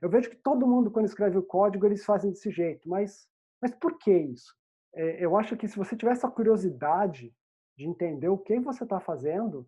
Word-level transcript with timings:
Eu 0.00 0.08
vejo 0.08 0.30
que 0.30 0.36
todo 0.36 0.66
mundo, 0.66 0.90
quando 0.90 1.06
escreve 1.06 1.38
o 1.38 1.42
código, 1.42 1.86
eles 1.86 2.04
fazem 2.04 2.30
desse 2.30 2.50
jeito, 2.50 2.88
mas, 2.88 3.28
mas 3.60 3.74
por 3.74 3.98
que 3.98 4.12
isso? 4.12 4.54
É, 4.94 5.24
eu 5.24 5.36
acho 5.36 5.56
que 5.56 5.68
se 5.68 5.76
você 5.76 5.96
tiver 5.96 6.12
essa 6.12 6.30
curiosidade 6.30 7.34
de 7.76 7.86
entender 7.86 8.28
o 8.28 8.38
que 8.38 8.58
você 8.58 8.84
está 8.84 9.00
fazendo, 9.00 9.66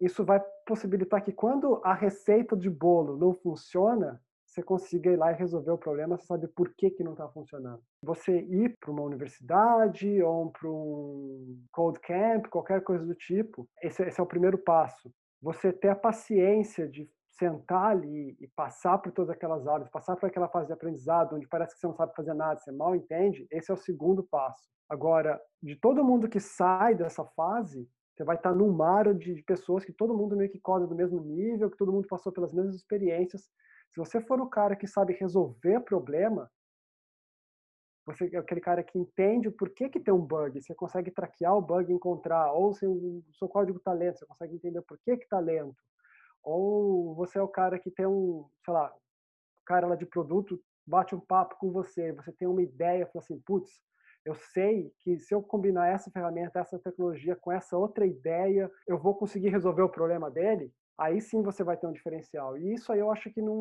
isso 0.00 0.24
vai 0.24 0.40
possibilitar 0.66 1.22
que 1.22 1.32
quando 1.32 1.80
a 1.84 1.92
receita 1.92 2.56
de 2.56 2.70
bolo 2.70 3.16
não 3.18 3.34
funciona, 3.34 4.20
você 4.46 4.62
consiga 4.62 5.12
ir 5.12 5.16
lá 5.16 5.30
e 5.30 5.36
resolver 5.36 5.70
o 5.70 5.78
problema, 5.78 6.16
você 6.16 6.26
sabe 6.26 6.48
por 6.48 6.74
que, 6.74 6.90
que 6.90 7.04
não 7.04 7.12
está 7.12 7.28
funcionando. 7.28 7.82
Você 8.02 8.40
ir 8.40 8.76
para 8.80 8.90
uma 8.90 9.02
universidade 9.02 10.20
ou 10.22 10.50
para 10.50 10.68
um 10.68 11.62
code 11.70 12.00
camp, 12.00 12.46
qualquer 12.48 12.82
coisa 12.82 13.04
do 13.06 13.14
tipo, 13.14 13.68
esse, 13.80 14.02
esse 14.02 14.18
é 14.18 14.22
o 14.22 14.26
primeiro 14.26 14.58
passo. 14.58 15.12
Você 15.40 15.72
ter 15.72 15.88
a 15.88 15.94
paciência 15.94 16.88
de 16.88 17.08
sentar 17.40 17.92
ali 17.92 18.36
e 18.38 18.46
passar 18.48 18.98
por 18.98 19.10
todas 19.10 19.30
aquelas 19.30 19.66
aulas, 19.66 19.88
passar 19.88 20.14
por 20.14 20.26
aquela 20.26 20.48
fase 20.48 20.66
de 20.66 20.74
aprendizado, 20.74 21.34
onde 21.34 21.48
parece 21.48 21.74
que 21.74 21.80
você 21.80 21.86
não 21.86 21.94
sabe 21.94 22.14
fazer 22.14 22.34
nada, 22.34 22.60
você 22.60 22.70
mal 22.70 22.94
entende, 22.94 23.46
esse 23.50 23.70
é 23.70 23.74
o 23.74 23.78
segundo 23.78 24.22
passo. 24.22 24.68
Agora, 24.88 25.40
de 25.62 25.74
todo 25.74 26.04
mundo 26.04 26.28
que 26.28 26.38
sai 26.38 26.94
dessa 26.94 27.24
fase, 27.24 27.88
você 28.14 28.24
vai 28.24 28.36
estar 28.36 28.54
num 28.54 28.70
mar 28.70 29.14
de 29.14 29.42
pessoas 29.44 29.84
que 29.84 29.92
todo 29.94 30.16
mundo 30.16 30.36
meio 30.36 30.50
que 30.50 30.60
coda 30.60 30.86
do 30.86 30.94
mesmo 30.94 31.20
nível, 31.20 31.70
que 31.70 31.78
todo 31.78 31.92
mundo 31.92 32.06
passou 32.06 32.30
pelas 32.30 32.52
mesmas 32.52 32.74
experiências. 32.74 33.48
Se 33.88 33.98
você 33.98 34.20
for 34.20 34.38
o 34.40 34.48
cara 34.48 34.76
que 34.76 34.86
sabe 34.86 35.14
resolver 35.14 35.80
problema, 35.80 36.50
você 38.04 38.28
é 38.34 38.38
aquele 38.38 38.60
cara 38.60 38.82
que 38.82 38.98
entende 38.98 39.48
o 39.48 39.52
porquê 39.52 39.88
que 39.88 40.00
tem 40.00 40.12
um 40.12 40.20
bug, 40.20 40.60
você 40.60 40.74
consegue 40.74 41.10
traquear 41.10 41.56
o 41.56 41.62
bug, 41.62 41.90
encontrar, 41.92 42.52
ou 42.52 42.74
se 42.74 42.86
o 42.86 43.22
seu 43.32 43.48
código 43.48 43.78
está 43.78 43.92
lento, 43.92 44.18
você 44.18 44.26
consegue 44.26 44.56
entender 44.56 44.82
por 44.82 44.98
que 44.98 45.16
que 45.16 45.24
está 45.24 45.38
lento. 45.38 45.76
Ou 46.42 47.14
você 47.14 47.38
é 47.38 47.42
o 47.42 47.48
cara 47.48 47.78
que 47.78 47.90
tem 47.90 48.06
um, 48.06 48.48
sei 48.64 48.74
lá, 48.74 48.92
o 48.92 49.64
cara 49.64 49.86
lá 49.86 49.96
de 49.96 50.06
produto 50.06 50.60
bate 50.86 51.14
um 51.14 51.20
papo 51.20 51.56
com 51.58 51.70
você, 51.70 52.12
você 52.12 52.32
tem 52.32 52.48
uma 52.48 52.62
ideia, 52.62 53.06
fala 53.06 53.22
assim, 53.22 53.38
putz, 53.40 53.70
eu 54.24 54.34
sei 54.34 54.92
que 55.00 55.18
se 55.18 55.34
eu 55.34 55.42
combinar 55.42 55.88
essa 55.88 56.10
ferramenta, 56.10 56.58
essa 56.58 56.78
tecnologia 56.78 57.36
com 57.36 57.50
essa 57.50 57.76
outra 57.76 58.06
ideia, 58.06 58.70
eu 58.86 58.98
vou 58.98 59.14
conseguir 59.14 59.48
resolver 59.48 59.82
o 59.82 59.88
problema 59.88 60.30
dele. 60.30 60.72
Aí 60.98 61.20
sim 61.20 61.42
você 61.42 61.64
vai 61.64 61.78
ter 61.78 61.86
um 61.86 61.92
diferencial. 61.92 62.58
E 62.58 62.74
isso 62.74 62.92
aí 62.92 62.98
eu 62.98 63.10
acho 63.10 63.30
que 63.30 63.40
não, 63.40 63.54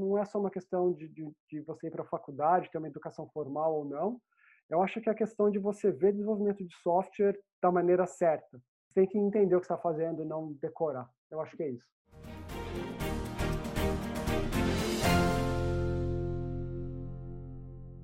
não 0.00 0.18
é 0.18 0.24
só 0.26 0.38
uma 0.38 0.50
questão 0.50 0.92
de, 0.92 1.08
de, 1.08 1.26
de 1.48 1.60
você 1.62 1.86
ir 1.86 1.90
para 1.90 2.02
a 2.02 2.06
faculdade, 2.06 2.70
ter 2.70 2.76
uma 2.76 2.88
educação 2.88 3.26
formal 3.28 3.74
ou 3.74 3.84
não. 3.86 4.20
Eu 4.68 4.82
acho 4.82 5.00
que 5.00 5.08
é 5.08 5.12
a 5.12 5.16
questão 5.16 5.50
de 5.50 5.58
você 5.58 5.90
ver 5.90 6.12
desenvolvimento 6.12 6.62
de 6.62 6.76
software 6.82 7.38
da 7.62 7.72
maneira 7.72 8.04
certa. 8.06 8.58
Você 8.58 8.94
tem 8.94 9.06
que 9.06 9.18
entender 9.18 9.56
o 9.56 9.60
que 9.60 9.64
está 9.64 9.78
fazendo 9.78 10.22
e 10.22 10.26
não 10.26 10.52
decorar. 10.60 11.08
Eu 11.30 11.40
acho 11.40 11.56
que 11.56 11.62
é 11.62 11.70
isso. 11.70 11.84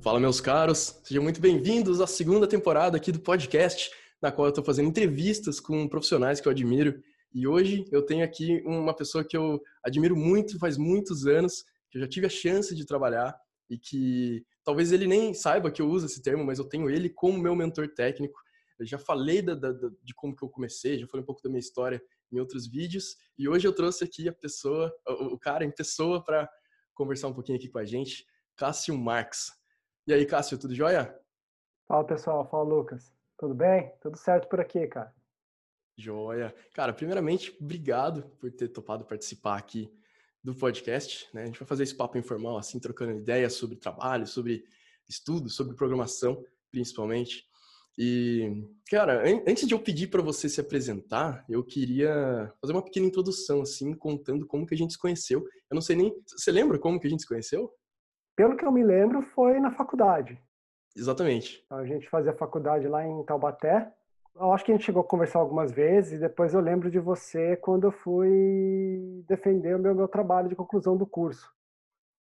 Fala, 0.02 0.18
meus 0.18 0.40
caros, 0.40 1.00
sejam 1.04 1.22
muito 1.22 1.40
bem-vindos 1.40 2.00
à 2.00 2.06
segunda 2.08 2.48
temporada 2.48 2.96
aqui 2.96 3.12
do 3.12 3.20
podcast, 3.20 3.90
na 4.20 4.32
qual 4.32 4.46
eu 4.46 4.50
estou 4.50 4.64
fazendo 4.64 4.88
entrevistas 4.88 5.60
com 5.60 5.88
profissionais 5.88 6.40
que 6.40 6.48
eu 6.48 6.52
admiro. 6.52 7.00
E 7.32 7.46
hoje 7.46 7.84
eu 7.92 8.04
tenho 8.04 8.24
aqui 8.24 8.60
uma 8.66 8.94
pessoa 8.94 9.24
que 9.24 9.36
eu 9.36 9.62
admiro 9.84 10.16
muito, 10.16 10.58
faz 10.58 10.76
muitos 10.76 11.24
anos, 11.24 11.64
que 11.90 11.98
eu 11.98 12.02
já 12.02 12.08
tive 12.08 12.26
a 12.26 12.30
chance 12.30 12.74
de 12.74 12.84
trabalhar 12.84 13.38
e 13.70 13.78
que 13.78 14.44
talvez 14.64 14.90
ele 14.90 15.06
nem 15.06 15.32
saiba 15.32 15.70
que 15.70 15.80
eu 15.80 15.88
uso 15.88 16.06
esse 16.06 16.20
termo, 16.20 16.44
mas 16.44 16.58
eu 16.58 16.68
tenho 16.68 16.90
ele 16.90 17.08
como 17.08 17.38
meu 17.38 17.54
mentor 17.54 17.88
técnico. 17.94 18.40
Eu 18.80 18.84
já 18.84 18.98
falei 18.98 19.40
da, 19.40 19.54
da, 19.54 19.70
de 19.70 20.12
como 20.16 20.34
que 20.34 20.44
eu 20.44 20.48
comecei, 20.48 20.98
já 20.98 21.06
falei 21.06 21.22
um 21.22 21.26
pouco 21.26 21.40
da 21.40 21.48
minha 21.48 21.60
história 21.60 22.02
em 22.32 22.40
outros 22.40 22.66
vídeos 22.66 23.16
e 23.38 23.48
hoje 23.48 23.66
eu 23.66 23.74
trouxe 23.74 24.04
aqui 24.04 24.28
a 24.28 24.32
pessoa, 24.32 24.92
o, 25.06 25.38
cara 25.38 25.64
em 25.64 25.70
pessoa 25.70 26.22
para 26.22 26.48
conversar 26.94 27.28
um 27.28 27.34
pouquinho 27.34 27.58
aqui 27.58 27.68
com 27.68 27.78
a 27.78 27.84
gente, 27.84 28.26
Cássio 28.56 28.96
Marx. 28.96 29.50
E 30.06 30.12
aí, 30.12 30.24
Cássio, 30.26 30.58
tudo 30.58 30.74
jóia? 30.74 31.18
Fala, 31.88 32.04
pessoal. 32.04 32.48
Fala, 32.48 32.62
Lucas. 32.62 33.12
Tudo 33.38 33.54
bem? 33.54 33.92
Tudo 34.00 34.16
certo 34.16 34.48
por 34.48 34.60
aqui, 34.60 34.86
cara. 34.86 35.12
Joia. 35.96 36.54
Cara, 36.74 36.92
primeiramente, 36.92 37.56
obrigado 37.60 38.22
por 38.38 38.50
ter 38.50 38.68
topado 38.68 39.04
participar 39.04 39.56
aqui 39.56 39.92
do 40.42 40.54
podcast. 40.54 41.28
Né? 41.34 41.42
A 41.42 41.46
gente 41.46 41.58
vai 41.58 41.66
fazer 41.66 41.82
esse 41.82 41.94
papo 41.94 42.18
informal, 42.18 42.56
assim, 42.56 42.78
trocando 42.78 43.18
ideias 43.18 43.54
sobre 43.54 43.76
trabalho, 43.76 44.26
sobre 44.26 44.64
estudo, 45.08 45.48
sobre 45.48 45.74
programação, 45.74 46.44
principalmente. 46.70 47.46
E, 47.98 48.66
cara, 48.90 49.22
antes 49.46 49.66
de 49.66 49.74
eu 49.74 49.78
pedir 49.78 50.08
para 50.08 50.22
você 50.22 50.48
se 50.48 50.60
apresentar, 50.60 51.44
eu 51.48 51.62
queria 51.62 52.52
fazer 52.60 52.72
uma 52.72 52.84
pequena 52.84 53.06
introdução, 53.06 53.62
assim, 53.62 53.92
contando 53.94 54.46
como 54.46 54.66
que 54.66 54.74
a 54.74 54.78
gente 54.78 54.94
se 54.94 54.98
conheceu. 54.98 55.40
Eu 55.70 55.74
não 55.74 55.82
sei 55.82 55.96
nem... 55.96 56.14
Você 56.26 56.50
lembra 56.50 56.78
como 56.78 56.98
que 56.98 57.06
a 57.06 57.10
gente 57.10 57.22
se 57.22 57.28
conheceu? 57.28 57.72
pelo 58.36 58.56
que 58.56 58.64
eu 58.64 58.72
me 58.72 58.82
lembro, 58.82 59.22
foi 59.22 59.60
na 59.60 59.70
faculdade. 59.70 60.40
Exatamente. 60.96 61.62
Então, 61.64 61.78
a 61.78 61.86
gente 61.86 62.08
fazia 62.08 62.32
faculdade 62.32 62.86
lá 62.88 63.06
em 63.06 63.24
Taubaté. 63.24 63.92
Eu 64.34 64.52
acho 64.52 64.64
que 64.64 64.72
a 64.72 64.74
gente 64.74 64.84
chegou 64.84 65.02
a 65.02 65.06
conversar 65.06 65.38
algumas 65.38 65.72
vezes, 65.72 66.14
e 66.14 66.18
depois 66.18 66.54
eu 66.54 66.60
lembro 66.60 66.90
de 66.90 66.98
você 66.98 67.56
quando 67.56 67.84
eu 67.84 67.92
fui 67.92 69.22
defender 69.28 69.76
o 69.76 69.78
meu, 69.78 69.94
meu 69.94 70.08
trabalho 70.08 70.48
de 70.48 70.56
conclusão 70.56 70.96
do 70.96 71.06
curso. 71.06 71.50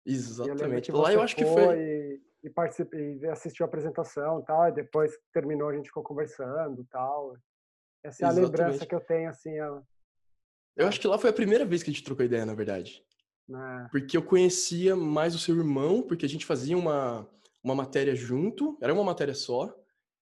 Exatamente. 0.06 0.90
Eu 0.90 0.98
lá 0.98 1.12
eu 1.12 1.22
acho 1.22 1.36
que 1.36 1.46
foi. 1.46 1.80
E, 1.80 2.22
e 2.48 2.50
participei, 2.50 3.26
assistiu 3.30 3.66
a 3.66 3.68
apresentação 3.68 4.42
tal, 4.44 4.70
e 4.70 4.72
depois 4.72 5.12
terminou, 5.34 5.70
a 5.70 5.76
gente 5.76 5.88
ficou 5.88 6.04
conversando 6.04 6.82
e 6.82 6.86
tal. 6.86 7.38
Essa 8.04 8.24
é 8.24 8.26
a 8.26 8.30
Exatamente. 8.30 8.58
lembrança 8.58 8.86
que 8.86 8.96
eu 8.96 9.02
tenho, 9.02 9.30
assim. 9.30 9.60
A... 9.60 9.82
Eu 10.78 10.88
acho 10.88 11.00
que 11.00 11.08
lá 11.08 11.18
foi 11.18 11.30
a 11.30 11.34
primeira 11.34 11.66
vez 11.66 11.84
que 11.84 11.90
a 11.90 11.94
gente 11.94 12.04
trocou 12.04 12.26
ideia, 12.26 12.46
na 12.46 12.54
verdade. 12.54 13.04
É. 13.50 13.88
Porque 13.92 14.16
eu 14.16 14.24
conhecia 14.24 14.96
mais 14.96 15.36
o 15.36 15.40
seu 15.40 15.56
irmão, 15.56 16.02
porque 16.02 16.26
a 16.26 16.30
gente 16.30 16.46
fazia 16.46 16.78
uma, 16.78 17.30
uma 17.64 17.76
matéria 17.76 18.16
junto, 18.16 18.78
era 18.82 18.94
uma 18.94 19.04
matéria 19.04 19.34
só. 19.34 19.76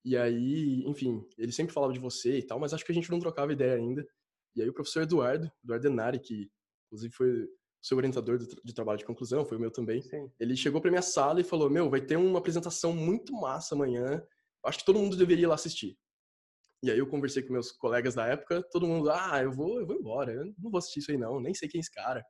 E 0.04 0.18
aí, 0.18 0.84
enfim, 0.86 1.28
ele 1.38 1.52
sempre 1.52 1.74
falava 1.74 1.94
de 1.94 2.00
você 2.00 2.38
e 2.40 2.44
tal, 2.44 2.60
mas 2.60 2.74
acho 2.74 2.86
que 2.86 2.92
a 2.92 2.96
gente 2.96 3.10
não 3.10 3.20
trocava 3.20 3.54
ideia 3.54 3.76
ainda. 3.76 4.08
E 4.56 4.62
aí 4.62 4.70
o 4.70 4.74
professor 4.74 5.04
Eduardo, 5.04 5.52
Eduardo 5.64 5.90
Denari, 5.90 6.20
que 6.20 6.50
inclusive 6.88 7.14
foi 7.14 7.48
seu 7.86 7.98
orientador 7.98 8.40
de 8.40 8.74
trabalho 8.74 8.98
de 8.98 9.06
conclusão, 9.06 9.46
foi 9.46 9.58
o 9.58 9.62
meu 9.62 9.70
também. 9.70 10.02
Sim. 10.02 10.32
Ele 10.40 10.58
chegou 10.58 10.82
para 10.82 10.90
minha 10.90 11.04
sala 11.04 11.40
e 11.40 11.44
falou: 11.44 11.70
"Meu, 11.70 11.88
vai 11.90 12.02
ter 12.02 12.18
uma 12.18 12.40
apresentação 12.40 12.94
muito 12.94 13.32
massa 13.34 13.76
amanhã. 13.76 14.24
Acho 14.66 14.80
que 14.80 14.86
todo 14.86 14.98
mundo 15.00 15.16
deveria 15.16 15.44
ir 15.44 15.48
lá 15.48 15.56
assistir". 15.56 15.96
E 16.84 16.92
aí 16.92 17.00
eu 17.00 17.08
conversei 17.08 17.44
com 17.44 17.54
meus 17.54 17.72
colegas 17.72 18.16
da 18.16 18.26
época, 18.28 18.64
todo 18.72 18.88
mundo: 18.88 19.10
"Ah, 19.12 19.42
eu 19.44 19.52
vou, 19.52 19.80
eu 19.80 19.86
vou 19.88 19.96
embora. 19.96 20.34
Eu 20.34 20.46
não 20.60 20.72
vou 20.72 20.80
assistir 20.80 21.00
isso 21.00 21.12
aí 21.12 21.18
não, 21.18 21.40
nem 21.40 21.54
sei 21.54 21.70
quem 21.70 21.80
é 21.80 21.82
esse 21.82 21.92
cara". 21.92 22.26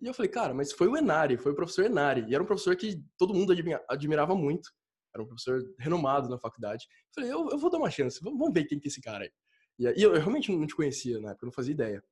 E 0.00 0.06
eu 0.06 0.14
falei, 0.14 0.30
cara, 0.30 0.52
mas 0.52 0.72
foi 0.72 0.88
o 0.88 0.96
Enari, 0.96 1.36
foi 1.38 1.52
o 1.52 1.54
professor 1.54 1.84
Enari. 1.84 2.24
E 2.28 2.34
era 2.34 2.42
um 2.42 2.46
professor 2.46 2.76
que 2.76 3.00
todo 3.16 3.34
mundo 3.34 3.54
admirava 3.88 4.34
muito. 4.34 4.68
Era 5.14 5.22
um 5.22 5.26
professor 5.26 5.62
renomado 5.78 6.28
na 6.28 6.38
faculdade. 6.38 6.86
Eu 6.90 7.14
falei, 7.14 7.32
eu, 7.32 7.50
eu 7.50 7.58
vou 7.58 7.70
dar 7.70 7.78
uma 7.78 7.90
chance, 7.90 8.18
vamos 8.22 8.52
ver 8.52 8.64
quem 8.64 8.80
que 8.80 8.88
é 8.88 8.90
esse 8.90 9.00
cara 9.00 9.24
aí. 9.24 9.32
E 9.78 9.86
aí 9.86 9.94
eu, 9.96 10.14
eu 10.14 10.20
realmente 10.20 10.50
não 10.50 10.66
te 10.66 10.74
conhecia 10.74 11.20
na 11.20 11.30
época, 11.30 11.44
eu 11.44 11.48
não 11.48 11.52
fazia 11.52 11.72
ideia. 11.74 12.02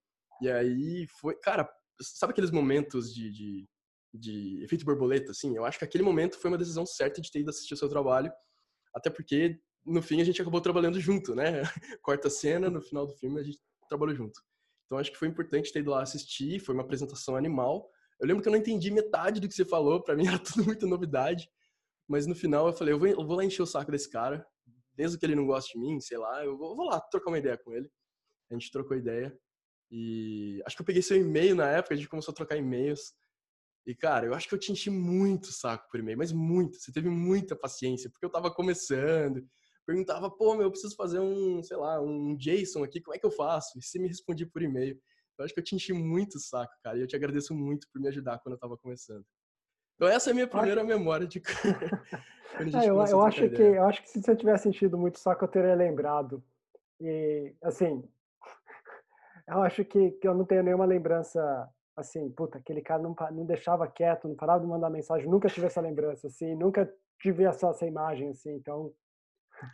E 0.41 0.49
aí 0.50 1.06
foi, 1.21 1.37
cara, 1.41 1.69
sabe 2.00 2.33
aqueles 2.33 2.50
momentos 2.50 3.15
de, 3.15 3.31
de, 3.31 3.69
de 4.15 4.65
efeito 4.65 4.84
borboleta, 4.84 5.31
assim? 5.31 5.56
Eu 5.56 5.65
acho 5.65 5.78
que 5.78 5.84
aquele 5.84 6.05
momento 6.05 6.38
foi 6.38 6.50
uma 6.50 6.59
decisão 6.59 6.87
certa 6.87 7.21
de 7.21 7.31
ter 7.31 7.41
ido 7.41 7.50
assistir 7.50 7.75
o 7.75 7.77
seu 7.77 7.88
trabalho. 7.88 8.33
Até 8.94 9.11
porque, 9.11 9.59
no 9.84 10.03
fim, 10.03 10.21
a 10.21 10.25
gente 10.25 10.41
acabou 10.41 10.61
trabalhando 10.61 10.99
junto, 10.99 11.34
né? 11.34 11.62
Quarta 12.03 12.28
cena, 12.28 12.69
no 12.69 12.81
final 12.81 13.06
do 13.06 13.15
filme, 13.15 13.41
a 13.41 13.43
gente 13.43 13.59
trabalhou 13.88 14.15
junto. 14.15 14.41
Então 14.87 14.99
acho 14.99 15.12
que 15.12 15.19
foi 15.19 15.28
importante 15.28 15.72
ter 15.72 15.81
ido 15.81 15.91
lá 15.91 16.03
assistir, 16.03 16.59
foi 16.59 16.75
uma 16.75 16.83
apresentação 16.83 17.37
animal. 17.37 17.88
Eu 18.21 18.27
lembro 18.27 18.43
que 18.43 18.49
eu 18.49 18.53
não 18.53 18.59
entendi 18.59 18.91
metade 18.91 19.41
do 19.41 19.49
que 19.49 19.55
você 19.55 19.65
falou, 19.65 20.03
para 20.03 20.17
mim 20.17 20.27
era 20.28 20.38
tudo 20.38 20.65
muita 20.65 20.87
novidade. 20.87 21.49
Mas 22.09 22.27
no 22.27 22.34
final 22.34 22.67
eu 22.67 22.72
falei, 22.72 22.93
eu 22.93 22.99
vou, 22.99 23.06
eu 23.06 23.25
vou 23.25 23.37
lá 23.37 23.44
encher 23.44 23.62
o 23.62 23.67
saco 23.67 23.93
desse 23.93 24.11
cara, 24.11 24.44
mesmo 24.99 25.19
que 25.19 25.25
ele 25.25 25.37
não 25.37 25.47
goste 25.47 25.78
de 25.78 25.78
mim, 25.78 26.00
sei 26.00 26.19
lá, 26.19 26.44
eu 26.44 26.59
vou, 26.59 26.71
eu 26.71 26.77
vou 26.77 26.87
lá 26.87 27.00
trocar 27.00 27.31
uma 27.31 27.38
ideia 27.38 27.56
com 27.56 27.72
ele. 27.72 27.88
A 28.50 28.55
gente 28.55 28.71
trocou 28.72 28.97
ideia. 28.97 29.32
E 29.91 30.62
acho 30.65 30.77
que 30.77 30.83
eu 30.83 30.87
peguei 30.87 31.03
seu 31.03 31.17
e-mail 31.17 31.55
na 31.55 31.69
época, 31.69 31.95
a 31.95 31.97
gente 31.97 32.09
começou 32.09 32.33
a 32.33 32.34
trocar 32.34 32.56
e-mails. 32.56 33.12
E, 33.87 33.95
cara, 33.95 34.27
eu 34.27 34.34
acho 34.34 34.49
que 34.49 34.55
eu 34.55 34.59
te 34.59 34.71
enchi 34.71 34.91
muito 34.91 35.47
o 35.47 35.53
saco 35.53 35.89
por 35.91 35.99
e-mail, 35.99 36.19
mas 36.19 36.32
muito. 36.32 36.79
Você 36.79 36.93
teve 36.93 37.09
muita 37.09 37.56
paciência, 37.56 38.11
porque 38.11 38.25
eu 38.25 38.31
tava 38.31 38.53
começando 38.53 39.44
perguntava, 39.91 40.31
pô, 40.31 40.55
meu, 40.55 40.64
eu 40.64 40.70
preciso 40.70 40.94
fazer 40.94 41.19
um, 41.19 41.62
sei 41.62 41.76
lá, 41.76 42.00
um 42.00 42.37
JSON 42.37 42.85
aqui, 42.85 43.00
como 43.00 43.17
é 43.17 43.19
que 43.19 43.26
eu 43.26 43.31
faço? 43.31 43.76
E 43.76 43.82
você 43.82 43.99
me 43.99 44.06
respondia 44.06 44.49
por 44.49 44.62
e-mail. 44.62 44.97
Eu 45.37 45.44
acho 45.44 45.53
que 45.53 45.59
eu 45.59 45.64
te 45.64 45.75
enchi 45.75 45.93
muito 45.93 46.37
o 46.37 46.41
saco, 46.41 46.73
cara, 46.82 46.97
e 46.97 47.00
eu 47.00 47.06
te 47.06 47.17
agradeço 47.17 47.55
muito 47.55 47.88
por 47.93 48.00
me 48.00 48.09
ajudar 48.09 48.38
quando 48.38 48.55
eu 48.55 48.59
tava 48.59 48.76
começando. 48.76 49.25
Então 49.97 50.06
essa 50.06 50.31
é 50.31 50.32
a 50.32 50.35
minha 50.35 50.47
primeira 50.47 50.81
acho... 50.81 50.88
memória 50.88 51.26
de 51.26 51.43
é, 52.79 52.88
eu, 52.88 52.94
eu 53.05 53.20
acho 53.23 53.50
que 53.50 53.62
eu 53.62 53.85
acho 53.85 54.03
que 54.03 54.11
se 54.11 54.23
você 54.23 54.37
tivesse 54.37 54.64
sentido 54.64 54.97
muito 54.97 55.19
saco 55.19 55.44
eu 55.44 55.49
teria 55.49 55.75
lembrado. 55.75 56.43
E 57.00 57.55
assim, 57.62 58.09
eu 59.50 59.62
acho 59.62 59.85
que, 59.85 60.12
que 60.12 60.26
eu 60.26 60.35
não 60.35 60.44
tenho 60.44 60.62
nenhuma 60.62 60.85
lembrança 60.85 61.69
assim, 61.97 62.31
puta, 62.31 62.58
aquele 62.58 62.81
cara 62.81 63.02
não, 63.02 63.14
não 63.32 63.44
deixava 63.44 63.87
quieto, 63.87 64.29
não 64.29 64.35
parava 64.35 64.61
de 64.61 64.67
mandar 64.67 64.88
mensagem, 64.88 65.29
nunca 65.29 65.49
tive 65.49 65.67
essa 65.67 65.81
lembrança 65.81 66.29
assim, 66.29 66.55
nunca 66.55 66.91
tive 67.20 67.44
essa, 67.44 67.69
essa 67.69 67.87
imagem 67.87 68.29
assim, 68.31 68.55
então 68.55 68.93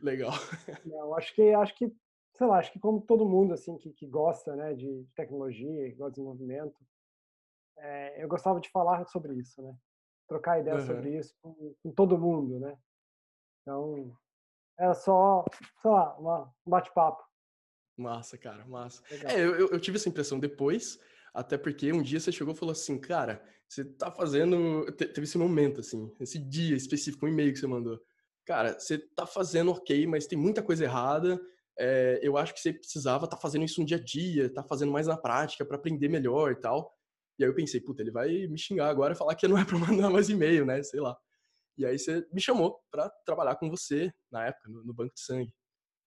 Legal. 0.02 0.32
Não, 0.84 1.14
acho 1.14 1.32
que 1.32 1.52
acho 1.52 1.74
que 1.76 1.94
sei 2.34 2.46
lá, 2.46 2.58
acho 2.58 2.72
que 2.72 2.80
como 2.80 3.00
todo 3.00 3.28
mundo 3.28 3.54
assim 3.54 3.78
que, 3.78 3.92
que 3.92 4.06
gosta, 4.06 4.56
né, 4.56 4.74
de 4.74 5.06
tecnologia, 5.14 5.94
gosta 5.94 6.10
de 6.10 6.16
desenvolvimento, 6.16 6.76
é, 7.78 8.22
eu 8.22 8.28
gostava 8.28 8.60
de 8.60 8.68
falar 8.70 9.06
sobre 9.06 9.34
isso, 9.34 9.62
né? 9.62 9.76
trocar 10.26 10.60
ideia 10.60 10.76
uhum. 10.76 10.86
sobre 10.86 11.16
isso 11.16 11.34
com, 11.40 11.74
com, 11.82 11.92
todo 11.92 12.18
mundo, 12.18 12.58
né? 12.58 12.76
Então, 13.62 14.16
era 14.78 14.94
só, 14.94 15.44
sei 15.80 15.90
lá, 15.90 16.16
uma, 16.18 16.54
um 16.66 16.70
bate-papo. 16.70 17.24
Massa, 17.96 18.36
cara, 18.36 18.66
massa. 18.66 19.02
É, 19.24 19.40
eu, 19.40 19.68
eu 19.70 19.80
tive 19.80 19.96
essa 19.96 20.08
impressão 20.08 20.38
depois, 20.38 20.98
até 21.32 21.56
porque 21.56 21.92
um 21.92 22.02
dia 22.02 22.20
você 22.20 22.30
chegou 22.30 22.54
e 22.54 22.56
falou 22.56 22.72
assim, 22.72 22.98
cara, 22.98 23.42
você 23.68 23.84
tá 23.84 24.10
fazendo. 24.10 24.84
Teve 24.92 25.22
esse 25.22 25.38
momento, 25.38 25.80
assim, 25.80 26.12
esse 26.20 26.38
dia 26.38 26.76
específico, 26.76 27.26
um 27.26 27.28
e-mail 27.28 27.52
que 27.52 27.58
você 27.58 27.66
mandou. 27.66 27.98
Cara, 28.44 28.78
você 28.78 28.98
tá 28.98 29.26
fazendo 29.26 29.72
ok, 29.72 30.06
mas 30.06 30.26
tem 30.26 30.38
muita 30.38 30.62
coisa 30.62 30.84
errada. 30.84 31.40
É, 31.78 32.20
eu 32.22 32.36
acho 32.36 32.54
que 32.54 32.60
você 32.60 32.72
precisava 32.72 33.24
estar 33.24 33.36
tá 33.36 33.42
fazendo 33.42 33.64
isso 33.64 33.80
no 33.80 33.86
dia 33.86 33.96
a 33.96 34.02
dia, 34.02 34.52
tá 34.52 34.62
fazendo 34.62 34.92
mais 34.92 35.06
na 35.06 35.16
prática 35.16 35.64
para 35.64 35.76
aprender 35.76 36.08
melhor 36.08 36.52
e 36.52 36.56
tal. 36.56 36.94
E 37.38 37.44
aí 37.44 37.50
eu 37.50 37.54
pensei, 37.54 37.80
puta, 37.80 38.02
ele 38.02 38.10
vai 38.10 38.46
me 38.46 38.58
xingar 38.58 38.88
agora 38.88 39.12
e 39.12 39.16
falar 39.16 39.34
que 39.34 39.48
não 39.48 39.58
é 39.58 39.64
para 39.64 39.78
mandar 39.78 40.10
mais 40.10 40.28
e-mail, 40.28 40.64
né? 40.64 40.82
Sei 40.82 41.00
lá. 41.00 41.16
E 41.76 41.84
aí 41.84 41.98
você 41.98 42.26
me 42.32 42.40
chamou 42.40 42.78
para 42.90 43.10
trabalhar 43.26 43.56
com 43.56 43.68
você 43.68 44.10
na 44.30 44.46
época, 44.46 44.68
no, 44.70 44.84
no, 44.84 44.94
banco 44.94 45.12
de 45.14 45.20
sangue. 45.20 45.52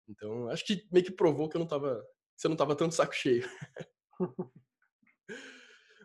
Então, 0.09 0.49
acho 0.49 0.65
que 0.65 0.87
meio 0.91 1.05
que 1.05 1.11
provou 1.11 1.47
que 1.47 1.55
eu 1.55 1.59
não 1.59 1.67
tava. 1.67 2.03
Você 2.35 2.47
não 2.47 2.55
tava 2.55 2.75
tanto 2.75 2.95
saco 2.95 3.13
cheio. 3.13 3.47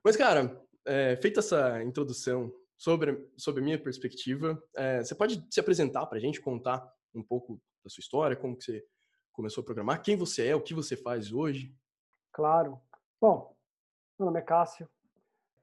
Mas, 0.05 0.17
cara, 0.17 0.63
é, 0.85 1.17
feita 1.17 1.41
essa 1.41 1.83
introdução 1.83 2.53
sobre, 2.77 3.27
sobre 3.37 3.63
a 3.63 3.65
minha 3.65 3.83
perspectiva, 3.83 4.63
é, 4.77 5.03
você 5.03 5.15
pode 5.15 5.47
se 5.51 5.59
apresentar 5.59 6.07
para 6.07 6.19
a 6.19 6.21
gente, 6.21 6.41
contar 6.41 6.87
um 7.15 7.23
pouco 7.23 7.61
da 7.83 7.89
sua 7.89 8.03
história, 8.03 8.37
como 8.37 8.57
que 8.57 8.65
você 8.65 8.85
começou 9.33 9.63
a 9.63 9.65
programar, 9.65 10.03
quem 10.03 10.17
você 10.17 10.49
é, 10.49 10.57
o 10.57 10.61
que 10.61 10.75
você 10.75 10.97
faz 10.97 11.33
hoje? 11.33 11.75
Claro. 12.33 12.81
Bom, 13.21 13.57
meu 14.19 14.27
nome 14.27 14.39
é 14.39 14.43
Cássio. 14.43 14.89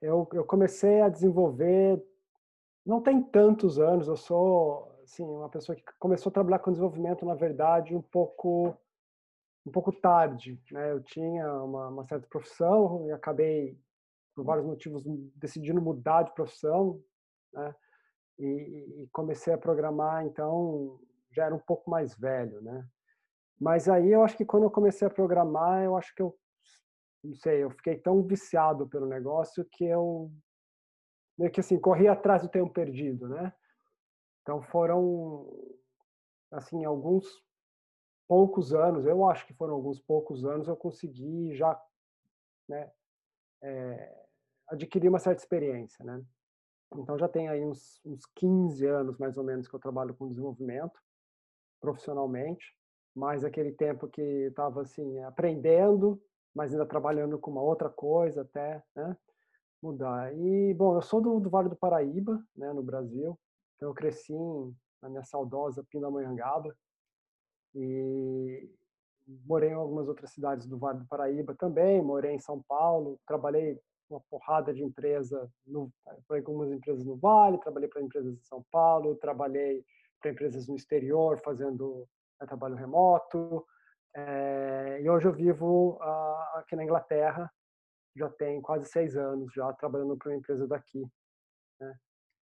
Eu, 0.01 0.27
eu 0.33 0.43
comecei 0.43 1.01
a 1.01 1.09
desenvolver, 1.09 2.03
não 2.85 3.01
tem 3.01 3.21
tantos 3.21 3.77
anos, 3.77 4.07
eu 4.07 4.17
sou 4.17 4.90
assim, 5.11 5.23
uma 5.23 5.49
pessoa 5.49 5.75
que 5.75 5.83
começou 5.99 6.29
a 6.29 6.33
trabalhar 6.33 6.59
com 6.59 6.71
desenvolvimento, 6.71 7.25
na 7.25 7.35
verdade, 7.35 7.95
um 7.95 8.01
pouco 8.01 8.77
um 9.65 9.71
pouco 9.71 9.91
tarde. 9.91 10.59
Né? 10.71 10.91
Eu 10.91 11.03
tinha 11.03 11.53
uma, 11.63 11.89
uma 11.89 12.07
certa 12.07 12.27
profissão 12.27 13.05
e 13.07 13.11
acabei, 13.11 13.77
por 14.33 14.43
vários 14.43 14.65
motivos, 14.65 15.03
decidindo 15.35 15.81
mudar 15.81 16.23
de 16.23 16.33
profissão. 16.33 16.99
Né? 17.53 17.75
E, 18.39 19.03
e, 19.03 19.09
comecei 19.11 19.53
a 19.53 19.57
programar, 19.57 20.25
então, 20.25 20.99
já 21.31 21.45
era 21.45 21.53
um 21.53 21.59
pouco 21.59 21.91
mais 21.91 22.15
velho. 22.17 22.59
Né? 22.61 22.87
Mas 23.59 23.87
aí 23.87 24.11
eu 24.11 24.23
acho 24.23 24.35
que 24.35 24.45
quando 24.45 24.63
eu 24.63 24.71
comecei 24.71 25.07
a 25.07 25.11
programar, 25.11 25.83
eu 25.83 25.95
acho 25.95 26.15
que 26.15 26.23
eu, 26.23 26.35
não 27.23 27.35
sei, 27.35 27.63
eu 27.63 27.69
fiquei 27.69 27.99
tão 27.99 28.23
viciado 28.23 28.87
pelo 28.87 29.05
negócio 29.05 29.63
que 29.71 29.85
eu 29.85 30.31
meio 31.37 31.51
que 31.51 31.59
assim, 31.59 31.79
corri 31.79 32.07
atrás 32.07 32.41
do 32.41 32.49
tempo 32.49 32.73
perdido, 32.73 33.27
né? 33.29 33.53
Então 34.41 34.61
foram, 34.63 35.47
assim, 36.51 36.83
alguns 36.85 37.25
poucos 38.27 38.73
anos, 38.73 39.05
eu 39.05 39.27
acho 39.27 39.45
que 39.45 39.53
foram 39.53 39.73
alguns 39.73 39.99
poucos 39.99 40.45
anos, 40.45 40.67
eu 40.67 40.75
consegui 40.75 41.53
já, 41.55 41.79
né, 42.67 42.91
é, 43.61 44.25
adquirir 44.69 45.09
uma 45.09 45.19
certa 45.19 45.41
experiência, 45.41 46.03
né? 46.05 46.23
Então 46.93 47.17
já 47.17 47.27
tem 47.27 47.47
aí 47.47 47.63
uns, 47.63 48.01
uns 48.05 48.25
15 48.35 48.85
anos, 48.85 49.17
mais 49.17 49.37
ou 49.37 49.43
menos, 49.43 49.67
que 49.67 49.73
eu 49.73 49.79
trabalho 49.79 50.13
com 50.13 50.29
desenvolvimento 50.29 50.99
profissionalmente 51.79 52.75
mais 53.15 53.43
aquele 53.43 53.71
tempo 53.71 54.07
que 54.07 54.21
estava 54.21 54.81
assim 54.81 55.19
aprendendo, 55.23 56.21
mas 56.53 56.71
ainda 56.71 56.85
trabalhando 56.85 57.37
com 57.37 57.51
uma 57.51 57.61
outra 57.61 57.89
coisa 57.89 58.41
até 58.41 58.81
né, 58.95 59.17
mudar. 59.81 60.33
E 60.33 60.73
bom, 60.73 60.95
eu 60.95 61.01
sou 61.01 61.21
do, 61.21 61.39
do, 61.39 61.49
Vale 61.49 61.69
do 61.69 61.75
Paraíba, 61.75 62.43
né, 62.55 62.71
no 62.73 62.83
Brasil. 62.83 63.37
Então 63.81 63.89
eu 63.89 63.95
cresci 63.95 64.31
em, 64.31 64.77
na 65.01 65.09
minha 65.09 65.23
saudosa 65.23 65.83
Pindamonhangaba 65.89 66.77
e 67.73 68.69
morei 69.27 69.71
em 69.71 69.73
algumas 69.73 70.07
outras 70.07 70.31
cidades 70.31 70.67
do 70.67 70.77
Vale 70.77 70.99
do 70.99 71.07
Paraíba 71.07 71.55
também. 71.55 71.99
Morei 71.99 72.35
em 72.35 72.39
São 72.39 72.61
Paulo, 72.61 73.19
trabalhei 73.25 73.81
uma 74.07 74.21
porrada 74.29 74.71
de 74.71 74.83
empresa, 74.83 75.51
no, 75.65 75.91
com 76.27 76.35
algumas 76.35 76.71
empresas 76.71 77.03
no 77.03 77.15
Vale, 77.15 77.57
trabalhei 77.57 77.89
para 77.89 78.03
empresas 78.03 78.37
em 78.37 78.43
São 78.43 78.63
Paulo, 78.71 79.15
trabalhei 79.15 79.83
para 80.21 80.29
empresas 80.29 80.67
no 80.67 80.75
exterior 80.75 81.39
fazendo 81.39 82.07
né, 82.39 82.45
trabalho 82.45 82.75
remoto. 82.75 83.65
É, 84.13 85.01
e 85.01 85.09
hoje 85.09 85.27
eu 85.27 85.33
vivo 85.33 85.97
uh, 85.99 86.57
aqui 86.57 86.75
na 86.75 86.83
Inglaterra, 86.83 87.51
já 88.15 88.29
tem 88.29 88.61
quase 88.61 88.85
seis 88.85 89.17
anos 89.17 89.51
já 89.53 89.73
trabalhando 89.73 90.15
para 90.17 90.29
uma 90.29 90.37
empresa 90.37 90.67
daqui. 90.67 91.03
Né? 91.79 91.97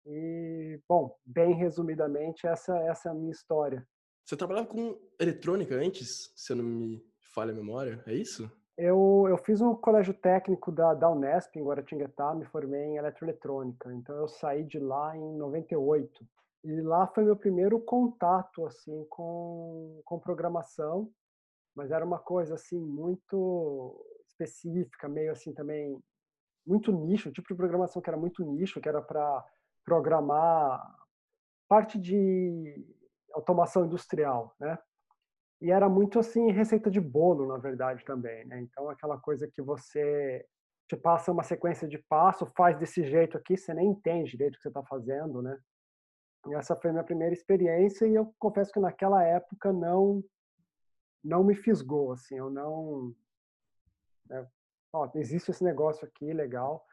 E, 0.08 0.80
bom, 0.88 1.14
bem 1.24 1.54
resumidamente, 1.54 2.46
essa, 2.46 2.76
essa 2.78 3.10
é 3.10 3.12
a 3.12 3.14
minha 3.14 3.30
história. 3.30 3.86
Você 4.24 4.36
trabalhava 4.36 4.66
com 4.66 4.98
eletrônica 5.20 5.74
antes, 5.74 6.32
se 6.34 6.52
eu 6.52 6.56
não 6.56 6.64
me 6.64 7.02
falha 7.34 7.52
a 7.52 7.54
memória, 7.54 8.02
é 8.06 8.14
isso? 8.14 8.50
Eu, 8.76 9.26
eu 9.28 9.36
fiz 9.38 9.60
um 9.60 9.74
colégio 9.74 10.14
técnico 10.14 10.72
da, 10.72 10.94
da 10.94 11.10
Unesp, 11.10 11.56
em 11.56 11.64
Guaratinguetá, 11.64 12.34
me 12.34 12.46
formei 12.46 12.80
em 12.80 12.96
eletroeletrônica. 12.96 13.92
Então, 13.92 14.16
eu 14.16 14.28
saí 14.28 14.64
de 14.64 14.78
lá 14.78 15.14
em 15.16 15.36
98. 15.36 16.26
E 16.64 16.80
lá 16.80 17.06
foi 17.08 17.24
meu 17.24 17.36
primeiro 17.36 17.78
contato 17.80 18.64
assim 18.66 19.04
com, 19.10 20.00
com 20.04 20.18
programação, 20.18 21.10
mas 21.74 21.90
era 21.90 22.04
uma 22.04 22.18
coisa 22.18 22.54
assim 22.54 22.78
muito 22.80 24.04
específica, 24.26 25.08
meio 25.08 25.32
assim 25.32 25.52
também 25.52 25.98
muito 26.66 26.92
nicho, 26.92 27.32
tipo 27.32 27.48
de 27.48 27.54
programação 27.54 28.02
que 28.02 28.10
era 28.10 28.16
muito 28.16 28.44
nicho, 28.44 28.80
que 28.80 28.88
era 28.88 29.00
para 29.00 29.44
programar 29.88 30.96
parte 31.66 31.98
de 31.98 32.86
automação 33.32 33.86
industrial, 33.86 34.54
né? 34.60 34.78
E 35.62 35.70
era 35.70 35.88
muito 35.88 36.18
assim 36.18 36.52
receita 36.52 36.90
de 36.90 37.00
bolo, 37.00 37.46
na 37.46 37.56
verdade 37.56 38.04
também, 38.04 38.44
né? 38.44 38.60
Então 38.60 38.90
aquela 38.90 39.18
coisa 39.18 39.48
que 39.48 39.62
você 39.62 40.44
te 40.86 40.96
passa 40.96 41.32
uma 41.32 41.42
sequência 41.42 41.88
de 41.88 41.98
passo, 41.98 42.46
faz 42.54 42.78
desse 42.78 43.02
jeito 43.02 43.36
aqui, 43.38 43.56
você 43.56 43.72
nem 43.72 43.88
entende 43.88 44.32
direito 44.32 44.54
o 44.54 44.56
que 44.58 44.62
você 44.62 44.68
está 44.68 44.82
fazendo, 44.82 45.40
né? 45.40 45.58
essa 46.52 46.76
foi 46.76 46.90
a 46.90 46.92
minha 46.92 47.04
primeira 47.04 47.34
experiência 47.34 48.06
e 48.06 48.14
eu 48.14 48.32
confesso 48.38 48.72
que 48.72 48.80
naquela 48.80 49.22
época 49.22 49.72
não 49.72 50.24
não 51.22 51.44
me 51.44 51.54
fisgou 51.54 52.12
assim 52.12 52.38
eu 52.38 52.48
não 52.48 53.14
né, 54.30 54.46
ó, 54.92 55.10
existe 55.16 55.50
esse 55.50 55.62
negócio 55.64 56.06
aqui 56.06 56.32
legal 56.32 56.86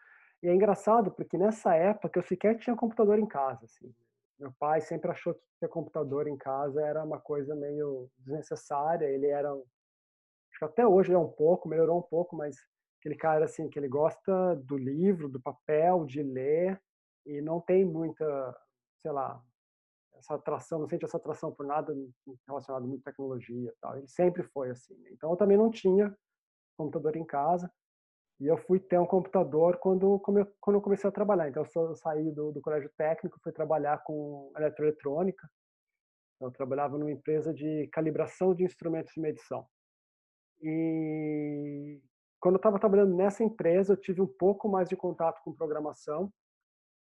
e 0.46 0.50
é 0.50 0.54
engraçado 0.54 1.12
porque 1.12 1.38
nessa 1.38 1.76
época 1.76 2.20
eu 2.20 2.24
sequer 2.24 2.58
tinha 2.58 2.76
computador 2.76 3.20
em 3.20 3.26
casa 3.26 3.66
assim 3.66 3.94
meu 4.40 4.52
pai 4.60 4.82
sempre 4.82 5.10
achou 5.10 5.34
que 5.34 5.42
ter 5.60 5.68
computador 5.68 6.28
em 6.28 6.38
casa 6.38 6.82
era 6.82 7.04
uma 7.04 7.20
coisa 7.20 7.56
meio 7.56 8.10
desnecessária 8.18 9.06
ele 9.06 9.28
era 9.28 9.52
acho 9.52 10.60
que 10.60 10.66
até 10.66 10.88
hoje 10.88 11.14
é 11.14 11.18
um 11.18 11.30
pouco 11.30 11.68
melhorou 11.68 12.00
um 12.00 12.04
pouco 12.04 12.36
mas 12.36 12.58
aquele 13.00 13.16
cara 13.16 13.46
assim 13.46 13.70
que 13.70 13.80
ele 13.80 13.88
gosta 13.88 14.56
do 14.56 14.78
livro 14.78 15.28
do 15.30 15.42
papel 15.42 16.06
de 16.06 16.22
ler 16.22 16.82
e 17.26 17.42
não 17.42 17.60
tem 17.60 17.84
muita 17.84 18.56
sei 19.06 19.12
lá, 19.12 19.40
essa 20.18 20.34
atração, 20.34 20.80
não 20.80 20.88
sente 20.88 21.06
essa 21.06 21.18
atração 21.18 21.52
por 21.52 21.64
nada 21.64 21.96
relacionado 22.48 22.88
muito 22.88 23.02
à 23.08 23.12
tecnologia 23.12 23.72
tal. 23.80 23.96
Ele 23.98 24.08
sempre 24.08 24.42
foi 24.42 24.72
assim. 24.72 24.96
Né. 24.96 25.10
Então 25.12 25.30
eu 25.30 25.38
também 25.38 25.58
não 25.58 25.70
tinha 25.70 26.16
computador 26.76 27.16
em 27.16 27.24
casa 27.24 27.72
e 28.40 28.48
eu 28.48 28.58
fui 28.58 28.80
ter 28.80 29.00
um 29.00 29.06
computador 29.06 29.78
quando 29.78 30.20
quando 30.20 30.76
eu 30.76 30.82
comecei 30.82 31.10
a 31.10 31.14
trabalhar. 31.14 31.50
Então 31.50 31.66
eu 31.76 31.96
saí 31.96 32.32
do, 32.32 32.52
do 32.52 32.62
colégio 32.62 32.92
técnico, 32.98 33.40
fui 33.42 33.52
trabalhar 33.52 34.04
com 34.04 34.52
eletroeletrônica. 34.58 35.50
Eu 36.42 36.52
trabalhava 36.52 36.98
numa 36.98 37.12
empresa 37.12 37.54
de 37.54 37.88
calibração 37.94 38.54
de 38.54 38.64
instrumentos 38.64 39.14
de 39.14 39.22
medição. 39.22 39.66
E 40.62 42.02
quando 42.40 42.56
eu 42.56 42.60
estava 42.60 42.80
trabalhando 42.80 43.16
nessa 43.16 43.44
empresa, 43.44 43.94
eu 43.94 43.98
tive 43.98 44.22
um 44.22 44.28
pouco 44.28 44.68
mais 44.70 44.90
de 44.90 44.96
contato 44.98 45.42
com 45.44 45.54
programação 45.54 46.32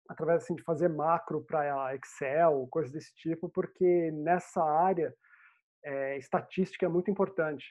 através 0.08 0.42
assim, 0.42 0.54
de 0.54 0.62
fazer 0.62 0.88
macro 0.88 1.42
para 1.44 1.94
Excel, 1.94 2.66
coisas 2.70 2.92
desse 2.92 3.14
tipo, 3.14 3.48
porque 3.48 4.10
nessa 4.12 4.62
área 4.62 5.14
é, 5.84 6.18
estatística 6.18 6.86
é 6.86 6.88
muito 6.88 7.10
importante. 7.10 7.64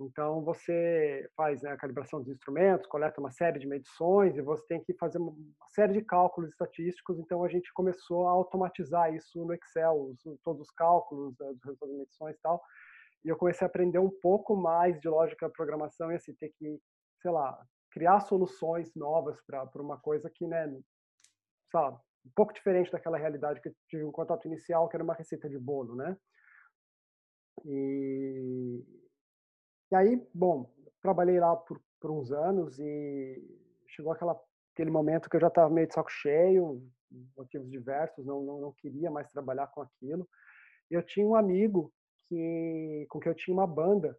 Então 0.00 0.42
você 0.42 1.28
faz 1.36 1.60
né, 1.60 1.72
a 1.72 1.76
calibração 1.76 2.20
dos 2.20 2.30
instrumentos, 2.30 2.86
coleta 2.86 3.20
uma 3.20 3.30
série 3.30 3.58
de 3.58 3.66
medições 3.66 4.34
e 4.34 4.40
você 4.40 4.66
tem 4.66 4.82
que 4.82 4.94
fazer 4.94 5.18
uma 5.18 5.34
série 5.68 5.92
de 5.92 6.02
cálculos 6.02 6.50
estatísticos. 6.50 7.18
Então 7.18 7.44
a 7.44 7.48
gente 7.48 7.70
começou 7.74 8.26
a 8.26 8.30
automatizar 8.30 9.14
isso 9.14 9.44
no 9.44 9.52
Excel, 9.52 10.14
todos 10.42 10.62
os 10.62 10.70
cálculos, 10.70 11.38
os 11.38 11.62
resultados 11.62 11.94
de 11.94 11.98
medições 11.98 12.36
e 12.36 12.40
tal. 12.40 12.62
E 13.24 13.28
eu 13.28 13.36
comecei 13.36 13.66
a 13.66 13.68
aprender 13.68 13.98
um 13.98 14.10
pouco 14.22 14.56
mais 14.56 14.98
de 14.98 15.08
lógica 15.08 15.46
da 15.46 15.52
programação 15.52 16.10
e 16.10 16.14
assim 16.14 16.34
ter 16.34 16.48
que, 16.58 16.80
sei 17.20 17.30
lá, 17.30 17.62
criar 17.90 18.20
soluções 18.20 18.94
novas 18.94 19.38
para 19.42 19.68
uma 19.76 20.00
coisa 20.00 20.30
que 20.30 20.46
né, 20.46 20.66
sabe, 21.70 21.98
um 22.24 22.30
pouco 22.34 22.54
diferente 22.54 22.90
daquela 22.90 23.18
realidade 23.18 23.60
que 23.60 23.68
eu 23.68 23.74
tive 23.88 24.04
um 24.04 24.12
contato 24.12 24.46
inicial, 24.46 24.88
que 24.88 24.96
era 24.96 25.04
uma 25.04 25.14
receita 25.14 25.48
de 25.48 25.58
bolo, 25.58 25.94
né? 25.94 26.16
E, 27.66 28.82
e 29.90 29.94
aí, 29.94 30.28
bom, 30.32 30.70
trabalhei 31.02 31.40
lá 31.40 31.56
por, 31.56 31.80
por 32.00 32.10
uns 32.10 32.30
anos 32.30 32.78
e 32.78 33.42
chegou 33.88 34.12
aquela, 34.12 34.40
aquele 34.74 34.90
momento 34.90 35.28
que 35.28 35.36
eu 35.36 35.40
já 35.40 35.48
estava 35.48 35.68
meio 35.68 35.86
de 35.86 35.94
saco 35.94 36.10
cheio, 36.10 36.82
motivos 37.36 37.70
diversos, 37.70 38.24
não, 38.24 38.42
não, 38.42 38.60
não 38.60 38.72
queria 38.72 39.10
mais 39.10 39.30
trabalhar 39.30 39.66
com 39.68 39.82
aquilo. 39.82 40.28
Eu 40.90 41.02
tinha 41.02 41.26
um 41.26 41.34
amigo 41.34 41.92
que, 42.28 43.06
com 43.08 43.18
quem 43.18 43.30
eu 43.30 43.36
tinha 43.36 43.54
uma 43.54 43.66
banda 43.66 44.16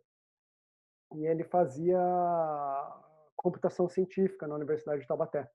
e 1.15 1.25
ele 1.25 1.43
fazia 1.43 1.99
computação 3.35 3.89
científica 3.89 4.47
na 4.47 4.55
Universidade 4.55 5.01
de 5.01 5.07
Taubaté. 5.07 5.49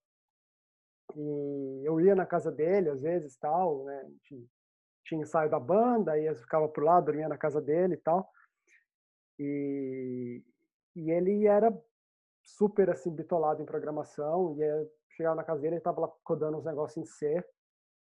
E 1.15 1.83
eu 1.85 2.01
ia 2.01 2.15
na 2.15 2.27
casa 2.27 2.51
dele, 2.51 2.91
às 2.91 3.01
vezes, 3.01 3.37
tal, 3.39 3.85
né? 3.85 4.11
Tinha 5.05 5.23
ensaio 5.23 5.49
da 5.49 5.61
banda, 5.61 6.13
aí 6.13 6.27
eu 6.27 6.35
ficava 6.35 6.69
por 6.69 6.83
lá, 6.83 7.01
dormia 7.01 7.29
na 7.29 7.39
casa 7.39 7.61
dele 7.61 7.95
e 7.95 7.99
tal. 7.99 8.29
E, 9.39 10.43
e 10.95 11.11
ele 11.11 11.47
era 11.47 11.73
super, 12.43 12.91
assim, 12.91 13.15
bitolado 13.15 13.63
em 13.63 13.67
programação, 13.67 14.57
e 14.57 14.63
eu 14.63 14.91
chegava 15.11 15.37
na 15.37 15.45
casa 15.45 15.61
dele, 15.61 15.77
ele 15.77 15.83
tava 15.83 16.01
lá 16.01 16.09
codando 16.23 16.59
uns 16.59 16.65
negócios 16.65 16.97
em 16.97 17.05
C, 17.05 17.45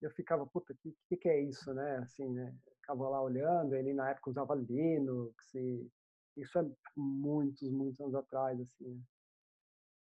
eu 0.02 0.12
ficava, 0.12 0.46
puta, 0.46 0.76
que, 1.08 1.18
que, 1.18 1.30
é 1.30 1.40
isso, 1.42 1.74
né? 1.74 1.98
Assim, 1.98 2.30
né? 2.30 2.54
Ficava 2.82 3.08
lá 3.08 3.22
olhando, 3.22 3.74
ele 3.74 3.94
na 3.94 4.10
época 4.10 4.32
usava 4.32 4.56
Linux, 4.56 5.54
e 5.54 5.90
isso 6.36 6.60
é 6.60 6.66
muitos, 6.96 7.70
muitos 7.72 8.02
anos 8.02 8.16
atrás, 8.16 8.60
assim. 8.60 8.90
Né. 8.90 9.02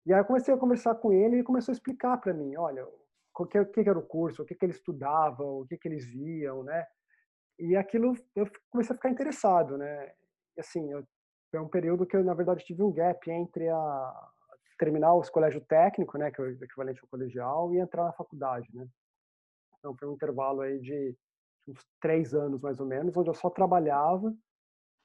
E 0.07 0.13
aí 0.13 0.21
eu 0.21 0.25
comecei 0.25 0.53
a 0.53 0.59
conversar 0.59 0.95
com 0.97 1.13
ele 1.13 1.35
e 1.35 1.39
ele 1.39 1.43
começou 1.43 1.73
a 1.73 1.75
explicar 1.75 2.19
para 2.19 2.33
mim, 2.35 2.55
olha, 2.57 2.87
o 2.87 3.47
que, 3.47 3.65
que, 3.65 3.89
era 3.89 3.99
o 3.99 4.07
curso, 4.07 4.43
o 4.43 4.45
que, 4.45 4.55
que 4.55 4.65
ele 4.65 4.73
estudava, 4.73 5.43
o 5.43 5.67
que, 5.67 5.77
que 5.77 5.89
eles 5.89 6.05
viam, 6.07 6.63
né? 6.63 6.87
E 7.59 7.77
aquilo 7.77 8.15
eu 8.35 8.51
comecei 8.71 8.93
a 8.95 8.97
ficar 8.97 9.11
interessado, 9.11 9.79
né? 9.79 10.15
Assim, 10.59 10.93
eu, 10.93 11.05
foi 11.51 11.61
um 11.61 11.69
período 11.69 12.07
que 12.07 12.17
eu 12.17 12.25
na 12.25 12.35
verdade 12.35 12.65
tive 12.65 12.83
um 12.83 12.93
gap 12.93 13.31
entre 13.31 13.69
a 13.69 14.31
terminar 14.79 15.15
o 15.15 15.23
colégio 15.31 15.61
técnico, 15.61 16.19
né, 16.19 16.31
que 16.31 16.41
é 16.41 16.45
o 16.45 16.51
equivalente 16.51 17.01
ao 17.01 17.09
colegial, 17.09 17.73
e 17.73 17.79
entrar 17.79 18.05
na 18.05 18.13
faculdade, 18.13 18.69
né? 18.75 18.87
Então 19.79 19.97
foi 19.97 20.09
um 20.09 20.15
intervalo 20.15 20.63
aí 20.63 20.81
de 20.81 21.17
uns 21.69 21.81
três 22.01 22.35
anos 22.35 22.61
mais 22.61 22.81
ou 22.81 22.87
menos, 22.87 23.17
onde 23.17 23.31
eu 23.31 23.35
só 23.35 23.49
trabalhava. 23.51 24.35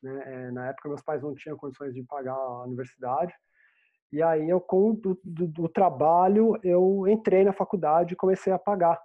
Né? 0.01 0.24
Eh, 0.25 0.51
na 0.51 0.70
época 0.70 0.89
meus 0.89 1.01
pais 1.01 1.22
não 1.22 1.36
tinham 1.36 1.58
condições 1.58 1.94
de 1.94 2.03
pagar 2.03 2.34
a 2.34 2.63
universidade 2.63 3.34
e 4.12 4.24
aí 4.24 4.50
eu 4.50 4.60
com 4.60 4.96
do, 4.96 5.20
do, 5.24 5.48
do 5.48 5.70
trabalho 5.70 6.60
eu 6.63 7.08
entrei 7.08 7.44
na 7.44 7.53
faculdade 7.53 8.13
e 8.13 8.18
comecei 8.18 8.51
a 8.51 8.58
pagar, 8.58 9.00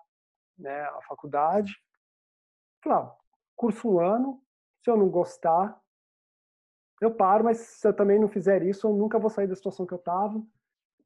né, 0.58 0.80
a 0.82 1.00
faculdade. 1.02 1.74
Claro, 2.82 3.08
ah, 3.08 3.16
curso 3.54 3.88
um 3.88 4.00
ano, 4.00 4.42
se 4.82 4.90
eu 4.90 4.96
não 4.96 5.08
gostar, 5.08 5.78
eu 7.00 7.14
paro, 7.14 7.44
mas 7.44 7.58
se 7.58 7.86
eu 7.86 7.94
também 7.94 8.18
não 8.18 8.28
fizer 8.28 8.62
isso, 8.62 8.86
eu 8.86 8.94
nunca 8.94 9.18
vou 9.18 9.30
sair 9.30 9.46
da 9.46 9.54
situação 9.54 9.86
que 9.86 9.92
eu 9.92 9.98
estava, 9.98 10.42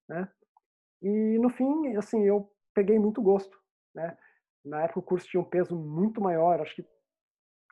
né? 0.09 0.29
E 1.03 1.39
no 1.39 1.49
fim, 1.49 1.97
assim, 1.97 2.25
eu 2.25 2.51
peguei 2.75 2.99
muito 2.99 3.23
gosto, 3.23 3.59
né? 3.95 4.17
Na 4.65 4.83
época 4.83 5.01
o 5.01 5.03
curso 5.03 5.27
tinha 5.27 5.41
um 5.41 5.49
peso 5.49 5.77
muito 5.77 6.21
maior, 6.21 6.61
acho 6.61 6.75
que 6.75 6.87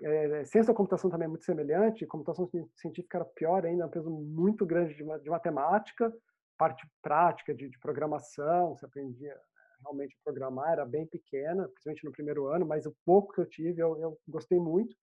é, 0.02 0.44
ciência 0.44 0.72
da 0.72 0.76
computação 0.76 1.10
também 1.10 1.24
é 1.24 1.28
muito 1.28 1.44
semelhante, 1.44 2.06
computação 2.06 2.48
científica 2.74 3.18
era 3.18 3.24
pior 3.24 3.64
ainda, 3.64 3.86
um 3.86 3.90
peso 3.90 4.10
muito 4.10 4.66
grande 4.66 4.94
de, 4.94 5.04
de 5.20 5.30
matemática, 5.30 6.12
parte 6.58 6.86
prática 7.02 7.54
de, 7.54 7.68
de, 7.68 7.78
programação, 7.78 8.76
você 8.76 8.84
aprendia 8.84 9.34
realmente 9.80 10.14
a 10.14 10.24
programar, 10.24 10.72
era 10.72 10.84
bem 10.84 11.06
pequena, 11.06 11.64
principalmente 11.68 12.04
no 12.04 12.12
primeiro 12.12 12.46
ano, 12.46 12.66
mas 12.66 12.86
o 12.86 12.94
pouco 13.04 13.32
que 13.32 13.40
eu 13.40 13.46
tive 13.46 13.80
eu, 13.80 13.98
eu 13.98 14.18
gostei 14.28 14.58
muito. 14.58 14.94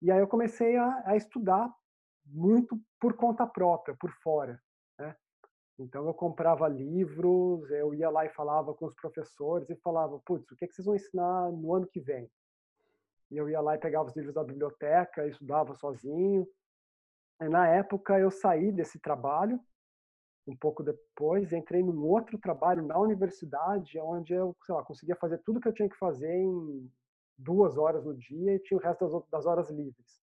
E 0.00 0.10
aí 0.10 0.18
eu 0.18 0.28
comecei 0.28 0.76
a, 0.76 1.02
a, 1.06 1.16
estudar 1.16 1.70
muito 2.28 2.80
por 3.00 3.14
conta 3.14 3.46
própria, 3.46 3.96
por 3.98 4.10
fora. 4.22 4.60
Né? 4.98 5.16
Então 5.78 6.06
eu 6.06 6.14
comprava 6.14 6.68
livros, 6.68 7.70
eu 7.70 7.94
ia 7.94 8.10
lá 8.10 8.24
e 8.24 8.30
falava 8.30 8.74
com 8.74 8.86
os 8.86 8.94
professores 8.94 9.68
e 9.70 9.76
falava, 9.76 10.20
putz, 10.24 10.50
o 10.50 10.56
que, 10.56 10.64
é 10.64 10.68
que 10.68 10.74
vocês 10.74 10.86
vão 10.86 10.96
ensinar 10.96 11.50
no 11.52 11.74
ano 11.74 11.86
que 11.86 12.00
vem? 12.00 12.30
e 13.30 13.36
eu 13.36 13.48
ia 13.48 13.60
lá 13.60 13.74
e 13.74 13.78
pegava 13.78 14.08
os 14.08 14.16
livros 14.16 14.34
da 14.34 14.44
biblioteca, 14.44 15.26
estudava 15.26 15.74
sozinho. 15.74 16.46
E 17.40 17.48
na 17.48 17.68
época 17.68 18.18
eu 18.18 18.30
saí 18.30 18.72
desse 18.72 18.98
trabalho, 18.98 19.60
um 20.46 20.56
pouco 20.56 20.82
depois, 20.82 21.52
entrei 21.52 21.82
num 21.82 22.04
outro 22.04 22.38
trabalho 22.38 22.82
na 22.82 22.98
universidade, 22.98 23.98
onde 24.00 24.32
eu, 24.32 24.56
sei 24.64 24.74
lá, 24.74 24.82
conseguia 24.82 25.14
fazer 25.16 25.38
tudo 25.38 25.60
que 25.60 25.68
eu 25.68 25.74
tinha 25.74 25.88
que 25.88 25.98
fazer 25.98 26.34
em 26.34 26.90
duas 27.36 27.76
horas 27.76 28.04
no 28.04 28.16
dia 28.16 28.54
e 28.54 28.58
tinha 28.60 28.78
o 28.78 28.82
resto 28.82 29.26
das, 29.30 29.46
horas 29.46 29.70
livres. 29.70 30.22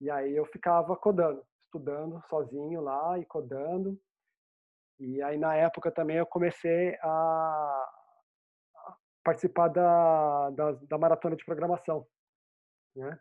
E 0.00 0.10
aí 0.10 0.34
eu 0.34 0.44
ficava 0.46 0.96
codando, 0.96 1.44
estudando 1.64 2.22
sozinho 2.28 2.80
lá 2.80 3.18
e 3.18 3.24
codando. 3.24 3.98
E 4.98 5.22
aí 5.22 5.38
na 5.38 5.54
época 5.56 5.90
também 5.90 6.16
eu 6.16 6.26
comecei 6.26 6.96
a 7.02 7.90
participar 9.24 9.68
da, 9.68 10.50
da, 10.50 10.72
da 10.72 10.98
maratona 10.98 11.34
de 11.34 11.44
programação 11.44 12.06
né? 12.96 13.18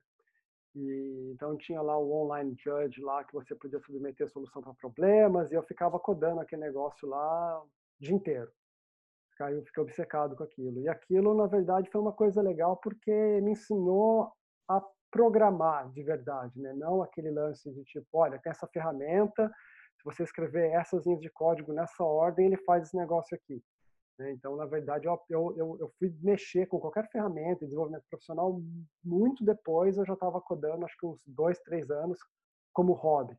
E, 0.75 1.31
então 1.33 1.55
tinha 1.57 1.81
lá 1.81 1.97
o 1.97 2.11
online 2.11 2.55
judge 2.57 3.01
lá 3.01 3.23
que 3.23 3.33
você 3.33 3.53
podia 3.55 3.79
submeter 3.79 4.25
a 4.25 4.29
solução 4.29 4.61
para 4.61 4.73
problemas 4.73 5.51
e 5.51 5.55
eu 5.55 5.63
ficava 5.63 5.99
codando 5.99 6.39
aquele 6.41 6.63
negócio 6.63 7.07
lá 7.07 7.61
o 7.61 7.69
dia 7.99 8.13
inteiro. 8.13 8.51
Eu 9.39 9.65
fiquei 9.65 9.83
obcecado 9.83 10.35
com 10.35 10.43
aquilo. 10.43 10.79
E 10.79 10.87
aquilo, 10.87 11.33
na 11.35 11.47
verdade, 11.47 11.89
foi 11.91 11.99
uma 11.99 12.13
coisa 12.13 12.41
legal 12.41 12.77
porque 12.77 13.11
me 13.41 13.51
ensinou 13.51 14.31
a 14.69 14.81
programar 15.13 15.91
de 15.91 16.01
verdade, 16.01 16.59
né? 16.59 16.73
Não 16.73 17.03
aquele 17.03 17.29
lance 17.29 17.71
de 17.71 17.83
tipo, 17.83 18.07
olha, 18.13 18.39
tem 18.39 18.49
essa 18.49 18.67
ferramenta, 18.67 19.47
se 19.95 20.03
você 20.03 20.23
escrever 20.23 20.71
essas 20.71 21.05
linhas 21.05 21.21
de 21.21 21.29
código 21.29 21.71
nessa 21.71 22.03
ordem, 22.03 22.47
ele 22.47 22.57
faz 22.57 22.87
esse 22.87 22.97
negócio 22.97 23.37
aqui. 23.37 23.63
Né? 24.17 24.31
Então, 24.31 24.55
na 24.55 24.65
verdade, 24.65 25.07
eu, 25.07 25.19
eu, 25.29 25.77
eu 25.79 25.93
fui 25.99 26.11
mexer 26.21 26.65
com 26.65 26.79
qualquer 26.79 27.07
ferramenta 27.11 27.59
de 27.59 27.67
desenvolvimento 27.67 28.05
profissional 28.09 28.59
muito 29.03 29.45
depois, 29.45 29.97
eu 29.97 30.05
já 30.05 30.13
estava 30.13 30.41
codando, 30.41 30.83
acho 30.83 30.97
que 30.97 31.05
uns 31.05 31.23
dois, 31.27 31.59
três 31.59 31.91
anos, 31.91 32.17
como 32.73 32.93
hobby. 32.93 33.37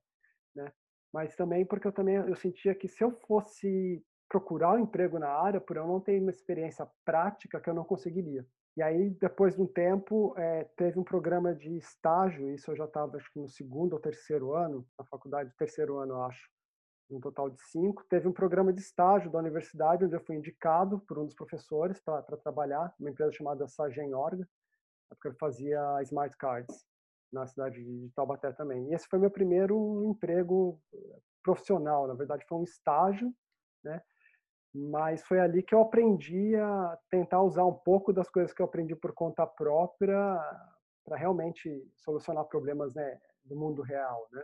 Né? 0.55 0.73
Mas 1.13 1.35
também 1.35 1.67
porque 1.67 1.89
eu 1.89 1.93
também 1.93 2.15
eu 2.15 2.37
sentia 2.37 2.75
que 2.75 2.87
se 2.87 3.03
eu 3.03 3.11
fosse 3.27 4.01
procurar 4.29 4.75
um 4.75 4.79
emprego 4.79 5.19
na 5.19 5.29
área, 5.29 5.61
por 5.61 5.77
eu 5.77 5.87
não 5.87 6.01
ter 6.01 6.21
uma 6.21 6.31
experiência 6.31 6.89
prática, 7.05 7.61
que 7.61 7.69
eu 7.69 7.75
não 7.75 7.85
conseguiria. 7.85 8.47
E 8.77 8.83
aí, 8.83 9.11
depois 9.11 9.55
de 9.55 9.63
um 9.63 9.67
tempo, 9.67 10.35
é, 10.37 10.65
teve 10.77 10.99
um 10.99 11.05
programa 11.05 11.55
de 11.55 11.77
estágio, 11.77 12.51
isso 12.51 12.71
eu 12.73 12.77
já 12.77 12.87
estava, 12.87 13.17
acho 13.17 13.33
que 13.33 13.39
no 13.39 13.49
segundo 13.49 13.93
ou 13.93 14.01
terceiro 14.01 14.53
ano, 14.53 14.85
na 14.99 15.05
faculdade, 15.05 15.55
terceiro 15.57 15.99
ano, 15.99 16.21
acho, 16.23 16.51
um 17.09 17.21
total 17.21 17.51
de 17.51 17.63
cinco. 17.69 18.05
Teve 18.09 18.27
um 18.27 18.33
programa 18.33 18.73
de 18.73 18.81
estágio 18.81 19.31
da 19.31 19.39
universidade, 19.39 20.05
onde 20.05 20.17
eu 20.17 20.25
fui 20.25 20.37
indicado 20.37 20.99
por 21.01 21.19
um 21.19 21.25
dos 21.25 21.35
professores 21.35 22.01
para 22.01 22.23
trabalhar, 22.37 22.93
numa 22.99 23.11
empresa 23.11 23.33
chamada 23.33 23.67
Sagen 23.69 24.13
Orga, 24.13 24.49
porque 25.09 25.29
eu 25.29 25.35
fazia 25.35 25.81
smart 26.03 26.37
cards 26.37 26.85
na 27.33 27.47
cidade 27.47 27.83
de 27.83 28.11
Taubaté 28.15 28.53
também. 28.53 28.89
E 28.89 28.95
esse 28.95 29.07
foi 29.09 29.19
meu 29.19 29.31
primeiro 29.31 30.05
emprego 30.05 30.81
eh, 30.93 31.19
profissional, 31.43 32.07
na 32.07 32.15
verdade 32.15 32.45
foi 32.49 32.59
um 32.59 32.65
estágio, 32.65 33.33
né? 33.85 34.03
Mas 34.75 35.23
foi 35.23 35.39
ali 35.39 35.63
que 35.63 35.75
eu 35.75 35.81
aprendi 35.81 36.57
a 36.57 36.99
tentar 37.09 37.43
usar 37.43 37.65
um 37.65 37.75
pouco 37.75 38.13
das 38.13 38.29
coisas 38.29 38.53
que 38.53 38.61
eu 38.61 38.67
aprendi 38.67 38.97
por 38.97 39.13
conta 39.13 39.47
própria 39.47 40.19
para 41.05 41.17
realmente 41.17 41.87
solucionar 41.95 42.45
problemas 42.47 42.93
né, 42.95 43.21
do 43.45 43.55
mundo 43.55 43.83
real, 43.83 44.27
né? 44.33 44.43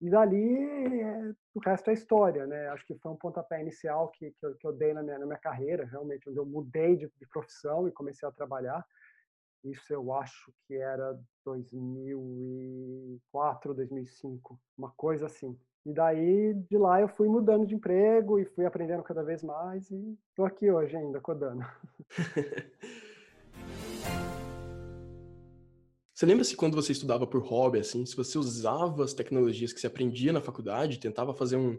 E 0.00 0.08
dali, 0.08 1.34
o 1.54 1.60
resto 1.60 1.90
é 1.90 1.92
história, 1.92 2.46
né? 2.46 2.68
Acho 2.68 2.86
que 2.86 2.96
foi 2.98 3.10
um 3.10 3.16
pontapé 3.16 3.60
inicial 3.60 4.08
que, 4.10 4.30
que, 4.30 4.46
eu, 4.46 4.54
que 4.54 4.66
eu 4.66 4.72
dei 4.72 4.94
na 4.94 5.02
minha, 5.02 5.18
na 5.18 5.26
minha 5.26 5.38
carreira, 5.38 5.84
realmente, 5.84 6.28
onde 6.28 6.38
eu 6.38 6.46
mudei 6.46 6.96
de, 6.96 7.10
de 7.16 7.26
profissão 7.26 7.88
e 7.88 7.92
comecei 7.92 8.28
a 8.28 8.32
trabalhar. 8.32 8.86
Isso 9.64 9.92
eu 9.92 10.12
acho 10.12 10.52
que 10.66 10.76
era 10.76 11.18
2004, 11.44 13.74
2005, 13.74 14.60
uma 14.76 14.92
coisa 14.92 15.26
assim. 15.26 15.58
E 15.86 15.92
daí, 15.92 16.54
de 16.54 16.76
lá, 16.76 17.00
eu 17.00 17.08
fui 17.08 17.28
mudando 17.28 17.66
de 17.66 17.74
emprego 17.74 18.38
e 18.38 18.44
fui 18.44 18.66
aprendendo 18.66 19.02
cada 19.02 19.22
vez 19.22 19.42
mais 19.42 19.90
e 19.90 20.18
estou 20.30 20.44
aqui 20.44 20.70
hoje 20.70 20.96
ainda, 20.96 21.20
codando. 21.20 21.64
Você 26.18 26.26
lembra 26.26 26.42
se 26.42 26.56
quando 26.56 26.74
você 26.74 26.90
estudava 26.90 27.28
por 27.28 27.40
hobby, 27.40 27.78
assim, 27.78 28.04
se 28.04 28.16
você 28.16 28.36
usava 28.36 29.04
as 29.04 29.14
tecnologias 29.14 29.72
que 29.72 29.78
você 29.78 29.86
aprendia 29.86 30.32
na 30.32 30.40
faculdade, 30.40 30.98
tentava 30.98 31.32
fazer 31.32 31.54
um, 31.54 31.78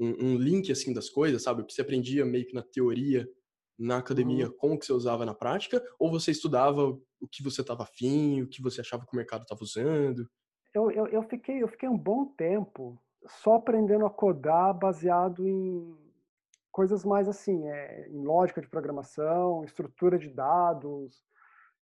um, 0.00 0.30
um 0.30 0.36
link, 0.36 0.72
assim, 0.72 0.92
das 0.92 1.08
coisas, 1.08 1.44
sabe? 1.44 1.62
O 1.62 1.64
que 1.64 1.72
você 1.72 1.82
aprendia 1.82 2.24
meio 2.24 2.44
que 2.44 2.54
na 2.54 2.62
teoria, 2.64 3.24
na 3.78 3.98
academia, 3.98 4.46
uhum. 4.46 4.56
com 4.56 4.72
o 4.72 4.78
que 4.80 4.84
você 4.84 4.92
usava 4.92 5.24
na 5.24 5.32
prática? 5.32 5.80
Ou 5.96 6.10
você 6.10 6.32
estudava 6.32 6.88
o 6.88 7.28
que 7.30 7.40
você 7.40 7.60
estava 7.60 7.84
afim, 7.84 8.42
o 8.42 8.48
que 8.48 8.60
você 8.60 8.80
achava 8.80 9.06
que 9.06 9.12
o 9.12 9.16
mercado 9.16 9.42
estava 9.42 9.62
usando? 9.62 10.28
Eu, 10.74 10.90
eu, 10.90 11.06
eu, 11.06 11.22
fiquei, 11.22 11.62
eu 11.62 11.68
fiquei 11.68 11.88
um 11.88 11.96
bom 11.96 12.26
tempo 12.34 13.00
só 13.26 13.54
aprendendo 13.56 14.06
a 14.06 14.10
codar 14.10 14.74
baseado 14.74 15.46
em 15.46 15.96
coisas 16.72 17.04
mais 17.04 17.28
assim, 17.28 17.68
é, 17.68 18.08
em 18.08 18.24
lógica 18.24 18.60
de 18.60 18.68
programação, 18.68 19.64
estrutura 19.64 20.18
de 20.18 20.30
dados, 20.30 21.22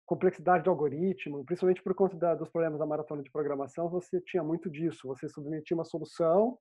complexidade 0.05 0.63
do 0.63 0.69
algoritmo, 0.69 1.43
principalmente 1.45 1.83
por 1.83 1.93
conta 1.95 2.15
da, 2.15 2.35
dos 2.35 2.49
problemas 2.49 2.79
da 2.79 2.85
maratona 2.85 3.23
de 3.23 3.31
programação, 3.31 3.89
você 3.89 4.21
tinha 4.21 4.43
muito 4.43 4.69
disso. 4.69 5.07
Você 5.07 5.27
submetia 5.27 5.75
uma 5.75 5.83
solução 5.85 6.57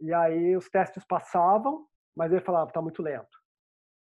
e 0.00 0.12
aí 0.14 0.56
os 0.56 0.68
testes 0.70 1.04
passavam, 1.04 1.86
mas 2.16 2.32
ele 2.32 2.40
falava 2.40 2.70
está 2.70 2.80
muito 2.80 3.02
lento. 3.02 3.38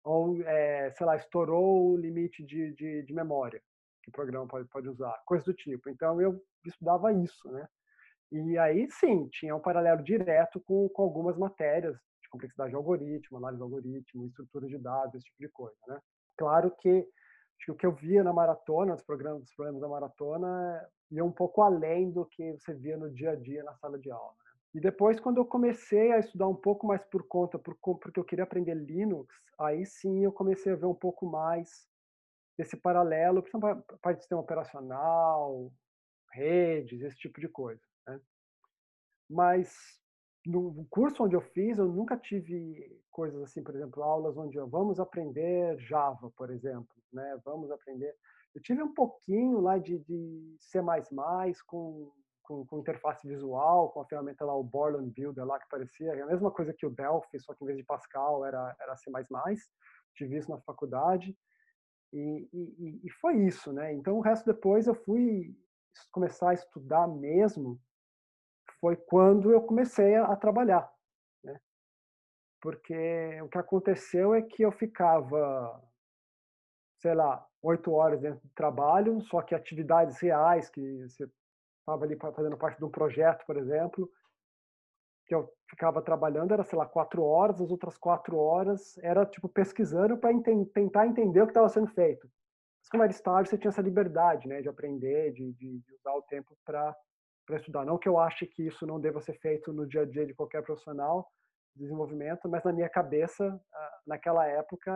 ou, 0.04 0.42
é, 0.44 0.92
sei 0.92 1.06
lá, 1.06 1.16
estourou 1.18 1.92
o 1.92 1.98
limite 1.98 2.44
de, 2.46 2.74
de, 2.74 3.04
de 3.04 3.13
memória 3.13 3.62
que 4.04 4.10
o 4.10 4.13
programa 4.13 4.48
pode, 4.48 4.68
pode 4.70 4.90
usar, 4.90 5.13
coisas 5.25 5.46
do 5.46 5.54
tipo. 5.54 5.90
Então, 5.90 6.22
eu 6.22 6.42
estudava 6.66 7.13
isso, 7.13 7.50
né? 7.52 7.68
E 8.32 8.58
aí, 8.58 8.89
sim, 8.89 9.27
tinha 9.30 9.56
um 9.56 9.60
paralelo 9.60 10.03
direto 10.03 10.60
com, 10.62 10.89
com 10.89 11.03
algumas 11.03 11.38
matérias 11.38 11.96
de 12.22 12.30
complexidade 12.30 12.72
de 12.72 12.75
algoritmo, 12.75 13.38
análise 13.38 13.60
de 13.60 13.63
algoritmo, 13.63 14.25
estrutura 14.25 14.68
de 14.68 14.77
dados, 14.77 15.15
esse 15.15 15.25
tipo 15.25 15.39
de 15.39 15.50
coisa, 15.50 15.77
né? 15.88 16.00
Claro 16.36 16.72
que 16.80 17.08
que 17.63 17.72
o 17.72 17.75
que 17.75 17.86
eu 17.86 17.94
via 17.94 18.24
na 18.24 18.34
maratona, 18.34 18.94
os 18.94 19.03
programas, 19.03 19.44
os 19.44 19.56
programas 19.56 19.82
da 19.82 19.88
maratona, 19.88 20.89
ia 21.12 21.24
um 21.24 21.32
pouco 21.32 21.62
além 21.62 22.12
do 22.12 22.25
que 22.25 22.53
você 22.53 22.74
via 22.74 22.98
no 22.98 23.10
dia 23.10 23.32
a 23.32 23.36
dia 23.36 23.63
na 23.63 23.74
sala 23.75 23.98
de 23.98 24.12
aula. 24.12 24.34
Né? 24.46 24.51
E 24.75 24.80
depois, 24.80 25.20
quando 25.20 25.38
eu 25.38 25.46
comecei 25.46 26.12
a 26.12 26.20
estudar 26.20 26.48
um 26.48 26.56
pouco 26.56 26.86
mais 26.88 27.03
por 27.06 27.25
conta, 27.27 27.58
porque 27.60 28.20
eu 28.20 28.24
queria 28.24 28.44
aprender 28.44 28.74
Linux, 28.74 29.34
aí 29.60 29.86
sim 29.86 30.24
eu 30.24 30.32
comecei 30.32 30.74
a 30.74 30.75
ver 30.75 30.86
um 30.86 30.96
pouco 30.96 31.25
mais 31.25 31.88
desse 32.58 32.75
paralelo, 32.75 33.42
principalmente 33.42 33.86
parte 34.01 34.18
de 34.18 34.24
sistema 34.24 34.42
operacional, 34.42 35.72
redes, 36.32 37.01
esse 37.01 37.18
tipo 37.18 37.39
de 37.39 37.48
coisa. 37.48 37.82
Né? 38.07 38.19
Mas 39.29 40.01
no 40.45 40.86
curso 40.89 41.24
onde 41.24 41.36
eu 41.36 41.41
fiz, 41.41 41.77
eu 41.77 41.88
nunca 41.88 42.17
tive 42.17 43.01
coisas 43.12 43.41
assim, 43.43 43.63
por 43.63 43.75
exemplo, 43.75 44.03
aulas 44.03 44.38
onde 44.38 44.57
eu, 44.57 44.67
vamos 44.67 45.00
aprender 45.00 45.77
Java, 45.79 46.31
por 46.36 46.51
exemplo, 46.51 46.93
né? 47.12 47.39
Vamos 47.45 47.72
aprender. 47.72 48.13
Eu 48.53 48.62
tive 48.62 48.83
um 48.83 48.93
pouquinho 48.93 49.60
lá 49.62 49.77
de, 49.77 50.00
de 50.00 50.55
C++ 50.60 50.79
com, 51.65 52.12
com, 52.43 52.65
com, 52.65 52.79
interface 52.79 53.27
visual, 53.27 53.89
com 53.91 54.01
a 54.01 54.05
ferramenta 54.05 54.43
lá, 54.43 54.53
o 54.55 54.63
Borland 54.63 55.12
Builder 55.12 55.45
lá, 55.45 55.60
que 55.60 55.69
parecia 55.69 56.12
a 56.12 56.27
mesma 56.27 56.51
coisa 56.51 56.74
que 56.74 56.86
o 56.86 56.91
Delphi, 56.91 57.39
só 57.39 57.53
que 57.53 57.63
em 57.63 57.67
vez 57.67 57.77
de 57.77 57.86
Pascal 57.86 58.45
era, 58.45 58.75
era 58.79 58.98
C++. 58.98 59.10
Tive 60.15 60.38
isso 60.38 60.51
na 60.51 60.60
faculdade. 60.60 61.36
E, 62.12 62.48
e, 62.53 63.01
e 63.03 63.10
foi 63.22 63.38
isso, 63.38 63.72
né? 63.74 63.91
Então, 63.93 64.17
o 64.17 64.22
resto 64.22 64.45
depois 64.45 64.86
eu 64.86 64.93
fui 64.93 65.55
começar 66.12 66.51
a 66.51 66.53
estudar 66.53 67.07
mesmo 67.07 67.79
foi 68.84 68.98
quando 68.98 69.50
eu 69.50 69.62
comecei 69.62 70.13
a, 70.16 70.25
a 70.25 70.36
trabalhar, 70.36 70.92
né? 71.42 71.58
Porque 72.62 73.42
o 73.42 73.48
que 73.48 73.58
aconteceu 73.58 74.36
é 74.36 74.42
que 74.42 74.62
eu 74.62 74.74
ficava, 74.74 75.82
sei 77.00 77.13
lá, 77.13 77.48
oito 77.62 77.94
horas 77.94 78.20
dentro 78.20 78.42
do 78.42 78.54
trabalho, 78.54 79.22
só 79.22 79.42
que 79.42 79.56
atividades 79.56 80.20
reais, 80.20 80.70
que 80.70 81.08
você 81.08 81.30
estava 81.80 82.04
ali 82.04 82.18
fazendo 82.18 82.58
parte 82.58 82.78
de 82.78 82.84
um 82.84 82.90
projeto, 82.90 83.46
por 83.46 83.56
exemplo, 83.56 84.12
que 85.25 85.34
eu 85.34 85.50
ficava 85.70 86.02
trabalhando 86.02 86.54
era, 86.54 86.66
sei 86.66 86.78
lá, 86.78 86.86
quatro 86.86 87.24
horas, 87.24 87.62
as 87.62 87.72
outras 87.72 87.98
quatro 87.98 88.38
horas 88.38 88.98
era, 88.98 89.25
tipo, 89.25 89.48
pesquisando 89.48 90.18
para 90.18 90.34
ent 90.34 90.46
tentar 90.74 91.08
entender 91.08 91.42
o 91.42 91.46
que 91.46 91.52
estava 91.52 91.70
sendo 91.70 91.88
feito. 91.88 92.30
Mas 92.82 92.90
como 92.90 93.04
era 93.04 93.13
estágio, 93.13 93.50
você 93.50 93.58
tinha 93.58 93.70
essa 93.70 93.82
liberdade, 93.82 94.46
né, 94.46 94.62
de 94.62 94.68
aprender, 94.68 95.32
de, 95.32 95.54
de, 95.54 95.80
de 95.80 95.94
usar 95.94 96.16
o 96.16 96.22
tempo 96.24 96.58
para 96.66 96.94
para 97.46 97.58
estudar. 97.58 97.86
Não 97.86 97.98
que 97.98 98.08
eu 98.08 98.20
ache 98.20 98.46
que 98.46 98.64
isso 98.64 98.86
não 98.86 99.00
deva 99.00 99.22
ser 99.22 99.34
feito 99.40 99.72
no 99.74 99.88
dia 99.88 100.02
a 100.02 100.06
dia 100.06 100.26
de 100.26 100.34
qualquer 100.34 100.64
profissional 100.64 101.30
de 101.76 101.84
desenvolvimento, 101.84 102.48
mas 102.48 102.64
na 102.64 102.72
minha 102.72 102.90
cabeça, 102.90 103.60
naquela 104.06 104.46
época, 104.48 104.92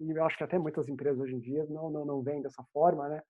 e 0.00 0.10
eu 0.10 0.24
acho 0.24 0.36
que 0.36 0.44
até 0.44 0.58
muitas 0.58 0.88
empresas 0.88 1.20
hoje 1.20 1.34
em 1.34 1.40
dia 1.40 1.64
não 1.66 1.90
não 1.90 2.04
não 2.04 2.22
vêm 2.22 2.40
dessa 2.42 2.62
forma, 2.72 3.08
né? 3.08 3.22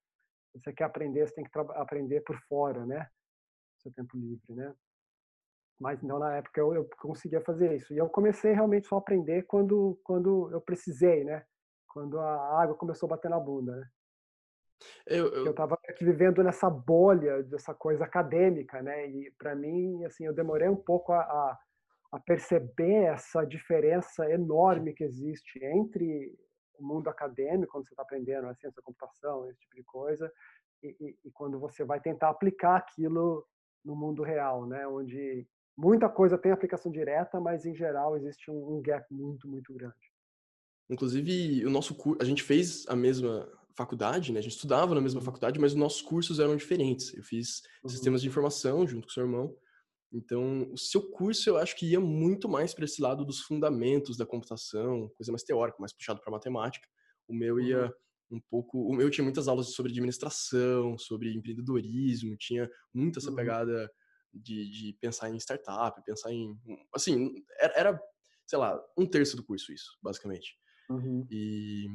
Você 0.55 0.71
quer 0.71 0.83
aprender, 0.83 1.27
você 1.27 1.33
tem 1.33 1.43
que 1.43 1.59
aprender 1.75 2.21
por 2.21 2.39
fora, 2.47 2.85
né? 2.85 3.09
Seu 3.79 3.91
tempo 3.91 4.15
livre, 4.17 4.53
né? 4.53 4.73
Mas 5.79 6.01
então 6.03 6.19
na 6.19 6.37
época 6.37 6.61
eu, 6.61 6.73
eu 6.75 6.89
conseguia 6.97 7.41
fazer 7.41 7.75
isso. 7.75 7.93
E 7.93 7.97
eu 7.97 8.07
comecei 8.09 8.53
realmente 8.53 8.87
só 8.87 8.95
a 8.95 8.99
aprender 8.99 9.43
quando 9.43 9.99
quando 10.03 10.51
eu 10.51 10.61
precisei, 10.61 11.23
né? 11.23 11.43
Quando 11.87 12.19
a 12.19 12.61
água 12.61 12.75
começou 12.75 13.07
a 13.07 13.11
bater 13.11 13.29
na 13.29 13.39
bunda, 13.39 13.75
né? 13.75 13.89
Eu 15.05 15.51
estava 15.51 15.77
vivendo 15.99 16.43
nessa 16.43 16.69
bolha 16.69 17.43
dessa 17.43 17.73
coisa 17.73 18.03
acadêmica, 18.03 18.81
né? 18.81 19.07
E 19.07 19.31
para 19.37 19.55
mim, 19.55 20.03
assim, 20.05 20.25
eu 20.25 20.33
demorei 20.33 20.67
um 20.69 20.75
pouco 20.75 21.11
a, 21.11 21.21
a, 21.21 21.59
a, 22.13 22.19
perceber 22.19 23.03
essa 23.05 23.45
diferença 23.45 24.29
enorme 24.29 24.93
que 24.93 25.03
existe 25.03 25.63
entre 25.63 26.33
o 26.79 26.85
mundo 26.85 27.09
acadêmico, 27.09 27.71
quando 27.71 27.85
você 27.85 27.93
está 27.93 28.03
aprendendo 28.03 28.47
a 28.47 28.55
ciência 28.55 28.75
da 28.77 28.81
computação, 28.81 29.49
esse 29.49 29.59
tipo 29.59 29.75
de 29.75 29.83
coisa, 29.83 30.31
e, 30.81 30.95
e, 30.99 31.17
e, 31.25 31.31
quando 31.31 31.59
você 31.59 31.83
vai 31.83 31.99
tentar 31.99 32.29
aplicar 32.29 32.77
aquilo 32.77 33.45
no 33.85 33.95
mundo 33.95 34.23
real, 34.23 34.65
né? 34.65 34.87
Onde 34.87 35.47
muita 35.77 36.09
coisa 36.09 36.37
tem 36.37 36.51
aplicação 36.51 36.91
direta, 36.91 37.39
mas 37.39 37.65
em 37.65 37.75
geral 37.75 38.15
existe 38.15 38.49
um, 38.49 38.77
um 38.77 38.81
gap 38.81 39.05
muito, 39.13 39.47
muito 39.47 39.73
grande. 39.73 40.13
Inclusive, 40.89 41.65
o 41.65 41.69
nosso 41.69 41.95
curso, 41.95 42.21
a 42.21 42.25
gente 42.25 42.43
fez 42.43 42.85
a 42.87 42.95
mesma 42.95 43.49
faculdade, 43.75 44.31
né? 44.31 44.39
A 44.39 44.41
gente 44.41 44.53
estudava 44.53 44.93
na 44.93 45.01
mesma 45.01 45.21
faculdade, 45.21 45.59
mas 45.59 45.73
os 45.73 45.77
nossos 45.77 46.01
cursos 46.01 46.39
eram 46.39 46.55
diferentes. 46.55 47.13
Eu 47.13 47.23
fiz 47.23 47.61
uhum. 47.83 47.89
sistemas 47.89 48.21
de 48.21 48.27
informação 48.27 48.85
junto 48.87 49.07
com 49.07 49.11
o 49.11 49.13
seu 49.13 49.23
irmão. 49.23 49.55
Então, 50.11 50.71
o 50.71 50.77
seu 50.77 51.01
curso 51.09 51.49
eu 51.49 51.57
acho 51.57 51.75
que 51.75 51.87
ia 51.87 51.99
muito 51.99 52.47
mais 52.47 52.73
para 52.73 52.85
esse 52.85 53.01
lado 53.01 53.25
dos 53.25 53.41
fundamentos 53.41 54.15
da 54.15 54.25
computação, 54.25 55.09
coisa 55.15 55.31
mais 55.31 55.43
teórica, 55.43 55.79
mais 55.79 55.91
puxado 55.91 56.21
para 56.21 56.31
matemática. 56.31 56.87
O 57.27 57.33
meu 57.33 57.59
ia 57.59 57.85
uhum. 57.85 58.37
um 58.37 58.41
pouco, 58.41 58.79
o 58.87 58.93
meu 58.93 59.09
tinha 59.09 59.23
muitas 59.23 59.47
aulas 59.47 59.73
sobre 59.73 59.91
administração, 59.91 60.97
sobre 60.99 61.33
empreendedorismo, 61.33 62.37
tinha 62.37 62.69
muita 62.93 63.17
essa 63.17 63.29
uhum. 63.29 63.35
pegada 63.35 63.91
de, 64.31 64.69
de, 64.69 64.97
pensar 65.01 65.29
em 65.29 65.37
startup, 65.37 65.99
pensar 66.03 66.31
em, 66.31 66.55
assim, 66.93 67.33
era, 67.59 67.73
era, 67.75 68.01
sei 68.45 68.59
lá, 68.59 68.79
um 68.97 69.07
terço 69.07 69.35
do 69.35 69.43
curso 69.43 69.71
isso, 69.73 69.97
basicamente. 70.01 70.55
Uhum. 70.89 71.25
E 71.31 71.87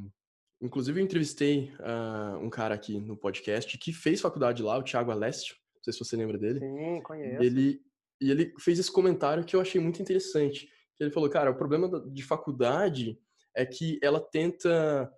Inclusive, 0.61 1.01
eu 1.01 1.05
entrevistei 1.05 1.73
uh, 1.79 2.39
um 2.39 2.51
cara 2.51 2.75
aqui 2.75 2.99
no 2.99 3.17
podcast 3.17 3.79
que 3.79 3.93
fez 3.93 4.21
faculdade 4.21 4.63
lá, 4.63 4.77
o 4.77 4.83
Thiago 4.83 5.13
Alessio. 5.13 5.55
Não 5.77 5.83
sei 5.85 5.93
se 5.93 5.99
você 6.01 6.17
lembra 6.17 6.37
dele. 6.37 6.59
Sim, 6.59 7.01
conheço. 7.03 7.43
Ele, 7.43 7.81
e 8.21 8.31
ele 8.31 8.53
fez 8.59 8.79
esse 8.79 8.91
comentário 8.91 9.45
que 9.45 9.55
eu 9.55 9.61
achei 9.61 9.81
muito 9.81 10.03
interessante. 10.03 10.69
Ele 10.99 11.11
falou, 11.11 11.31
cara, 11.31 11.51
o 11.51 11.57
problema 11.57 12.01
de 12.11 12.23
faculdade 12.25 13.19
é 13.55 13.65
que 13.65 13.99
ela 14.03 14.21
tenta... 14.21 15.13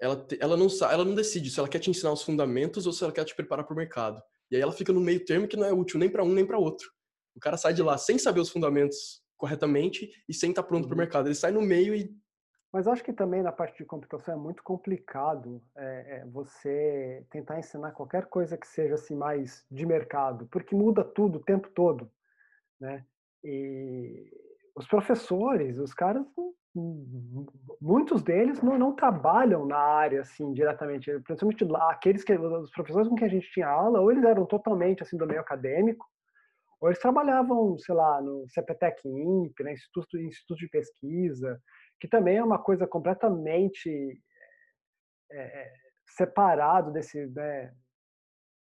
Ela, 0.00 0.26
ela, 0.40 0.56
não, 0.56 0.66
ela 0.90 1.04
não 1.04 1.14
decide 1.14 1.48
se 1.48 1.60
ela 1.60 1.68
quer 1.68 1.78
te 1.78 1.88
ensinar 1.88 2.12
os 2.12 2.24
fundamentos 2.24 2.86
ou 2.86 2.92
se 2.92 3.04
ela 3.04 3.12
quer 3.12 3.24
te 3.24 3.36
preparar 3.36 3.64
para 3.64 3.72
o 3.72 3.76
mercado. 3.76 4.20
E 4.50 4.56
aí 4.56 4.62
ela 4.62 4.72
fica 4.72 4.92
no 4.92 5.00
meio 5.00 5.24
termo 5.24 5.46
que 5.46 5.56
não 5.56 5.64
é 5.64 5.72
útil 5.72 6.00
nem 6.00 6.10
para 6.10 6.24
um 6.24 6.32
nem 6.32 6.44
para 6.44 6.58
outro. 6.58 6.90
O 7.36 7.40
cara 7.40 7.56
sai 7.56 7.72
de 7.72 7.82
lá 7.82 7.96
sem 7.96 8.18
saber 8.18 8.40
os 8.40 8.50
fundamentos 8.50 9.22
corretamente 9.36 10.10
e 10.28 10.34
sem 10.34 10.50
estar 10.50 10.62
tá 10.62 10.68
pronto 10.68 10.82
uhum. 10.82 10.88
para 10.88 10.94
o 10.94 10.98
mercado. 10.98 11.28
Ele 11.28 11.34
sai 11.36 11.52
no 11.52 11.62
meio 11.62 11.94
e 11.94 12.10
mas 12.72 12.88
acho 12.88 13.04
que 13.04 13.12
também 13.12 13.42
na 13.42 13.52
parte 13.52 13.76
de 13.76 13.84
computação 13.84 14.34
é 14.34 14.36
muito 14.36 14.62
complicado 14.62 15.62
é, 15.76 16.20
é, 16.20 16.26
você 16.26 17.26
tentar 17.30 17.58
ensinar 17.58 17.92
qualquer 17.92 18.26
coisa 18.26 18.56
que 18.56 18.66
seja 18.66 18.94
assim 18.94 19.14
mais 19.14 19.66
de 19.70 19.84
mercado, 19.84 20.46
porque 20.50 20.74
muda 20.74 21.04
tudo 21.04 21.36
o 21.38 21.44
tempo 21.44 21.68
todo, 21.74 22.10
né? 22.80 23.04
E 23.44 24.30
os 24.74 24.86
professores, 24.86 25.78
os 25.78 25.92
caras, 25.92 26.24
muitos 27.80 28.22
deles 28.22 28.62
não, 28.62 28.78
não 28.78 28.94
trabalham 28.94 29.66
na 29.66 29.76
área 29.76 30.22
assim 30.22 30.54
diretamente, 30.54 31.10
principalmente 31.20 31.66
aqueles 31.90 32.24
que 32.24 32.32
os 32.32 32.70
professores 32.70 33.08
com 33.08 33.14
quem 33.14 33.26
a 33.26 33.30
gente 33.30 33.50
tinha 33.52 33.68
aula, 33.68 34.00
ou 34.00 34.10
eles 34.10 34.24
eram 34.24 34.46
totalmente 34.46 35.02
assim 35.02 35.18
do 35.18 35.26
meio 35.26 35.40
acadêmico, 35.40 36.06
ou 36.80 36.88
eles 36.88 36.98
trabalhavam, 36.98 37.78
sei 37.78 37.94
lá, 37.94 38.20
no 38.22 38.48
CPTEC 38.48 39.06
INP, 39.06 39.62
né, 39.62 39.72
Instituto, 39.72 40.18
Instituto 40.18 40.58
de 40.58 40.68
Pesquisa, 40.68 41.60
que 42.02 42.08
também 42.08 42.38
é 42.38 42.42
uma 42.42 42.58
coisa 42.58 42.84
completamente 42.84 44.20
é, 45.30 45.72
separado 46.04 46.90
desse, 46.90 47.28
né, 47.28 47.72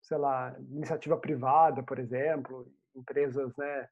sei 0.02 0.18
lá, 0.18 0.56
iniciativa 0.70 1.18
privada, 1.18 1.84
por 1.84 2.00
exemplo, 2.00 2.72
empresas, 2.96 3.54
né, 3.58 3.86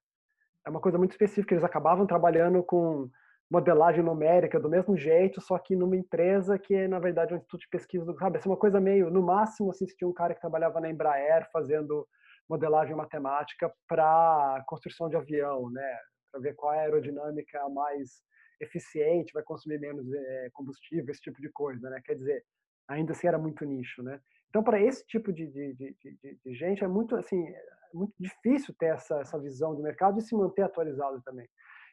é 0.65 0.69
uma 0.69 0.79
coisa 0.79 0.97
muito 0.97 1.11
específica. 1.11 1.53
Eles 1.53 1.65
acabavam 1.65 2.07
trabalhando 2.07 2.63
com 2.63 3.09
modelagem 3.51 4.01
numérica 4.01 4.57
do 4.57 4.69
mesmo 4.69 4.95
jeito, 4.95 5.41
só 5.41 5.59
que 5.59 5.75
numa 5.75 5.97
empresa 5.97 6.57
que 6.57 6.73
é, 6.73 6.87
na 6.87 6.97
verdade, 6.97 7.33
um 7.33 7.37
instituto 7.37 7.59
de 7.59 7.67
pesquisa, 7.67 8.15
sabe? 8.17 8.37
Essa 8.37 8.47
é 8.47 8.51
uma 8.51 8.57
coisa 8.57 8.79
meio, 8.79 9.11
no 9.11 9.21
máximo, 9.21 9.69
assim, 9.69 9.85
se 9.85 9.97
tinha 9.97 10.07
um 10.07 10.13
cara 10.13 10.33
que 10.33 10.39
trabalhava 10.39 10.79
na 10.79 10.89
Embraer 10.89 11.45
fazendo 11.51 12.07
modelagem 12.49 12.95
matemática 12.95 13.69
para 13.85 14.63
construção 14.65 15.09
de 15.09 15.17
avião, 15.17 15.69
né? 15.71 15.97
Para 16.31 16.39
ver 16.39 16.55
qual 16.55 16.73
é 16.73 16.79
a 16.79 16.81
aerodinâmica 16.83 17.67
mais 17.67 18.23
eficiente, 18.59 19.33
vai 19.33 19.43
consumir 19.43 19.79
menos 19.79 20.11
é, 20.13 20.49
combustível, 20.53 21.09
esse 21.09 21.21
tipo 21.21 21.41
de 21.41 21.49
coisa, 21.49 21.89
né? 21.89 22.01
Quer 22.03 22.15
dizer, 22.15 22.43
ainda 22.87 23.13
assim 23.13 23.27
era 23.27 23.37
muito 23.37 23.63
nicho, 23.65 24.01
né? 24.03 24.19
Então, 24.49 24.63
para 24.63 24.81
esse 24.81 25.05
tipo 25.05 25.33
de, 25.33 25.47
de, 25.47 25.73
de, 25.73 26.39
de, 26.45 26.55
gente, 26.55 26.83
é 26.83 26.87
muito, 26.87 27.15
assim, 27.15 27.45
é 27.45 27.65
muito 27.93 28.13
difícil 28.17 28.73
ter 28.79 28.87
essa, 28.87 29.19
essa 29.19 29.37
visão 29.37 29.75
de 29.75 29.81
mercado 29.81 30.17
e 30.17 30.21
se 30.21 30.33
manter 30.35 30.61
atualizado 30.61 31.21
também. 31.23 31.47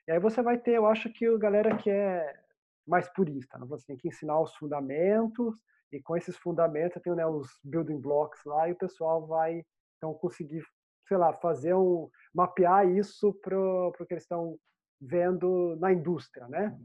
E 0.07 0.13
aí 0.13 0.21
você 0.21 0.43
vai 0.43 0.59
ter, 0.59 0.77
eu 0.77 0.87
acho 0.87 1.13
que 1.13 1.27
a 1.27 1.39
galera 1.39 1.77
que 1.77 1.91
é 1.91 2.41
mais 2.87 3.09
purista, 3.13 3.59
né? 3.59 3.67
você 3.69 3.87
tem 3.87 3.97
que 3.97 4.09
ensinar 4.09 4.41
os 4.41 4.55
fundamentos, 4.57 5.57
e 5.93 6.01
com 6.01 6.17
esses 6.17 6.37
fundamentos 6.37 7.03
tem 7.03 7.15
né, 7.15 7.27
os 7.27 7.49
building 7.65 8.01
blocks 8.01 8.41
lá, 8.45 8.69
e 8.69 8.73
o 8.73 8.79
pessoal 8.79 9.27
vai, 9.27 9.65
então, 9.97 10.15
conseguir, 10.15 10.65
sei 11.07 11.17
lá, 11.17 11.33
fazer 11.35 11.75
um, 11.75 12.09
mapear 12.35 12.89
isso 12.89 13.35
para 13.35 13.59
o 13.59 13.93
que 14.07 14.15
eles 14.15 14.25
estão 14.25 14.59
vendo 15.03 15.77
na 15.77 15.93
indústria, 15.93 16.47
né? 16.49 16.77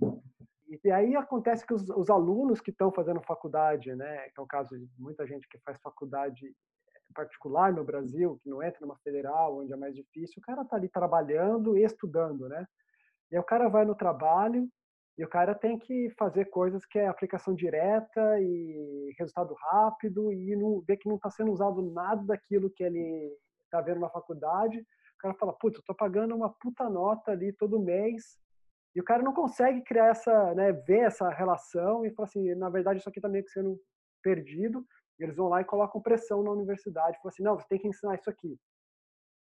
e 0.84 0.92
aí 0.92 1.16
acontece 1.16 1.66
que 1.66 1.74
os, 1.74 1.90
os 1.90 2.10
alunos 2.10 2.60
que 2.60 2.72
estão 2.72 2.92
fazendo 2.92 3.22
faculdade, 3.22 3.96
né, 3.96 4.30
que 4.30 4.40
é 4.40 4.44
o 4.44 4.48
caso 4.48 4.78
de 4.78 4.90
muita 4.98 5.26
gente 5.26 5.48
que 5.48 5.58
faz 5.60 5.80
faculdade 5.82 6.54
particular 7.14 7.72
no 7.72 7.84
Brasil, 7.84 8.40
que 8.44 8.50
não 8.50 8.62
entra 8.62 8.82
numa 8.82 8.98
federal, 8.98 9.60
onde 9.60 9.72
é 9.72 9.78
mais 9.78 9.96
difícil, 9.96 10.36
o 10.38 10.42
cara 10.42 10.62
está 10.62 10.76
ali 10.76 10.90
trabalhando 10.90 11.78
e 11.78 11.84
estudando, 11.84 12.50
né? 12.50 12.66
E 13.32 13.36
aí 13.36 13.40
o 13.40 13.46
cara 13.46 13.70
vai 13.70 13.86
no 13.86 13.96
trabalho 13.96 14.68
e 15.18 15.24
o 15.24 15.28
cara 15.28 15.56
tem 15.56 15.80
que 15.80 16.10
fazer 16.18 16.46
coisas 16.46 16.86
que 16.86 17.00
é 17.00 17.08
aplicação 17.08 17.56
direta 17.56 18.40
e 18.40 19.16
resultado 19.18 19.56
rápido 19.72 20.32
e 20.32 20.56
não, 20.56 20.82
ver 20.82 20.98
que 20.98 21.10
não 21.10 21.16
está 21.16 21.30
sendo 21.32 21.52
usado 21.52 21.82
nada 21.82 22.22
daquilo 22.24 22.70
que 22.70 22.84
ele 22.84 23.34
está 23.64 23.82
vendo 23.82 24.02
na 24.02 24.10
faculdade. 24.10 24.86
O 25.18 25.20
cara 25.20 25.34
fala, 25.34 25.54
putz, 25.54 25.78
eu 25.78 25.80
estou 25.82 25.96
pagando 25.96 26.36
uma 26.36 26.50
puta 26.50 26.90
nota 26.90 27.32
ali 27.32 27.52
todo 27.52 27.80
mês 27.80 28.38
e 28.96 29.02
o 29.02 29.04
cara 29.04 29.24
não 29.24 29.34
consegue 29.34 29.82
criar 29.82 30.08
essa, 30.08 30.54
né, 30.54 30.72
ver 30.72 31.02
essa 31.02 31.30
relação 31.30 32.06
e 32.06 32.12
fala 32.12 32.28
assim, 32.28 32.54
na 32.56 32.70
verdade 32.70 33.00
isso 33.00 33.10
aqui 33.10 33.20
está 33.20 33.28
meio 33.30 33.44
que 33.44 33.52
sendo 33.52 33.80
perdido. 34.24 34.86
E 35.20 35.24
eles 35.24 35.36
vão 35.36 35.48
lá 35.48 35.62
e 35.62 35.66
colocam 35.66 36.02
pressão 36.02 36.44
na 36.44 36.52
universidade, 36.52 37.18
falam 37.18 37.30
assim, 37.30 37.44
não, 37.44 37.60
você 37.60 37.68
tem 37.68 37.80
que 37.80 37.88
ensinar 37.88 38.16
isso 38.16 38.30
aqui. 38.30 38.58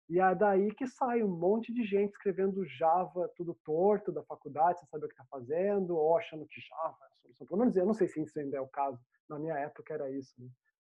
E 0.09 0.19
é 0.19 0.35
daí 0.35 0.75
que 0.75 0.85
sai 0.85 1.23
um 1.23 1.29
monte 1.29 1.73
de 1.73 1.85
gente 1.85 2.11
escrevendo 2.11 2.65
Java 2.65 3.31
tudo 3.37 3.57
torto 3.63 4.11
da 4.11 4.21
faculdade, 4.23 4.79
sem 4.79 4.89
saber 4.89 5.05
o 5.05 5.07
que 5.07 5.13
está 5.13 5.25
fazendo, 5.29 5.95
ou 5.95 6.17
achando 6.17 6.45
que 6.45 6.59
Java 6.59 6.97
é 7.01 7.05
a 7.05 7.15
solução. 7.21 7.47
Pelo 7.47 7.59
menos 7.59 7.77
eu 7.77 7.85
não 7.85 7.93
sei 7.93 8.09
se 8.09 8.21
isso 8.21 8.37
ainda 8.37 8.57
é 8.57 8.61
o 8.61 8.67
caso. 8.67 8.99
Na 9.29 9.39
minha 9.39 9.57
época 9.57 9.93
era 9.93 10.11
isso. 10.11 10.33
Né? 10.37 10.47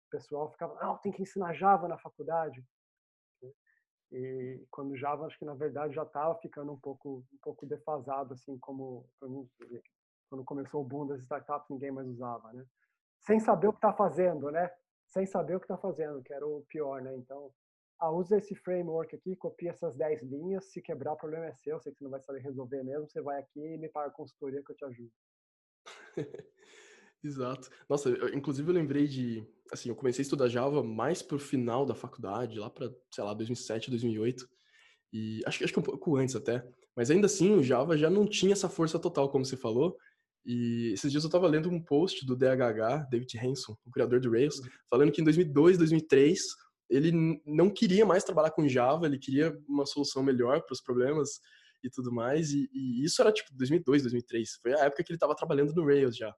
O 0.08 0.10
pessoal 0.10 0.52
ficava, 0.52 0.76
não, 0.84 0.98
tem 0.98 1.14
que 1.14 1.22
ensinar 1.22 1.54
Java 1.54 1.88
na 1.88 1.98
faculdade. 1.98 2.62
E 4.18 4.66
quando 4.72 4.96
Java, 4.96 5.26
acho 5.26 5.38
que 5.38 5.44
na 5.44 5.56
verdade 5.56 5.94
já 5.94 6.04
estava 6.04 6.34
ficando 6.36 6.72
um 6.72 6.80
pouco, 6.80 7.26
um 7.34 7.38
pouco 7.42 7.66
defasado, 7.66 8.34
assim 8.34 8.58
como 8.60 9.06
quando 9.20 10.46
começou 10.46 10.82
o 10.82 10.86
boom 10.86 11.06
das 11.06 11.20
startups, 11.24 11.70
ninguém 11.70 11.92
mais 11.92 12.08
usava, 12.08 12.54
né? 12.54 12.66
Sem 13.20 13.42
saber 13.42 13.68
o 13.68 13.74
que 13.74 13.78
está 13.78 13.92
fazendo, 13.92 14.50
né? 14.50 14.72
Sem 15.08 15.26
saber 15.26 15.58
o 15.58 15.60
que 15.60 15.66
está 15.66 15.78
fazendo, 15.78 16.24
que 16.24 16.34
era 16.34 16.48
o 16.48 16.64
pior, 16.70 17.02
né? 17.02 17.14
Então, 17.18 17.52
ah, 18.00 18.10
usa 18.10 18.38
esse 18.38 18.56
framework 18.56 19.14
aqui, 19.14 19.36
copia 19.36 19.72
essas 19.72 19.94
10 19.98 20.24
linhas, 20.24 20.72
se 20.72 20.82
quebrar 20.82 21.12
o 21.12 21.18
problema 21.18 21.48
é 21.48 21.54
seu, 21.56 21.78
sei 21.82 21.92
que 21.92 21.98
você 21.98 22.04
não 22.06 22.12
vai 22.12 22.22
saber 22.22 22.40
resolver 22.40 22.84
mesmo, 22.84 23.10
você 23.10 23.22
vai 23.22 23.42
aqui 23.42 23.60
e 23.60 23.78
me 23.78 23.90
paga 23.90 24.08
a 24.08 24.12
consultoria 24.12 24.64
que 24.64 24.72
eu 24.72 24.78
te 24.78 24.86
ajudo. 24.86 25.12
Exato. 27.26 27.70
Nossa, 27.90 28.10
eu, 28.10 28.34
inclusive 28.34 28.70
eu 28.70 28.74
lembrei 28.74 29.08
de, 29.08 29.44
assim, 29.72 29.90
eu 29.90 29.96
comecei 29.96 30.22
a 30.22 30.26
estudar 30.26 30.48
Java 30.48 30.84
mais 30.84 31.22
pro 31.22 31.40
final 31.40 31.86
da 31.86 31.96
faculdade, 31.96 32.60
lá 32.60 32.70
para, 32.70 32.94
sei 33.12 33.24
lá, 33.24 33.34
2007, 33.34 33.90
2008, 33.90 34.48
e 35.12 35.42
acho, 35.46 35.64
acho 35.64 35.74
que 35.74 35.80
um 35.80 35.84
pouco 35.84 36.18
antes 36.18 36.36
até, 36.36 36.64
mas 36.96 37.10
ainda 37.10 37.26
assim 37.26 37.52
o 37.54 37.64
Java 37.64 37.98
já 37.98 38.10
não 38.10 38.28
tinha 38.28 38.54
essa 38.54 38.70
força 38.70 39.00
total, 39.00 39.30
como 39.30 39.44
você 39.44 39.58
falou, 39.58 39.98
e 40.46 40.92
esses 40.94 41.12
dias 41.12 41.24
eu 41.24 41.28
estava 41.28 41.48
lendo 41.48 41.68
um 41.68 41.82
post 41.82 42.24
do 42.26 42.36
DHH, 42.36 43.10
David 43.10 43.40
Hanson, 43.40 43.76
o 43.84 43.90
criador 43.90 44.20
do 44.20 44.30
Rails, 44.30 44.60
uhum. 44.60 44.70
falando 44.88 45.12
que 45.12 45.20
em 45.20 45.24
2002, 45.24 45.80
2003 45.80 46.40
ele 46.88 47.42
não 47.44 47.72
queria 47.72 48.06
mais 48.06 48.24
trabalhar 48.24 48.52
com 48.52 48.68
Java, 48.68 49.08
ele 49.08 49.18
queria 49.18 49.58
uma 49.68 49.88
solução 49.88 50.22
melhor 50.22 50.62
para 50.62 50.74
os 50.74 50.82
problemas 50.82 51.40
e 51.84 51.90
tudo 51.90 52.12
mais. 52.12 52.52
E, 52.52 52.70
e, 52.72 53.04
isso 53.04 53.22
era 53.22 53.32
tipo 53.32 53.50
2002, 53.54 54.04
2003. 54.04 54.60
Foi 54.62 54.74
a 54.74 54.86
época 54.86 55.04
que 55.04 55.12
ele 55.12 55.18
estava 55.18 55.36
trabalhando 55.36 55.74
no 55.74 55.86
Rails 55.86 56.16
já. 56.16 56.34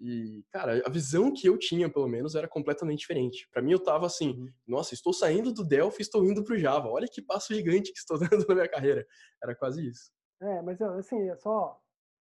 E, 0.00 0.44
cara, 0.50 0.82
a 0.84 0.90
visão 0.90 1.32
que 1.32 1.46
eu 1.46 1.56
tinha, 1.56 1.88
pelo 1.88 2.08
menos, 2.08 2.34
era 2.34 2.48
completamente 2.48 3.00
diferente. 3.00 3.48
Para 3.52 3.62
mim, 3.62 3.72
eu 3.72 3.78
tava 3.78 4.06
assim, 4.06 4.30
uhum. 4.30 4.52
nossa, 4.66 4.94
estou 4.94 5.12
saindo 5.12 5.52
do 5.52 5.64
Delphi, 5.64 6.02
estou 6.02 6.24
indo 6.24 6.42
pro 6.42 6.58
Java. 6.58 6.88
Olha 6.88 7.06
que 7.06 7.22
passo 7.22 7.54
gigante 7.54 7.92
que 7.92 7.98
estou 7.98 8.18
dando 8.18 8.46
na 8.46 8.54
minha 8.54 8.68
carreira. 8.68 9.06
Era 9.42 9.54
quase 9.54 9.86
isso. 9.86 10.10
É, 10.40 10.60
mas 10.62 10.80
assim, 10.82 11.28
é 11.28 11.36
só 11.36 11.80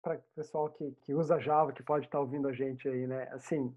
para 0.02 0.18
o 0.18 0.24
pessoal 0.36 0.70
que, 0.70 0.92
que 1.02 1.14
usa 1.14 1.40
Java, 1.40 1.74
que 1.74 1.82
pode 1.82 2.06
estar 2.06 2.18
tá 2.18 2.22
ouvindo 2.22 2.48
a 2.48 2.54
gente 2.54 2.88
aí, 2.88 3.08
né? 3.08 3.30
Assim, 3.32 3.74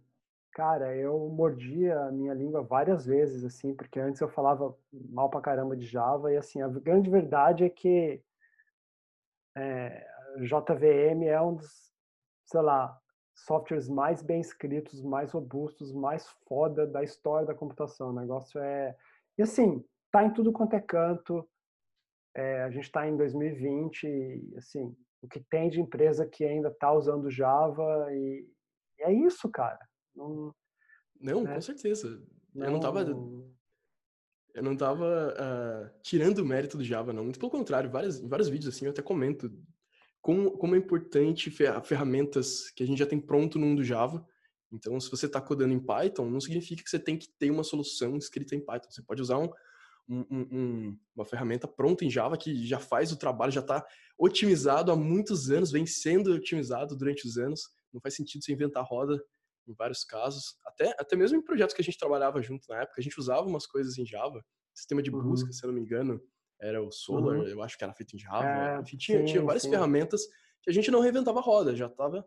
Cara, 0.57 0.96
eu 0.96 1.18
mordi 1.29 1.90
a 1.90 2.11
minha 2.11 2.33
língua 2.33 2.62
várias 2.62 3.05
vezes, 3.05 3.44
assim, 3.44 3.75
porque 3.75 4.01
antes 4.01 4.22
eu 4.22 4.29
falava 4.31 4.75
mal 4.90 5.29
pra 5.29 5.42
caramba 5.42 5.77
de 5.77 5.85
Java, 5.85 6.33
e 6.33 6.37
assim, 6.38 6.62
a 6.62 6.68
grande 6.68 7.11
verdade 7.11 7.64
é 7.64 7.68
que 7.68 8.22
é, 9.55 10.07
JVM 10.38 11.27
é 11.27 11.38
um 11.42 11.57
dos, 11.57 11.92
sei 12.46 12.62
lá, 12.62 12.99
softwares 13.37 13.88
mais 13.88 14.22
bem 14.22 14.40
escritos, 14.40 15.03
mais 15.03 15.31
robustos, 15.31 15.92
mais 15.92 16.27
foda 16.49 16.87
da 16.87 17.05
história 17.05 17.46
da 17.46 17.55
computação. 17.55 18.11
O 18.11 18.18
negócio 18.18 18.59
é. 18.61 18.96
E 19.38 19.42
assim, 19.42 19.85
tá 20.11 20.25
em 20.25 20.33
tudo 20.33 20.51
quanto 20.51 20.75
é 20.75 20.81
canto. 20.81 21.46
É, 22.35 22.62
a 22.62 22.70
gente 22.70 22.85
está 22.85 23.07
em 23.07 23.16
2020, 23.16 24.05
e, 24.05 24.55
assim, 24.57 24.94
o 25.22 25.29
que 25.29 25.40
tem 25.40 25.70
de 25.70 25.81
empresa 25.81 26.27
que 26.27 26.44
ainda 26.44 26.70
tá 26.70 26.92
usando 26.92 27.31
Java, 27.31 28.09
e, 28.12 28.46
e 28.99 29.03
é 29.03 29.12
isso, 29.12 29.49
cara. 29.51 29.79
Não, 30.14 30.55
não 31.20 31.42
né? 31.44 31.55
com 31.55 31.61
certeza. 31.61 32.22
Não... 32.55 32.66
Eu 32.66 32.72
não 32.72 32.81
tava. 32.81 33.01
Eu 34.55 34.62
não 34.62 34.77
tava 34.77 35.35
uh, 35.35 36.01
tirando 36.03 36.38
o 36.38 36.44
mérito 36.46 36.79
do 36.79 36.85
Java, 36.85 37.12
não. 37.12 37.25
Muito 37.25 37.38
pelo 37.38 37.51
contrário, 37.51 37.90
vários, 37.90 38.20
vários 38.20 38.49
vídeos 38.49 38.75
assim 38.75 38.87
eu 38.87 38.90
até 38.90 39.03
comento 39.03 39.51
como, 40.26 40.50
como 40.58 40.74
é 40.74 40.78
importante 40.78 41.52
ferramentas 41.52 42.68
que 42.70 42.82
a 42.82 42.86
gente 42.86 42.98
já 42.98 43.06
tem 43.06 43.20
pronto 43.20 43.60
no 43.60 43.66
mundo 43.66 43.84
Java. 43.84 44.26
Então, 44.72 44.98
se 44.98 45.08
você 45.08 45.26
está 45.26 45.40
codando 45.40 45.72
em 45.72 45.78
Python, 45.78 46.28
não 46.28 46.40
significa 46.40 46.82
que 46.82 46.90
você 46.90 46.98
tem 46.98 47.16
que 47.16 47.28
ter 47.38 47.48
uma 47.48 47.62
solução 47.62 48.16
escrita 48.16 48.56
em 48.56 48.60
Python. 48.60 48.90
Você 48.90 49.04
pode 49.04 49.22
usar 49.22 49.38
um, 49.38 49.48
um, 50.08 50.26
um, 50.32 50.98
uma 51.14 51.24
ferramenta 51.24 51.68
pronta 51.68 52.04
em 52.04 52.10
Java 52.10 52.36
que 52.36 52.66
já 52.66 52.80
faz 52.80 53.12
o 53.12 53.16
trabalho, 53.16 53.52
já 53.52 53.60
está 53.60 53.86
otimizado 54.18 54.90
há 54.90 54.96
muitos 54.96 55.48
anos, 55.48 55.70
vem 55.70 55.86
sendo 55.86 56.32
otimizado 56.32 56.96
durante 56.96 57.24
os 57.24 57.38
anos. 57.38 57.60
Não 57.92 58.00
faz 58.00 58.16
sentido 58.16 58.42
você 58.42 58.52
inventar 58.52 58.84
roda 58.84 59.22
em 59.68 59.74
vários 59.74 60.02
casos, 60.02 60.56
até, 60.66 60.92
até 60.98 61.14
mesmo 61.14 61.38
em 61.38 61.42
projetos 61.42 61.72
que 61.72 61.82
a 61.82 61.84
gente 61.84 61.98
trabalhava 61.98 62.42
junto 62.42 62.66
na 62.68 62.82
época, 62.82 62.96
a 62.98 63.02
gente 63.02 63.18
usava 63.18 63.46
umas 63.46 63.66
coisas 63.66 63.96
em 63.96 64.04
Java, 64.04 64.44
sistema 64.74 65.00
de 65.00 65.10
busca, 65.10 65.46
uhum. 65.46 65.52
se 65.52 65.64
eu 65.64 65.68
não 65.68 65.74
me 65.74 65.80
engano, 65.82 66.20
era 66.61 66.83
o 66.83 66.90
Solar, 66.90 67.38
uhum. 67.38 67.47
eu 67.47 67.62
acho 67.62 67.77
que 67.77 67.85
era 67.85 67.92
feito 67.92 68.16
em 68.16 68.19
Java, 68.19 68.47
é, 68.47 68.81
enfim, 68.81 68.97
tinha, 68.97 69.19
sim, 69.19 69.25
tinha 69.25 69.42
várias 69.42 69.62
sim. 69.62 69.71
ferramentas 69.71 70.27
que 70.62 70.71
a 70.71 70.73
gente 70.73 70.90
não 70.90 71.01
reinventava 71.01 71.38
a 71.38 71.42
roda, 71.42 71.77
já 71.77 71.88
tava, 71.88 72.27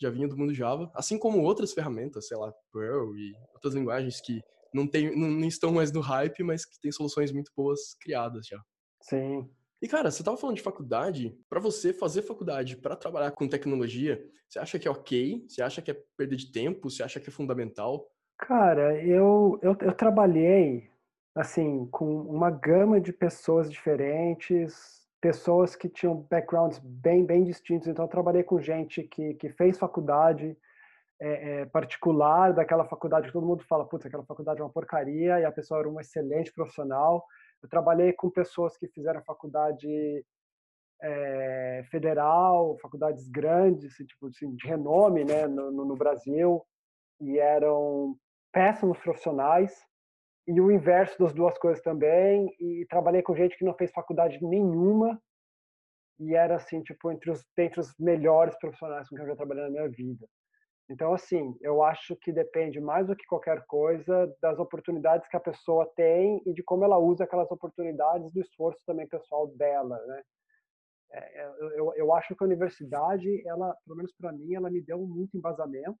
já 0.00 0.10
vinha 0.10 0.28
do 0.28 0.36
mundo 0.36 0.54
Java, 0.54 0.90
assim 0.94 1.18
como 1.18 1.42
outras 1.42 1.72
ferramentas, 1.72 2.28
sei 2.28 2.36
lá, 2.36 2.52
Perl 2.72 3.16
e 3.16 3.34
outras 3.52 3.74
linguagens 3.74 4.20
que 4.20 4.40
não, 4.72 4.86
tem, 4.86 5.16
não, 5.16 5.28
não 5.28 5.48
estão 5.48 5.72
mais 5.72 5.92
no 5.92 6.00
hype, 6.00 6.42
mas 6.42 6.64
que 6.64 6.80
tem 6.80 6.92
soluções 6.92 7.32
muito 7.32 7.52
boas 7.56 7.94
criadas 8.00 8.46
já. 8.46 8.60
Sim, 9.02 9.48
e 9.80 9.86
cara, 9.86 10.10
você 10.10 10.22
estava 10.22 10.36
falando 10.36 10.56
de 10.56 10.62
faculdade. 10.62 11.38
Para 11.48 11.60
você 11.60 11.92
fazer 11.92 12.22
faculdade 12.22 12.76
para 12.76 12.96
trabalhar 12.96 13.30
com 13.30 13.48
tecnologia, 13.48 14.20
você 14.48 14.58
acha 14.58 14.78
que 14.78 14.88
é 14.88 14.90
ok? 14.90 15.44
Você 15.48 15.62
acha 15.62 15.80
que 15.80 15.90
é 15.90 16.02
perda 16.16 16.34
de 16.34 16.50
tempo? 16.50 16.90
Você 16.90 17.02
acha 17.02 17.20
que 17.20 17.28
é 17.28 17.32
fundamental? 17.32 18.10
Cara, 18.36 19.00
eu, 19.04 19.58
eu, 19.62 19.76
eu 19.80 19.92
trabalhei 19.94 20.90
assim 21.34 21.86
com 21.86 22.22
uma 22.22 22.50
gama 22.50 23.00
de 23.00 23.12
pessoas 23.12 23.70
diferentes, 23.70 25.06
pessoas 25.20 25.76
que 25.76 25.88
tinham 25.88 26.26
backgrounds 26.30 26.78
bem 26.78 27.24
bem 27.24 27.44
distintos. 27.44 27.88
Então, 27.88 28.04
eu 28.04 28.10
trabalhei 28.10 28.42
com 28.42 28.60
gente 28.60 29.02
que, 29.02 29.34
que 29.34 29.50
fez 29.50 29.78
faculdade 29.78 30.56
é, 31.20 31.60
é, 31.60 31.66
particular 31.66 32.52
daquela 32.52 32.84
faculdade 32.84 33.26
que 33.26 33.32
todo 33.32 33.46
mundo 33.46 33.64
fala, 33.64 33.84
putz, 33.84 34.06
aquela 34.06 34.24
faculdade 34.24 34.60
é 34.60 34.64
uma 34.64 34.72
porcaria, 34.72 35.40
e 35.40 35.44
a 35.44 35.52
pessoa 35.52 35.80
era 35.80 35.88
uma 35.88 36.00
excelente 36.00 36.52
profissional. 36.52 37.24
Eu 37.62 37.68
trabalhei 37.68 38.12
com 38.12 38.30
pessoas 38.30 38.76
que 38.76 38.86
fizeram 38.88 39.22
faculdade 39.24 40.24
é, 41.02 41.84
federal, 41.90 42.76
faculdades 42.80 43.28
grandes, 43.28 43.94
tipo, 43.96 44.28
assim, 44.28 44.54
de 44.54 44.66
renome 44.66 45.24
né, 45.24 45.46
no, 45.46 45.70
no, 45.70 45.96
Brasil, 45.96 46.64
e 47.20 47.38
eram 47.38 48.16
péssimos 48.52 48.98
profissionais, 48.98 49.72
e 50.48 50.60
o 50.62 50.72
inverso 50.72 51.18
das 51.18 51.34
duas 51.34 51.58
coisas 51.58 51.82
também, 51.82 52.48
e 52.58 52.86
trabalhei 52.88 53.20
com 53.20 53.36
gente 53.36 53.56
que 53.58 53.64
não 53.66 53.74
fez 53.74 53.90
faculdade 53.92 54.42
nenhuma, 54.42 55.20
e 56.18 56.34
era 56.34 56.56
assim, 56.56 56.82
tipo, 56.82 57.12
entre 57.12 57.30
os, 57.30 57.44
entre 57.58 57.78
os 57.78 57.94
melhores 57.98 58.58
profissionais 58.58 59.06
com 59.08 59.14
quem 59.14 59.24
eu 59.24 59.30
já 59.30 59.36
trabalhei 59.36 59.64
na 59.64 59.70
minha 59.70 59.88
vida. 59.90 60.26
Então, 60.90 61.12
assim, 61.12 61.54
eu 61.60 61.82
acho 61.82 62.16
que 62.16 62.32
depende 62.32 62.80
mais 62.80 63.06
do 63.06 63.14
que 63.14 63.26
qualquer 63.26 63.62
coisa 63.66 64.34
das 64.40 64.58
oportunidades 64.58 65.28
que 65.28 65.36
a 65.36 65.40
pessoa 65.40 65.84
tem 65.94 66.42
e 66.46 66.54
de 66.54 66.62
como 66.62 66.82
ela 66.82 66.96
usa 66.96 67.24
aquelas 67.24 67.50
oportunidades, 67.50 68.32
do 68.32 68.40
esforço 68.40 68.82
também 68.86 69.06
pessoal 69.06 69.48
dela, 69.48 69.98
né? 70.06 70.22
É, 71.12 71.42
é 71.42 71.46
eu, 71.76 71.92
eu 71.94 72.12
acho 72.14 72.34
que 72.34 72.42
a 72.42 72.46
universidade, 72.46 73.46
ela, 73.46 73.76
pelo 73.84 73.98
menos 73.98 74.14
para 74.18 74.32
mim, 74.32 74.54
ela 74.54 74.70
me 74.70 74.80
deu 74.80 74.98
muito 75.06 75.36
embasamento, 75.36 75.98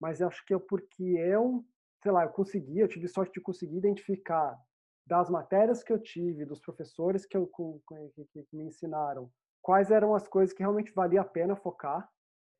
mas 0.00 0.18
eu 0.18 0.28
acho 0.28 0.42
que 0.46 0.54
é 0.54 0.58
porque 0.58 1.04
eu, 1.04 1.62
sei 2.02 2.10
lá, 2.10 2.24
eu 2.24 2.30
consegui, 2.30 2.80
eu 2.80 2.88
tive 2.88 3.06
sorte 3.06 3.32
de 3.34 3.40
conseguir 3.40 3.76
identificar 3.76 4.58
das 5.06 5.30
matérias 5.30 5.82
que 5.82 5.92
eu 5.92 6.00
tive, 6.00 6.44
dos 6.44 6.60
professores 6.60 7.24
que, 7.24 7.36
eu, 7.36 7.46
que, 7.46 8.46
me 8.52 8.64
ensinaram, 8.64 9.30
quais 9.60 9.90
eram 9.90 10.14
as 10.14 10.26
coisas 10.26 10.54
que 10.54 10.62
realmente 10.62 10.92
valia 10.92 11.20
a 11.20 11.24
pena 11.24 11.56
focar 11.56 12.08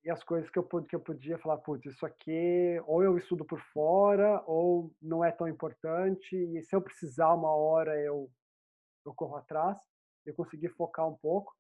e 0.04 0.10
as 0.10 0.22
coisas 0.22 0.50
que 0.50 0.58
eu, 0.58 0.64
que 0.64 0.96
eu 0.96 1.00
podia 1.00 1.38
falar, 1.38 1.58
putz, 1.58 1.86
isso 1.86 2.04
aqui 2.04 2.80
ou 2.86 3.02
eu 3.02 3.16
estudo 3.16 3.44
por 3.44 3.60
fora 3.72 4.42
ou 4.46 4.92
não 5.00 5.24
é 5.24 5.30
tão 5.30 5.48
importante 5.48 6.36
e 6.36 6.62
se 6.62 6.74
eu 6.74 6.82
precisar 6.82 7.34
uma 7.34 7.54
hora 7.54 7.96
eu, 8.00 8.28
eu 9.06 9.14
corro 9.14 9.36
atrás. 9.36 9.78
Eu 10.24 10.34
consegui 10.34 10.68
focar 10.68 11.08
um 11.08 11.16
pouco. 11.16 11.52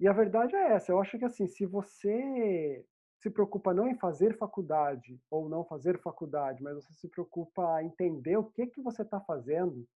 E 0.00 0.08
a 0.08 0.12
verdade 0.12 0.54
é 0.54 0.72
essa, 0.72 0.92
eu 0.92 1.00
acho 1.00 1.18
que 1.18 1.24
assim, 1.24 1.46
se 1.46 1.66
você 1.66 2.84
se 3.18 3.28
preocupa 3.28 3.74
não 3.74 3.88
em 3.88 3.98
fazer 3.98 4.36
faculdade 4.36 5.20
ou 5.30 5.48
não 5.48 5.64
fazer 5.64 6.00
faculdade, 6.00 6.62
mas 6.62 6.76
você 6.76 6.92
se 6.94 7.08
preocupa 7.08 7.82
em 7.82 7.86
entender 7.86 8.36
o 8.36 8.44
que 8.44 8.66
que 8.66 8.80
você 8.80 9.02
está 9.02 9.20
fazendo, 9.20 9.86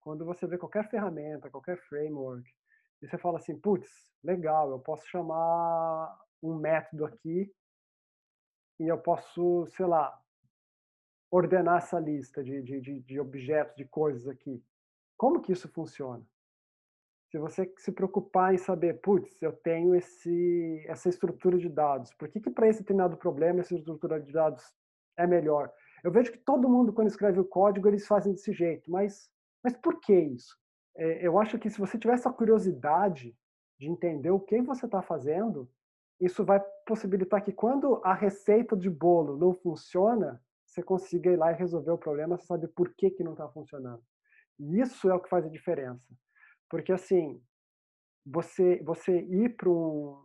quando 0.00 0.24
você 0.24 0.46
vê 0.46 0.58
qualquer 0.58 0.88
ferramenta, 0.88 1.50
qualquer 1.50 1.78
framework, 1.88 2.48
e 3.00 3.06
você 3.06 3.16
fala 3.16 3.38
assim, 3.38 3.56
putz, 3.56 3.88
legal, 4.24 4.70
eu 4.70 4.80
posso 4.80 5.06
chamar 5.06 6.18
um 6.42 6.56
método 6.56 7.04
aqui 7.04 7.52
e 8.80 8.88
eu 8.88 8.98
posso, 8.98 9.66
sei 9.68 9.86
lá, 9.86 10.20
ordenar 11.30 11.78
essa 11.78 11.98
lista 11.98 12.42
de, 12.42 12.62
de, 12.62 12.80
de, 12.80 13.00
de 13.00 13.20
objetos, 13.20 13.76
de 13.76 13.84
coisas 13.84 14.26
aqui. 14.26 14.62
Como 15.16 15.40
que 15.40 15.52
isso 15.52 15.68
funciona? 15.68 16.24
Se 17.30 17.38
você 17.38 17.70
se 17.76 17.92
preocupar 17.92 18.54
em 18.54 18.58
saber, 18.58 19.00
putz, 19.00 19.40
eu 19.42 19.52
tenho 19.52 19.94
esse, 19.94 20.84
essa 20.88 21.08
estrutura 21.08 21.58
de 21.58 21.68
dados, 21.68 22.12
por 22.14 22.28
que, 22.28 22.40
que 22.40 22.50
para 22.50 22.68
esse 22.68 22.80
determinado 22.80 23.16
problema 23.16 23.60
essa 23.60 23.74
estrutura 23.74 24.20
de 24.20 24.32
dados 24.32 24.64
é 25.16 25.26
melhor? 25.26 25.70
Eu 26.02 26.10
vejo 26.10 26.32
que 26.32 26.38
todo 26.38 26.68
mundo, 26.68 26.92
quando 26.92 27.08
escreve 27.08 27.38
o 27.38 27.44
código, 27.44 27.86
eles 27.86 28.06
fazem 28.06 28.32
desse 28.32 28.52
jeito, 28.52 28.90
mas, 28.90 29.30
mas 29.62 29.76
por 29.76 30.00
que 30.00 30.14
isso? 30.14 30.56
É, 30.96 31.26
eu 31.26 31.38
acho 31.38 31.58
que 31.58 31.68
se 31.68 31.78
você 31.78 31.98
tiver 31.98 32.14
essa 32.14 32.32
curiosidade 32.32 33.36
de 33.78 33.88
entender 33.88 34.30
o 34.30 34.40
que 34.40 34.62
você 34.62 34.86
está 34.86 35.02
fazendo, 35.02 35.68
isso 36.20 36.44
vai 36.44 36.60
possibilitar 36.86 37.44
que 37.44 37.52
quando 37.52 38.00
a 38.02 38.14
receita 38.14 38.76
de 38.76 38.88
bolo 38.88 39.36
não 39.36 39.54
funciona, 39.54 40.42
você 40.64 40.82
consiga 40.82 41.30
ir 41.30 41.36
lá 41.36 41.52
e 41.52 41.56
resolver 41.56 41.90
o 41.90 41.98
problema, 41.98 42.36
você 42.36 42.46
sabe 42.46 42.68
por 42.68 42.92
que, 42.94 43.10
que 43.10 43.22
não 43.22 43.32
está 43.32 43.48
funcionando. 43.48 44.02
E 44.58 44.80
isso 44.80 45.08
é 45.08 45.14
o 45.14 45.20
que 45.20 45.28
faz 45.28 45.44
a 45.44 45.48
diferença. 45.48 46.02
Porque, 46.68 46.92
assim, 46.92 47.42
você, 48.24 48.82
você 48.82 49.20
ir 49.20 49.56
para 49.56 49.68
um, 49.68 50.22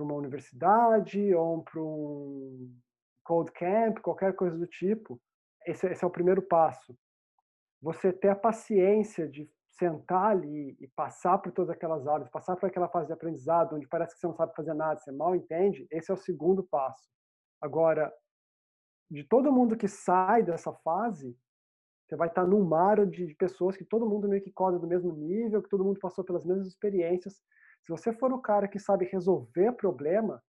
uma 0.00 0.14
universidade 0.14 1.34
ou 1.34 1.62
para 1.62 1.80
um 1.80 2.74
code 3.24 3.52
camp, 3.52 3.98
qualquer 4.00 4.34
coisa 4.34 4.56
do 4.56 4.66
tipo, 4.66 5.20
esse, 5.66 5.86
esse 5.86 6.04
é 6.04 6.06
o 6.06 6.10
primeiro 6.10 6.42
passo. 6.42 6.96
Você 7.80 8.12
ter 8.12 8.28
a 8.28 8.36
paciência 8.36 9.28
de 9.28 9.48
sentar 9.70 10.32
ali 10.32 10.76
e 10.80 10.86
passar 10.88 11.38
por 11.38 11.52
todas 11.52 11.70
aquelas 11.70 12.06
aulas, 12.06 12.28
passar 12.28 12.56
por 12.56 12.66
aquela 12.66 12.88
fase 12.88 13.06
de 13.06 13.12
aprendizado, 13.12 13.74
onde 13.74 13.88
parece 13.88 14.14
que 14.14 14.20
você 14.20 14.26
não 14.26 14.34
sabe 14.34 14.54
fazer 14.54 14.74
nada, 14.74 15.00
você 15.00 15.10
mal 15.10 15.34
entende, 15.34 15.86
esse 15.90 16.10
é 16.10 16.14
o 16.14 16.16
segundo 16.16 16.62
passo. 16.62 17.08
Agora, 17.60 18.12
de 19.10 19.24
todo 19.24 19.52
mundo 19.52 19.76
que 19.76 19.88
sai 19.88 20.42
dessa 20.42 20.72
fase, 20.72 21.36
você 22.12 22.16
vai 22.16 22.28
estar 22.28 22.46
num 22.46 22.62
mar 22.62 23.06
de 23.06 23.34
pessoas 23.36 23.74
que 23.74 23.86
todo 23.86 24.06
mundo 24.06 24.28
meio 24.28 24.42
que 24.42 24.52
coda 24.52 24.78
do 24.78 24.86
mesmo 24.86 25.10
nível, 25.12 25.62
que 25.62 25.68
todo 25.70 25.82
mundo 25.82 25.98
passou 25.98 26.22
pelas 26.22 26.44
mesmas 26.44 26.66
experiências. 26.66 27.40
Se 27.80 27.88
você 27.88 28.12
for 28.12 28.30
o 28.34 28.38
cara 28.38 28.68
que 28.68 28.78
sabe 28.78 29.06
resolver 29.06 29.72
problema, 29.72 30.42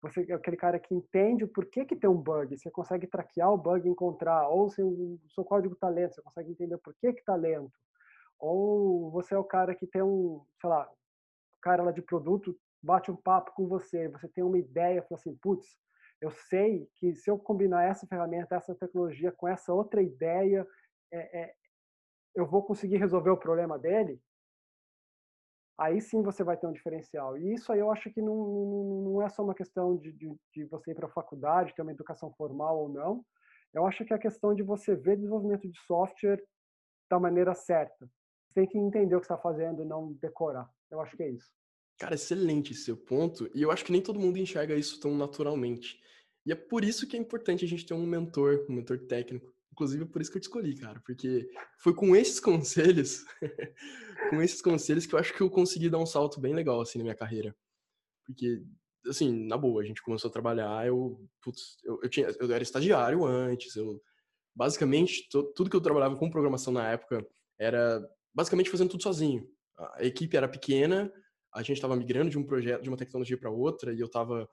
você 0.00 0.24
é 0.26 0.32
aquele 0.32 0.56
cara 0.56 0.78
que 0.80 0.94
entende 0.94 1.44
o 1.44 1.48
porquê 1.48 1.84
que 1.84 1.94
tem 1.94 2.08
um 2.08 2.16
bug, 2.16 2.56
você 2.56 2.70
consegue 2.70 3.06
traquear 3.06 3.52
o 3.52 3.58
bug 3.58 3.86
e 3.86 3.90
encontrar, 3.90 4.48
ou 4.48 4.70
se 4.70 4.82
o 4.82 5.20
seu 5.34 5.44
código 5.44 5.74
está 5.74 5.90
lento, 5.90 6.14
você 6.14 6.22
consegue 6.22 6.50
entender 6.50 6.78
por 6.78 6.94
que 6.94 7.08
está 7.08 7.34
lento. 7.34 7.78
Ou 8.38 9.10
você 9.10 9.34
é 9.34 9.38
o 9.38 9.44
cara 9.44 9.74
que 9.74 9.86
tem 9.86 10.02
um, 10.02 10.42
sei 10.58 10.70
lá, 10.70 10.88
o 10.88 11.60
cara 11.60 11.82
lá 11.82 11.92
de 11.92 12.00
produto 12.00 12.56
bate 12.82 13.10
um 13.10 13.16
papo 13.16 13.52
com 13.54 13.68
você, 13.68 14.08
você 14.08 14.28
tem 14.28 14.42
uma 14.42 14.58
ideia, 14.58 15.02
fala 15.02 15.20
assim, 15.20 15.36
putz, 15.36 15.76
eu 16.20 16.30
sei 16.30 16.88
que 16.96 17.14
se 17.14 17.30
eu 17.30 17.38
combinar 17.38 17.84
essa 17.84 18.06
ferramenta, 18.06 18.54
essa 18.54 18.74
tecnologia 18.74 19.32
com 19.32 19.46
essa 19.46 19.72
outra 19.72 20.02
ideia, 20.02 20.66
é, 21.12 21.40
é, 21.40 21.54
eu 22.34 22.46
vou 22.46 22.62
conseguir 22.62 22.96
resolver 22.96 23.30
o 23.30 23.36
problema 23.36 23.78
dele. 23.78 24.20
Aí 25.78 26.00
sim 26.00 26.22
você 26.22 26.42
vai 26.42 26.56
ter 26.56 26.66
um 26.66 26.72
diferencial. 26.72 27.36
E 27.36 27.52
isso 27.52 27.70
aí 27.70 27.80
eu 27.80 27.90
acho 27.90 28.10
que 28.10 28.22
não, 28.22 28.34
não 29.04 29.22
é 29.22 29.28
só 29.28 29.42
uma 29.42 29.54
questão 29.54 29.96
de, 29.96 30.10
de, 30.12 30.34
de 30.54 30.64
você 30.64 30.92
ir 30.92 30.94
para 30.94 31.06
a 31.06 31.12
faculdade, 31.12 31.74
ter 31.74 31.82
uma 31.82 31.92
educação 31.92 32.32
formal 32.32 32.78
ou 32.78 32.88
não. 32.88 33.24
Eu 33.74 33.86
acho 33.86 34.04
que 34.04 34.12
é 34.12 34.16
a 34.16 34.20
questão 34.20 34.54
de 34.54 34.62
você 34.62 34.96
ver 34.96 35.16
desenvolvimento 35.16 35.68
de 35.68 35.78
software 35.80 36.42
da 37.10 37.20
maneira 37.20 37.54
certa. 37.54 38.06
Você 38.46 38.54
tem 38.54 38.66
que 38.66 38.78
entender 38.78 39.14
o 39.14 39.20
que 39.20 39.26
está 39.26 39.36
fazendo 39.36 39.84
não 39.84 40.14
decorar. 40.14 40.68
Eu 40.90 41.00
acho 41.00 41.14
que 41.14 41.22
é 41.22 41.28
isso. 41.28 41.50
Cara, 41.98 42.14
excelente 42.14 42.74
seu 42.74 42.96
ponto. 42.96 43.50
E 43.54 43.62
eu 43.62 43.70
acho 43.70 43.84
que 43.84 43.92
nem 43.92 44.02
todo 44.02 44.20
mundo 44.20 44.38
enxerga 44.38 44.74
isso 44.74 45.00
tão 45.00 45.16
naturalmente. 45.16 45.98
E 46.44 46.52
é 46.52 46.54
por 46.54 46.84
isso 46.84 47.06
que 47.06 47.16
é 47.16 47.20
importante 47.20 47.64
a 47.64 47.68
gente 47.68 47.86
ter 47.86 47.94
um 47.94 48.06
mentor, 48.06 48.66
um 48.68 48.74
mentor 48.74 48.98
técnico. 49.06 49.52
Inclusive, 49.72 50.04
é 50.04 50.06
por 50.06 50.22
isso 50.22 50.30
que 50.30 50.36
eu 50.36 50.40
te 50.40 50.44
escolhi, 50.44 50.76
cara. 50.76 51.00
Porque 51.04 51.48
foi 51.78 51.94
com 51.94 52.14
esses 52.14 52.38
conselhos, 52.40 53.24
com 54.30 54.40
esses 54.42 54.62
conselhos 54.62 55.06
que 55.06 55.14
eu 55.14 55.18
acho 55.18 55.34
que 55.34 55.40
eu 55.40 55.50
consegui 55.50 55.88
dar 55.88 55.98
um 55.98 56.06
salto 56.06 56.40
bem 56.40 56.54
legal, 56.54 56.80
assim, 56.80 56.98
na 56.98 57.04
minha 57.04 57.16
carreira. 57.16 57.54
Porque, 58.24 58.62
assim, 59.06 59.46
na 59.46 59.56
boa, 59.56 59.82
a 59.82 59.84
gente 59.84 60.02
começou 60.02 60.28
a 60.28 60.32
trabalhar, 60.32 60.86
eu, 60.86 61.20
putz, 61.42 61.76
eu, 61.84 62.00
eu, 62.02 62.08
tinha, 62.08 62.28
eu 62.38 62.52
era 62.52 62.62
estagiário 62.62 63.24
antes, 63.24 63.74
eu, 63.76 64.00
basicamente, 64.54 65.28
to, 65.28 65.52
tudo 65.54 65.68
que 65.70 65.76
eu 65.76 65.80
trabalhava 65.80 66.16
com 66.16 66.30
programação 66.30 66.72
na 66.72 66.90
época 66.90 67.26
era 67.58 68.06
basicamente 68.34 68.70
fazendo 68.70 68.90
tudo 68.90 69.02
sozinho. 69.02 69.48
A 69.78 70.04
equipe 70.04 70.36
era 70.36 70.48
pequena, 70.48 71.12
a 71.56 71.62
gente 71.62 71.72
estava 71.72 71.96
migrando 71.96 72.30
de 72.30 72.38
um 72.38 72.44
projeto, 72.44 72.82
de 72.82 72.88
uma 72.88 72.98
tecnologia 72.98 73.38
para 73.38 73.50
outra, 73.50 73.92
e 73.92 73.98
eu 73.98 74.06
estava 74.06 74.48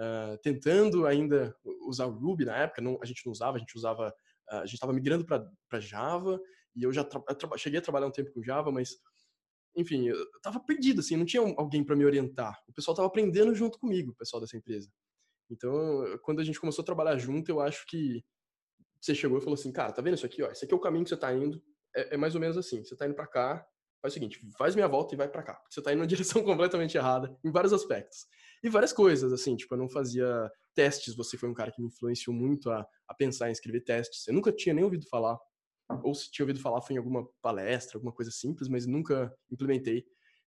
uh, 0.00 0.38
tentando 0.42 1.06
ainda 1.06 1.54
usar 1.86 2.06
o 2.06 2.12
Ruby 2.12 2.46
na 2.46 2.56
época, 2.56 2.80
não, 2.80 2.98
a 3.02 3.04
gente 3.04 3.24
não 3.26 3.32
usava, 3.32 3.56
a 3.56 3.60
gente 3.60 3.76
usava, 3.76 4.08
uh, 4.50 4.56
a 4.56 4.64
gente 4.64 4.74
estava 4.74 4.92
migrando 4.92 5.24
para 5.24 5.80
Java, 5.80 6.40
e 6.74 6.82
eu 6.82 6.92
já 6.92 7.06
cheguei 7.58 7.78
a 7.78 7.82
trabalhar 7.82 8.06
um 8.06 8.10
tempo 8.10 8.32
com 8.32 8.42
Java, 8.42 8.72
mas, 8.72 8.96
enfim, 9.76 10.08
eu 10.08 10.16
estava 10.36 10.58
perdido, 10.58 11.00
assim, 11.00 11.16
não 11.16 11.26
tinha 11.26 11.42
alguém 11.42 11.84
para 11.84 11.94
me 11.94 12.04
orientar. 12.04 12.58
O 12.68 12.72
pessoal 12.72 12.94
estava 12.94 13.08
aprendendo 13.08 13.54
junto 13.54 13.78
comigo, 13.78 14.12
o 14.12 14.14
pessoal 14.14 14.40
dessa 14.40 14.56
empresa. 14.56 14.90
Então, 15.50 16.04
quando 16.22 16.40
a 16.40 16.44
gente 16.44 16.58
começou 16.58 16.82
a 16.82 16.86
trabalhar 16.86 17.16
junto, 17.18 17.50
eu 17.50 17.60
acho 17.60 17.86
que 17.86 18.24
você 19.00 19.14
chegou 19.14 19.38
e 19.38 19.40
falou 19.40 19.54
assim, 19.54 19.72
cara, 19.72 19.92
tá 19.92 20.02
vendo 20.02 20.14
isso 20.14 20.26
aqui, 20.26 20.42
ó? 20.42 20.50
Esse 20.50 20.64
aqui 20.64 20.74
é 20.74 20.76
o 20.76 20.80
caminho 20.80 21.04
que 21.04 21.10
você 21.10 21.16
tá 21.16 21.32
indo. 21.32 21.62
É, 21.94 22.14
é 22.14 22.16
mais 22.16 22.34
ou 22.34 22.40
menos 22.40 22.56
assim. 22.56 22.82
Você 22.84 22.96
tá 22.96 23.06
indo 23.06 23.14
para 23.14 23.26
cá, 23.26 23.66
faz 24.06 24.12
o 24.12 24.14
seguinte, 24.14 24.40
faz 24.56 24.74
minha 24.74 24.86
volta 24.86 25.14
e 25.14 25.18
vai 25.18 25.28
para 25.28 25.42
cá. 25.42 25.60
Você 25.68 25.82
tá 25.82 25.92
indo 25.92 26.00
na 26.00 26.06
direção 26.06 26.42
completamente 26.42 26.96
errada, 26.96 27.36
em 27.44 27.50
vários 27.50 27.72
aspectos. 27.72 28.26
E 28.62 28.68
várias 28.68 28.92
coisas, 28.92 29.32
assim, 29.32 29.56
tipo, 29.56 29.74
eu 29.74 29.78
não 29.78 29.88
fazia 29.88 30.50
testes, 30.74 31.14
você 31.14 31.36
foi 31.36 31.48
um 31.48 31.54
cara 31.54 31.72
que 31.72 31.80
me 31.80 31.88
influenciou 31.88 32.34
muito 32.34 32.70
a, 32.70 32.86
a 33.08 33.14
pensar 33.14 33.48
em 33.48 33.52
escrever 33.52 33.80
testes. 33.82 34.26
Eu 34.26 34.34
nunca 34.34 34.52
tinha 34.52 34.74
nem 34.74 34.84
ouvido 34.84 35.06
falar, 35.08 35.38
ou 36.02 36.14
se 36.14 36.30
tinha 36.30 36.44
ouvido 36.44 36.60
falar 36.60 36.80
foi 36.80 36.94
em 36.94 36.98
alguma 36.98 37.28
palestra, 37.42 37.96
alguma 37.96 38.12
coisa 38.12 38.30
simples, 38.30 38.68
mas 38.68 38.86
nunca 38.86 39.34
implementei. 39.50 40.04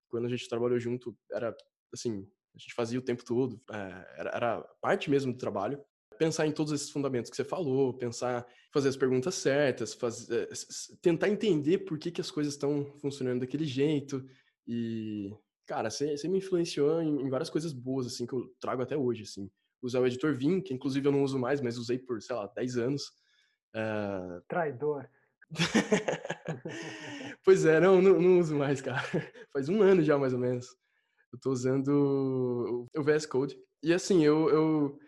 Quando 0.07 0.25
a 0.25 0.29
gente 0.29 0.47
trabalhou 0.47 0.79
junto, 0.79 1.15
era, 1.31 1.55
assim, 1.93 2.27
a 2.55 2.57
gente 2.57 2.73
fazia 2.73 2.97
o 2.97 3.03
tempo 3.03 3.23
todo, 3.23 3.61
é, 3.71 3.75
era, 4.17 4.29
era 4.31 4.61
parte 4.81 5.09
mesmo 5.09 5.33
do 5.33 5.37
trabalho 5.37 5.83
pensar 6.19 6.45
em 6.45 6.51
todos 6.51 6.73
esses 6.73 6.91
fundamentos 6.91 7.31
que 7.31 7.37
você 7.37 7.45
falou, 7.45 7.93
pensar, 7.93 8.45
fazer 8.73 8.89
as 8.89 8.97
perguntas 8.97 9.35
certas, 9.35 9.93
fazer, 9.93 10.49
tentar 11.01 11.29
entender 11.29 11.79
por 11.79 11.97
que, 11.97 12.11
que 12.11 12.19
as 12.19 12.29
coisas 12.29 12.53
estão 12.53 12.85
funcionando 12.99 13.39
daquele 13.39 13.63
jeito. 13.63 14.23
E, 14.67 15.33
cara, 15.65 15.89
você, 15.89 16.17
você 16.17 16.27
me 16.27 16.39
influenciou 16.39 17.01
em, 17.01 17.21
em, 17.21 17.29
várias 17.29 17.49
coisas 17.49 17.71
boas, 17.71 18.05
assim, 18.05 18.27
que 18.27 18.33
eu 18.33 18.53
trago 18.59 18.81
até 18.81 18.97
hoje, 18.97 19.23
assim. 19.23 19.49
Usar 19.81 20.01
o 20.01 20.07
editor 20.07 20.35
Vim, 20.35 20.59
que 20.59 20.73
inclusive 20.73 21.07
eu 21.07 21.11
não 21.11 21.23
uso 21.23 21.39
mais, 21.39 21.61
mas 21.61 21.77
usei 21.77 21.97
por, 21.97 22.21
sei 22.21 22.35
lá, 22.35 22.51
10 22.53 22.77
anos. 22.77 23.03
Uh... 23.73 24.41
Traidor. 24.49 25.07
pois 27.45 27.65
é, 27.65 27.79
não, 27.79 28.01
não, 28.01 28.19
não, 28.19 28.39
uso 28.39 28.57
mais, 28.57 28.81
cara. 28.81 29.01
Faz 29.53 29.69
um 29.69 29.81
ano 29.81 30.03
já, 30.03 30.17
mais 30.17 30.33
ou 30.33 30.39
menos. 30.39 30.67
Eu 31.31 31.39
tô 31.39 31.49
usando 31.49 32.89
o 32.93 33.03
VS 33.03 33.25
Code. 33.25 33.57
E 33.81 33.93
assim, 33.93 34.25
eu, 34.25 34.49
eu 34.49 34.99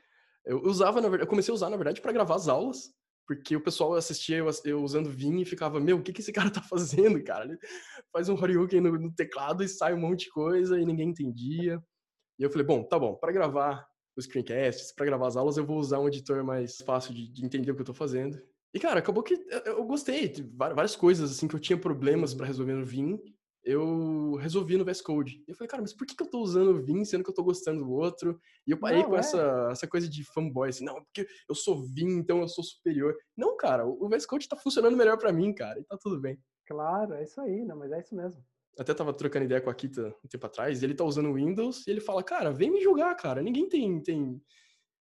eu 0.45 0.61
usava, 0.63 1.01
na 1.01 1.09
verdade, 1.09 1.23
eu 1.23 1.29
comecei 1.29 1.51
a 1.51 1.55
usar, 1.55 1.69
na 1.69 1.77
verdade, 1.77 2.01
para 2.01 2.11
gravar 2.11 2.35
as 2.35 2.47
aulas, 2.47 2.93
porque 3.27 3.55
o 3.55 3.63
pessoal 3.63 3.93
assistia 3.93 4.37
eu, 4.37 4.49
eu 4.65 4.83
usando 4.83 5.09
Vim 5.09 5.39
e 5.39 5.45
ficava, 5.45 5.79
meu, 5.79 5.97
o 5.97 6.01
que, 6.01 6.11
que 6.11 6.21
esse 6.21 6.33
cara 6.33 6.49
tá 6.49 6.61
fazendo, 6.69 7.23
cara? 7.23 7.45
Ele 7.45 7.57
faz 8.11 8.27
um 8.29 8.33
Horyuken 8.33 8.81
no, 8.81 8.97
no 8.99 9.13
teclado 9.13 9.63
e 9.63 9.69
sai 9.69 9.93
um 9.93 9.99
monte 9.99 10.25
de 10.25 10.31
coisa 10.31 10.79
e 10.79 10.85
ninguém 10.85 11.09
entendia. 11.09 11.81
E 12.39 12.43
eu 12.43 12.49
falei, 12.49 12.65
bom, 12.65 12.83
tá 12.83 12.97
bom, 12.97 13.15
para 13.15 13.31
gravar 13.31 13.87
os 14.17 14.25
screencasts, 14.25 14.91
para 14.93 15.05
gravar 15.05 15.27
as 15.27 15.37
aulas, 15.37 15.57
eu 15.57 15.65
vou 15.65 15.77
usar 15.77 15.99
um 15.99 16.07
editor 16.07 16.43
mais 16.43 16.77
fácil 16.77 17.13
de, 17.13 17.31
de 17.31 17.45
entender 17.45 17.71
o 17.71 17.75
que 17.75 17.81
eu 17.81 17.85
tô 17.85 17.93
fazendo. 17.93 18.41
E, 18.73 18.79
cara, 18.79 18.99
acabou 18.99 19.21
que 19.21 19.37
eu 19.65 19.83
gostei. 19.85 20.33
Várias 20.55 20.95
coisas, 20.95 21.31
assim, 21.31 21.47
que 21.47 21.55
eu 21.55 21.59
tinha 21.59 21.77
problemas 21.77 22.33
para 22.33 22.47
resolver 22.47 22.73
no 22.73 22.85
Vim 22.85 23.19
eu 23.63 24.35
resolvi 24.35 24.77
no 24.77 24.83
VS 24.83 25.01
Code. 25.01 25.43
E 25.47 25.51
eu 25.51 25.55
falei, 25.55 25.69
cara, 25.69 25.81
mas 25.81 25.93
por 25.93 26.05
que, 26.07 26.15
que 26.15 26.23
eu 26.23 26.29
tô 26.29 26.39
usando 26.39 26.71
o 26.71 26.81
Vim, 26.81 27.05
sendo 27.05 27.23
que 27.23 27.29
eu 27.29 27.33
tô 27.33 27.43
gostando 27.43 27.83
do 27.83 27.91
outro? 27.91 28.39
E 28.65 28.71
eu 28.71 28.77
parei 28.77 29.01
não, 29.01 29.09
com 29.09 29.15
é. 29.15 29.19
essa, 29.19 29.69
essa 29.71 29.87
coisa 29.87 30.09
de 30.09 30.23
fanboy, 30.23 30.69
assim, 30.69 30.83
não, 30.83 30.95
porque 30.95 31.27
eu 31.47 31.55
sou 31.55 31.83
Vim, 31.83 32.17
então 32.17 32.41
eu 32.41 32.47
sou 32.47 32.63
superior. 32.63 33.15
Não, 33.37 33.55
cara, 33.55 33.85
o 33.85 34.09
VS 34.09 34.25
Code 34.25 34.47
tá 34.47 34.57
funcionando 34.57 34.97
melhor 34.97 35.17
para 35.17 35.31
mim, 35.31 35.53
cara, 35.53 35.79
e 35.79 35.83
tá 35.83 35.97
tudo 35.99 36.19
bem. 36.19 36.39
Claro, 36.67 37.13
é 37.13 37.23
isso 37.23 37.39
aí, 37.41 37.63
não, 37.63 37.77
mas 37.77 37.91
é 37.91 37.99
isso 37.99 38.15
mesmo. 38.15 38.43
Até 38.79 38.93
tava 38.93 39.13
trocando 39.13 39.45
ideia 39.45 39.61
com 39.61 39.69
a 39.69 39.75
Kita 39.75 40.15
um 40.23 40.27
tempo 40.27 40.45
atrás, 40.45 40.81
e 40.81 40.85
ele 40.85 40.95
tá 40.95 41.03
usando 41.03 41.29
o 41.29 41.33
Windows, 41.33 41.85
e 41.85 41.91
ele 41.91 42.01
fala, 42.01 42.23
cara, 42.23 42.51
vem 42.51 42.71
me 42.71 42.81
julgar, 42.81 43.15
cara, 43.15 43.41
ninguém 43.41 43.67
tem, 43.69 44.01
tem... 44.01 44.41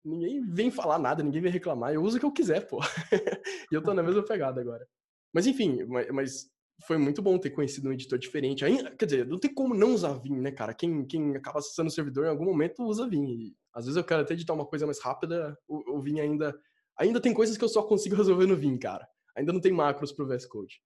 Ninguém 0.04 0.46
vem 0.46 0.70
falar 0.70 1.00
nada, 1.00 1.24
ninguém 1.24 1.42
vem 1.42 1.52
reclamar, 1.52 1.92
eu 1.92 2.04
uso 2.04 2.18
o 2.18 2.20
que 2.20 2.26
eu 2.26 2.32
quiser, 2.32 2.68
pô. 2.68 2.80
e 3.72 3.76
eu 3.76 3.82
tô 3.82 3.92
na 3.92 4.04
mesma 4.04 4.24
pegada 4.24 4.62
agora. 4.62 4.88
Mas 5.34 5.48
enfim, 5.48 5.80
mas 6.14 6.48
foi 6.84 6.98
muito 6.98 7.22
bom 7.22 7.38
ter 7.38 7.52
conhecido 7.52 7.90
um 7.90 7.94
editor 7.94 8.20
diferente. 8.20 8.66
Aí, 8.66 8.84
quer 8.96 9.06
dizer, 9.06 9.28
não 9.28 9.40
tem 9.40 9.54
como 9.54 9.74
não 9.74 9.94
usar 9.94 10.14
Vim, 10.14 10.40
né, 10.40 10.52
cara? 10.52 10.74
Quem, 10.74 11.06
quem 11.06 11.36
acaba 11.36 11.60
acessando 11.60 11.88
o 11.88 11.92
servidor 11.92 12.26
em 12.26 12.30
algum 12.30 12.46
momento 12.46 12.84
usa 12.84 13.08
Vim. 13.08 13.26
E, 13.26 13.56
às 13.74 13.86
vezes 13.86 13.98
eu 13.98 14.04
quero 14.04 14.22
até 14.22 14.34
editar 14.34 14.54
uma 14.54 14.66
coisa 14.66 14.86
mais 14.86 15.02
rápida, 15.02 15.58
o, 15.68 15.98
o 15.98 16.02
Vim 16.02 16.20
ainda. 16.20 16.58
Ainda 16.98 17.20
tem 17.20 17.34
coisas 17.34 17.58
que 17.58 17.64
eu 17.64 17.70
só 17.70 17.84
consigo 17.84 18.16
resolver 18.16 18.46
no 18.46 18.56
Vim, 18.56 18.78
cara. 18.78 19.08
Ainda 19.36 19.52
não 19.52 19.60
tem 19.60 19.72
macros 19.72 20.12
pro 20.12 20.28
VS 20.28 20.46
Code. 20.46 20.82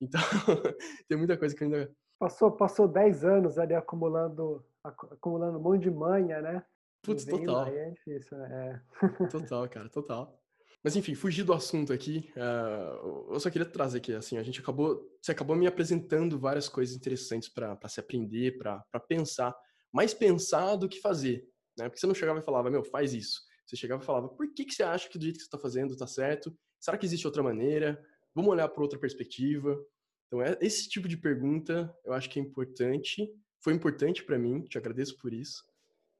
Então, 0.00 0.20
tem 1.08 1.16
muita 1.16 1.36
coisa 1.36 1.54
que 1.54 1.64
ainda. 1.64 1.90
Passou, 2.18 2.52
passou 2.52 2.88
10 2.88 3.24
anos 3.24 3.58
ali 3.58 3.74
acumulando, 3.74 4.64
acumulando 4.82 5.58
um 5.58 5.62
monte 5.62 5.82
de 5.82 5.90
manha, 5.90 6.40
né? 6.40 6.64
Putz, 7.02 7.24
total. 7.24 7.66
É 7.66 7.90
difícil, 7.90 8.38
né? 8.38 8.82
É. 9.02 9.26
Total, 9.26 9.68
cara, 9.68 9.88
total. 9.90 10.38
Mas 10.84 10.94
enfim, 10.96 11.14
fugir 11.14 11.44
do 11.44 11.54
assunto 11.54 11.94
aqui, 11.94 12.30
uh, 12.36 13.32
eu 13.32 13.40
só 13.40 13.48
queria 13.48 13.66
trazer 13.66 13.96
aqui, 13.98 14.12
assim, 14.12 14.36
a 14.36 14.42
gente 14.42 14.60
acabou, 14.60 15.02
você 15.18 15.32
acabou 15.32 15.56
me 15.56 15.66
apresentando 15.66 16.38
várias 16.38 16.68
coisas 16.68 16.94
interessantes 16.94 17.48
para 17.48 17.88
se 17.88 18.00
aprender, 18.00 18.58
para 18.58 19.00
pensar, 19.08 19.56
mais 19.90 20.12
pensar 20.12 20.76
do 20.76 20.86
que 20.86 21.00
fazer, 21.00 21.48
né? 21.78 21.88
Porque 21.88 21.98
você 21.98 22.06
não 22.06 22.14
chegava 22.14 22.38
e 22.38 22.42
falava, 22.42 22.70
meu, 22.70 22.84
faz 22.84 23.14
isso. 23.14 23.40
Você 23.64 23.76
chegava 23.76 24.02
e 24.02 24.04
falava, 24.04 24.28
por 24.28 24.52
que, 24.52 24.62
que 24.62 24.74
você 24.74 24.82
acha 24.82 25.08
que 25.08 25.16
do 25.16 25.24
jeito 25.24 25.36
que 25.36 25.42
você 25.42 25.46
está 25.46 25.58
fazendo 25.58 25.94
está 25.94 26.06
certo? 26.06 26.54
Será 26.78 26.98
que 26.98 27.06
existe 27.06 27.26
outra 27.26 27.42
maneira? 27.42 27.98
Vamos 28.34 28.50
olhar 28.50 28.68
para 28.68 28.82
outra 28.82 28.98
perspectiva. 28.98 29.82
Então, 30.26 30.42
é, 30.42 30.58
esse 30.60 30.86
tipo 30.90 31.08
de 31.08 31.16
pergunta 31.16 31.96
eu 32.04 32.12
acho 32.12 32.28
que 32.28 32.38
é 32.38 32.42
importante, 32.42 33.26
foi 33.62 33.72
importante 33.72 34.22
para 34.22 34.38
mim, 34.38 34.60
te 34.64 34.76
agradeço 34.76 35.16
por 35.16 35.32
isso. 35.32 35.64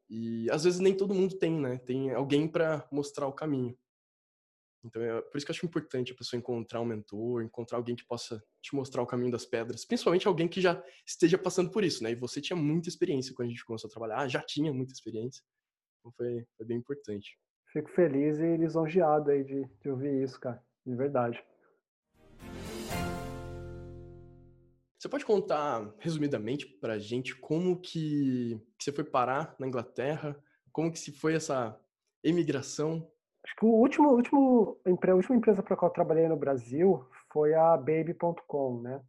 E 0.09 0.48
às 0.50 0.64
vezes 0.64 0.81
nem 0.81 0.96
todo 0.96 1.12
mundo 1.12 1.37
tem, 1.37 1.61
né? 1.61 1.77
Tem 1.77 2.12
alguém 2.12 2.48
para 2.48 2.88
mostrar 2.90 3.27
o 3.27 3.33
caminho. 3.33 3.77
Então, 4.84 5.02
é 5.02 5.22
por 5.22 5.38
isso 5.38 5.46
que 5.46 5.50
eu 5.50 5.54
acho 5.54 5.64
importante 5.64 6.12
a 6.12 6.14
pessoa 6.14 6.38
encontrar 6.38 6.80
um 6.80 6.84
mentor, 6.84 7.42
encontrar 7.42 7.78
alguém 7.78 7.96
que 7.96 8.04
possa 8.04 8.44
te 8.60 8.74
mostrar 8.74 9.02
o 9.02 9.06
caminho 9.06 9.32
das 9.32 9.46
pedras, 9.46 9.84
principalmente 9.84 10.28
alguém 10.28 10.46
que 10.46 10.60
já 10.60 10.82
esteja 11.06 11.38
passando 11.38 11.70
por 11.70 11.82
isso, 11.82 12.02
né? 12.02 12.12
E 12.12 12.14
você 12.14 12.40
tinha 12.40 12.56
muita 12.56 12.90
experiência 12.90 13.34
quando 13.34 13.48
a 13.48 13.50
gente 13.50 13.64
começou 13.64 13.88
a 13.88 13.90
trabalhar, 13.90 14.28
já 14.28 14.42
tinha 14.42 14.72
muita 14.74 14.92
experiência, 14.92 15.42
então 15.98 16.12
foi, 16.12 16.46
foi 16.56 16.66
bem 16.66 16.76
importante. 16.76 17.38
Fico 17.72 17.90
feliz 17.90 18.38
e 18.38 18.56
lisonjeado 18.58 19.30
aí 19.30 19.42
de, 19.42 19.64
de 19.80 19.88
ouvir 19.88 20.22
isso, 20.22 20.38
cara, 20.38 20.62
de 20.86 20.94
verdade. 20.94 21.42
Você 24.98 25.08
pode 25.08 25.24
contar, 25.24 25.94
resumidamente, 25.98 26.66
para 26.66 26.94
a 26.94 26.98
gente 26.98 27.34
como 27.34 27.80
que, 27.80 28.60
que 28.78 28.84
você 28.84 28.92
foi 28.92 29.04
parar 29.04 29.54
na 29.58 29.66
Inglaterra, 29.66 30.38
como 30.72 30.92
que 30.92 30.98
se 30.98 31.10
foi 31.10 31.34
essa 31.34 31.78
emigração 32.22 33.10
Acho 33.44 33.57
que 33.57 33.66
o 33.66 33.68
último, 33.68 34.11
último, 34.11 34.80
a 34.87 35.14
última 35.14 35.37
empresa 35.37 35.62
para 35.62 35.76
qual 35.76 35.90
eu 35.90 35.94
trabalhei 35.94 36.26
no 36.26 36.37
Brasil 36.37 37.07
foi 37.30 37.54
a 37.54 37.76
Baby.com, 37.76 38.80
né? 38.80 39.02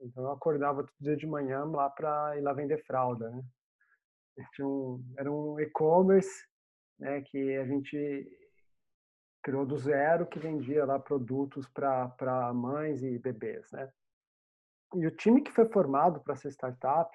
Então 0.00 0.24
eu 0.24 0.30
acordava 0.30 0.82
todo 0.82 0.94
dia 1.00 1.16
de 1.16 1.26
manhã 1.26 1.64
lá 1.64 1.90
para 1.90 2.38
ir 2.38 2.40
lá 2.40 2.52
vender 2.54 2.82
fralda, 2.84 3.28
né? 3.30 3.42
Um, 4.60 5.02
era 5.18 5.30
um 5.30 5.60
e-commerce, 5.60 6.46
né? 6.98 7.20
Que 7.22 7.56
a 7.56 7.64
gente 7.66 8.26
criou 9.42 9.66
do 9.66 9.76
zero, 9.76 10.26
que 10.26 10.38
vendia 10.38 10.84
lá 10.84 10.98
produtos 10.98 11.68
para 11.68 12.52
mães 12.54 13.02
e 13.02 13.18
bebês, 13.18 13.70
né? 13.70 13.90
E 14.94 15.06
o 15.06 15.14
time 15.14 15.42
que 15.42 15.52
foi 15.52 15.66
formado 15.66 16.20
para 16.20 16.36
ser 16.36 16.48
startup 16.48 17.14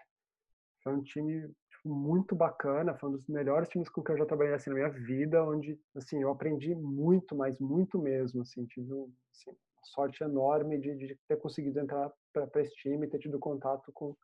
foi 0.84 0.94
um 0.94 1.02
time 1.02 1.52
muito 1.84 2.36
bacana, 2.36 2.96
foi 2.96 3.10
um 3.10 3.14
dos 3.14 3.28
melhores 3.28 3.68
times 3.70 3.90
com 3.90 4.04
que 4.04 4.12
eu 4.12 4.18
já 4.18 4.26
trabalhei 4.26 4.54
assim, 4.54 4.70
na 4.70 4.76
minha 4.76 4.90
vida, 4.90 5.44
onde 5.44 5.80
assim, 5.96 6.22
eu 6.22 6.30
aprendi 6.30 6.76
muito, 6.76 7.36
mas 7.36 7.60
muito 7.60 7.98
mesmo, 8.00 8.42
assim, 8.42 8.66
tive 8.66 8.94
assim, 9.32 9.50
uma 9.50 9.86
sorte 9.86 10.24
enorme 10.24 10.80
de, 10.80 10.96
de 10.96 11.20
ter 11.28 11.38
conseguido 11.38 11.80
entrar 11.80 12.12
para 12.32 12.62
esse 12.62 12.74
time, 12.76 13.08
ter 13.08 13.20
tido 13.20 13.40
contato 13.40 13.92
com 13.94 14.16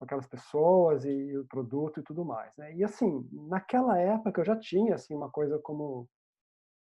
aquelas 0.00 0.26
pessoas 0.26 1.04
e 1.04 1.36
o 1.38 1.46
produto 1.46 2.00
e 2.00 2.02
tudo 2.02 2.24
mais, 2.24 2.54
né? 2.56 2.74
E 2.74 2.84
assim, 2.84 3.26
naquela 3.32 3.98
época 3.98 4.40
eu 4.40 4.44
já 4.44 4.58
tinha 4.58 4.94
assim 4.96 5.14
uma 5.14 5.30
coisa 5.30 5.58
como 5.60 6.08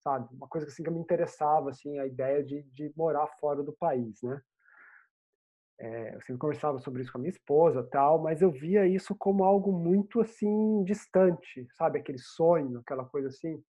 sabe, 0.02 0.28
uma 0.36 0.48
coisa 0.48 0.68
assim 0.68 0.84
que 0.84 0.90
me 0.90 1.00
interessava 1.00 1.70
assim, 1.70 2.00
a 2.00 2.08
ideia 2.08 2.44
de, 2.44 2.64
de 2.64 2.92
morar 2.96 3.28
fora 3.40 3.64
do 3.64 3.74
país, 3.74 4.22
né? 4.24 4.42
É, 5.84 6.14
eu 6.14 6.22
sempre 6.22 6.38
conversava 6.38 6.78
sobre 6.78 7.02
isso 7.02 7.12
com 7.12 7.18
a 7.18 7.22
minha 7.22 7.32
esposa, 7.32 7.82
tal, 7.82 8.22
mas 8.22 8.40
eu 8.40 8.52
via 8.52 8.86
isso 8.86 9.16
como 9.16 9.44
algo 9.44 9.72
muito 9.72 10.22
assim 10.22 10.84
distante, 10.84 11.68
sabe, 11.72 11.98
aquele 11.98 12.20
sonho, 12.20 12.82
aquela 12.82 13.04
coisa 13.04 13.30
assim, 13.30 13.60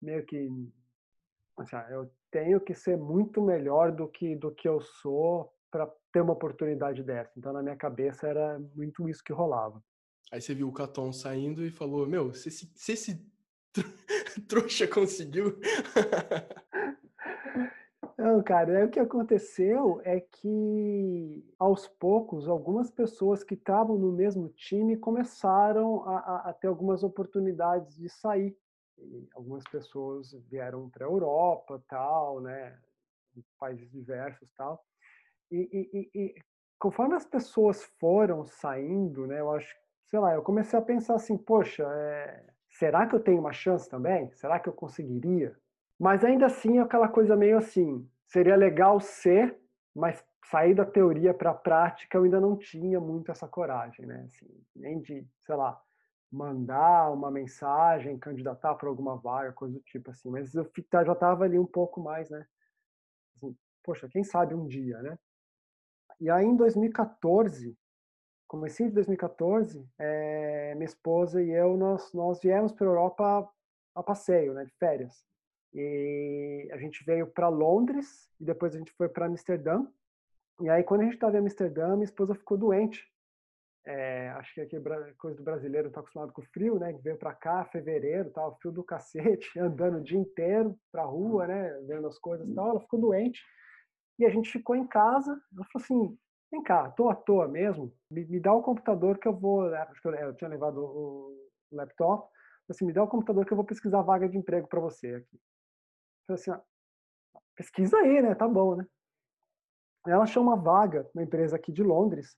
meio 0.00 0.24
que 0.24 0.48
assim, 1.58 1.74
ah, 1.74 1.88
eu 1.90 2.08
tenho 2.30 2.60
que 2.60 2.72
ser 2.72 2.96
muito 2.96 3.42
melhor 3.42 3.90
do 3.90 4.06
que 4.06 4.36
do 4.36 4.52
que 4.52 4.68
eu 4.68 4.80
sou 4.80 5.52
para 5.72 5.92
ter 6.12 6.20
uma 6.20 6.34
oportunidade 6.34 7.02
dessa. 7.02 7.32
Então 7.36 7.52
na 7.52 7.64
minha 7.64 7.76
cabeça 7.76 8.28
era 8.28 8.60
muito 8.76 9.08
isso 9.08 9.24
que 9.24 9.32
rolava. 9.32 9.82
Aí 10.30 10.40
você 10.40 10.54
viu 10.54 10.68
o 10.68 10.72
Caton 10.72 11.12
saindo 11.12 11.66
e 11.66 11.70
falou: 11.70 12.06
"Meu, 12.06 12.32
se 12.32 12.48
esse, 12.48 12.70
se 12.76 12.92
esse 12.92 13.26
trouxa 14.46 14.86
conseguiu, 14.86 15.58
Não, 18.16 18.40
cara, 18.42 18.84
o 18.86 18.90
que 18.90 19.00
aconteceu 19.00 20.00
é 20.04 20.20
que, 20.20 21.44
aos 21.58 21.88
poucos, 21.88 22.48
algumas 22.48 22.90
pessoas 22.90 23.42
que 23.42 23.54
estavam 23.54 23.98
no 23.98 24.12
mesmo 24.12 24.48
time 24.50 24.96
começaram 24.96 26.04
a, 26.08 26.18
a, 26.18 26.50
a 26.50 26.52
ter 26.52 26.68
algumas 26.68 27.02
oportunidades 27.02 27.96
de 27.96 28.08
sair. 28.08 28.56
E 28.96 29.28
algumas 29.34 29.64
pessoas 29.64 30.32
vieram 30.48 30.88
para 30.88 31.04
a 31.06 31.08
Europa, 31.10 31.82
tal, 31.88 32.40
né, 32.40 32.78
países 33.58 33.90
diversos, 33.90 34.48
tal. 34.56 34.84
E, 35.50 36.10
e, 36.14 36.20
e, 36.20 36.34
conforme 36.78 37.16
as 37.16 37.26
pessoas 37.26 37.84
foram 38.00 38.46
saindo, 38.46 39.26
né, 39.26 39.40
eu 39.40 39.52
acho, 39.52 39.74
sei 40.08 40.20
lá, 40.20 40.34
eu 40.34 40.42
comecei 40.42 40.78
a 40.78 40.82
pensar 40.82 41.16
assim, 41.16 41.36
poxa, 41.36 41.84
é, 41.84 42.46
será 42.70 43.06
que 43.06 43.16
eu 43.16 43.20
tenho 43.20 43.40
uma 43.40 43.52
chance 43.52 43.88
também? 43.88 44.30
Será 44.32 44.60
que 44.60 44.68
eu 44.68 44.72
conseguiria? 44.72 45.56
Mas 45.98 46.24
ainda 46.24 46.46
assim 46.46 46.78
é 46.78 46.80
aquela 46.80 47.08
coisa 47.08 47.36
meio 47.36 47.58
assim, 47.58 48.08
seria 48.26 48.56
legal 48.56 49.00
ser, 49.00 49.56
mas 49.94 50.24
sair 50.46 50.74
da 50.74 50.84
teoria 50.84 51.32
para 51.32 51.50
a 51.50 51.54
prática 51.54 52.18
eu 52.18 52.24
ainda 52.24 52.40
não 52.40 52.56
tinha 52.56 53.00
muito 53.00 53.30
essa 53.30 53.48
coragem, 53.48 54.06
né? 54.06 54.24
Assim, 54.26 54.46
nem 54.74 55.00
de, 55.00 55.26
sei 55.40 55.54
lá, 55.54 55.80
mandar 56.30 57.10
uma 57.12 57.30
mensagem, 57.30 58.18
candidatar 58.18 58.74
para 58.74 58.88
alguma 58.88 59.16
vaga, 59.16 59.52
coisa 59.52 59.74
do 59.74 59.80
tipo 59.80 60.10
assim. 60.10 60.30
Mas 60.30 60.54
eu 60.54 60.68
já 61.04 61.12
estava 61.12 61.44
ali 61.44 61.58
um 61.58 61.66
pouco 61.66 62.00
mais, 62.00 62.28
né? 62.28 62.46
Assim, 63.36 63.56
poxa, 63.82 64.08
quem 64.08 64.24
sabe 64.24 64.54
um 64.54 64.66
dia, 64.66 65.00
né? 65.00 65.18
E 66.20 66.28
aí 66.30 66.44
em 66.44 66.56
2014, 66.56 67.76
comecinho 68.46 68.88
de 68.88 68.94
2014, 68.96 69.88
é, 69.98 70.74
minha 70.74 70.86
esposa 70.86 71.42
e 71.42 71.50
eu, 71.50 71.76
nós, 71.76 72.12
nós 72.12 72.40
viemos 72.40 72.72
para 72.72 72.86
a 72.86 72.90
Europa 72.90 73.50
a 73.94 74.02
passeio, 74.02 74.54
né, 74.54 74.64
de 74.64 74.72
férias. 74.74 75.24
E 75.74 76.68
a 76.70 76.78
gente 76.78 77.04
veio 77.04 77.26
para 77.26 77.48
Londres 77.48 78.30
e 78.40 78.44
depois 78.44 78.74
a 78.74 78.78
gente 78.78 78.92
foi 78.92 79.08
para 79.08 79.26
Amsterdã. 79.26 79.84
E 80.60 80.68
aí, 80.70 80.84
quando 80.84 81.00
a 81.00 81.04
gente 81.04 81.14
estava 81.14 81.36
em 81.36 81.40
Amsterdã, 81.40 81.94
minha 81.94 82.04
esposa 82.04 82.34
ficou 82.34 82.56
doente. 82.56 83.04
É, 83.86 84.30
acho 84.30 84.54
que 84.54 84.60
aqui 84.62 84.76
coisa 85.18 85.36
do 85.36 85.42
brasileiro 85.42 85.90
tá 85.90 86.00
acostumado 86.00 86.32
com 86.32 86.42
frio, 86.42 86.78
né? 86.78 86.92
Veio 87.02 87.18
para 87.18 87.34
cá, 87.34 87.64
fevereiro, 87.66 88.30
tal, 88.30 88.56
frio 88.58 88.72
do 88.72 88.84
cacete, 88.84 89.50
andando 89.58 89.98
o 89.98 90.02
dia 90.02 90.18
inteiro 90.18 90.78
pra 90.92 91.02
rua, 91.02 91.46
né? 91.46 91.70
Vendo 91.86 92.06
as 92.06 92.18
coisas 92.18 92.48
tal. 92.54 92.70
Ela 92.70 92.80
ficou 92.80 93.00
doente. 93.00 93.42
E 94.18 94.24
a 94.24 94.30
gente 94.30 94.50
ficou 94.50 94.76
em 94.76 94.86
casa. 94.86 95.32
Ela 95.54 95.66
falou 95.72 95.84
assim: 95.84 96.18
vem 96.52 96.62
cá, 96.62 96.88
tô 96.92 97.10
à 97.10 97.16
toa 97.16 97.48
mesmo, 97.48 97.92
me, 98.08 98.24
me 98.24 98.40
dá 98.40 98.52
o 98.52 98.62
computador 98.62 99.18
que 99.18 99.26
eu 99.26 99.34
vou. 99.34 99.66
Acho 99.74 100.00
que 100.00 100.08
eu, 100.08 100.14
eu 100.14 100.34
tinha 100.34 100.48
levado 100.48 100.78
o, 100.78 101.36
o 101.72 101.76
laptop. 101.76 102.32
Assim, 102.70 102.86
me 102.86 102.92
dá 102.92 103.02
o 103.02 103.08
computador 103.08 103.44
que 103.44 103.52
eu 103.52 103.56
vou 103.56 103.66
pesquisar 103.66 104.02
vaga 104.02 104.28
de 104.28 104.38
emprego 104.38 104.68
para 104.68 104.80
você 104.80 105.16
aqui. 105.16 105.38
Falei 106.26 106.40
assim, 106.40 106.50
ó, 106.50 106.60
pesquisa 107.54 107.96
aí, 107.98 108.22
né? 108.22 108.34
Tá 108.34 108.48
bom, 108.48 108.76
né? 108.76 108.86
Ela 110.06 110.24
achou 110.24 110.42
uma 110.42 110.56
vaga 110.56 111.08
na 111.14 111.22
empresa 111.22 111.56
aqui 111.56 111.72
de 111.72 111.82
Londres. 111.82 112.36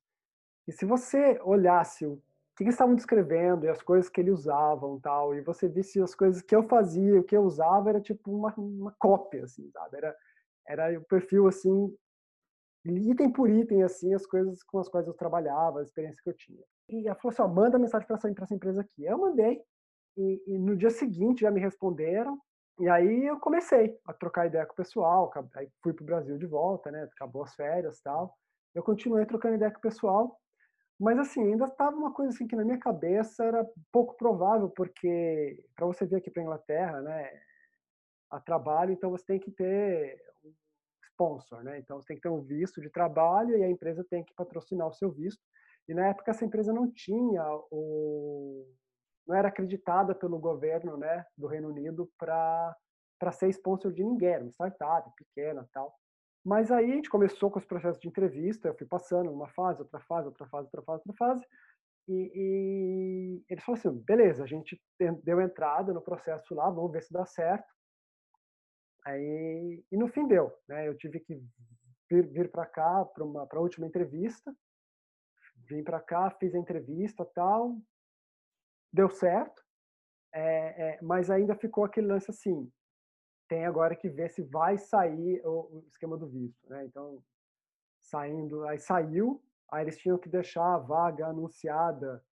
E 0.67 0.73
se 0.73 0.85
você 0.85 1.41
olhasse 1.43 2.07
o 2.07 2.21
que 2.57 2.65
eles 2.65 2.75
estavam 2.75 2.95
descrevendo 2.95 3.67
e 3.67 3.69
as 3.69 3.83
coisas 3.83 4.09
que 4.09 4.21
eles 4.21 4.33
usavam 4.33 4.99
tal, 5.01 5.35
e 5.35 5.43
você 5.43 5.69
visse 5.69 6.01
as 6.01 6.15
coisas 6.15 6.41
que 6.41 6.57
eu 6.57 6.63
fazia, 6.67 7.21
o 7.21 7.25
que 7.25 7.37
eu 7.37 7.43
usava, 7.43 7.91
era 7.91 8.01
tipo 8.01 8.35
uma, 8.35 8.55
uma 8.57 8.95
cópia, 8.99 9.45
assim, 9.45 9.71
sabe? 9.71 9.99
Era, 9.99 10.17
era 10.67 10.99
o 10.99 11.05
perfil, 11.05 11.47
assim, 11.49 11.95
item 12.87 13.31
por 13.31 13.51
item, 13.51 13.83
assim, 13.83 14.15
as 14.15 14.27
coisas 14.27 14.63
com 14.63 14.79
as 14.79 14.89
quais 14.89 15.07
eu 15.07 15.15
trabalhava, 15.15 15.81
a 15.81 15.83
experiência 15.83 16.21
que 16.23 16.31
eu 16.31 16.35
tinha. 16.35 16.65
E 16.89 17.07
ela 17.07 17.17
falou 17.17 17.33
assim, 17.33 17.43
ó, 17.43 17.49
manda 17.49 17.79
mensagem 17.79 18.07
para 18.07 18.17
essa, 18.17 18.31
essa 18.31 18.55
empresa 18.55 18.81
aqui. 18.81 19.05
Eu 19.05 19.19
mandei, 19.19 19.61
e, 20.17 20.43
e, 20.47 20.59
no 20.59 20.77
dia 20.77 20.91
seguinte 20.91 21.43
já 21.43 21.51
me 21.51 21.61
responderam, 21.61 22.41
e 22.79 22.89
aí 22.89 23.27
eu 23.27 23.41
comecei 23.41 23.99
a 24.07 24.13
trocar 24.13 24.47
ideia 24.47 24.67
com 24.67 24.73
o 24.73 24.77
pessoal, 24.77 25.33
aí 25.55 25.69
fui 25.83 25.93
para 25.93 26.03
o 26.03 26.07
Brasil 26.07 26.37
de 26.37 26.47
volta, 26.47 26.91
né? 26.91 27.05
Acabou 27.05 27.43
as 27.43 27.55
férias 27.55 28.01
tal. 28.01 28.37
Eu 28.75 28.83
continuei 28.83 29.25
trocando 29.25 29.55
ideia 29.55 29.71
com 29.71 29.79
o 29.79 29.83
pessoal, 29.83 30.39
mas 31.01 31.19
assim, 31.19 31.43
ainda 31.43 31.65
estava 31.67 31.97
uma 31.97 32.13
coisa 32.13 32.33
assim 32.33 32.47
que 32.47 32.57
na 32.57 32.65
minha 32.65 32.79
cabeça 32.79 33.45
era 33.45 33.67
pouco 33.91 34.17
provável, 34.17 34.69
porque 34.71 35.65
para 35.75 35.87
você 35.87 36.07
vir 36.07 36.17
aqui 36.17 36.31
para 36.31 36.43
Inglaterra, 36.43 37.01
né, 37.01 37.31
a 38.31 38.41
trabalho, 38.41 38.93
então 38.93 39.11
você 39.11 39.25
tem 39.25 39.39
que 39.39 39.51
ter 39.51 40.21
sponsor, 41.13 41.63
né? 41.63 41.79
Então 41.79 42.01
você 42.01 42.09
tem 42.09 42.17
que 42.17 42.23
ter 42.23 42.29
um 42.29 42.43
visto 42.43 42.81
de 42.81 42.91
trabalho 42.91 43.57
e 43.57 43.65
a 43.65 43.71
empresa 43.71 44.05
tem 44.09 44.23
que 44.23 44.35
patrocinar 44.35 44.87
o 44.87 44.93
seu 44.93 45.11
visto. 45.11 45.43
E 45.89 45.95
na 45.95 46.09
época 46.09 46.31
essa 46.31 46.45
empresa 46.45 46.73
não 46.73 46.91
tinha 46.91 47.43
o 47.71 48.67
não 49.27 49.35
era 49.37 49.49
acreditada 49.49 50.15
pelo 50.15 50.39
governo, 50.39 50.97
né, 50.97 51.25
do 51.37 51.47
Reino 51.47 51.69
Unido 51.69 52.11
para 52.19 52.77
ser 53.33 53.49
sponsor 53.49 53.93
de 53.93 54.05
ninguém, 54.05 54.29
era 54.29 54.45
uma 54.45 54.51
startup 54.51 55.11
pequena, 55.17 55.69
tal. 55.73 55.95
Mas 56.45 56.71
aí 56.71 56.93
a 56.93 56.95
gente 56.95 57.11
começou 57.11 57.51
com 57.51 57.59
os 57.59 57.65
processos 57.65 58.01
de 58.01 58.09
entrevista, 58.09 58.69
eu 58.69 58.77
fui 58.77 58.87
passando 58.87 59.33
uma 59.33 59.49
fase, 59.49 59.81
outra 59.81 60.01
fase, 60.01 60.29
outra 60.29 60.47
fase, 60.47 60.67
outra 60.67 60.83
fase, 60.83 61.03
outra 61.05 61.15
fase, 61.15 61.47
e, 62.09 62.31
e 62.35 63.45
eles 63.49 63.65
falaram 63.65 63.81
assim, 63.81 64.05
beleza, 64.05 64.45
a 64.45 64.47
gente 64.47 64.81
deu 65.25 65.41
entrada 65.41 65.93
no 65.93 66.01
processo 66.01 66.55
lá, 66.55 66.71
vamos 66.71 66.93
ver 66.93 67.03
se 67.03 67.13
dá 67.13 67.27
certo. 67.27 67.67
Aí, 69.05 69.85
e 69.91 69.97
no 69.97 70.09
fim 70.09 70.27
deu, 70.27 70.53
né? 70.69 70.89
Eu 70.89 70.97
tive 70.97 71.21
que 71.21 71.41
vir, 72.11 72.27
vir 72.29 72.51
para 72.51 72.67
cá 72.67 73.05
para 73.05 73.25
uma 73.25 73.47
para 73.47 73.59
a 73.59 73.63
última 73.63 73.87
entrevista. 73.87 74.55
Vim 75.69 75.83
para 75.83 76.01
cá, 76.01 76.31
fiz 76.31 76.55
a 76.55 76.59
entrevista, 76.59 77.25
tal, 77.25 77.77
deu 78.97 79.11
certo. 79.11 79.63
É, 80.33 80.89
é, 80.89 80.99
mas 81.03 81.31
ainda 81.31 81.55
ficou 81.55 81.85
aquele 81.85 82.09
lance 82.09 82.31
assim, 82.31 82.71
tem 83.49 83.65
agora 83.65 83.95
que 83.95 84.09
ver 84.09 84.29
se 84.31 84.43
vai 84.43 84.77
sair 84.77 85.41
o, 85.45 85.79
o 85.79 85.85
esquema 85.89 86.17
do 86.17 86.27
visto, 86.27 86.69
né? 86.69 86.85
Então, 86.85 87.23
saindo, 88.01 88.67
aí 88.67 88.79
saiu, 88.79 89.43
aí 89.71 89.85
eles 89.85 89.99
tinham 89.99 90.19
que 90.19 90.29
deixar 90.29 90.75
a 90.75 90.79
vaga 90.79 91.27
anunciada 91.27 92.23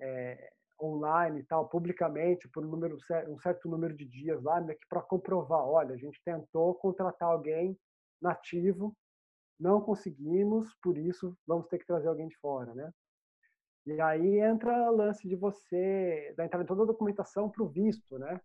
é, 0.00 0.52
online 0.80 1.40
e 1.40 1.44
tal, 1.44 1.68
publicamente, 1.68 2.48
por 2.48 2.64
um, 2.64 2.68
número, 2.68 2.98
um 3.28 3.38
certo 3.38 3.68
número 3.68 3.94
de 3.94 4.04
dias 4.04 4.42
lá, 4.42 4.60
né, 4.60 4.76
para 4.88 5.00
comprovar, 5.00 5.64
olha, 5.64 5.94
a 5.94 5.98
gente 5.98 6.20
tentou 6.24 6.74
contratar 6.74 7.28
alguém 7.28 7.78
nativo, 8.20 8.94
não 9.58 9.80
conseguimos, 9.80 10.74
por 10.82 10.98
isso 10.98 11.34
vamos 11.46 11.66
ter 11.68 11.78
que 11.78 11.86
trazer 11.86 12.08
alguém 12.08 12.28
de 12.28 12.36
fora, 12.38 12.74
né? 12.74 12.92
E 13.86 14.00
aí 14.00 14.40
entra 14.40 14.90
o 14.90 14.96
lance 14.96 15.28
de 15.28 15.36
você, 15.36 16.34
da 16.36 16.44
entrada 16.44 16.64
em 16.64 16.66
toda 16.66 16.82
a 16.82 16.86
documentação 16.86 17.48
para 17.48 17.62
o 17.62 17.68
visto, 17.68 18.18
né? 18.18 18.40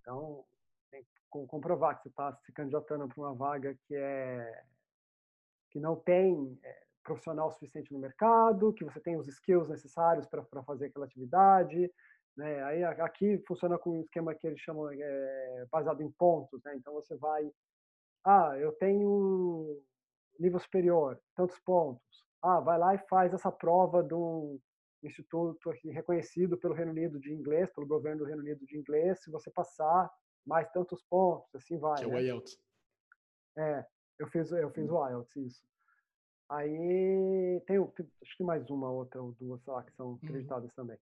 Então, 0.00 0.44
tem 0.90 1.02
que 1.02 1.10
comprovar 1.30 1.96
que 1.96 2.02
você 2.02 2.08
está 2.10 2.34
se 2.36 2.52
candidatando 2.52 3.08
para 3.08 3.20
uma 3.22 3.34
vaga 3.34 3.74
que 3.86 3.94
é 3.94 4.64
que 5.70 5.80
não 5.80 5.96
tem 5.96 6.58
é, 6.62 6.82
profissional 7.02 7.50
suficiente 7.50 7.92
no 7.92 7.98
mercado, 7.98 8.72
que 8.72 8.84
você 8.84 9.00
tem 9.00 9.16
os 9.16 9.26
skills 9.26 9.68
necessários 9.68 10.26
para 10.26 10.62
fazer 10.64 10.86
aquela 10.86 11.06
atividade. 11.06 11.90
Né? 12.36 12.62
Aí 12.64 12.84
aqui 12.84 13.42
funciona 13.46 13.78
com 13.78 13.98
um 13.98 14.00
esquema 14.02 14.34
que 14.34 14.46
eles 14.46 14.60
chamam 14.60 14.90
é, 14.90 15.66
baseado 15.70 16.02
em 16.02 16.10
pontos. 16.12 16.62
Né? 16.64 16.76
Então 16.76 16.94
você 16.94 17.16
vai, 17.16 17.50
ah, 18.24 18.56
eu 18.58 18.72
tenho 18.72 19.82
nível 20.38 20.58
superior, 20.58 21.20
tantos 21.34 21.58
pontos. 21.60 22.27
Ah, 22.42 22.60
vai 22.60 22.78
lá 22.78 22.94
e 22.94 22.98
faz 23.08 23.32
essa 23.34 23.50
prova 23.50 24.06
um 24.12 24.60
instituto 25.02 25.70
reconhecido 25.84 26.56
pelo 26.56 26.74
Reino 26.74 26.92
Unido 26.92 27.18
de 27.18 27.32
inglês, 27.32 27.70
pelo 27.72 27.86
governo 27.86 28.20
do 28.20 28.24
Reino 28.24 28.42
Unido 28.42 28.64
de 28.64 28.76
inglês. 28.76 29.22
Se 29.22 29.30
você 29.30 29.50
passar 29.50 30.10
mais 30.46 30.70
tantos 30.70 31.02
pontos, 31.04 31.54
assim 31.54 31.78
vai. 31.78 31.98
Que 31.98 32.04
é 32.04 32.06
o 32.06 32.12
né? 32.12 32.22
IELTS. 32.22 32.58
É, 33.56 33.86
eu 34.18 34.26
fiz, 34.28 34.50
eu 34.52 34.70
fiz 34.70 34.88
o 34.90 35.08
IELTS, 35.08 35.36
isso. 35.36 35.62
Aí 36.48 37.62
tem, 37.66 37.76
acho 38.22 38.36
que 38.36 38.42
mais 38.42 38.68
uma 38.70 38.90
outra 38.90 39.20
ou 39.20 39.32
duas 39.32 39.64
lá 39.66 39.82
que 39.82 39.92
são 39.92 40.08
uhum. 40.08 40.18
acreditadas 40.22 40.70
uhum. 40.70 40.74
também. 40.76 40.98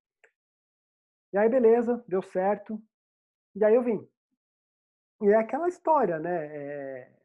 E 1.32 1.39
aí, 1.39 1.49
beleza, 1.49 2.03
deu 2.09 2.22
certo. 2.22 2.82
E 3.55 3.64
aí 3.64 3.74
eu 3.74 3.82
vim. 3.82 4.07
E 5.22 5.28
é 5.28 5.37
aquela 5.37 5.68
história, 5.68 6.18
né? 6.18 6.47
É, 6.47 7.15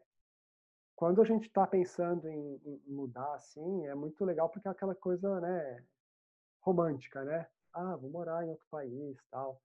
quando 1.02 1.20
a 1.20 1.26
gente 1.26 1.48
está 1.48 1.66
pensando 1.66 2.30
em, 2.30 2.62
em, 2.64 2.94
mudar 2.94 3.34
assim, 3.34 3.88
é 3.88 3.96
muito 3.96 4.24
legal 4.24 4.48
porque 4.48 4.68
é 4.68 4.72
aquela 4.72 4.94
coisa, 4.94 5.42
né? 5.42 5.84
Romântica, 6.62 7.24
né? 7.24 7.48
Ah, 7.74 7.96
vou 7.96 8.12
morar 8.12 8.46
em 8.46 8.50
outro 8.52 8.68
país, 8.70 9.18
tal. 9.32 9.60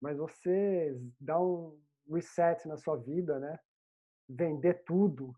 Mas 0.00 0.16
você 0.16 0.98
dá 1.20 1.38
um 1.38 1.78
reset 2.10 2.66
na 2.66 2.78
sua 2.78 2.96
vida, 2.96 3.38
né? 3.38 3.58
Vender 4.26 4.82
tudo 4.84 5.36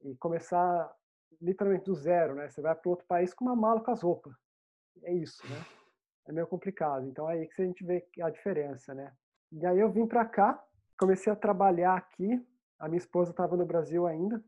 e 0.00 0.14
começar 0.18 0.94
literalmente 1.42 1.86
do 1.86 1.96
zero, 1.96 2.36
né? 2.36 2.48
Você 2.48 2.60
vai 2.60 2.76
para 2.76 2.88
outro 2.88 3.06
país 3.08 3.34
com 3.34 3.46
uma 3.46 3.56
mala 3.56 3.80
com 3.80 3.90
as 3.90 4.00
roupas. 4.00 4.32
É 5.02 5.12
isso, 5.12 5.44
né? 5.48 5.60
É 6.28 6.32
meio 6.32 6.46
complicado. 6.46 7.04
Então 7.04 7.28
é 7.28 7.32
aí 7.32 7.48
que 7.48 7.60
a 7.60 7.64
gente 7.64 7.84
vê 7.84 8.06
a 8.20 8.30
diferença, 8.30 8.94
né? 8.94 9.12
E 9.50 9.66
aí 9.66 9.80
eu 9.80 9.90
vim 9.90 10.06
para 10.06 10.24
cá, 10.24 10.64
comecei 10.96 11.32
a 11.32 11.34
trabalhar 11.34 11.96
aqui. 11.96 12.40
A 12.78 12.86
minha 12.86 12.98
esposa 12.98 13.32
estava 13.32 13.56
no 13.56 13.66
Brasil 13.66 14.06
ainda. 14.06 14.40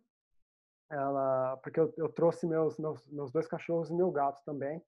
Ela, 0.90 1.56
porque 1.58 1.78
eu, 1.78 1.94
eu 1.96 2.08
trouxe 2.08 2.46
meus, 2.46 2.76
meus, 2.76 3.06
meus 3.06 3.30
dois 3.30 3.46
cachorros 3.46 3.90
e 3.90 3.94
meu 3.94 4.10
gato 4.10 4.42
também. 4.44 4.82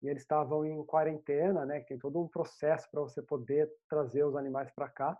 E 0.00 0.08
eles 0.08 0.22
estavam 0.22 0.64
em 0.64 0.84
quarentena, 0.84 1.66
né? 1.66 1.80
Tem 1.80 1.98
todo 1.98 2.20
um 2.20 2.28
processo 2.28 2.88
para 2.90 3.00
você 3.00 3.20
poder 3.20 3.68
trazer 3.88 4.24
os 4.24 4.36
animais 4.36 4.70
para 4.70 4.88
cá. 4.88 5.18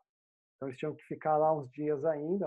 Então 0.57 0.68
eles 0.68 0.79
tinham 0.79 0.95
que 0.95 1.03
ficar 1.05 1.37
lá 1.37 1.53
uns 1.53 1.68
dias 1.70 2.05
ainda. 2.05 2.47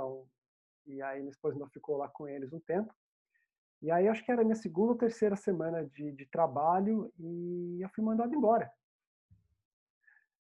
E 0.86 1.02
aí 1.02 1.20
minha 1.20 1.32
esposa 1.32 1.56
ainda 1.56 1.68
ficou 1.68 1.98
lá 1.98 2.08
com 2.08 2.28
eles 2.28 2.54
um 2.54 2.60
tempo. 2.62 2.94
E 3.82 3.92
aí 3.92 4.08
acho 4.08 4.24
que 4.24 4.32
era 4.32 4.44
minha 4.44 4.56
segunda 4.56 4.94
ou 4.94 4.98
terceira 4.98 5.36
semana 5.36 5.86
de, 5.86 6.14
de 6.14 6.26
trabalho 6.28 7.12
e 7.20 7.80
eu 7.82 7.90
fui 7.90 8.04
mandado 8.04 8.34
embora. 8.34 8.72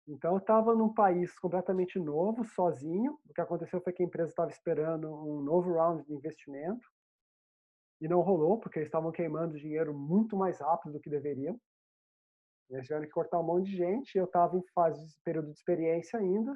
Então 0.07 0.33
eu 0.33 0.37
estava 0.37 0.75
num 0.75 0.93
país 0.93 1.37
completamente 1.39 1.97
novo, 1.97 2.45
sozinho. 2.45 3.19
O 3.27 3.33
que 3.33 3.41
aconteceu 3.41 3.81
foi 3.81 3.93
que 3.93 4.03
a 4.03 4.05
empresa 4.05 4.29
estava 4.29 4.51
esperando 4.51 5.11
um 5.11 5.41
novo 5.41 5.73
round 5.73 6.03
de 6.05 6.13
investimento 6.13 6.94
e 8.01 8.07
não 8.07 8.21
rolou 8.21 8.59
porque 8.59 8.79
eles 8.79 8.87
estavam 8.87 9.11
queimando 9.11 9.57
dinheiro 9.57 9.93
muito 9.93 10.35
mais 10.35 10.59
rápido 10.59 10.93
do 10.93 10.99
que 10.99 11.09
deveriam. 11.09 11.59
Eles 12.69 12.87
tiveram 12.87 13.05
que 13.05 13.11
cortar 13.11 13.39
um 13.39 13.43
monte 13.43 13.69
de 13.69 13.77
gente. 13.77 14.17
Eu 14.17 14.25
estava 14.25 14.57
em 14.57 14.63
fase 14.73 15.05
de 15.07 15.19
período 15.23 15.51
de 15.51 15.57
experiência 15.57 16.19
ainda. 16.19 16.55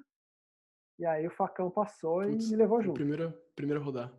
E 0.98 1.06
aí 1.06 1.26
o 1.28 1.32
facão 1.32 1.72
passou 1.72 2.24
e 2.24 2.36
me 2.36 2.56
levou 2.56 2.82
junto. 2.82 2.96
Primeira, 2.96 3.32
primeira 3.56 3.82
rodar. 3.82 4.12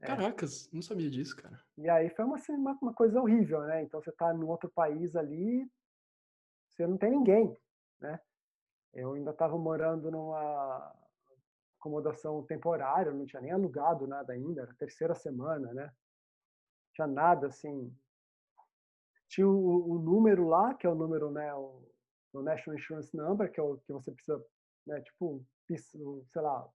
É. 0.00 0.06
Caracas, 0.06 0.70
não 0.72 0.80
sabia 0.80 1.10
disso, 1.10 1.36
cara. 1.36 1.60
E 1.76 1.88
aí 1.88 2.08
foi 2.10 2.24
uma, 2.24 2.36
assim, 2.36 2.52
uma, 2.52 2.78
uma 2.80 2.94
coisa 2.94 3.20
horrível, 3.20 3.60
né? 3.62 3.82
Então 3.82 4.00
você 4.00 4.10
está 4.10 4.32
em 4.32 4.42
outro 4.44 4.70
país 4.70 5.16
ali, 5.16 5.68
você 6.70 6.86
não 6.86 6.96
tem 6.96 7.10
ninguém, 7.10 7.54
né? 8.00 8.18
Eu 8.94 9.14
ainda 9.14 9.32
estava 9.32 9.58
morando 9.58 10.10
numa 10.10 10.94
acomodação 11.78 12.42
temporária, 12.44 13.12
não 13.12 13.26
tinha 13.26 13.42
nem 13.42 13.52
alugado 13.52 14.06
nada 14.06 14.32
ainda, 14.32 14.62
era 14.62 14.70
a 14.70 14.76
terceira 14.76 15.14
semana, 15.14 15.72
né? 15.74 15.92
Tinha 16.98 17.06
nada 17.06 17.46
assim. 17.46 17.96
Tinha 19.28 19.46
o, 19.46 19.92
o, 19.92 19.98
número 20.00 20.48
lá, 20.48 20.74
que 20.74 20.84
é 20.84 20.90
o 20.90 20.96
número, 20.96 21.30
né? 21.30 21.54
O, 21.54 21.80
o 22.32 22.42
National 22.42 22.76
Insurance 22.76 23.16
Number, 23.16 23.52
que 23.52 23.60
é 23.60 23.62
o 23.62 23.76
que 23.76 23.92
você 23.92 24.10
precisa, 24.10 24.44
né? 24.84 25.00
Tipo, 25.02 25.40
sei 25.76 26.42
lá, 26.42 26.68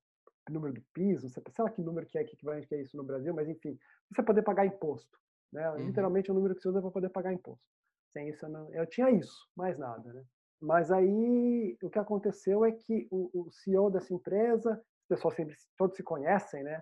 número 0.49 0.75
do 0.75 0.81
piso, 0.93 1.27
sei 1.27 1.43
lá 1.59 1.69
que 1.69 1.81
número 1.81 2.05
que 2.05 2.17
é 2.17 2.21
equivalente 2.21 2.67
que 2.67 2.75
é 2.75 2.81
isso 2.81 2.95
no 2.95 3.03
Brasil, 3.03 3.33
mas 3.33 3.49
enfim, 3.49 3.77
você 4.09 4.23
poder 4.23 4.43
pagar 4.43 4.65
imposto. 4.65 5.19
Né? 5.51 5.69
Uhum. 5.71 5.87
Literalmente 5.87 6.31
o 6.31 6.33
número 6.33 6.55
que 6.55 6.61
você 6.61 6.69
usa 6.69 6.81
para 6.81 6.91
poder 6.91 7.09
pagar 7.09 7.33
imposto. 7.33 7.65
Sem 8.13 8.29
isso 8.29 8.45
eu 8.45 8.49
não. 8.49 8.73
Eu 8.73 8.87
tinha 8.87 9.09
isso, 9.09 9.45
mais 9.57 9.77
nada. 9.77 10.13
Né? 10.13 10.23
Mas 10.61 10.89
aí 10.89 11.77
o 11.83 11.89
que 11.89 11.99
aconteceu 11.99 12.63
é 12.63 12.71
que 12.71 13.09
o, 13.11 13.29
o 13.33 13.51
CEO 13.51 13.91
dessa 13.91 14.13
empresa, 14.13 14.81
os 15.01 15.07
pessoal 15.09 15.33
sempre, 15.33 15.57
todos 15.77 15.97
se 15.97 16.03
conhecem, 16.03 16.63
né? 16.63 16.81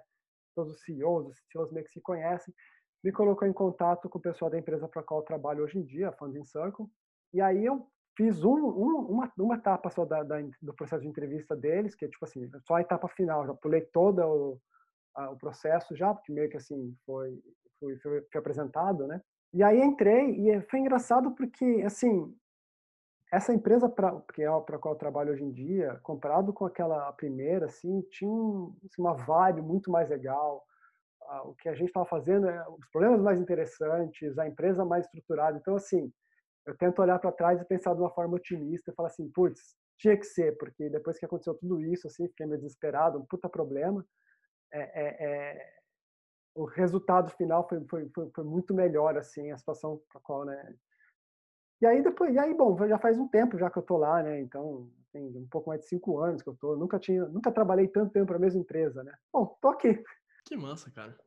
Todos 0.54 0.76
os 0.76 0.84
CEOs, 0.84 1.28
os 1.28 1.40
CEOs 1.52 1.72
meio 1.72 1.86
que 1.86 1.92
se 1.92 2.02
conhecem, 2.02 2.54
me 3.04 3.12
colocou 3.12 3.48
em 3.48 3.54
contato 3.54 4.10
com 4.10 4.18
o 4.18 4.22
pessoal 4.22 4.52
da 4.52 4.60
empresa 4.60 4.88
para 4.88 5.04
qual 5.04 5.22
eu 5.22 5.26
trabalho 5.26 5.64
hoje 5.64 5.80
em 5.80 5.84
dia, 5.84 6.10
a 6.10 6.14
Funding 6.14 6.46
Circle. 6.46 6.86
E 7.34 7.42
aí 7.42 7.66
eu 7.66 7.88
Fiz 8.16 8.44
um, 8.44 8.54
um, 8.54 8.98
uma, 9.10 9.32
uma 9.38 9.56
etapa 9.56 9.90
só 9.90 10.04
da, 10.06 10.22
da, 10.22 10.38
do 10.62 10.74
processo 10.74 11.02
de 11.02 11.08
entrevista 11.08 11.56
deles, 11.56 11.96
que 11.96 12.06
é 12.06 12.10
tipo 12.10 12.26
assim, 12.26 12.50
só 12.68 12.76
a 12.76 12.82
etapa 12.82 13.08
final, 13.08 13.48
já 13.48 13.54
pulei 13.54 13.82
todo 13.82 14.20
o, 14.22 14.62
a, 15.16 15.32
o 15.32 15.38
processo 15.38 15.96
já, 15.96 16.14
porque 16.14 16.32
meio 16.32 16.50
que 16.50 16.58
assim 16.58 16.94
foi, 17.06 17.42
foi, 17.80 17.98
foi, 17.98 18.22
foi 18.30 18.40
apresentado, 18.40 19.08
né? 19.08 19.22
E 19.54 19.64
aí 19.64 19.82
entrei 19.82 20.50
e 20.50 20.62
foi 20.64 20.80
engraçado 20.80 21.32
porque, 21.32 21.82
assim, 21.86 22.34
essa 23.32 23.54
empresa 23.54 23.88
pra, 23.88 24.22
que 24.34 24.44
é 24.44 24.60
para 24.62 24.78
qual 24.78 24.94
eu 24.94 25.00
trabalho 25.00 25.32
hoje 25.32 25.44
em 25.44 25.52
dia, 25.52 26.00
comparado 26.04 26.52
com 26.52 26.66
aquela 26.66 27.12
primeira, 27.14 27.68
assim, 27.68 28.02
tinha 28.12 28.30
assim, 28.86 29.02
uma 29.02 29.14
vibe 29.14 29.62
muito 29.62 29.90
mais 29.90 30.10
legal. 30.10 30.66
O 31.46 31.56
que 31.56 31.70
a 31.70 31.74
gente 31.74 31.88
estava 31.88 32.06
fazendo, 32.06 32.48
é, 32.48 32.70
os 32.70 32.88
problemas 32.92 33.22
mais 33.22 33.40
interessantes, 33.40 34.38
a 34.38 34.48
empresa 34.48 34.84
mais 34.84 35.06
estruturada. 35.06 35.58
Então, 35.58 35.76
assim, 35.76 36.12
eu 36.66 36.76
tento 36.78 37.02
olhar 37.02 37.20
para 37.20 37.32
trás 37.32 37.62
e 37.62 37.66
pensar 37.66 37.94
de 37.94 38.02
uma 38.02 38.12
forma 38.12 38.36
otimista 38.36 38.92
e 38.92 38.96
falar 38.96 39.08
assim, 39.08 39.30
putz, 39.30 39.76
tinha 39.98 40.18
que 40.18 40.26
ser, 40.26 40.58
porque 40.58 40.90
depois 40.90 41.18
que 41.18 41.26
aconteceu 41.26 41.54
tudo 41.56 41.80
isso, 41.82 42.08
assim, 42.08 42.28
fiquei 42.28 42.46
meio 42.46 42.60
desesperado, 42.60 43.20
um 43.20 43.26
puta 43.26 43.48
problema. 43.48 44.06
É, 44.74 44.80
é, 44.80 45.26
é, 45.26 45.74
o 46.56 46.66
resultado 46.66 47.30
final 47.32 47.68
foi, 47.68 47.86
foi, 47.88 48.10
foi, 48.14 48.32
foi, 48.34 48.44
muito 48.44 48.74
melhor, 48.74 49.18
assim, 49.18 49.52
a 49.52 49.58
situação 49.58 50.02
para 50.12 50.22
qual, 50.22 50.46
né? 50.46 50.76
E 51.82 51.86
aí 51.86 52.04
depois, 52.04 52.34
e 52.34 52.40
aí, 52.40 52.54
bom, 52.54 52.78
já 52.88 53.00
faz 53.00 53.18
um 53.18 53.28
tempo 53.28 53.58
já 53.58 53.70
que 53.70 53.78
eu 53.78 53.84
tô 53.84 53.98
lá, 53.98 54.22
né? 54.22 54.40
Então, 54.40 54.90
tem 55.12 55.24
um 55.24 55.48
pouco 55.50 55.70
mais 55.70 55.82
de 55.82 55.88
cinco 55.88 56.20
anos 56.20 56.42
que 56.42 56.50
eu 56.50 56.56
tô. 56.56 56.76
Nunca 56.76 57.00
tinha, 57.00 57.26
nunca 57.26 57.52
trabalhei 57.52 57.88
tanto 57.88 58.12
tempo 58.12 58.28
para 58.28 58.38
a 58.38 58.40
mesma 58.40 58.62
empresa, 58.62 59.04
né? 59.04 59.14
Bom, 59.32 59.58
tô 59.62 59.70
aqui. 59.70 60.02
Que 60.46 60.56
massa, 60.56 60.92
cara. 60.92 61.18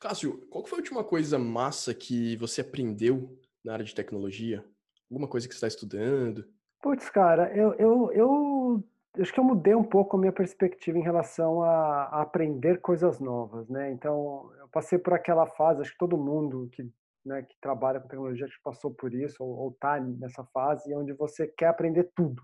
Cássio, 0.00 0.46
qual 0.48 0.64
foi 0.64 0.78
a 0.78 0.80
última 0.80 1.02
coisa 1.02 1.38
massa 1.38 1.92
que 1.92 2.36
você 2.36 2.60
aprendeu 2.60 3.36
na 3.64 3.72
área 3.72 3.84
de 3.84 3.94
tecnologia? 3.94 4.64
Alguma 5.10 5.28
coisa 5.28 5.48
que 5.48 5.54
você 5.54 5.58
está 5.58 5.68
estudando? 5.68 6.44
Putz, 6.80 7.10
cara, 7.10 7.52
eu, 7.56 7.74
eu, 7.74 8.12
eu 8.12 8.84
acho 9.18 9.32
que 9.32 9.40
eu 9.40 9.44
mudei 9.44 9.74
um 9.74 9.82
pouco 9.82 10.16
a 10.16 10.20
minha 10.20 10.32
perspectiva 10.32 10.96
em 10.96 11.02
relação 11.02 11.62
a, 11.62 12.04
a, 12.04 12.22
aprender 12.22 12.80
coisas 12.80 13.18
novas, 13.18 13.68
né? 13.68 13.90
Então, 13.90 14.52
eu 14.58 14.68
passei 14.68 14.98
por 14.98 15.14
aquela 15.14 15.46
fase, 15.46 15.80
acho 15.80 15.92
que 15.92 15.98
todo 15.98 16.16
mundo 16.16 16.68
que, 16.72 16.88
né, 17.24 17.42
que 17.42 17.56
trabalha 17.60 17.98
com 18.00 18.06
tecnologia 18.06 18.46
passou 18.62 18.94
por 18.94 19.12
isso, 19.12 19.42
ou 19.42 19.70
está 19.70 19.98
nessa 19.98 20.44
fase, 20.52 20.94
onde 20.94 21.12
você 21.12 21.48
quer 21.48 21.66
aprender 21.66 22.10
tudo, 22.14 22.42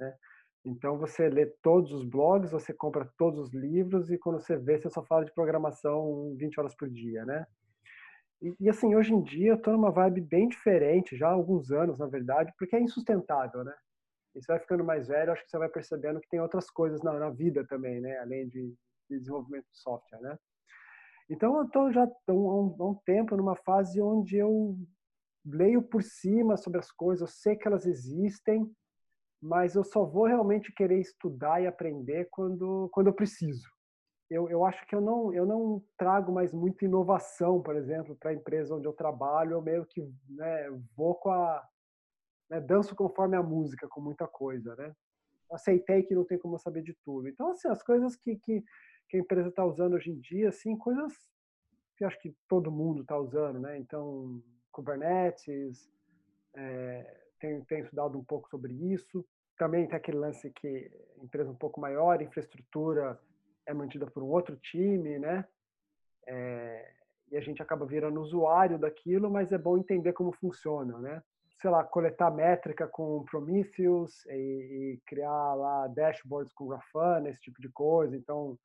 né? 0.00 0.14
Então, 0.68 0.98
você 0.98 1.30
lê 1.30 1.46
todos 1.62 1.92
os 1.92 2.04
blogs, 2.04 2.50
você 2.50 2.74
compra 2.74 3.10
todos 3.16 3.40
os 3.40 3.54
livros, 3.54 4.10
e 4.10 4.18
quando 4.18 4.38
você 4.38 4.56
vê, 4.56 4.78
você 4.78 4.90
só 4.90 5.02
fala 5.02 5.24
de 5.24 5.32
programação 5.32 6.34
20 6.36 6.60
horas 6.60 6.74
por 6.74 6.90
dia, 6.90 7.24
né? 7.24 7.46
E, 8.42 8.54
e 8.60 8.68
assim, 8.68 8.94
hoje 8.94 9.14
em 9.14 9.22
dia, 9.22 9.52
eu 9.52 9.56
estou 9.56 9.72
numa 9.72 9.90
vibe 9.90 10.20
bem 10.20 10.46
diferente, 10.46 11.16
já 11.16 11.28
há 11.28 11.32
alguns 11.32 11.70
anos, 11.70 11.98
na 11.98 12.06
verdade, 12.06 12.52
porque 12.58 12.76
é 12.76 12.80
insustentável, 12.80 13.64
né? 13.64 13.74
E 14.34 14.42
você 14.42 14.52
vai 14.52 14.60
ficando 14.60 14.84
mais 14.84 15.08
velho, 15.08 15.32
acho 15.32 15.42
que 15.42 15.50
você 15.50 15.58
vai 15.58 15.70
percebendo 15.70 16.20
que 16.20 16.28
tem 16.28 16.40
outras 16.40 16.70
coisas 16.70 17.02
na, 17.02 17.14
na 17.14 17.30
vida 17.30 17.66
também, 17.66 18.00
né? 18.00 18.18
Além 18.18 18.46
de, 18.46 18.76
de, 19.08 19.18
desenvolvimento 19.18 19.64
de 19.72 19.78
software, 19.78 20.20
né? 20.20 20.38
Então, 21.30 21.56
eu 21.56 21.64
estou 21.64 21.90
já 21.90 22.04
há 22.04 22.32
um, 22.32 22.76
um, 22.78 22.94
tempo 23.06 23.36
numa 23.36 23.56
fase 23.56 24.02
onde 24.02 24.36
eu 24.36 24.78
leio 25.46 25.82
por 25.82 26.02
cima 26.02 26.58
sobre 26.58 26.78
as 26.78 26.90
coisas, 26.90 27.22
eu 27.22 27.34
sei 27.34 27.56
que 27.56 27.66
elas 27.66 27.86
existem, 27.86 28.70
mas 29.40 29.74
eu 29.74 29.84
só 29.84 30.04
vou 30.04 30.26
realmente 30.26 30.72
querer 30.72 31.00
estudar 31.00 31.62
e 31.62 31.66
aprender 31.66 32.28
quando, 32.30 32.88
quando 32.92 33.06
eu 33.06 33.12
preciso. 33.12 33.68
Eu, 34.30 34.48
eu 34.50 34.64
acho 34.64 34.86
que 34.86 34.94
eu 34.94 35.00
não, 35.00 35.32
eu 35.32 35.46
não 35.46 35.82
trago 35.96 36.30
mais 36.32 36.52
muita 36.52 36.84
inovação, 36.84 37.62
por 37.62 37.76
exemplo, 37.76 38.14
para 38.16 38.30
a 38.30 38.34
empresa 38.34 38.74
onde 38.74 38.86
eu 38.86 38.92
trabalho, 38.92 39.52
eu 39.52 39.62
meio 39.62 39.86
que 39.86 40.02
né, 40.28 40.68
vou 40.94 41.14
com 41.14 41.30
a, 41.30 41.66
né, 42.50 42.60
danço 42.60 42.94
conforme 42.94 43.36
a 43.36 43.42
música 43.42 43.88
com 43.88 44.00
muita 44.00 44.26
coisa, 44.26 44.74
né? 44.76 44.94
Aceitei 45.50 46.02
que 46.02 46.14
não 46.14 46.26
tem 46.26 46.38
como 46.38 46.58
saber 46.58 46.82
de 46.82 46.94
tudo. 47.02 47.26
Então, 47.26 47.52
assim, 47.52 47.68
as 47.68 47.82
coisas 47.82 48.16
que, 48.16 48.36
que, 48.36 48.62
que 49.08 49.16
a 49.16 49.20
empresa 49.20 49.48
está 49.48 49.64
usando 49.64 49.94
hoje 49.94 50.10
em 50.10 50.20
dia, 50.20 50.50
assim, 50.50 50.76
coisas 50.76 51.14
que 51.96 52.04
acho 52.04 52.20
que 52.20 52.36
todo 52.46 52.70
mundo 52.70 53.00
está 53.00 53.16
usando, 53.18 53.58
né? 53.58 53.78
Então, 53.78 54.42
Kubernetes, 54.70 55.90
é, 56.54 57.27
tenho, 57.38 57.64
tenho 57.64 57.84
estudado 57.84 58.18
um 58.18 58.24
pouco 58.24 58.48
sobre 58.48 58.72
isso. 58.92 59.24
Também 59.56 59.86
tem 59.86 59.96
aquele 59.96 60.18
lance 60.18 60.50
que 60.50 60.90
empresa 61.22 61.50
um 61.50 61.56
pouco 61.56 61.80
maior, 61.80 62.22
infraestrutura 62.22 63.18
é 63.66 63.74
mantida 63.74 64.06
por 64.06 64.22
um 64.22 64.28
outro 64.28 64.56
time, 64.56 65.18
né? 65.18 65.44
É, 66.26 66.92
e 67.30 67.36
a 67.36 67.40
gente 67.40 67.60
acaba 67.60 67.84
virando 67.84 68.20
usuário 68.20 68.78
daquilo, 68.78 69.30
mas 69.30 69.52
é 69.52 69.58
bom 69.58 69.76
entender 69.76 70.12
como 70.12 70.32
funciona, 70.32 70.98
né? 70.98 71.22
sei 71.60 71.70
lá, 71.70 71.82
coletar 71.82 72.30
métrica 72.30 72.86
com 72.86 73.24
Prometheus 73.24 74.24
e, 74.26 74.30
e, 74.30 75.00
criar 75.04 75.54
lá 75.54 75.88
dashboards 75.88 76.52
com 76.52 76.68
Grafana, 76.68 77.28
esse 77.28 77.40
tipo 77.40 77.60
de 77.60 77.68
coisa. 77.68 78.16
Então, 78.16 78.56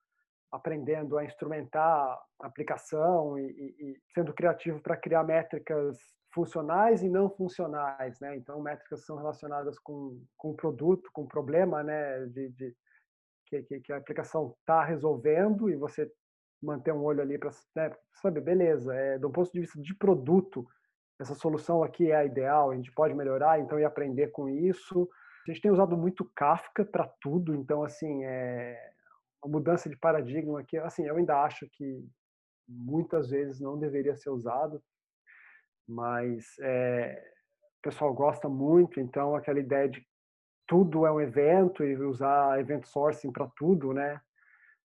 aprendendo 0.51 1.17
a 1.17 1.25
instrumentar 1.25 2.19
a 2.39 2.45
aplicação 2.45 3.37
e, 3.39 3.45
e, 3.45 3.75
e 3.79 3.97
sendo 4.13 4.33
criativo 4.33 4.79
para 4.79 4.95
criar 4.95 5.23
métricas 5.23 5.97
funcionais 6.33 7.03
e 7.03 7.09
não 7.09 7.29
funcionais, 7.29 8.19
né? 8.19 8.35
Então, 8.35 8.61
métricas 8.61 9.05
são 9.05 9.15
relacionadas 9.15 9.77
com, 9.79 10.19
com 10.37 10.51
o 10.51 10.55
produto, 10.55 11.09
com 11.13 11.23
o 11.23 11.27
problema, 11.27 11.83
né? 11.83 12.25
De, 12.27 12.49
de 12.49 12.75
que, 13.45 13.61
que, 13.63 13.79
que, 13.81 13.93
a 13.93 13.97
aplicação 13.97 14.55
está 14.59 14.83
resolvendo 14.83 15.69
e 15.69 15.75
você 15.75 16.11
manter 16.61 16.91
um 16.91 17.03
olho 17.03 17.21
ali 17.21 17.37
para 17.37 17.51
né? 17.75 17.95
saber, 18.13 18.41
beleza, 18.41 18.95
é, 18.95 19.19
do 19.19 19.29
ponto 19.29 19.51
de 19.51 19.59
vista 19.59 19.79
de 19.79 19.93
produto, 19.93 20.65
essa 21.19 21.35
solução 21.35 21.83
aqui 21.83 22.09
é 22.09 22.15
a 22.15 22.25
ideal, 22.25 22.71
a 22.71 22.75
gente 22.75 22.91
pode 22.91 23.13
melhorar, 23.13 23.59
então 23.59 23.79
e 23.79 23.85
aprender 23.85 24.27
com 24.27 24.49
isso. 24.49 25.07
A 25.45 25.51
gente 25.51 25.61
tem 25.61 25.71
usado 25.71 25.95
muito 25.95 26.29
Kafka 26.35 26.85
para 26.85 27.07
tudo, 27.21 27.53
então 27.53 27.83
assim, 27.83 28.23
é 28.23 28.91
uma 29.43 29.51
mudança 29.51 29.89
de 29.89 29.97
paradigma 29.97 30.61
aqui, 30.61 30.77
assim, 30.77 31.05
eu 31.05 31.17
ainda 31.17 31.41
acho 31.43 31.67
que 31.73 32.03
muitas 32.67 33.29
vezes 33.29 33.59
não 33.59 33.77
deveria 33.77 34.15
ser 34.15 34.29
usado, 34.29 34.81
mas 35.87 36.45
é, 36.61 37.21
o 37.79 37.81
pessoal 37.81 38.13
gosta 38.13 38.47
muito, 38.47 38.99
então 38.99 39.35
aquela 39.35 39.59
ideia 39.59 39.89
de 39.89 40.05
tudo 40.67 41.05
é 41.05 41.11
um 41.11 41.21
evento 41.21 41.83
e 41.83 41.95
usar 41.97 42.59
event 42.59 42.85
sourcing 42.85 43.31
para 43.31 43.47
tudo, 43.55 43.93
né? 43.93 44.21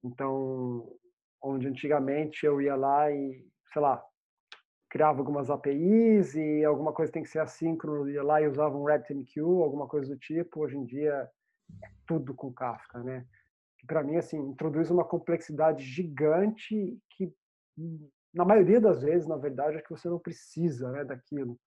Então, 0.03 0.87
onde 1.41 1.67
antigamente 1.67 2.45
eu 2.45 2.61
ia 2.61 2.75
lá 2.75 3.11
e, 3.11 3.45
sei 3.71 3.81
lá, 3.81 4.03
criava 4.89 5.19
algumas 5.19 5.49
APIs 5.49 6.35
e 6.35 6.63
alguma 6.63 6.93
coisa 6.93 7.11
tem 7.11 7.23
que 7.23 7.29
ser 7.29 7.39
assíncrono, 7.39 8.09
ia 8.09 8.23
lá 8.23 8.41
e 8.41 8.47
usava 8.47 8.77
um 8.77 8.85
RabbitMQ, 8.85 9.41
alguma 9.41 9.87
coisa 9.87 10.07
do 10.07 10.17
tipo. 10.17 10.61
Hoje 10.61 10.77
em 10.77 10.85
dia 10.85 11.29
é 11.83 11.89
tudo 12.05 12.33
com 12.33 12.53
Kafka, 12.53 13.03
né? 13.03 13.25
Que 13.77 13.85
para 13.85 14.03
mim 14.03 14.15
assim 14.15 14.37
introduz 14.37 14.89
uma 14.89 15.03
complexidade 15.03 15.83
gigante 15.83 16.97
que 17.09 17.33
na 18.33 18.45
maioria 18.45 18.79
das 18.79 19.01
vezes, 19.01 19.27
na 19.27 19.37
verdade, 19.37 19.77
é 19.77 19.81
que 19.81 19.89
você 19.89 20.07
não 20.09 20.19
precisa, 20.19 20.91
né, 20.91 21.03
daquilo. 21.03 21.59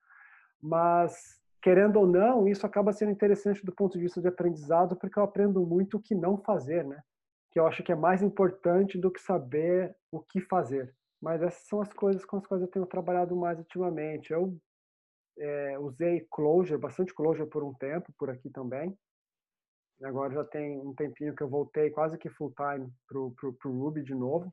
Mas 0.63 1.41
querendo 1.63 1.97
ou 1.97 2.07
não, 2.07 2.49
isso 2.49 2.67
acaba 2.67 2.93
sendo 2.93 3.13
interessante 3.13 3.65
do 3.65 3.75
ponto 3.75 3.97
de 3.97 4.05
vista 4.05 4.21
de 4.21 4.29
aprendizado, 4.29 4.97
porque 4.97 5.19
eu 5.19 5.23
aprendo 5.23 5.65
muito 5.67 5.97
o 5.97 6.03
que 6.03 6.15
não 6.15 6.39
fazer, 6.39 6.85
né? 6.85 7.03
Que 7.51 7.61
eu 7.61 7.67
acho 7.67 7.83
que 7.83 7.93
é 7.93 7.97
mais 7.97 8.23
importante 8.23 8.99
do 8.99 9.11
que 9.11 9.21
saber 9.21 9.95
o 10.11 10.21
que 10.21 10.41
fazer. 10.41 10.95
Mas 11.21 11.43
essas 11.43 11.67
são 11.67 11.81
as 11.81 11.93
coisas 11.93 12.25
com 12.25 12.37
as 12.37 12.47
quais 12.47 12.63
eu 12.63 12.69
tenho 12.69 12.87
trabalhado 12.87 13.37
mais 13.37 13.59
ultimamente. 13.59 14.33
Eu 14.33 14.57
é, 15.39 15.79
usei 15.79 16.27
Clojure, 16.31 16.81
bastante 16.81 17.15
Clojure 17.15 17.49
por 17.49 17.63
um 17.63 17.75
tempo, 17.75 18.13
por 18.19 18.31
aqui 18.31 18.49
também. 18.49 18.97
Agora 20.03 20.33
já 20.33 20.45
tem 20.45 20.81
um 20.81 20.95
tempinho 20.95 21.35
que 21.35 21.43
eu 21.43 21.49
voltei 21.49 21.91
quase 21.91 22.17
que 22.17 22.31
full 22.31 22.55
time 22.55 22.91
pro, 23.07 23.33
pro 23.33 23.71
Ruby 23.71 24.03
de 24.03 24.15
novo. 24.15 24.51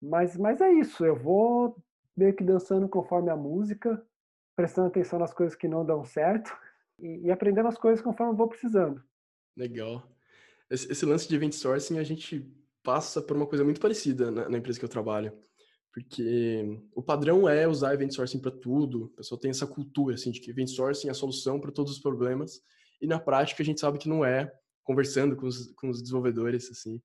Mas, 0.00 0.36
mas 0.36 0.60
é 0.60 0.72
isso, 0.72 1.04
eu 1.04 1.14
vou 1.14 1.76
meio 2.16 2.34
que 2.34 2.44
dançando 2.44 2.88
conforme 2.88 3.30
a 3.30 3.36
música, 3.36 4.02
prestando 4.56 4.88
atenção 4.88 5.18
nas 5.18 5.32
coisas 5.32 5.56
que 5.56 5.68
não 5.68 5.84
dão 5.84 6.04
certo 6.04 6.50
e, 6.98 7.26
e 7.26 7.30
aprendendo 7.30 7.68
as 7.68 7.78
coisas 7.78 8.02
conforme 8.02 8.32
eu 8.32 8.36
vou 8.36 8.48
precisando. 8.48 9.02
Legal. 9.56 10.06
Esse, 10.70 10.90
esse, 10.90 11.04
lance 11.04 11.28
de 11.28 11.34
event 11.34 11.52
sourcing, 11.52 11.98
a 11.98 12.04
gente 12.04 12.48
passa 12.82 13.20
por 13.20 13.36
uma 13.36 13.46
coisa 13.46 13.64
muito 13.64 13.80
parecida 13.80 14.30
na, 14.30 14.48
na 14.48 14.58
empresa 14.58 14.78
que 14.78 14.84
eu 14.84 14.88
trabalho. 14.88 15.32
Porque 15.92 16.80
o 16.94 17.02
padrão 17.02 17.48
é 17.48 17.66
usar 17.66 17.94
event 17.94 18.12
sourcing 18.12 18.38
para 18.38 18.52
tudo. 18.52 19.06
O 19.06 19.08
pessoal 19.08 19.40
tem 19.40 19.50
essa 19.50 19.66
cultura 19.66 20.14
assim 20.14 20.30
de 20.30 20.40
que 20.40 20.50
event 20.50 20.68
sourcing 20.68 21.08
é 21.08 21.10
a 21.10 21.14
solução 21.14 21.60
para 21.60 21.72
todos 21.72 21.92
os 21.92 21.98
problemas. 21.98 22.62
E 23.00 23.06
na 23.06 23.18
prática 23.18 23.62
a 23.62 23.66
gente 23.66 23.80
sabe 23.80 23.98
que 23.98 24.08
não 24.08 24.24
é. 24.24 24.52
Conversando 24.84 25.36
com 25.36 25.46
os, 25.46 25.70
com 25.72 25.88
os 25.88 26.00
desenvolvedores 26.00 26.70
assim, 26.70 27.02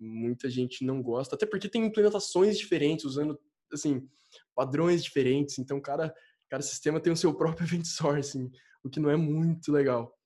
muita 0.00 0.48
gente 0.48 0.84
não 0.84 1.02
gosta, 1.02 1.34
até 1.34 1.46
porque 1.46 1.68
tem 1.68 1.84
implementações 1.84 2.58
diferentes 2.58 3.04
usando 3.04 3.38
assim 3.72 4.08
padrões 4.54 5.02
diferentes. 5.04 5.58
Então 5.58 5.80
cada 5.80 6.14
cada 6.48 6.62
sistema 6.62 7.00
tem 7.00 7.12
o 7.12 7.16
seu 7.16 7.32
próprio 7.34 7.64
event 7.66 7.84
sourcing, 7.84 8.50
o 8.82 8.90
que 8.90 8.98
não 8.98 9.10
é 9.10 9.16
muito 9.16 9.70
legal. 9.70 10.16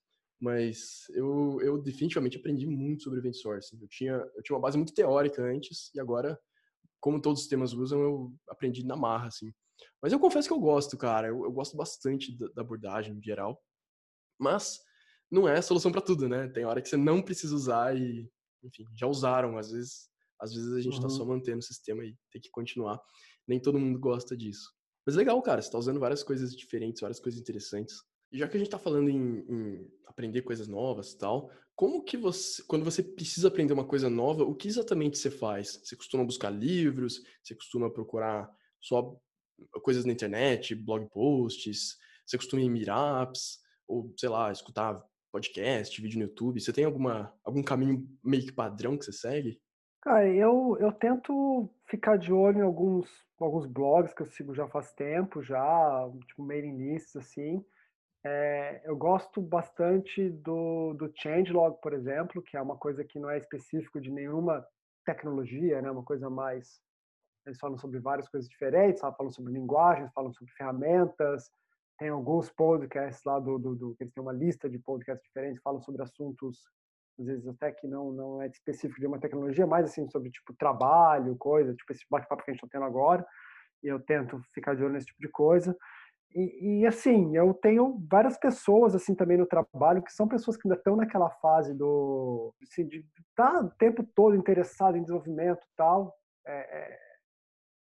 Mas 0.41 1.05
eu, 1.11 1.59
eu 1.63 1.83
definitivamente 1.83 2.39
aprendi 2.39 2.67
muito 2.67 3.05
sobre 3.05 3.19
event 3.19 3.35
sourcing. 3.35 3.79
Eu 3.81 3.89
tinha, 3.89 4.13
eu 4.13 4.43
tinha 4.43 4.57
uma 4.57 4.63
base 4.63 4.77
muito 4.77 4.95
teórica 4.95 5.43
antes 5.43 5.91
e 5.95 6.01
agora 6.01 6.39
como 7.05 7.21
todos 7.21 7.43
os 7.43 7.49
temas 7.49 7.75
usam, 7.75 8.01
eu 8.01 8.35
aprendi 8.49 8.83
na 8.83 8.97
marra, 8.97 9.27
assim. 9.27 9.53
Mas 10.01 10.11
eu 10.11 10.19
confesso 10.19 10.49
que 10.49 10.55
eu 10.55 10.59
gosto, 10.59 10.97
cara. 10.97 11.29
Eu, 11.29 11.45
eu 11.45 11.53
gosto 11.53 11.77
bastante 11.77 12.35
da, 12.35 12.49
da, 12.55 12.63
abordagem 12.63 13.15
em 13.15 13.23
geral. 13.23 13.63
Mas 14.41 14.81
não 15.31 15.47
é 15.47 15.59
a 15.59 15.63
solução 15.63 15.93
para 15.93 16.01
tudo, 16.01 16.31
né? 16.31 16.49
Tem 16.49 16.65
hora 16.65 16.81
que 16.81 16.89
você 16.89 16.97
não 16.97 17.21
precisa 17.21 17.55
usar 17.55 17.95
e, 17.95 18.27
enfim, 18.65 18.85
já 18.97 19.07
usaram. 19.07 19.57
Às 19.59 19.71
vezes, 19.71 20.09
às 20.41 20.53
vezes 20.53 20.73
a 20.73 20.81
gente 20.81 20.95
está 20.95 21.09
só 21.09 21.23
uhum. 21.23 21.31
mantendo 21.31 21.59
o 21.59 21.63
sistema 21.63 22.05
e 22.05 22.17
tem 22.31 22.41
que 22.41 22.51
continuar. 22.51 23.01
Nem 23.47 23.61
todo 23.61 23.79
mundo 23.79 23.99
gosta 23.99 24.37
disso. 24.37 24.73
Mas 25.07 25.17
legal, 25.17 25.41
cara. 25.43 25.61
Você 25.61 25.69
está 25.69 25.79
usando 25.79 26.01
várias 26.01 26.23
coisas 26.23 26.57
diferentes, 26.57 27.01
várias 27.01 27.21
coisas 27.21 27.41
interessantes. 27.41 27.97
E 28.33 28.39
já 28.39 28.49
que 28.49 28.57
a 28.57 28.59
gente 28.59 28.67
está 28.67 28.79
falando 28.79 29.09
em, 29.09 29.45
em, 29.49 29.89
aprender 30.07 30.43
coisas 30.43 30.67
novas 30.67 31.13
e 31.13 31.19
tal, 31.19 31.51
como 31.77 32.03
que 32.03 32.17
você, 32.17 32.63
quando 32.65 32.85
você 32.85 33.03
precisa 33.03 33.49
aprender 33.49 33.73
uma 33.73 33.87
coisa 33.87 34.09
nova, 34.09 34.45
o 34.45 34.55
que 34.55 34.69
exatamente 34.69 35.19
você 35.19 35.31
faz? 35.31 35.81
Você 35.85 35.97
costuma 35.97 36.25
buscar 36.25 36.51
livros? 36.51 37.23
Você 37.43 37.55
costuma 37.55 37.91
procurar 37.91 38.51
só 38.81 39.17
coisas 39.83 40.05
na 40.05 40.13
internet, 40.13 40.75
blog 40.75 41.09
posts? 41.11 41.97
Você 42.27 42.37
costuma 42.37 42.63
ir 42.63 42.67
em 42.67 42.71
meetups? 42.71 43.59
Ou, 43.87 44.13
sei 44.19 44.29
lá, 44.29 44.51
escutar 44.51 45.01
podcast, 45.35 46.01
vídeo 46.01 46.21
no 46.21 46.27
YouTube? 46.27 46.61
Você 46.61 46.73
tem 46.73 46.85
alguma, 46.85 47.35
algum 47.43 47.61
caminho 47.61 48.07
meio 48.23 48.45
que 48.47 48.53
padrão 48.53 48.97
que 48.97 49.05
você 49.05 49.13
segue? 49.13 49.61
Cara, 50.01 50.29
eu, 50.29 50.77
eu 50.79 50.93
tento 50.93 51.69
ficar 51.87 52.17
de 52.17 52.33
olho 52.33 52.61
em 52.61 52.63
alguns, 52.63 53.11
alguns 53.41 53.67
blogs 53.67 54.15
que 54.15 54.23
eu 54.23 54.27
sigo 54.27 54.55
já 54.55 54.69
faz 54.69 54.93
tempo, 54.93 55.43
já, 55.43 56.09
tipo 56.29 56.45
mailing 56.45 56.77
lists, 56.77 57.17
assim. 57.17 57.65
É, 58.25 58.83
eu 58.85 58.97
gosto 58.97 59.43
bastante 59.43 60.31
do, 60.31 60.95
do 60.95 61.13
changelog, 61.17 61.81
por 61.83 61.93
exemplo, 61.93 62.41
que 62.41 62.57
é 62.57 62.63
uma 62.63 62.77
coisa 62.77 63.03
que 63.03 63.19
não 63.19 63.29
é 63.29 63.37
específico 63.37 64.01
de 64.01 64.13
nenhuma 64.13 64.65
tecnologia, 65.05 65.83
né? 65.83 65.91
Uma 65.91 66.05
coisa 66.05 66.31
mais 66.31 66.81
eles 67.45 67.59
falam 67.59 67.77
sobre 67.77 67.99
várias 67.99 68.29
coisas 68.29 68.49
diferentes, 68.49 69.01
falam 69.01 69.31
sobre 69.31 69.53
linguagens, 69.53 70.13
falam 70.15 70.33
sobre 70.33 70.53
ferramentas, 70.55 71.51
tem 72.05 72.11
alguns 72.11 72.51
podcasts 72.51 73.25
lá 73.25 73.41
do, 73.41 73.59
do, 73.59 73.75
do 73.75 73.97
eles 73.99 74.13
têm 74.13 74.23
uma 74.23 74.33
lista 74.33 74.69
de 74.69 74.79
podcasts 74.79 75.27
diferentes, 75.27 75.63
falam 75.63 75.81
sobre 75.81 76.03
assuntos 76.03 76.59
às 77.19 77.25
vezes 77.25 77.49
até 77.49 77.73
que 77.73 77.87
não 77.87 78.13
não 78.13 78.43
é 78.43 78.47
específico 78.47 79.01
de 79.01 79.07
uma 79.07 79.19
tecnologia, 79.19 79.67
mas 79.67 79.87
assim 79.87 80.07
sobre 80.11 80.31
tipo 80.31 80.53
trabalho, 80.59 81.35
coisa, 81.37 81.75
tipo 81.75 81.91
esse 81.91 82.05
bate-papo 82.11 82.45
que 82.45 82.51
a 82.51 82.53
gente 82.53 82.63
está 82.63 82.79
tendo 82.79 82.85
agora. 82.85 83.25
E 83.83 83.89
eu 83.89 83.99
tento 83.99 84.39
ficar 84.53 84.75
de 84.75 84.85
olho 84.85 84.93
nesse 84.93 85.07
tipo 85.07 85.19
de 85.19 85.31
coisa. 85.31 85.75
E, 86.35 86.81
e, 86.81 86.87
assim, 86.87 87.35
eu 87.37 87.55
tenho 87.55 87.99
várias 88.11 88.37
pessoas 88.37 88.95
assim 88.95 89.15
também 89.15 89.39
no 89.39 89.47
trabalho 89.47 90.03
que 90.03 90.13
são 90.13 90.29
pessoas 90.29 90.59
que 90.59 90.67
ainda 90.67 90.77
estão 90.77 90.97
naquela 90.97 91.31
fase 91.31 91.73
do 91.73 92.53
assim, 92.63 92.87
de 92.87 92.99
estar 93.31 93.53
tá 93.53 93.61
o 93.61 93.71
tempo 93.71 94.05
todo 94.15 94.37
interessado 94.37 94.99
em 94.99 95.03
desenvolvimento 95.03 95.65
tal. 95.75 96.15
É, 96.47 96.53
é, 96.53 96.99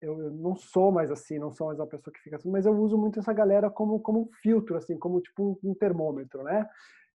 eu, 0.01 0.19
eu, 0.19 0.31
não 0.31 0.55
sou 0.55 0.91
mais 0.91 1.11
assim, 1.11 1.37
não 1.37 1.51
sou 1.51 1.67
mais 1.67 1.79
uma 1.79 1.87
pessoa 1.87 2.13
que 2.13 2.21
fica 2.21 2.35
assim, 2.35 2.49
mas 2.49 2.65
eu 2.65 2.73
uso 2.73 2.97
muito 2.97 3.19
essa 3.19 3.33
galera 3.33 3.69
como 3.69 3.99
como 3.99 4.21
um 4.21 4.29
filtro, 4.41 4.75
assim, 4.77 4.97
como 4.97 5.21
tipo 5.21 5.59
um, 5.63 5.73
termômetro, 5.75 6.43
né? 6.43 6.67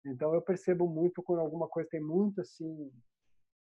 Então 0.05 0.33
eu 0.35 0.41
percebo 0.41 0.89
muito 0.89 1.23
quando 1.23 1.41
alguma 1.41 1.69
coisa 1.69 1.89
tem 1.91 2.01
muito 2.01 2.41
assim 2.41 2.91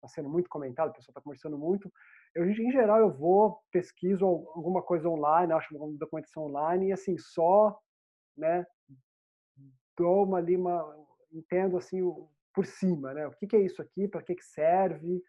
está 0.03 0.07
sendo 0.09 0.29
muito 0.29 0.49
comentado, 0.49 0.89
a 0.89 0.93
pessoa 0.93 1.11
está 1.11 1.21
conversando 1.21 1.57
muito. 1.57 1.91
Eu, 2.35 2.49
em 2.49 2.71
geral, 2.71 2.99
eu 2.99 3.11
vou, 3.11 3.59
pesquiso 3.71 4.25
alguma 4.25 4.81
coisa 4.81 5.07
online, 5.07 5.53
acho 5.53 5.73
alguma 5.73 5.97
documentação 5.97 6.43
online 6.43 6.87
e, 6.87 6.91
assim, 6.91 7.17
só, 7.17 7.77
né, 8.35 8.65
dou 9.97 10.25
uma 10.25 10.39
ali, 10.39 10.57
uma, 10.57 10.83
entendo, 11.31 11.77
assim, 11.77 12.01
por 12.53 12.65
cima, 12.65 13.13
né, 13.13 13.27
o 13.27 13.31
que, 13.31 13.47
que 13.47 13.55
é 13.55 13.61
isso 13.61 13.81
aqui, 13.81 14.07
para 14.07 14.21
que, 14.21 14.35
que 14.35 14.43
serve, 14.43 15.23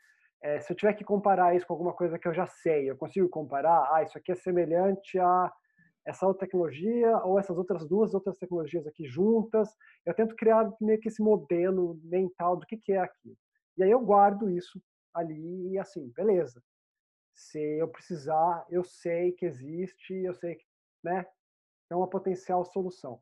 é, 0.45 0.61
se 0.61 0.71
eu 0.71 0.77
tiver 0.77 0.93
que 0.93 1.03
comparar 1.03 1.57
isso 1.57 1.67
com 1.67 1.73
alguma 1.73 1.95
coisa 1.95 2.19
que 2.19 2.29
eu 2.29 2.35
já 2.35 2.45
sei, 2.47 2.91
eu 2.91 2.99
consigo 2.99 3.27
comparar, 3.31 3.89
ah, 3.91 4.03
isso 4.03 4.19
aqui 4.19 4.31
é 4.31 4.35
semelhante 4.35 5.19
a 5.19 5.51
essa 6.07 6.27
outra 6.27 6.47
tecnologia 6.47 7.17
ou 7.25 7.39
essas 7.39 7.57
outras 7.57 7.89
duas 7.89 8.13
outras 8.13 8.37
tecnologias 8.37 8.87
aqui 8.87 9.07
juntas. 9.07 9.75
Eu 10.05 10.13
tento 10.13 10.37
criar 10.37 10.71
meio 10.83 11.01
que 11.01 11.09
esse 11.09 11.23
modelo 11.23 11.99
mental 12.05 12.59
do 12.59 12.67
que, 12.67 12.77
que 12.77 12.93
é 12.93 12.99
aquilo. 12.99 13.35
E 13.79 13.83
aí 13.83 13.91
eu 13.91 14.01
guardo 14.01 14.51
isso 14.51 14.79
ali 15.15 15.73
e 15.73 15.79
assim, 15.79 16.13
beleza. 16.15 16.63
Se 17.35 17.59
eu 17.79 17.89
precisar, 17.89 18.67
eu 18.69 18.85
sei 18.85 19.33
que 19.33 19.47
existe, 19.47 20.13
eu 20.13 20.35
sei 20.35 20.57
que 20.57 20.65
né, 21.03 21.25
é 21.89 21.97
uma 21.97 22.09
potencial 22.09 22.67
solução. 22.67 23.19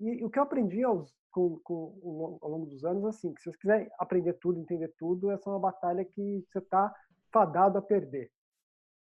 E, 0.00 0.24
o 0.24 0.30
que 0.30 0.38
eu 0.38 0.44
aprendi 0.44 0.82
aos, 0.82 1.14
com, 1.36 1.58
com, 1.58 2.38
ao 2.40 2.50
longo 2.50 2.64
dos 2.64 2.82
anos, 2.82 3.04
assim, 3.04 3.34
que 3.34 3.42
se 3.42 3.50
você 3.50 3.58
quiser 3.58 3.92
aprender 3.98 4.32
tudo, 4.34 4.58
entender 4.58 4.88
tudo, 4.98 5.30
essa 5.30 5.50
é 5.50 5.52
uma 5.52 5.60
batalha 5.60 6.02
que 6.02 6.42
você 6.48 6.58
está 6.58 6.94
fadado 7.30 7.76
a 7.76 7.82
perder. 7.82 8.30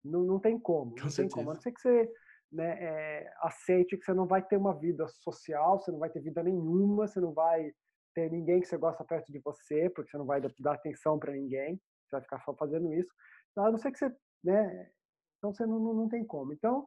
Não, 0.04 0.24
não 0.24 0.38
tem 0.38 0.58
como. 0.58 0.90
Com 0.90 1.00
não 1.00 1.10
certeza. 1.10 1.22
tem 1.22 1.28
como. 1.30 1.50
A 1.50 1.54
não 1.54 1.60
ser 1.60 1.72
que 1.72 1.80
você 1.80 2.12
né, 2.52 2.76
é, 2.78 3.32
aceite 3.40 3.96
que 3.96 4.04
você 4.04 4.12
não 4.12 4.26
vai 4.26 4.42
ter 4.42 4.58
uma 4.58 4.74
vida 4.78 5.08
social, 5.08 5.78
você 5.78 5.90
não 5.90 5.98
vai 5.98 6.10
ter 6.10 6.20
vida 6.20 6.42
nenhuma, 6.42 7.06
você 7.06 7.18
não 7.18 7.32
vai 7.32 7.72
ter 8.14 8.30
ninguém 8.30 8.60
que 8.60 8.68
você 8.68 8.76
gosta 8.76 9.02
perto 9.04 9.32
de 9.32 9.38
você, 9.38 9.88
porque 9.88 10.10
você 10.10 10.18
não 10.18 10.26
vai 10.26 10.38
dar 10.40 10.74
atenção 10.74 11.18
para 11.18 11.32
ninguém, 11.32 11.76
você 11.76 12.16
vai 12.16 12.20
ficar 12.20 12.40
só 12.40 12.54
fazendo 12.54 12.92
isso. 12.92 13.10
A 13.56 13.70
não 13.70 13.78
ser 13.78 13.90
que 13.90 13.98
você, 13.98 14.14
né? 14.44 14.90
Então 15.38 15.54
você 15.54 15.64
não, 15.64 15.78
não, 15.78 15.94
não 15.94 16.08
tem 16.08 16.26
como. 16.26 16.52
Então, 16.52 16.86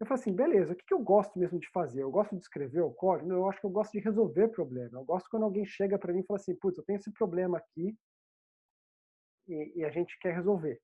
eu 0.00 0.06
falei 0.06 0.20
assim, 0.22 0.32
beleza, 0.34 0.72
o 0.72 0.76
que, 0.76 0.84
que 0.84 0.94
eu 0.94 1.00
gosto 1.00 1.38
mesmo 1.38 1.60
de 1.60 1.68
fazer? 1.70 2.02
Eu 2.02 2.10
gosto 2.10 2.34
de 2.34 2.40
escrever 2.40 2.80
o 2.80 2.90
código? 2.90 3.28
Não, 3.28 3.36
eu 3.36 3.50
acho 3.50 3.60
que 3.60 3.66
eu 3.66 3.70
gosto 3.70 3.92
de 3.92 4.00
resolver 4.00 4.48
problema. 4.48 4.98
Eu 4.98 5.04
gosto 5.04 5.28
quando 5.28 5.42
alguém 5.42 5.66
chega 5.66 5.98
para 5.98 6.12
mim 6.12 6.20
e 6.20 6.26
fala 6.26 6.40
assim, 6.40 6.54
putz, 6.54 6.78
eu 6.78 6.84
tenho 6.84 6.96
esse 6.96 7.12
problema 7.12 7.58
aqui 7.58 7.94
e, 9.46 9.80
e 9.80 9.84
a 9.84 9.90
gente 9.90 10.18
quer 10.18 10.34
resolver. 10.34 10.80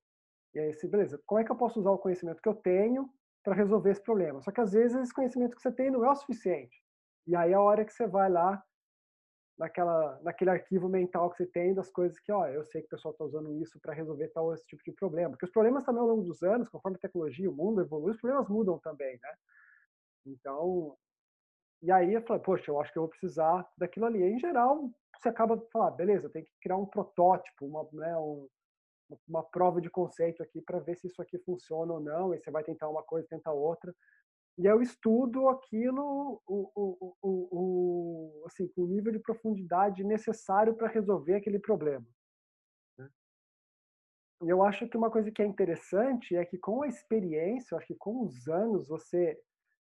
E 0.53 0.59
aí, 0.59 0.69
assim, 0.69 0.87
beleza, 0.87 1.19
como 1.25 1.41
é 1.41 1.43
que 1.43 1.51
eu 1.51 1.55
posso 1.55 1.79
usar 1.79 1.91
o 1.91 1.97
conhecimento 1.97 2.41
que 2.41 2.49
eu 2.49 2.55
tenho 2.55 3.09
para 3.43 3.55
resolver 3.55 3.91
esse 3.91 4.03
problema? 4.03 4.41
Só 4.41 4.51
que 4.51 4.61
às 4.61 4.73
vezes 4.73 4.95
esse 5.01 5.13
conhecimento 5.13 5.55
que 5.55 5.61
você 5.61 5.71
tem 5.71 5.89
não 5.89 6.05
é 6.05 6.11
o 6.11 6.15
suficiente. 6.15 6.75
E 7.25 7.35
aí 7.35 7.51
é 7.51 7.55
a 7.55 7.61
hora 7.61 7.85
que 7.85 7.93
você 7.93 8.07
vai 8.07 8.29
lá 8.29 8.63
naquela, 9.57 10.19
naquele 10.21 10.51
arquivo 10.51 10.87
mental 10.87 11.29
que 11.31 11.37
você 11.37 11.45
tem 11.47 11.73
das 11.73 11.89
coisas 11.89 12.19
que, 12.19 12.31
ó, 12.31 12.47
eu 12.47 12.63
sei 12.63 12.81
que 12.81 12.87
o 12.87 12.91
pessoal 12.91 13.11
está 13.11 13.25
usando 13.25 13.53
isso 13.55 13.79
para 13.79 13.93
resolver 13.93 14.27
tal 14.29 14.53
esse 14.53 14.65
tipo 14.65 14.83
de 14.83 14.91
problema. 14.91 15.31
Porque 15.31 15.45
os 15.45 15.51
problemas 15.51 15.83
também 15.83 16.01
ao 16.01 16.07
longo 16.07 16.23
dos 16.23 16.43
anos, 16.43 16.69
conforme 16.69 16.97
a 16.97 17.01
tecnologia, 17.01 17.49
o 17.49 17.55
mundo 17.55 17.81
evolui, 17.81 18.11
os 18.11 18.19
problemas 18.19 18.47
mudam 18.47 18.77
também, 18.79 19.19
né? 19.21 19.33
Então, 20.25 20.95
e 21.81 21.91
aí 21.91 22.13
eu 22.13 22.21
falei, 22.23 22.41
poxa, 22.41 22.71
eu 22.71 22.79
acho 22.79 22.91
que 22.91 22.97
eu 22.99 23.03
vou 23.03 23.09
precisar 23.09 23.67
daquilo 23.77 24.05
ali. 24.05 24.19
E, 24.19 24.31
em 24.33 24.39
geral, 24.39 24.91
você 25.15 25.29
acaba 25.29 25.57
de 25.57 25.69
falar, 25.71 25.91
beleza, 25.91 26.29
tem 26.29 26.43
que 26.43 26.51
criar 26.61 26.77
um 26.77 26.85
protótipo, 26.85 27.65
uma, 27.65 27.87
né, 27.93 28.15
um, 28.17 28.47
uma 29.27 29.43
prova 29.43 29.81
de 29.81 29.89
conceito 29.89 30.43
aqui 30.43 30.61
para 30.61 30.79
ver 30.79 30.95
se 30.97 31.07
isso 31.07 31.21
aqui 31.21 31.37
funciona 31.39 31.93
ou 31.93 31.99
não. 31.99 32.33
E 32.33 32.39
você 32.39 32.51
vai 32.51 32.63
tentar 32.63 32.89
uma 32.89 33.03
coisa, 33.03 33.27
tenta 33.27 33.51
outra 33.51 33.93
e 34.57 34.65
eu 34.65 34.81
estudo 34.81 35.49
aquilo 35.49 36.41
o, 36.47 36.71
o, 36.75 37.15
o, 37.21 37.47
o, 38.41 38.45
assim, 38.47 38.67
com 38.69 38.81
o 38.81 38.87
nível 38.87 39.11
de 39.11 39.19
profundidade 39.19 40.03
necessário 40.03 40.73
para 40.73 40.87
resolver 40.87 41.35
aquele 41.35 41.59
problema. 41.59 42.05
Né. 42.97 43.07
E 44.41 44.49
eu 44.49 44.63
acho 44.63 44.87
que 44.87 44.97
uma 44.97 45.11
coisa 45.11 45.31
que 45.31 45.43
é 45.43 45.45
interessante 45.45 46.35
é 46.35 46.43
que 46.43 46.57
com 46.57 46.81
a 46.81 46.87
experiência, 46.87 47.75
eu 47.75 47.77
acho 47.77 47.87
que 47.87 47.95
com 47.95 48.23
os 48.23 48.47
anos, 48.47 48.87
você 48.87 49.39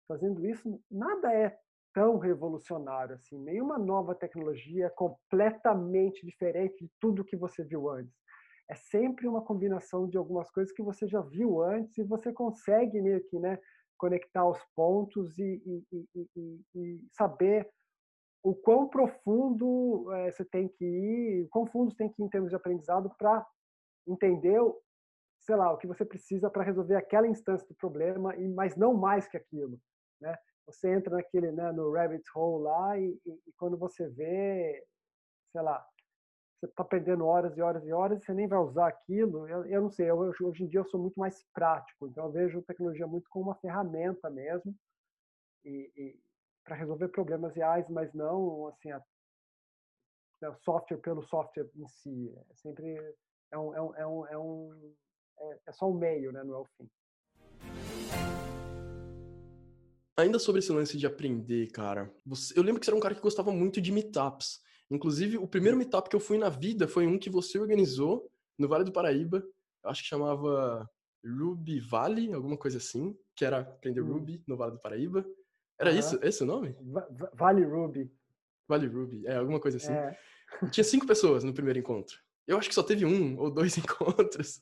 fazendo 0.07 0.45
isso, 0.45 0.79
nada 0.89 1.33
é 1.33 1.57
tão 1.93 2.17
revolucionário 2.17 3.15
assim. 3.15 3.39
Nenhuma 3.39 3.77
nova 3.79 4.13
tecnologia 4.13 4.85
é 4.85 4.89
completamente 4.89 6.23
diferente 6.25 6.83
de 6.83 6.91
tudo 6.99 7.25
que 7.25 7.35
você 7.35 7.63
viu 7.63 7.89
antes. 7.89 8.15
É 8.69 8.75
sempre 8.75 9.27
uma 9.27 9.41
combinação 9.41 10.07
de 10.07 10.15
algumas 10.15 10.51
coisas 10.51 10.71
que 10.71 10.83
você 10.83 11.07
já 11.07 11.21
viu 11.21 11.61
antes 11.63 11.97
e 11.97 12.03
você 12.03 12.31
consegue 12.31 13.01
meio 13.01 13.23
que, 13.27 13.39
né, 13.39 13.57
conectar 13.99 14.47
os 14.47 14.59
pontos 14.75 15.37
e, 15.37 15.61
e, 15.91 16.05
e, 16.15 16.61
e 16.73 17.01
saber 17.11 17.69
o 18.41 18.55
quão 18.55 18.87
profundo 18.87 20.11
é, 20.13 20.31
você 20.31 20.45
tem 20.45 20.67
que 20.69 20.85
ir, 20.85 21.43
o 21.43 21.49
quão 21.49 21.67
fundo 21.67 21.91
você 21.91 21.97
tem 21.97 22.09
que 22.09 22.21
ir 22.21 22.25
em 22.25 22.29
termos 22.29 22.49
de 22.49 22.55
aprendizado 22.55 23.13
para 23.17 23.45
entender, 24.07 24.59
sei 25.41 25.55
lá, 25.55 25.71
o 25.71 25.77
que 25.77 25.85
você 25.85 26.05
precisa 26.05 26.49
para 26.49 26.63
resolver 26.63 26.95
aquela 26.95 27.27
instância 27.27 27.67
do 27.67 27.75
problema, 27.75 28.35
e 28.37 28.47
mas 28.47 28.75
não 28.77 28.93
mais 28.93 29.27
que 29.27 29.37
aquilo, 29.37 29.79
né? 30.21 30.35
Você 30.65 30.89
entra 30.89 31.15
naquele, 31.15 31.51
né, 31.51 31.71
no 31.71 31.91
rabbit 31.91 32.23
hole 32.35 32.63
lá 32.63 32.97
e, 32.97 33.19
e 33.25 33.53
quando 33.57 33.77
você 33.77 34.07
vê, 34.07 34.85
sei 35.51 35.61
lá, 35.61 35.85
você 36.59 36.65
está 36.65 36.83
perdendo 36.83 37.25
horas 37.25 37.57
e 37.57 37.61
horas 37.61 37.85
e 37.85 37.93
horas 37.93 38.21
você 38.23 38.33
nem 38.33 38.47
vai 38.47 38.59
usar 38.59 38.87
aquilo. 38.87 39.47
Eu, 39.47 39.65
eu 39.65 39.81
não 39.81 39.89
sei, 39.89 40.09
eu, 40.09 40.17
hoje 40.17 40.63
em 40.63 40.67
dia 40.67 40.81
eu 40.81 40.89
sou 40.89 40.99
muito 40.99 41.17
mais 41.17 41.45
prático, 41.53 42.07
então 42.07 42.25
eu 42.25 42.31
vejo 42.31 42.61
tecnologia 42.63 43.07
muito 43.07 43.29
como 43.29 43.45
uma 43.45 43.55
ferramenta 43.55 44.29
mesmo 44.29 44.75
e, 45.63 45.91
e 45.95 46.19
para 46.65 46.75
resolver 46.75 47.07
problemas 47.09 47.55
reais, 47.55 47.87
mas 47.89 48.13
não 48.13 48.67
assim 48.67 48.91
a, 48.91 49.01
né, 50.41 50.49
o 50.49 50.55
software 50.57 50.97
pelo 50.97 51.23
software 51.23 51.69
em 51.75 51.87
si. 51.87 52.35
É 52.49 52.55
sempre 52.55 53.15
é 53.51 53.57
um, 53.57 53.73
é 53.73 53.81
um, 53.81 53.95
é 53.95 54.07
um, 54.07 54.27
é, 54.27 54.37
um 54.37 54.93
é, 55.39 55.59
é 55.67 55.71
só 55.71 55.89
um 55.89 55.97
meio, 55.97 56.31
né? 56.33 56.43
Não 56.43 56.55
é 56.55 56.57
o 56.59 56.65
fim. 56.77 56.89
Ainda 60.17 60.37
sobre 60.37 60.59
esse 60.59 60.73
lance 60.73 60.97
de 60.97 61.07
aprender, 61.07 61.71
cara, 61.71 62.13
você, 62.25 62.57
eu 62.59 62.61
lembro 62.61 62.81
que 62.81 62.85
você 62.85 62.91
era 62.91 62.97
um 62.97 63.01
cara 63.01 63.15
que 63.15 63.21
gostava 63.21 63.53
muito 63.53 63.79
de 63.79 63.89
meetups. 63.89 64.61
Inclusive, 64.91 65.37
o 65.37 65.47
primeiro 65.47 65.77
meetup 65.77 66.09
que 66.09 66.15
eu 66.15 66.19
fui 66.19 66.37
na 66.37 66.49
vida 66.49 66.87
foi 66.87 67.05
um 67.05 67.17
que 67.17 67.29
você 67.29 67.59
organizou 67.59 68.29
no 68.57 68.67
Vale 68.67 68.83
do 68.83 68.91
Paraíba. 68.91 69.43
Eu 69.83 69.89
acho 69.89 70.01
que 70.01 70.09
chamava 70.09 70.89
Ruby 71.23 71.79
Valley, 71.79 72.33
alguma 72.33 72.57
coisa 72.57 72.77
assim, 72.77 73.15
que 73.35 73.45
era 73.45 73.59
aprender 73.59 74.01
hum. 74.01 74.13
Ruby 74.13 74.43
no 74.47 74.57
Vale 74.57 74.73
do 74.73 74.79
Paraíba. 74.79 75.25
Era 75.79 75.91
isso, 75.91 76.19
esse 76.21 76.43
o 76.43 76.45
nome? 76.45 76.75
Vale 77.33 77.63
Ruby. 77.63 78.11
Vale 78.67 78.87
Ruby, 78.87 79.25
é, 79.25 79.35
alguma 79.35 79.59
coisa 79.59 79.77
assim. 79.77 79.93
É. 79.93 80.17
Tinha 80.69 80.83
cinco 80.83 81.07
pessoas 81.07 81.43
no 81.43 81.53
primeiro 81.53 81.79
encontro. 81.79 82.17
Eu 82.45 82.57
acho 82.57 82.67
que 82.67 82.75
só 82.75 82.83
teve 82.83 83.05
um 83.05 83.39
ou 83.39 83.49
dois 83.49 83.77
encontros. 83.77 84.61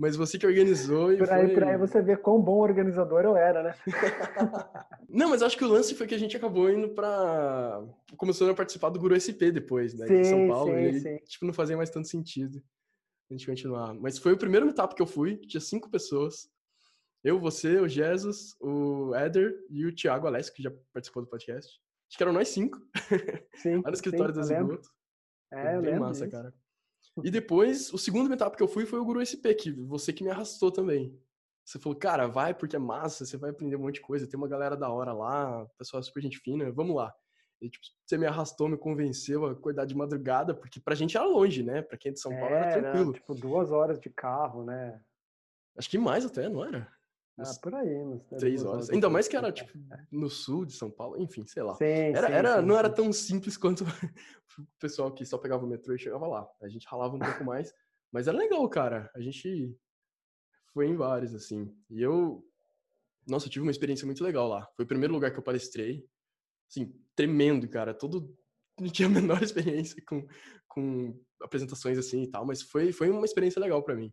Mas 0.00 0.16
você 0.16 0.38
que 0.38 0.46
organizou 0.46 1.12
e 1.12 1.18
por 1.18 1.30
aí, 1.30 1.44
foi... 1.44 1.54
Por 1.54 1.64
aí 1.64 1.76
você 1.76 2.00
vê 2.00 2.16
quão 2.16 2.40
bom 2.40 2.58
organizador 2.60 3.20
eu 3.22 3.36
era, 3.36 3.62
né? 3.62 3.74
não, 5.06 5.28
mas 5.28 5.42
acho 5.42 5.58
que 5.58 5.64
o 5.64 5.68
lance 5.68 5.94
foi 5.94 6.06
que 6.06 6.14
a 6.14 6.18
gente 6.18 6.34
acabou 6.34 6.70
indo 6.70 6.88
pra... 6.94 7.84
Começou 8.16 8.50
a 8.50 8.54
participar 8.54 8.88
do 8.88 8.98
Guru 8.98 9.14
SP 9.20 9.52
depois, 9.52 9.92
né? 9.92 10.06
Sim, 10.06 10.22
de 10.22 10.24
São 10.26 10.48
Paulo. 10.48 10.72
Sim, 10.72 10.78
e 10.78 10.86
aí, 10.86 11.00
sim. 11.00 11.18
tipo, 11.26 11.44
não 11.44 11.52
fazia 11.52 11.76
mais 11.76 11.90
tanto 11.90 12.08
sentido 12.08 12.62
a 13.30 13.34
gente 13.34 13.46
continuar. 13.46 13.92
Mas 13.92 14.16
foi 14.16 14.32
o 14.32 14.38
primeiro 14.38 14.64
meetup 14.64 14.94
que 14.94 15.02
eu 15.02 15.06
fui, 15.06 15.36
tinha 15.36 15.60
cinco 15.60 15.90
pessoas. 15.90 16.50
Eu, 17.22 17.38
você, 17.38 17.78
o 17.78 17.86
Jesus, 17.86 18.56
o 18.58 19.14
Éder 19.14 19.54
e 19.68 19.84
o 19.84 19.94
Thiago 19.94 20.26
Alessio, 20.26 20.54
que 20.54 20.62
já 20.62 20.72
participou 20.94 21.22
do 21.22 21.28
podcast. 21.28 21.78
Acho 22.08 22.16
que 22.16 22.22
eram 22.22 22.32
nós 22.32 22.48
cinco. 22.48 22.80
Sim, 23.56 23.82
Lá 23.82 23.90
no 23.90 23.94
escritório 23.94 24.32
sim, 24.32 24.40
das 24.40 24.50
Esgoto. 24.50 24.88
É, 25.52 25.76
eu 25.76 25.82
bem 25.82 25.90
lembro 25.90 26.06
massa, 26.06 26.26
cara. 26.26 26.54
E 27.22 27.30
depois, 27.30 27.92
o 27.92 27.98
segundo 27.98 28.28
meetup 28.28 28.56
que 28.56 28.62
eu 28.62 28.68
fui 28.68 28.86
foi 28.86 28.98
o 28.98 29.04
Guru 29.04 29.20
SP, 29.20 29.54
que 29.54 29.72
você 29.72 30.12
que 30.12 30.24
me 30.24 30.30
arrastou 30.30 30.70
também. 30.70 31.18
Você 31.64 31.78
falou, 31.78 31.98
cara, 31.98 32.26
vai 32.26 32.54
porque 32.54 32.76
é 32.76 32.78
massa, 32.78 33.24
você 33.24 33.36
vai 33.36 33.50
aprender 33.50 33.76
um 33.76 33.80
monte 33.80 33.96
de 33.96 34.00
coisa, 34.00 34.26
tem 34.26 34.38
uma 34.38 34.48
galera 34.48 34.76
da 34.76 34.88
hora 34.90 35.12
lá, 35.12 35.66
pessoal 35.78 36.02
super 36.02 36.22
gente 36.22 36.38
fina, 36.38 36.70
vamos 36.72 36.96
lá. 36.96 37.14
E, 37.60 37.68
tipo, 37.68 37.84
você 38.06 38.16
me 38.16 38.26
arrastou, 38.26 38.68
me 38.68 38.78
convenceu 38.78 39.44
a 39.44 39.52
acordar 39.52 39.84
de 39.84 39.94
madrugada, 39.94 40.54
porque 40.54 40.80
pra 40.80 40.94
gente 40.94 41.16
era 41.16 41.26
longe, 41.26 41.62
né? 41.62 41.82
Pra 41.82 41.98
quem 41.98 42.10
é 42.10 42.12
de 42.12 42.20
São 42.20 42.32
Paulo 42.32 42.54
era, 42.54 42.70
era 42.70 42.80
tranquilo. 42.80 43.12
tipo, 43.12 43.34
duas 43.34 43.70
horas 43.70 44.00
de 44.00 44.08
carro, 44.08 44.64
né? 44.64 45.00
Acho 45.76 45.90
que 45.90 45.98
mais 45.98 46.24
até, 46.24 46.48
não 46.48 46.64
era? 46.64 46.90
Ah, 47.40 47.60
por 47.62 47.74
aí, 47.74 48.02
uns 48.02 48.24
três 48.38 48.64
horas. 48.64 48.90
Ainda 48.90 49.08
mais 49.08 49.28
que 49.28 49.36
era, 49.36 49.50
tipo, 49.52 49.78
é. 49.92 50.06
no 50.10 50.28
sul 50.28 50.64
de 50.64 50.72
São 50.72 50.90
Paulo, 50.90 51.20
enfim, 51.20 51.46
sei 51.46 51.62
lá. 51.62 51.74
Sim, 51.74 51.84
era, 51.84 52.26
sim, 52.26 52.32
era, 52.32 52.60
sim, 52.60 52.66
não 52.66 52.76
era 52.76 52.90
tão 52.90 53.12
simples 53.12 53.56
quanto 53.56 53.84
o 54.58 54.66
pessoal 54.78 55.12
que 55.12 55.24
só 55.24 55.38
pegava 55.38 55.64
o 55.64 55.68
metrô 55.68 55.94
e 55.94 55.98
chegava 55.98 56.26
lá. 56.26 56.48
A 56.60 56.68
gente 56.68 56.86
ralava 56.86 57.16
um 57.16 57.18
pouco 57.18 57.44
mais, 57.44 57.72
mas 58.12 58.28
era 58.28 58.36
legal, 58.36 58.68
cara. 58.68 59.10
A 59.14 59.20
gente 59.20 59.76
foi 60.72 60.86
em 60.86 60.96
vários, 60.96 61.34
assim. 61.34 61.74
E 61.88 62.02
eu, 62.02 62.44
nossa, 63.26 63.46
eu 63.46 63.50
tive 63.50 63.62
uma 63.62 63.70
experiência 63.70 64.06
muito 64.06 64.22
legal 64.24 64.48
lá. 64.48 64.68
Foi 64.76 64.84
o 64.84 64.88
primeiro 64.88 65.14
lugar 65.14 65.30
que 65.30 65.38
eu 65.38 65.42
palestrei. 65.42 66.04
Assim, 66.68 66.94
tremendo, 67.14 67.68
cara. 67.68 67.94
Todo. 67.94 68.36
Não 68.78 68.88
tinha 68.88 69.08
a 69.08 69.10
menor 69.10 69.42
experiência 69.42 70.02
com, 70.06 70.26
com 70.68 71.18
apresentações 71.42 71.98
assim 71.98 72.22
e 72.22 72.30
tal, 72.30 72.46
mas 72.46 72.62
foi, 72.62 72.92
foi 72.92 73.10
uma 73.10 73.24
experiência 73.24 73.60
legal 73.60 73.82
para 73.82 73.96
mim. 73.96 74.12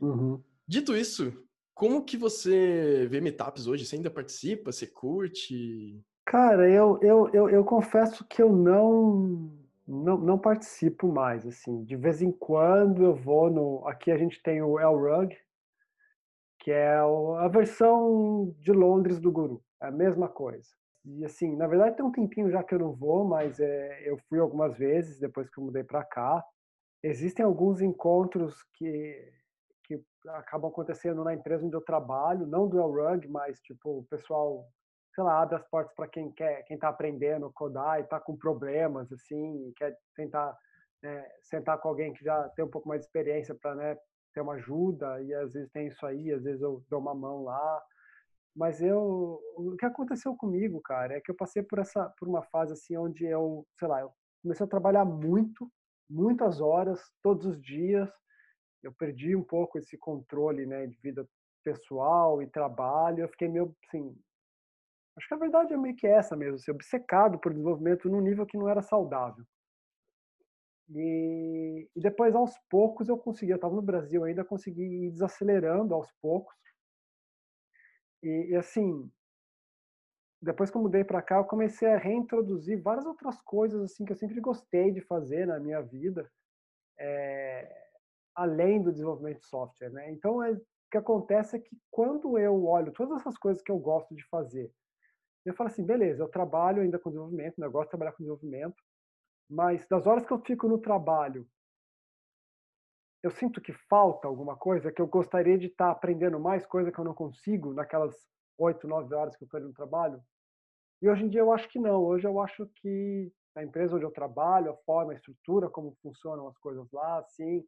Uhum. 0.00 0.42
Dito 0.66 0.96
isso, 0.96 1.32
como 1.76 2.02
que 2.02 2.16
você 2.16 3.06
vê 3.06 3.20
meetups 3.20 3.66
hoje? 3.66 3.84
Você 3.84 3.96
ainda 3.96 4.10
participa? 4.10 4.72
Você 4.72 4.86
curte? 4.86 6.02
Cara, 6.24 6.66
eu, 6.70 6.98
eu, 7.02 7.28
eu, 7.34 7.50
eu 7.50 7.64
confesso 7.64 8.26
que 8.26 8.40
eu 8.42 8.50
não, 8.50 9.52
não, 9.86 10.16
não 10.16 10.38
participo 10.38 11.06
mais, 11.06 11.46
assim. 11.46 11.84
De 11.84 11.94
vez 11.94 12.22
em 12.22 12.32
quando 12.32 13.04
eu 13.04 13.14
vou 13.14 13.50
no... 13.50 13.86
Aqui 13.86 14.10
a 14.10 14.16
gente 14.16 14.42
tem 14.42 14.62
o 14.62 14.80
Elrug, 14.80 15.36
que 16.60 16.70
é 16.70 16.96
a 16.96 17.48
versão 17.48 18.54
de 18.58 18.72
Londres 18.72 19.20
do 19.20 19.30
Guru. 19.30 19.62
É 19.82 19.88
a 19.88 19.92
mesma 19.92 20.28
coisa. 20.28 20.70
E 21.04 21.26
assim, 21.26 21.54
na 21.56 21.66
verdade 21.66 21.94
tem 21.94 22.06
um 22.06 22.10
tempinho 22.10 22.50
já 22.50 22.64
que 22.64 22.74
eu 22.74 22.78
não 22.78 22.94
vou, 22.94 23.22
mas 23.22 23.60
é, 23.60 24.02
eu 24.08 24.18
fui 24.30 24.40
algumas 24.40 24.78
vezes 24.78 25.20
depois 25.20 25.50
que 25.50 25.60
eu 25.60 25.64
mudei 25.64 25.84
para 25.84 26.02
cá. 26.02 26.42
Existem 27.02 27.44
alguns 27.44 27.82
encontros 27.82 28.62
que 28.78 29.30
que 29.86 30.02
acabam 30.28 30.70
acontecendo 30.70 31.22
na 31.22 31.34
empresa 31.34 31.64
onde 31.64 31.76
eu 31.76 31.80
trabalho, 31.80 32.46
não 32.46 32.68
do 32.68 32.78
Elrug, 32.78 33.28
mas 33.28 33.60
tipo, 33.60 34.00
o 34.00 34.04
pessoal, 34.04 34.68
sei 35.14 35.24
lá, 35.24 35.40
abre 35.40 35.56
as 35.56 35.68
portas 35.68 35.94
para 35.94 36.08
quem 36.08 36.30
quer, 36.32 36.64
quem 36.64 36.74
está 36.74 36.88
aprendendo 36.88 37.52
codar 37.52 37.98
e 37.98 38.02
está 38.02 38.18
com 38.18 38.36
problemas, 38.36 39.10
assim, 39.12 39.68
e 39.68 39.72
quer 39.74 39.96
tentar 40.14 40.56
né, 41.02 41.26
sentar 41.42 41.78
com 41.78 41.88
alguém 41.88 42.12
que 42.12 42.24
já 42.24 42.48
tem 42.50 42.64
um 42.64 42.70
pouco 42.70 42.88
mais 42.88 43.00
de 43.00 43.06
experiência 43.06 43.54
para 43.54 43.74
né, 43.74 43.96
ter 44.34 44.40
uma 44.40 44.54
ajuda, 44.54 45.22
e 45.22 45.32
às 45.32 45.52
vezes 45.52 45.70
tem 45.70 45.86
isso 45.86 46.04
aí, 46.04 46.32
às 46.32 46.42
vezes 46.42 46.60
eu 46.60 46.84
dou 46.90 47.00
uma 47.00 47.14
mão 47.14 47.44
lá. 47.44 47.82
Mas 48.54 48.80
eu, 48.80 49.40
o 49.56 49.76
que 49.78 49.84
aconteceu 49.84 50.34
comigo, 50.34 50.80
cara, 50.80 51.14
é 51.14 51.20
que 51.20 51.30
eu 51.30 51.34
passei 51.34 51.62
por 51.62 51.78
essa, 51.78 52.08
por 52.18 52.26
uma 52.26 52.42
fase 52.42 52.72
assim 52.72 52.96
onde 52.96 53.24
eu, 53.24 53.66
sei 53.78 53.86
lá, 53.86 54.00
eu 54.00 54.10
comecei 54.42 54.64
a 54.64 54.68
trabalhar 54.68 55.04
muito, 55.04 55.70
muitas 56.08 56.60
horas, 56.60 57.00
todos 57.22 57.44
os 57.44 57.60
dias, 57.60 58.08
eu 58.86 58.92
perdi 58.92 59.34
um 59.34 59.42
pouco 59.42 59.78
esse 59.78 59.98
controle 59.98 60.64
né, 60.64 60.86
de 60.86 60.96
vida 60.98 61.28
pessoal 61.64 62.40
e 62.40 62.46
trabalho. 62.46 63.20
Eu 63.20 63.28
fiquei 63.28 63.48
meio 63.48 63.74
assim. 63.84 64.16
Acho 65.16 65.28
que 65.28 65.34
a 65.34 65.38
verdade 65.38 65.74
é 65.74 65.76
meio 65.76 65.96
que 65.96 66.06
essa 66.06 66.36
mesmo, 66.36 66.58
ser 66.58 66.70
obcecado 66.70 67.38
por 67.38 67.52
desenvolvimento 67.52 68.08
num 68.08 68.20
nível 68.20 68.46
que 68.46 68.56
não 68.56 68.68
era 68.68 68.82
saudável. 68.82 69.44
E, 70.90 71.88
e 71.96 72.00
depois, 72.00 72.34
aos 72.34 72.56
poucos, 72.70 73.08
eu 73.08 73.18
consegui. 73.18 73.50
Eu 73.50 73.56
estava 73.56 73.74
no 73.74 73.82
Brasil 73.82 74.22
ainda, 74.22 74.44
consegui 74.44 75.06
ir 75.06 75.10
desacelerando 75.10 75.94
aos 75.94 76.12
poucos. 76.22 76.54
E, 78.22 78.50
e 78.50 78.56
assim, 78.56 79.10
depois 80.40 80.70
que 80.70 80.76
eu 80.76 80.82
mudei 80.82 81.02
para 81.02 81.22
cá, 81.22 81.38
eu 81.38 81.44
comecei 81.44 81.88
a 81.88 81.98
reintroduzir 81.98 82.80
várias 82.80 83.04
outras 83.04 83.40
coisas 83.42 83.82
assim 83.82 84.04
que 84.04 84.12
eu 84.12 84.16
sempre 84.16 84.40
gostei 84.40 84.92
de 84.92 85.00
fazer 85.00 85.46
na 85.46 85.58
minha 85.58 85.80
vida. 85.80 86.30
É, 86.98 87.85
além 88.36 88.82
do 88.82 88.92
desenvolvimento 88.92 89.40
de 89.40 89.46
software, 89.46 89.90
né? 89.90 90.12
Então, 90.12 90.42
é, 90.42 90.52
o 90.52 90.60
que 90.90 90.98
acontece 90.98 91.56
é 91.56 91.58
que 91.58 91.76
quando 91.90 92.38
eu 92.38 92.66
olho 92.66 92.92
todas 92.92 93.20
essas 93.20 93.38
coisas 93.38 93.62
que 93.62 93.72
eu 93.72 93.78
gosto 93.78 94.14
de 94.14 94.24
fazer, 94.28 94.70
eu 95.44 95.54
falo 95.54 95.68
assim, 95.68 95.84
beleza, 95.84 96.22
eu 96.22 96.28
trabalho 96.28 96.82
ainda 96.82 96.98
com 96.98 97.08
desenvolvimento, 97.08 97.54
né? 97.58 97.66
eu 97.66 97.70
gosto 97.70 97.86
de 97.86 97.90
trabalhar 97.90 98.12
com 98.12 98.18
desenvolvimento, 98.18 98.76
mas 99.48 99.86
das 99.88 100.06
horas 100.06 100.26
que 100.26 100.32
eu 100.32 100.40
fico 100.40 100.68
no 100.68 100.78
trabalho, 100.78 101.48
eu 103.22 103.30
sinto 103.30 103.60
que 103.60 103.72
falta 103.72 104.28
alguma 104.28 104.56
coisa, 104.56 104.92
que 104.92 105.00
eu 105.00 105.06
gostaria 105.06 105.56
de 105.56 105.66
estar 105.66 105.90
aprendendo 105.90 106.38
mais 106.38 106.66
coisa 106.66 106.92
que 106.92 106.98
eu 106.98 107.04
não 107.04 107.14
consigo 107.14 107.72
naquelas 107.72 108.14
oito, 108.58 108.86
nove 108.86 109.14
horas 109.14 109.36
que 109.36 109.44
eu 109.44 109.46
estou 109.46 109.60
no 109.60 109.72
trabalho. 109.72 110.20
E 111.00 111.08
hoje 111.08 111.24
em 111.24 111.28
dia 111.28 111.40
eu 111.40 111.52
acho 111.52 111.68
que 111.68 111.78
não. 111.78 112.04
Hoje 112.04 112.26
eu 112.26 112.40
acho 112.40 112.66
que 112.76 113.32
a 113.54 113.62
empresa 113.62 113.96
onde 113.96 114.04
eu 114.04 114.10
trabalho, 114.10 114.70
a 114.70 114.76
forma, 114.76 115.12
a 115.12 115.14
estrutura, 115.14 115.68
como 115.68 115.96
funcionam 116.02 116.46
as 116.46 116.58
coisas 116.58 116.90
lá, 116.92 117.22
sim, 117.24 117.64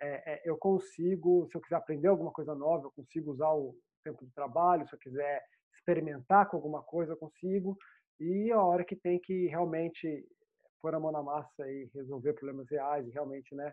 é, 0.00 0.34
é, 0.34 0.42
eu 0.44 0.56
consigo, 0.56 1.46
se 1.50 1.56
eu 1.56 1.60
quiser 1.60 1.76
aprender 1.76 2.08
alguma 2.08 2.32
coisa 2.32 2.54
nova, 2.54 2.86
eu 2.86 2.92
consigo 2.92 3.32
usar 3.32 3.52
o 3.52 3.74
tempo 4.04 4.24
de 4.24 4.32
trabalho, 4.32 4.86
se 4.88 4.94
eu 4.94 4.98
quiser 4.98 5.42
experimentar 5.76 6.48
com 6.48 6.56
alguma 6.56 6.82
coisa, 6.82 7.12
eu 7.12 7.16
consigo. 7.16 7.76
E 8.20 8.50
a 8.52 8.62
hora 8.62 8.84
que 8.84 8.96
tem 8.96 9.18
que 9.18 9.46
realmente 9.46 10.26
pôr 10.80 10.94
a 10.94 11.00
mão 11.00 11.10
na 11.10 11.22
massa 11.22 11.68
e 11.70 11.88
resolver 11.94 12.34
problemas 12.34 12.68
reais 12.70 13.06
e 13.06 13.10
realmente, 13.10 13.54
né, 13.54 13.72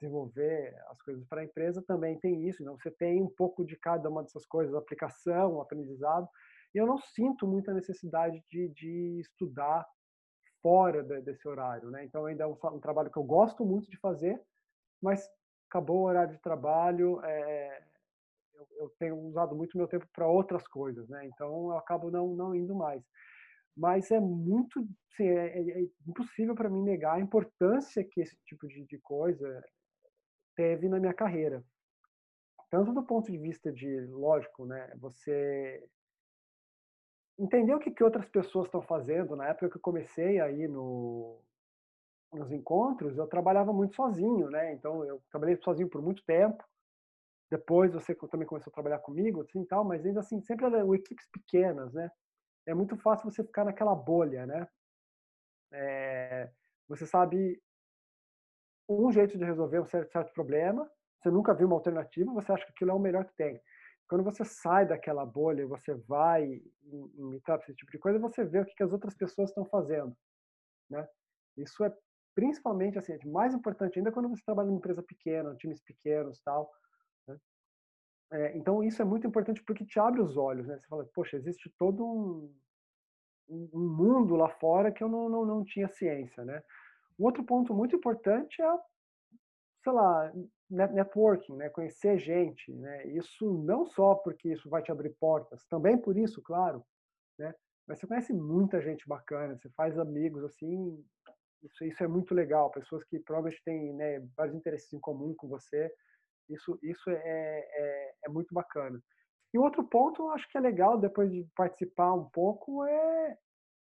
desenvolver 0.00 0.74
as 0.88 1.02
coisas 1.02 1.26
para 1.26 1.40
a 1.40 1.44
empresa, 1.44 1.82
também 1.82 2.18
tem 2.20 2.48
isso. 2.48 2.62
Então, 2.62 2.78
você 2.78 2.90
tem 2.90 3.22
um 3.22 3.28
pouco 3.28 3.64
de 3.64 3.76
cada 3.76 4.08
uma 4.08 4.22
dessas 4.22 4.46
coisas, 4.46 4.74
aplicação, 4.74 5.60
aprendizado. 5.60 6.28
E 6.74 6.78
eu 6.78 6.86
não 6.86 6.98
sinto 6.98 7.46
muita 7.46 7.74
necessidade 7.74 8.42
de, 8.48 8.68
de 8.68 9.20
estudar 9.20 9.84
fora 10.62 11.02
de, 11.02 11.20
desse 11.22 11.46
horário, 11.48 11.90
né? 11.90 12.04
Então, 12.04 12.26
ainda 12.26 12.44
é 12.44 12.46
um, 12.46 12.56
um 12.72 12.80
trabalho 12.80 13.10
que 13.10 13.18
eu 13.18 13.24
gosto 13.24 13.64
muito 13.64 13.90
de 13.90 13.98
fazer, 13.98 14.40
mas 15.02 15.28
acabou 15.68 15.98
o 16.00 16.04
horário 16.04 16.34
de 16.34 16.40
trabalho, 16.40 17.20
é, 17.24 17.82
eu, 18.54 18.68
eu, 18.80 18.88
tenho 18.98 19.16
usado 19.16 19.54
muito 19.54 19.76
meu 19.76 19.86
tempo 19.86 20.06
para 20.12 20.26
outras 20.26 20.66
coisas, 20.66 21.08
né? 21.08 21.26
Então 21.26 21.70
eu 21.70 21.78
acabo 21.78 22.10
não, 22.10 22.34
não 22.34 22.54
indo 22.54 22.74
mais. 22.74 23.02
Mas 23.76 24.10
é 24.10 24.18
muito, 24.18 24.80
assim, 25.12 25.28
é, 25.28 25.58
é, 25.60 25.88
impossível 26.06 26.54
para 26.54 26.68
mim 26.68 26.82
negar 26.82 27.14
a 27.14 27.20
importância 27.20 28.02
que 28.02 28.20
esse 28.20 28.36
tipo 28.44 28.66
de, 28.66 28.84
de 28.86 28.98
coisa 28.98 29.64
teve 30.56 30.88
na 30.88 30.98
minha 30.98 31.14
carreira. 31.14 31.62
Tanto 32.70 32.92
do 32.92 33.02
ponto 33.02 33.30
de 33.30 33.38
vista 33.38 33.72
de, 33.72 34.00
lógico, 34.06 34.66
né? 34.66 34.92
Você 34.96 35.88
entender 37.38 37.72
o 37.72 37.78
que, 37.78 37.92
que 37.92 38.02
outras 38.02 38.26
pessoas 38.26 38.66
estão 38.66 38.82
fazendo. 38.82 39.36
Na 39.36 39.48
época 39.48 39.70
que 39.70 39.76
eu 39.76 39.80
comecei 39.80 40.40
aí 40.40 40.66
no, 40.66 41.40
nos 42.32 42.52
encontros, 42.52 43.16
eu 43.16 43.26
trabalhava 43.26 43.72
muito 43.72 43.94
sozinho, 43.94 44.50
né? 44.50 44.72
Então 44.74 45.04
eu 45.04 45.22
trabalhei 45.30 45.56
sozinho 45.56 45.88
por 45.88 46.02
muito 46.02 46.22
tempo. 46.24 46.62
Depois 47.50 47.92
você 47.94 48.14
também 48.14 48.46
começou 48.46 48.70
a 48.70 48.74
trabalhar 48.74 48.98
comigo, 48.98 49.40
assim, 49.40 49.64
tal, 49.64 49.84
mas 49.84 50.04
ainda 50.04 50.20
assim 50.20 50.40
sempre 50.42 50.66
eram 50.66 50.94
equipes 50.94 51.26
pequenas, 51.30 51.92
né? 51.94 52.10
É 52.66 52.74
muito 52.74 52.96
fácil 52.98 53.30
você 53.30 53.42
ficar 53.42 53.64
naquela 53.64 53.94
bolha, 53.94 54.46
né? 54.46 54.68
É, 55.72 56.50
você 56.86 57.06
sabe 57.06 57.60
um 58.88 59.10
jeito 59.12 59.36
de 59.38 59.44
resolver 59.44 59.80
um 59.80 59.86
certo, 59.86 60.10
certo 60.10 60.32
problema, 60.32 60.90
você 61.20 61.30
nunca 61.30 61.54
viu 61.54 61.66
uma 61.66 61.76
alternativa, 61.76 62.32
você 62.32 62.52
acha 62.52 62.64
que 62.64 62.72
aquilo 62.72 62.90
é 62.90 62.94
o 62.94 62.98
melhor 62.98 63.24
que 63.24 63.34
tem. 63.34 63.60
Quando 64.08 64.24
você 64.24 64.44
sai 64.44 64.86
daquela 64.86 65.24
bolha 65.26 65.66
você 65.66 65.94
vai 65.94 66.44
em 66.44 67.40
esse 67.60 67.74
tipo 67.74 67.90
de 67.90 67.98
coisa, 67.98 68.18
você 68.18 68.44
vê 68.44 68.60
o 68.60 68.64
que, 68.64 68.74
que 68.74 68.82
as 68.82 68.92
outras 68.92 69.14
pessoas 69.14 69.50
estão 69.50 69.64
fazendo, 69.66 70.16
né? 70.90 71.06
Isso 71.56 71.84
é 71.84 71.94
principalmente 72.38 72.96
assim, 72.96 73.14
é 73.14 73.26
mais 73.26 73.52
importante 73.52 73.98
ainda 73.98 74.12
quando 74.12 74.28
você 74.28 74.44
trabalha 74.44 74.70
em 74.70 74.76
empresa 74.76 75.02
pequena, 75.02 75.56
times 75.56 75.82
pequenos, 75.82 76.40
tal. 76.44 76.70
Né? 77.26 77.36
É, 78.30 78.56
então 78.56 78.80
isso 78.80 79.02
é 79.02 79.04
muito 79.04 79.26
importante 79.26 79.60
porque 79.64 79.84
te 79.84 79.98
abre 79.98 80.20
os 80.20 80.36
olhos, 80.36 80.64
né? 80.68 80.78
Você 80.78 80.86
fala, 80.86 81.04
poxa, 81.12 81.36
existe 81.36 81.68
todo 81.76 82.06
um, 82.06 82.54
um 83.48 83.88
mundo 83.88 84.36
lá 84.36 84.48
fora 84.50 84.92
que 84.92 85.02
eu 85.02 85.08
não, 85.08 85.28
não, 85.28 85.44
não 85.44 85.64
tinha 85.64 85.88
ciência, 85.88 86.44
né? 86.44 86.62
Um 87.18 87.24
outro 87.24 87.42
ponto 87.42 87.74
muito 87.74 87.96
importante 87.96 88.62
é, 88.62 88.78
sei 89.82 89.92
lá, 89.92 90.32
networking, 90.70 91.56
né? 91.56 91.68
Conhecer 91.70 92.20
gente, 92.20 92.72
né? 92.72 93.04
Isso 93.08 93.52
não 93.64 93.84
só 93.84 94.14
porque 94.14 94.52
isso 94.52 94.70
vai 94.70 94.80
te 94.80 94.92
abrir 94.92 95.10
portas, 95.18 95.66
também 95.66 95.98
por 95.98 96.16
isso, 96.16 96.40
claro, 96.40 96.84
né? 97.36 97.52
Mas 97.84 97.98
você 97.98 98.06
conhece 98.06 98.32
muita 98.32 98.80
gente 98.80 99.08
bacana, 99.08 99.56
você 99.56 99.68
faz 99.70 99.98
amigos 99.98 100.44
assim 100.44 101.04
isso, 101.62 101.84
isso 101.84 102.04
é 102.04 102.08
muito 102.08 102.34
legal. 102.34 102.70
Pessoas 102.70 103.04
que 103.04 103.18
provavelmente 103.18 103.62
têm 103.64 103.92
né, 103.94 104.20
vários 104.36 104.54
interesses 104.54 104.92
em 104.92 105.00
comum 105.00 105.34
com 105.34 105.48
você. 105.48 105.92
Isso, 106.48 106.78
isso 106.82 107.10
é, 107.10 107.14
é, 107.14 108.14
é 108.26 108.28
muito 108.28 108.54
bacana. 108.54 109.00
E 109.52 109.58
outro 109.58 109.84
ponto, 109.84 110.28
acho 110.30 110.48
que 110.50 110.58
é 110.58 110.60
legal, 110.60 110.98
depois 110.98 111.30
de 111.30 111.46
participar 111.56 112.12
um 112.12 112.28
pouco, 112.28 112.84
é 112.84 113.36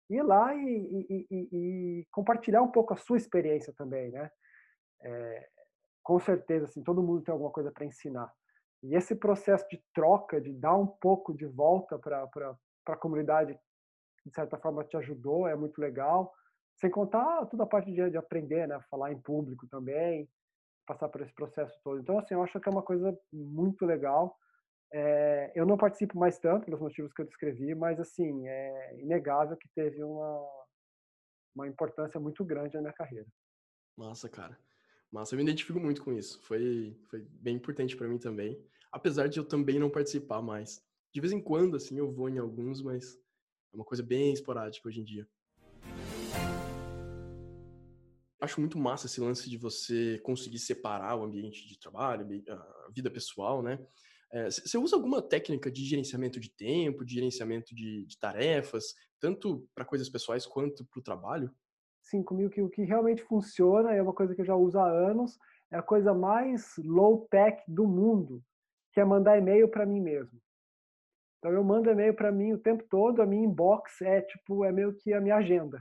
ir 0.10 0.22
lá 0.22 0.54
e, 0.54 1.06
e, 1.10 1.28
e, 1.32 1.50
e 1.52 2.08
compartilhar 2.12 2.62
um 2.62 2.72
pouco 2.72 2.94
a 2.94 2.98
sua 2.98 3.18
experiência 3.18 3.74
também, 3.74 4.12
né? 4.12 4.30
É, 5.02 5.50
com 6.04 6.20
certeza, 6.20 6.66
assim, 6.66 6.84
todo 6.84 7.02
mundo 7.02 7.24
tem 7.24 7.32
alguma 7.32 7.52
coisa 7.52 7.72
para 7.72 7.86
ensinar. 7.86 8.32
E 8.84 8.96
esse 8.96 9.16
processo 9.16 9.66
de 9.70 9.82
troca, 9.94 10.42
de 10.42 10.52
dar 10.52 10.76
um 10.76 10.86
pouco 10.86 11.34
de 11.34 11.46
volta 11.46 11.98
para 11.98 12.58
a 12.88 12.98
comunidade, 12.98 13.58
de 14.26 14.34
certa 14.34 14.58
forma 14.58 14.84
te 14.84 14.98
ajudou, 14.98 15.48
é 15.48 15.56
muito 15.56 15.80
legal. 15.80 16.34
Sem 16.76 16.90
contar 16.92 17.46
toda 17.48 17.64
a 17.64 17.68
parte 17.68 17.92
de, 17.92 18.10
de 18.10 18.18
aprender, 18.18 18.68
né? 18.68 18.80
Falar 18.90 19.12
em 19.12 19.22
público 19.22 19.68
também. 19.68 20.30
passar 20.86 21.10
por 21.10 21.22
esse 21.22 21.34
processo 21.34 21.78
todo. 21.84 22.00
Então, 22.00 22.20
assim, 22.20 22.34
eu 22.36 22.44
acho 22.44 22.60
que 22.60 22.70
é 22.70 22.72
uma 22.72 22.84
coisa 22.84 23.18
muito 23.32 23.86
legal. 23.86 24.38
É, 24.94 25.52
eu 25.56 25.66
não 25.66 25.78
participo 25.78 26.18
mais 26.20 26.38
tanto 26.40 26.66
pelos 26.66 26.80
motivos 26.82 27.14
que 27.14 27.22
eu 27.22 27.26
descrevi, 27.26 27.74
mas 27.76 28.00
assim 28.00 28.48
é 28.48 29.00
inegável 29.02 29.58
que 29.58 29.70
teve 29.76 30.04
uma 30.04 30.48
uma 31.56 31.68
importância 31.68 32.20
muito 32.20 32.44
grande 32.46 32.76
na 32.76 32.82
minha 32.82 32.94
carreira. 32.94 33.28
Massa, 33.98 34.30
cara. 34.30 34.58
Massa, 35.12 35.36
eu 35.36 35.38
me 35.38 35.44
identifico 35.44 35.80
muito 35.80 36.04
com 36.04 36.12
isso. 36.14 36.42
Foi 36.44 36.96
foi 37.10 37.22
bem 37.22 37.56
importante 37.56 37.96
para 37.96 38.08
mim 38.08 38.18
também, 38.18 38.60
apesar 38.92 39.28
de 39.28 39.40
eu 39.40 39.48
também 39.48 39.80
não 39.80 39.90
participar 39.90 40.42
mais. 40.42 40.84
De 41.14 41.22
vez 41.22 41.32
em 41.32 41.42
quando 41.42 41.76
assim 41.78 41.98
eu 41.98 42.12
vou 42.12 42.30
em 42.30 42.40
alguns, 42.40 42.82
mas 42.82 43.16
é 43.72 43.76
uma 43.76 43.86
coisa 43.86 44.04
bem 44.04 44.34
esporádica 44.34 44.88
hoje 44.88 45.02
em 45.02 45.04
dia. 45.04 45.28
Acho 48.44 48.60
muito 48.60 48.78
massa 48.78 49.06
esse 49.06 49.22
lance 49.22 49.50
de 49.50 49.58
você 49.58 50.20
conseguir 50.20 50.60
separar 50.60 51.16
o 51.16 51.24
ambiente 51.24 51.66
de 51.66 51.80
trabalho, 51.80 52.28
a 52.50 52.90
vida 52.94 53.10
pessoal, 53.10 53.64
né? 53.64 53.80
Você 54.46 54.76
é, 54.76 54.80
usa 54.80 54.98
alguma 54.98 55.22
técnica 55.22 55.72
de 55.72 55.86
gerenciamento 55.86 56.42
de 56.42 56.50
tempo, 56.50 57.06
de 57.06 57.14
gerenciamento 57.14 57.74
de, 57.74 58.06
de 58.06 58.20
tarefas, 58.20 58.96
tanto 59.18 59.66
para 59.74 59.86
coisas 59.86 60.10
pessoais 60.10 60.46
quanto 60.46 60.84
para 60.84 61.00
o 61.00 61.04
trabalho? 61.04 61.56
Sim, 62.02 62.22
comigo 62.22 62.50
que 62.50 62.62
o 62.62 62.70
que 62.70 62.84
realmente 62.84 63.24
funciona 63.24 63.94
é 63.94 64.02
uma 64.02 64.14
coisa 64.14 64.36
que 64.36 64.42
eu 64.42 64.46
já 64.46 64.56
uso 64.58 64.78
há 64.78 64.90
anos, 64.90 65.40
é 65.72 65.78
a 65.78 65.82
coisa 65.82 66.14
mais 66.14 66.74
low-tech 66.80 67.64
do 67.66 67.88
mundo, 67.88 68.44
que 68.92 69.00
é 69.00 69.06
mandar 69.06 69.38
e-mail 69.38 69.70
para 69.70 69.86
mim 69.86 70.02
mesmo. 70.02 70.38
Então 71.40 71.50
eu 71.50 71.64
mando 71.64 71.90
e-mail 71.90 72.14
para 72.14 72.30
mim 72.30 72.52
o 72.52 72.60
tempo 72.60 72.84
todo, 72.90 73.22
a 73.22 73.26
minha 73.26 73.46
inbox 73.46 74.02
é 74.02 74.22
tipo 74.22 74.66
é 74.66 74.72
meio 74.74 74.94
que 74.96 75.14
a 75.14 75.22
minha 75.22 75.38
agenda. 75.38 75.80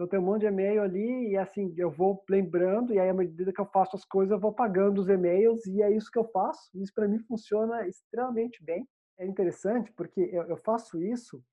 Então 0.00 0.08
tem 0.08 0.18
um 0.18 0.22
monte 0.22 0.40
de 0.40 0.46
e-mail 0.46 0.80
ali 0.80 1.28
e 1.28 1.36
assim, 1.36 1.74
eu 1.76 1.90
vou 1.90 2.24
lembrando 2.26 2.94
e 2.94 2.98
aí 2.98 3.10
à 3.10 3.12
medida 3.12 3.52
que 3.52 3.60
eu 3.60 3.66
faço 3.66 3.96
as 3.96 4.02
coisas, 4.06 4.32
eu 4.32 4.40
vou 4.40 4.50
pagando 4.50 4.98
os 4.98 5.10
e-mails 5.10 5.66
e 5.66 5.82
é 5.82 5.90
isso 5.90 6.10
que 6.10 6.18
eu 6.18 6.24
faço. 6.24 6.70
Isso 6.74 6.90
para 6.94 7.06
mim 7.06 7.18
funciona 7.18 7.86
extremamente 7.86 8.64
bem. 8.64 8.88
É 9.18 9.26
interessante 9.26 9.92
porque 9.92 10.22
eu, 10.32 10.44
eu, 10.44 10.56
faço 10.56 10.98
isso 11.02 11.44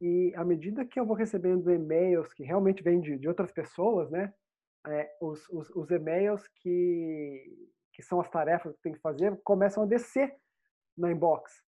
e 0.00 0.32
à 0.34 0.44
medida 0.44 0.84
que 0.84 0.98
eu 0.98 1.06
vou 1.06 1.14
recebendo 1.14 1.70
e-mails 1.70 2.34
que 2.34 2.42
realmente 2.42 2.82
vêm 2.82 3.00
de, 3.00 3.16
de 3.18 3.28
outras 3.28 3.52
pessoas, 3.52 4.10
né? 4.10 4.34
É, 4.88 5.08
os, 5.20 5.48
os, 5.48 5.70
os 5.70 5.88
e-mails 5.88 6.44
que, 6.56 7.70
que 7.92 8.02
são 8.02 8.20
as 8.20 8.28
tarefas 8.28 8.74
que 8.74 8.82
tem 8.82 8.94
que 8.94 9.00
fazer 9.00 9.40
começam 9.44 9.84
a 9.84 9.86
descer 9.86 10.34
na 10.98 11.12
inbox. 11.12 11.62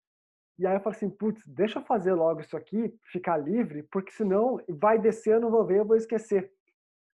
E 0.59 0.67
aí 0.67 0.75
eu 0.75 0.81
falei 0.81 0.97
assim, 0.97 1.09
putz, 1.09 1.47
deixa 1.47 1.79
eu 1.79 1.85
fazer 1.85 2.13
logo 2.15 2.41
isso 2.41 2.57
aqui, 2.57 2.93
ficar 3.05 3.37
livre, 3.37 3.85
porque 3.85 4.11
senão 4.11 4.61
vai 4.69 4.99
descer, 4.99 5.35
eu 5.35 5.41
não 5.41 5.51
vou 5.51 5.65
ver, 5.65 5.79
eu 5.79 5.87
vou 5.87 5.97
esquecer. 5.97 6.53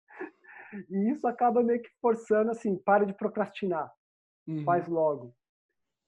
E 0.88 1.10
isso 1.10 1.26
acaba 1.26 1.64
meio 1.64 1.82
que 1.82 1.90
forçando 2.00 2.52
assim, 2.52 2.76
para 2.76 3.04
de 3.04 3.12
procrastinar, 3.12 3.92
uhum. 4.46 4.62
faz 4.62 4.86
logo. 4.86 5.34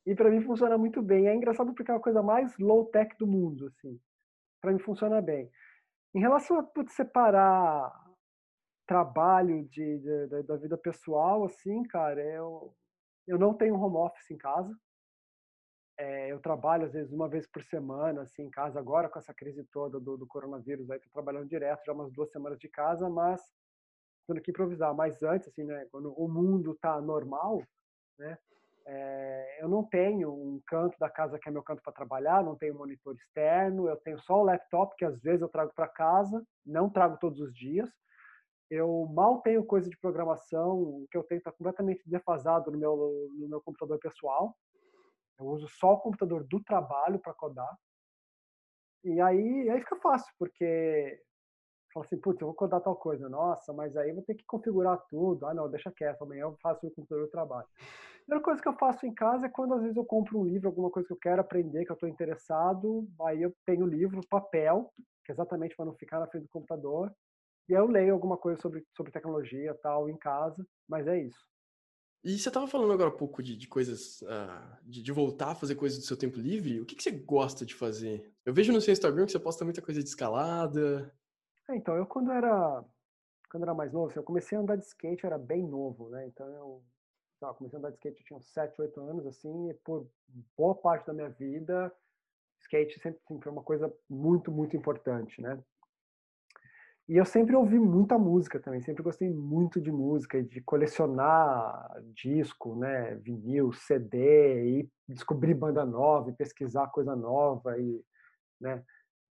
E 0.06 0.14
para 0.14 0.30
mim 0.30 0.40
funciona 0.40 0.78
muito 0.78 1.02
bem. 1.02 1.26
É 1.26 1.34
engraçado 1.34 1.74
porque 1.74 1.90
é 1.90 1.94
uma 1.94 2.00
coisa 2.00 2.22
mais 2.22 2.56
low 2.58 2.86
tech 2.86 3.16
do 3.18 3.26
mundo, 3.26 3.66
assim. 3.66 4.00
Para 4.60 4.72
mim 4.72 4.78
funciona 4.78 5.20
bem. 5.20 5.50
Em 6.14 6.20
relação 6.20 6.58
a 6.58 6.62
putz, 6.62 6.92
separar 6.92 7.92
trabalho 8.86 9.64
de, 9.68 9.98
de, 9.98 10.42
da 10.42 10.56
vida 10.56 10.76
pessoal, 10.76 11.44
assim, 11.44 11.82
cara, 11.84 12.20
eu, 12.20 12.74
eu 13.26 13.38
não 13.38 13.54
tenho 13.54 13.74
home 13.74 13.96
office 13.96 14.30
em 14.30 14.36
casa. 14.36 14.76
É, 15.98 16.32
eu 16.32 16.40
trabalho 16.40 16.86
às 16.86 16.92
vezes 16.92 17.12
uma 17.12 17.28
vez 17.28 17.46
por 17.46 17.62
semana, 17.62 18.22
assim, 18.22 18.44
em 18.44 18.50
casa 18.50 18.78
agora 18.78 19.08
com 19.08 19.18
essa 19.18 19.34
crise 19.34 19.62
toda 19.64 20.00
do, 20.00 20.16
do 20.16 20.26
coronavírus, 20.26 20.90
aí 20.90 20.98
tô 20.98 21.10
trabalhando 21.10 21.48
direto 21.48 21.84
já 21.84 21.92
umas 21.92 22.10
duas 22.10 22.30
semanas 22.30 22.58
de 22.58 22.68
casa, 22.68 23.08
mas 23.08 23.40
tendo 24.26 24.40
que 24.40 24.50
improvisar. 24.50 24.94
Mas 24.94 25.22
antes, 25.22 25.48
assim, 25.48 25.64
né, 25.64 25.86
quando 25.90 26.12
o 26.14 26.28
mundo 26.28 26.74
tá 26.80 27.00
normal, 27.00 27.62
né, 28.18 28.38
é, 28.84 29.58
eu 29.62 29.68
não 29.68 29.84
tenho 29.84 30.32
um 30.32 30.60
canto 30.66 30.98
da 30.98 31.08
casa 31.08 31.38
que 31.38 31.48
é 31.48 31.52
meu 31.52 31.62
canto 31.62 31.82
para 31.82 31.92
trabalhar, 31.92 32.42
não 32.42 32.56
tenho 32.56 32.74
monitor 32.74 33.14
externo, 33.14 33.88
eu 33.88 33.96
tenho 33.96 34.18
só 34.20 34.40
o 34.40 34.44
laptop 34.44 34.96
que 34.96 35.04
às 35.04 35.20
vezes 35.20 35.42
eu 35.42 35.48
trago 35.48 35.72
para 35.74 35.86
casa, 35.86 36.44
não 36.66 36.90
trago 36.90 37.16
todos 37.18 37.40
os 37.40 37.54
dias. 37.54 37.88
Eu 38.70 39.06
mal 39.12 39.40
tenho 39.42 39.64
coisa 39.64 39.88
de 39.88 39.98
programação, 39.98 40.78
o 40.78 41.06
que 41.10 41.16
eu 41.16 41.22
tenho 41.22 41.38
está 41.38 41.52
completamente 41.52 42.02
defasado 42.08 42.70
no 42.70 42.78
meu, 42.78 43.28
no 43.38 43.48
meu 43.48 43.60
computador 43.60 43.98
pessoal. 43.98 44.56
Eu 45.42 45.48
uso 45.48 45.68
só 45.68 45.94
o 45.94 46.00
computador 46.00 46.44
do 46.44 46.62
trabalho 46.62 47.18
para 47.18 47.34
codar. 47.34 47.76
E 49.04 49.20
aí, 49.20 49.68
aí 49.68 49.80
fica 49.80 49.96
fácil, 49.96 50.32
porque 50.38 51.20
fala 51.92 52.06
assim, 52.06 52.18
putz, 52.18 52.40
eu 52.40 52.46
vou 52.46 52.54
codar 52.54 52.80
tal 52.80 52.96
coisa. 52.96 53.28
Nossa, 53.28 53.72
mas 53.72 53.96
aí 53.96 54.10
eu 54.10 54.14
vou 54.14 54.24
ter 54.24 54.34
que 54.34 54.44
configurar 54.46 54.98
tudo. 55.10 55.46
Ah, 55.46 55.54
não, 55.54 55.68
deixa 55.68 55.90
quieto, 55.90 56.22
amanhã 56.22 56.42
eu 56.42 56.56
faço 56.62 56.86
o 56.86 56.90
computador 56.90 57.26
do 57.26 57.30
trabalho. 57.30 57.66
A 57.76 58.24
primeira 58.24 58.44
coisa 58.44 58.62
que 58.62 58.68
eu 58.68 58.78
faço 58.78 59.04
em 59.04 59.12
casa 59.12 59.46
é 59.46 59.50
quando 59.50 59.74
às 59.74 59.82
vezes 59.82 59.96
eu 59.96 60.04
compro 60.04 60.38
um 60.38 60.44
livro, 60.44 60.68
alguma 60.68 60.90
coisa 60.90 61.06
que 61.06 61.12
eu 61.12 61.18
quero 61.18 61.40
aprender, 61.40 61.84
que 61.84 61.90
eu 61.90 61.94
estou 61.94 62.08
interessado, 62.08 63.08
aí 63.22 63.42
eu 63.42 63.52
tenho 63.66 63.84
o 63.84 63.88
livro, 63.88 64.20
papel, 64.30 64.92
que 65.24 65.32
é 65.32 65.34
exatamente 65.34 65.74
para 65.74 65.86
não 65.86 65.94
ficar 65.94 66.20
na 66.20 66.28
frente 66.28 66.44
do 66.44 66.48
computador, 66.48 67.12
e 67.68 67.74
aí 67.74 67.80
eu 67.80 67.86
leio 67.86 68.14
alguma 68.14 68.36
coisa 68.36 68.60
sobre, 68.60 68.84
sobre 68.96 69.12
tecnologia 69.12 69.76
tal 69.82 70.08
em 70.08 70.16
casa, 70.16 70.64
mas 70.88 71.06
é 71.08 71.18
isso. 71.18 71.51
E 72.24 72.38
você 72.38 72.48
estava 72.48 72.68
falando 72.68 72.92
agora 72.92 73.08
há 73.08 73.12
pouco 73.12 73.42
de, 73.42 73.56
de 73.56 73.66
coisas, 73.66 74.22
uh, 74.22 74.78
de, 74.84 75.02
de, 75.02 75.10
voltar 75.10 75.50
a 75.50 75.54
fazer 75.56 75.74
coisas 75.74 75.98
do 75.98 76.04
seu 76.04 76.16
tempo 76.16 76.38
livre. 76.38 76.80
O 76.80 76.86
que, 76.86 76.94
que, 76.94 77.02
você 77.02 77.10
gosta 77.10 77.66
de 77.66 77.74
fazer? 77.74 78.32
Eu 78.44 78.54
vejo 78.54 78.72
no 78.72 78.80
seu 78.80 78.92
Instagram 78.92 79.26
que 79.26 79.32
você 79.32 79.40
posta 79.40 79.64
muita 79.64 79.82
coisa 79.82 80.00
de 80.00 80.08
escalada. 80.08 81.12
É, 81.68 81.74
então, 81.74 81.96
eu 81.96 82.06
quando 82.06 82.30
era, 82.30 82.84
quando 83.50 83.64
era 83.64 83.74
mais 83.74 83.92
novo, 83.92 84.06
assim, 84.06 84.20
eu 84.20 84.24
comecei 84.24 84.56
a 84.56 84.60
andar 84.60 84.76
de 84.76 84.84
skate, 84.84 85.24
eu 85.24 85.28
era 85.28 85.38
bem 85.38 85.66
novo, 85.66 86.10
né? 86.10 86.24
Então, 86.28 86.46
eu 86.46 86.84
lá, 87.40 87.52
comecei 87.54 87.76
a 87.76 87.80
andar 87.80 87.90
de 87.90 87.96
skate, 87.96 88.20
eu 88.20 88.24
tinha 88.24 88.36
uns 88.36 88.52
7, 88.52 88.80
8 88.80 89.00
anos, 89.00 89.26
assim, 89.26 89.70
e 89.70 89.74
por 89.74 90.08
boa 90.56 90.76
parte 90.76 91.06
da 91.06 91.12
minha 91.12 91.28
vida, 91.28 91.92
skate 92.60 93.00
sempre, 93.00 93.20
sempre 93.26 93.42
foi 93.42 93.52
uma 93.52 93.64
coisa 93.64 93.92
muito, 94.08 94.52
muito 94.52 94.76
importante, 94.76 95.40
né? 95.40 95.60
E 97.08 97.16
eu 97.16 97.24
sempre 97.24 97.56
ouvi 97.56 97.78
muita 97.78 98.16
música 98.16 98.60
também, 98.60 98.80
sempre 98.80 99.02
gostei 99.02 99.28
muito 99.28 99.80
de 99.80 99.90
música, 99.90 100.42
de 100.42 100.60
colecionar 100.60 102.00
disco, 102.14 102.76
né, 102.76 103.16
vinil, 103.16 103.72
CD, 103.72 104.78
e 104.80 104.90
descobrir 105.08 105.54
banda 105.54 105.84
nova, 105.84 106.30
e 106.30 106.34
pesquisar 106.34 106.86
coisa 106.88 107.16
nova, 107.16 107.76
e 107.78 108.00
né, 108.60 108.82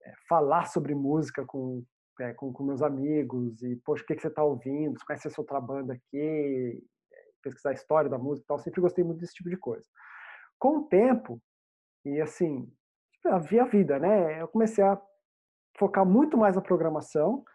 é, 0.04 0.14
falar 0.28 0.66
sobre 0.66 0.94
música 0.94 1.46
com, 1.46 1.84
é, 2.20 2.34
com, 2.34 2.52
com, 2.52 2.64
meus 2.64 2.82
amigos, 2.82 3.64
e, 3.64 3.78
poxa, 3.78 4.04
o 4.04 4.06
que, 4.06 4.16
que 4.16 4.22
você 4.22 4.28
está 4.28 4.44
ouvindo? 4.44 5.00
Você 5.00 5.06
conhece 5.06 5.28
essa 5.30 5.42
outra 5.42 5.62
banda 5.62 5.94
aqui? 5.94 6.84
Pesquisar 7.42 7.70
a 7.70 7.74
história 7.74 8.10
da 8.10 8.18
música 8.18 8.44
e 8.44 8.48
tal, 8.48 8.60
sempre 8.60 8.82
gostei 8.82 9.04
muito 9.04 9.20
desse 9.20 9.34
tipo 9.34 9.50
de 9.50 9.58
coisa. 9.58 9.88
Com 10.60 10.80
o 10.80 10.84
tempo, 10.84 11.42
e 12.06 12.20
assim, 12.20 12.70
havia 13.26 13.66
vida, 13.66 13.98
né, 13.98 14.42
eu 14.42 14.48
comecei 14.50 14.84
a 14.84 15.02
focar 15.78 16.06
muito 16.06 16.38
mais 16.38 16.56
na 16.56 16.62
programação, 16.62 17.46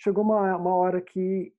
chegou 0.00 0.24
uma, 0.24 0.56
uma 0.56 0.74
hora 0.74 1.00
que, 1.00 1.54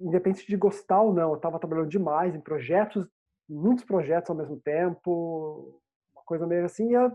independente 0.00 0.46
de 0.46 0.56
gostar 0.56 1.02
ou 1.02 1.12
não, 1.12 1.30
eu 1.30 1.36
estava 1.36 1.58
trabalhando 1.58 1.88
demais 1.88 2.34
em 2.34 2.40
projetos, 2.40 3.08
muitos 3.48 3.84
projetos 3.84 4.30
ao 4.30 4.36
mesmo 4.36 4.60
tempo, 4.60 5.80
uma 6.14 6.24
coisa 6.24 6.46
meio 6.46 6.64
assim, 6.64 6.90
e 6.90 6.94
eu 6.94 7.12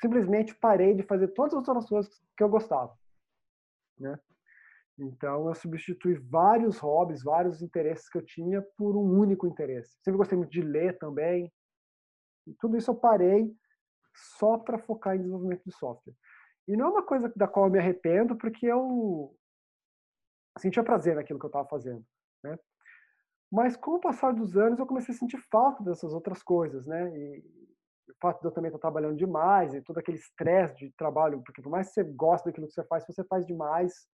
simplesmente 0.00 0.54
parei 0.54 0.94
de 0.94 1.02
fazer 1.02 1.28
todas 1.28 1.52
as 1.52 1.68
outras 1.68 1.88
coisas 1.88 2.20
que 2.36 2.42
eu 2.42 2.48
gostava, 2.48 2.96
né? 3.98 4.18
Então, 4.98 5.48
eu 5.48 5.54
substituí 5.54 6.14
vários 6.14 6.78
hobbies, 6.78 7.22
vários 7.22 7.62
interesses 7.62 8.08
que 8.08 8.18
eu 8.18 8.24
tinha 8.24 8.60
por 8.76 8.94
um 8.96 9.18
único 9.18 9.46
interesse. 9.46 9.96
Sempre 10.02 10.18
gostei 10.18 10.36
muito 10.36 10.50
de 10.50 10.60
ler 10.60 10.98
também. 10.98 11.50
E 12.46 12.52
tudo 12.54 12.76
isso 12.76 12.90
eu 12.90 12.94
parei 12.94 13.50
só 14.14 14.58
para 14.58 14.78
focar 14.78 15.16
em 15.16 15.20
desenvolvimento 15.20 15.62
de 15.64 15.72
software. 15.72 16.14
E 16.68 16.76
não 16.76 16.86
é 16.86 16.90
uma 16.90 17.02
coisa 17.02 17.32
da 17.34 17.48
qual 17.48 17.66
eu 17.66 17.72
me 17.72 17.78
arrependo, 17.78 18.36
porque 18.36 18.66
eu, 18.66 19.34
sentia 20.60 20.82
prazer 20.84 21.16
naquilo 21.16 21.38
que 21.38 21.44
eu 21.44 21.48
estava 21.48 21.68
fazendo, 21.68 22.04
né? 22.42 22.58
Mas 23.50 23.76
com 23.76 23.92
o 23.92 24.00
passar 24.00 24.32
dos 24.32 24.56
anos 24.56 24.78
eu 24.78 24.86
comecei 24.86 25.14
a 25.14 25.18
sentir 25.18 25.38
falta 25.50 25.82
dessas 25.82 26.12
outras 26.12 26.42
coisas, 26.42 26.86
né? 26.86 27.10
E 27.16 27.38
o 28.08 28.14
fato 28.20 28.40
de 28.40 28.46
eu 28.46 28.52
também 28.52 28.68
estar 28.68 28.78
trabalhando 28.78 29.16
demais 29.16 29.74
e 29.74 29.82
todo 29.82 29.98
aquele 29.98 30.18
estresse 30.18 30.76
de 30.76 30.92
trabalho, 30.92 31.42
porque 31.44 31.62
por 31.62 31.70
mais 31.70 31.88
que 31.88 31.94
você 31.94 32.04
goste 32.04 32.46
daquilo 32.46 32.66
que 32.66 32.74
você 32.74 32.84
faz, 32.84 33.04
se 33.04 33.12
você 33.12 33.24
faz 33.24 33.46
demais, 33.46 34.06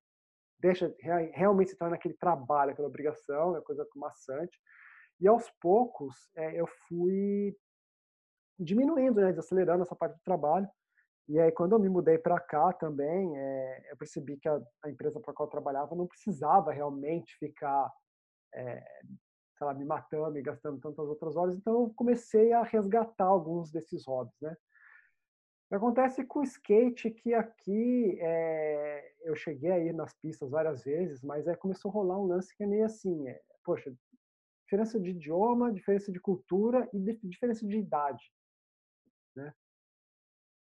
deixa 0.59 0.95
realmente 1.33 1.71
se 1.71 1.77
torna 1.77 1.97
aquele 1.97 2.15
trabalho, 2.15 2.73
aquela 2.73 2.89
obrigação, 2.89 3.57
é 3.57 3.61
coisa 3.61 3.87
maçante. 3.95 4.59
E 5.21 5.29
aos 5.29 5.51
poucos 5.61 6.15
é, 6.35 6.61
eu 6.61 6.67
fui 6.89 7.55
diminuindo, 8.59 9.21
né, 9.21 9.31
desacelerando 9.31 9.83
essa 9.83 9.95
parte 9.97 10.15
do 10.15 10.23
trabalho 10.23 10.69
e 11.29 11.41
aí, 11.41 11.51
quando 11.51 11.73
eu 11.73 11.79
me 11.79 11.89
mudei 11.89 12.19
para 12.19 12.39
cá 12.39 12.73
também, 12.73 13.37
é, 13.37 13.91
eu 13.91 13.97
percebi 13.97 14.37
que 14.37 14.49
a, 14.49 14.61
a 14.85 14.91
empresa 14.91 15.19
para 15.19 15.35
qual 15.35 15.49
eu 15.49 15.51
trabalhava 15.51 15.97
não 15.97 16.07
precisava 16.07 16.71
realmente 16.71 17.37
ficar, 17.37 17.93
é, 18.55 18.81
sei 19.59 19.67
lá, 19.67 19.75
me 19.75 19.85
matando 19.85 20.39
e 20.39 20.43
gastando 20.43 20.81
tantas 20.81 21.09
outras 21.09 21.37
horas. 21.37 21.57
Então, 21.57 21.83
eu 21.83 21.93
comecei 21.97 22.53
a 22.53 22.63
resgatar 22.63 23.25
alguns 23.25 23.73
desses 23.73 24.07
hobbies, 24.07 24.41
né? 24.41 24.57
Acontece 25.69 26.25
com 26.25 26.39
o 26.39 26.45
skate 26.45 27.11
que 27.11 27.35
aqui 27.35 28.17
é, 28.21 29.13
eu 29.23 29.35
cheguei 29.35 29.73
aí 29.73 29.93
nas 29.93 30.15
pistas 30.15 30.49
várias 30.49 30.85
vezes, 30.85 31.21
mas 31.23 31.49
aí 31.49 31.57
começou 31.57 31.91
a 31.91 31.95
rolar 31.95 32.21
um 32.21 32.27
lance 32.27 32.57
que 32.57 32.63
é 32.63 32.67
meio 32.69 32.85
assim, 32.85 33.29
é, 33.29 33.43
poxa, 33.65 33.93
diferença 34.63 35.01
de 35.01 35.11
idioma, 35.11 35.73
diferença 35.73 36.13
de 36.13 36.21
cultura 36.21 36.89
e 36.93 37.01
diferença 37.25 37.67
de 37.67 37.79
idade, 37.79 38.33
né? 39.35 39.53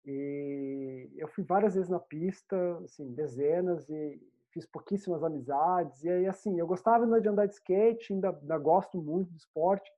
E 0.04 1.10
eu 1.16 1.28
fui 1.28 1.44
várias 1.44 1.74
vezes 1.74 1.88
na 1.88 2.00
pista, 2.00 2.56
assim, 2.84 3.12
dezenas 3.14 3.88
e 3.88 4.20
fiz 4.52 4.66
pouquíssimas 4.66 5.22
amizades. 5.24 6.04
E 6.04 6.10
aí, 6.10 6.26
assim, 6.26 6.58
eu 6.58 6.66
gostava 6.66 7.20
de 7.20 7.28
andar 7.28 7.46
de 7.46 7.54
skate, 7.54 8.12
ainda, 8.12 8.30
ainda 8.30 8.58
gosto 8.58 9.00
muito 9.00 9.30
do 9.30 9.36
esporte, 9.36 9.90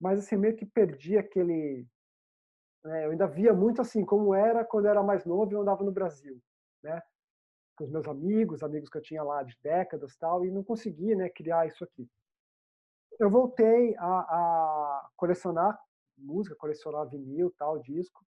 mas 0.00 0.18
assim 0.18 0.36
meio 0.36 0.56
que 0.56 0.64
perdi 0.64 1.18
aquele 1.18 1.86
né, 2.84 3.06
eu 3.06 3.10
ainda 3.10 3.26
via 3.26 3.52
muito 3.52 3.80
assim 3.80 4.04
como 4.04 4.34
era 4.34 4.64
quando 4.64 4.84
eu 4.84 4.90
era 4.92 5.02
mais 5.02 5.24
novo 5.24 5.52
e 5.52 5.56
andava 5.56 5.82
no 5.82 5.92
Brasil 5.92 6.40
né 6.82 7.02
com 7.76 7.84
os 7.84 7.90
meus 7.90 8.06
amigos 8.06 8.62
amigos 8.62 8.88
que 8.88 8.98
eu 8.98 9.02
tinha 9.02 9.22
lá 9.22 9.42
de 9.42 9.58
décadas 9.62 10.16
tal 10.16 10.44
e 10.44 10.50
não 10.50 10.62
consegui 10.62 11.14
né 11.14 11.28
criar 11.28 11.66
isso 11.66 11.82
aqui 11.82 12.08
eu 13.18 13.28
voltei 13.28 13.96
a, 13.96 14.20
a 14.20 15.10
colecionar 15.16 15.78
música 16.16 16.54
colecionar 16.54 17.08
vinil 17.08 17.52
tal 17.58 17.78
disco 17.80 18.24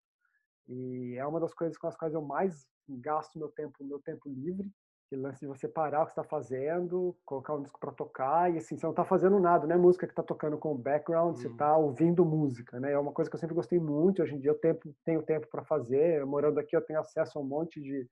e 0.67 1.15
é 1.17 1.25
uma 1.25 1.39
das 1.39 1.53
coisas 1.53 1.77
com 1.77 1.87
as 1.87 1.95
quais 1.95 2.13
eu 2.13 2.21
mais 2.21 2.65
gasto 2.89 3.37
meu 3.37 3.49
tempo 3.49 3.83
meu 3.83 3.99
tempo 3.99 4.29
livre 4.29 4.71
que 5.07 5.15
lance 5.15 5.39
de 5.39 5.47
você 5.47 5.67
parar 5.67 6.01
o 6.01 6.05
que 6.05 6.11
está 6.11 6.23
fazendo, 6.23 7.15
colocar 7.25 7.53
um 7.53 7.61
disco 7.61 7.79
para 7.79 7.93
tocar 7.93 8.53
e 8.53 8.57
assim 8.57 8.77
você 8.77 8.85
não 8.85 8.91
está 8.91 9.05
fazendo 9.05 9.39
nada, 9.39 9.65
não 9.65 9.75
é 9.75 9.77
música 9.77 10.05
que 10.05 10.11
está 10.11 10.23
tocando 10.23 10.57
com 10.57 10.73
o 10.73 10.77
background, 10.77 11.35
uhum. 11.35 11.41
você 11.41 11.47
está 11.47 11.77
ouvindo 11.77 12.25
música, 12.25 12.79
né? 12.79 12.91
É 12.91 12.99
uma 12.99 13.13
coisa 13.13 13.29
que 13.29 13.35
eu 13.35 13.39
sempre 13.39 13.55
gostei 13.55 13.79
muito. 13.79 14.21
Hoje 14.21 14.35
em 14.35 14.39
dia 14.39 14.51
eu 14.51 14.59
tempo, 14.59 14.93
tenho 15.05 15.23
tempo 15.23 15.47
para 15.47 15.63
fazer. 15.63 16.19
Eu, 16.19 16.27
morando 16.27 16.59
aqui 16.59 16.75
eu 16.75 16.81
tenho 16.81 16.99
acesso 16.99 17.39
a 17.39 17.41
um 17.41 17.45
monte 17.45 17.81
de, 17.81 18.05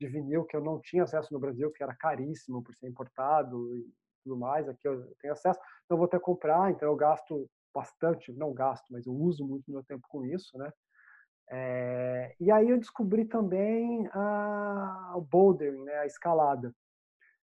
de 0.00 0.06
vinil 0.08 0.44
que 0.44 0.56
eu 0.56 0.60
não 0.60 0.80
tinha 0.80 1.04
acesso 1.04 1.32
no 1.32 1.38
Brasil, 1.38 1.70
que 1.70 1.82
era 1.82 1.94
caríssimo 1.94 2.62
por 2.62 2.74
ser 2.74 2.88
importado 2.88 3.76
e 3.76 3.88
tudo 4.24 4.36
mais. 4.36 4.68
Aqui 4.68 4.88
eu 4.88 5.06
tenho 5.20 5.32
acesso, 5.32 5.60
então 5.84 5.96
vou 5.96 6.08
que 6.08 6.18
comprar. 6.18 6.70
Então 6.72 6.88
eu 6.88 6.96
gasto 6.96 7.48
bastante, 7.72 8.32
não 8.32 8.52
gasto, 8.52 8.86
mas 8.90 9.06
eu 9.06 9.12
uso 9.12 9.46
muito 9.46 9.70
meu 9.70 9.84
tempo 9.84 10.04
com 10.08 10.24
isso, 10.24 10.58
né? 10.58 10.72
É, 11.52 12.34
e 12.38 12.50
aí 12.50 12.70
eu 12.70 12.78
descobri 12.78 13.24
também 13.24 14.08
a, 14.12 15.14
o 15.16 15.20
bouldering, 15.20 15.82
né, 15.82 15.96
a 15.96 16.06
escalada. 16.06 16.72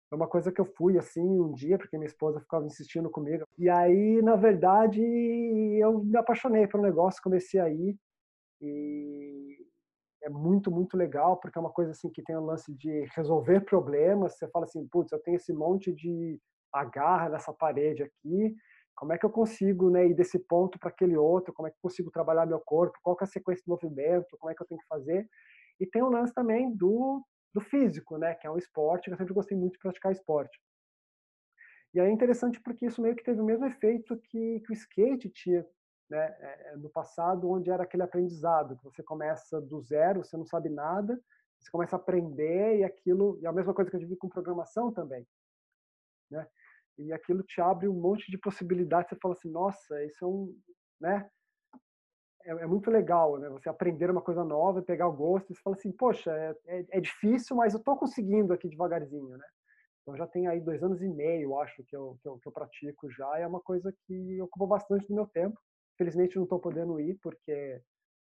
É 0.09 0.15
uma 0.15 0.27
coisa 0.27 0.51
que 0.51 0.61
eu 0.61 0.65
fui 0.65 0.97
assim 0.97 1.21
um 1.21 1.51
dia, 1.53 1.77
porque 1.77 1.97
minha 1.97 2.07
esposa 2.07 2.39
ficava 2.39 2.65
insistindo 2.65 3.09
comigo. 3.09 3.43
E 3.57 3.69
aí, 3.69 4.21
na 4.21 4.37
verdade, 4.37 5.01
eu 5.01 6.01
me 6.01 6.17
apaixonei 6.17 6.65
pelo 6.65 6.83
negócio, 6.83 7.21
comecei 7.21 7.59
a 7.59 7.69
ir. 7.69 7.97
E 8.61 9.57
é 10.23 10.29
muito, 10.29 10.71
muito 10.71 10.95
legal, 10.95 11.37
porque 11.37 11.57
é 11.57 11.61
uma 11.61 11.71
coisa 11.71 11.91
assim 11.91 12.09
que 12.09 12.23
tem 12.23 12.37
o 12.37 12.45
lance 12.45 12.73
de 12.73 13.05
resolver 13.15 13.61
problemas. 13.61 14.37
Você 14.37 14.47
fala 14.47 14.65
assim, 14.65 14.87
putz, 14.87 15.11
eu 15.11 15.19
tenho 15.19 15.35
esse 15.35 15.53
monte 15.53 15.91
de 15.93 16.39
agarra 16.73 17.29
nessa 17.29 17.53
parede 17.53 18.03
aqui, 18.03 18.55
como 18.97 19.13
é 19.13 19.17
que 19.17 19.25
eu 19.25 19.29
consigo 19.29 19.91
né, 19.91 20.07
ir 20.07 20.15
desse 20.15 20.39
ponto 20.39 20.79
para 20.79 20.89
aquele 20.89 21.15
outro, 21.15 21.53
como 21.53 21.67
é 21.67 21.71
que 21.71 21.77
eu 21.77 21.81
consigo 21.83 22.09
trabalhar 22.09 22.47
meu 22.47 22.59
corpo, 22.59 22.97
qual 23.03 23.15
é 23.21 23.23
a 23.23 23.27
sequência 23.27 23.63
de 23.63 23.69
movimento, 23.69 24.35
como 24.39 24.51
é 24.51 24.55
que 24.55 24.61
eu 24.63 24.65
tenho 24.65 24.81
que 24.81 24.87
fazer. 24.87 25.29
E 25.79 25.85
tem 25.85 26.01
o 26.01 26.09
lance 26.09 26.33
também 26.33 26.75
do, 26.75 27.23
do 27.53 27.61
físico, 27.61 28.17
né, 28.17 28.33
que 28.33 28.47
é 28.47 28.51
um 28.51 28.57
esporte, 28.57 29.05
que 29.05 29.11
eu 29.11 29.17
sempre 29.17 29.35
gostei 29.35 29.55
muito 29.55 29.73
de 29.73 29.79
praticar 29.79 30.11
esporte. 30.11 30.59
E 31.93 31.99
aí 31.99 32.09
é 32.09 32.11
interessante 32.11 32.59
porque 32.59 32.87
isso 32.87 32.99
meio 32.99 33.15
que 33.15 33.23
teve 33.23 33.39
o 33.39 33.45
mesmo 33.45 33.67
efeito 33.67 34.17
que, 34.17 34.61
que 34.61 34.71
o 34.71 34.73
skate 34.73 35.29
tinha 35.29 35.63
né, 36.09 36.35
é, 36.39 36.71
é, 36.71 36.77
no 36.77 36.89
passado, 36.89 37.51
onde 37.51 37.69
era 37.69 37.83
aquele 37.83 38.01
aprendizado, 38.01 38.77
que 38.77 38.83
você 38.83 39.03
começa 39.03 39.61
do 39.61 39.79
zero, 39.79 40.23
você 40.23 40.35
não 40.35 40.45
sabe 40.45 40.69
nada, 40.69 41.21
você 41.59 41.69
começa 41.69 41.95
a 41.95 41.99
aprender 41.99 42.79
e 42.79 42.83
aquilo, 42.83 43.37
e 43.41 43.45
a 43.45 43.51
mesma 43.51 43.75
coisa 43.75 43.91
que 43.91 43.95
eu 43.95 44.01
tive 44.01 44.15
com 44.15 44.27
programação 44.27 44.91
também. 44.91 45.27
Né? 46.31 46.47
E 46.97 47.13
aquilo 47.13 47.43
te 47.43 47.61
abre 47.61 47.87
um 47.87 47.93
monte 47.93 48.29
de 48.31 48.37
possibilidades. 48.37 49.09
Você 49.09 49.17
fala 49.21 49.33
assim, 49.33 49.49
nossa, 49.49 50.03
isso 50.05 50.25
é 50.25 50.27
um, 50.27 50.55
né? 50.99 51.29
É, 52.43 52.51
é 52.51 52.67
muito 52.67 52.89
legal, 52.89 53.37
né? 53.37 53.49
Você 53.49 53.69
aprender 53.69 54.09
uma 54.09 54.21
coisa 54.21 54.43
nova, 54.43 54.81
pegar 54.81 55.07
o 55.07 55.15
gosto, 55.15 55.51
e 55.51 55.55
você 55.55 55.61
fala 55.61 55.75
assim, 55.75 55.91
poxa, 55.91 56.31
é, 56.31 56.55
é, 56.65 56.85
é 56.91 57.01
difícil, 57.01 57.55
mas 57.55 57.73
eu 57.73 57.79
estou 57.79 57.97
conseguindo 57.97 58.53
aqui 58.53 58.67
devagarzinho, 58.67 59.37
né? 59.37 59.45
Então 60.01 60.15
já 60.15 60.25
tem 60.25 60.47
aí 60.47 60.61
dois 60.61 60.81
anos 60.81 61.01
e 61.01 61.07
meio, 61.07 61.59
acho 61.59 61.83
que 61.83 61.95
eu, 61.95 62.17
que 62.21 62.27
eu, 62.29 62.39
que 62.39 62.47
eu 62.47 62.51
pratico 62.51 63.11
já. 63.11 63.39
É 63.39 63.45
uma 63.45 63.59
coisa 63.59 63.93
que 64.05 64.41
ocupa 64.41 64.65
bastante 64.65 65.05
do 65.07 65.13
meu 65.13 65.27
tempo. 65.27 65.59
Felizmente 65.97 66.37
não 66.37 66.43
estou 66.43 66.59
podendo 66.59 66.99
ir 66.99 67.19
porque 67.21 67.81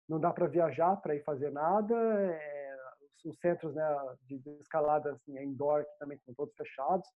não 0.09 0.21
dá 0.21 0.33
para 0.33 0.47
viajar 0.47 0.97
para 0.99 1.17
ir 1.17 1.25
fazer 1.25 1.51
nada. 1.51 1.95
É, 1.97 2.77
os 3.25 3.39
centros 3.41 3.75
né, 3.75 3.83
de 4.23 4.41
escalada 4.61 5.13
assim, 5.13 5.37
indoor 5.41 5.85
que 5.85 5.99
também 5.99 6.17
estão 6.17 6.35
todos 6.35 6.55
fechados. 6.55 7.09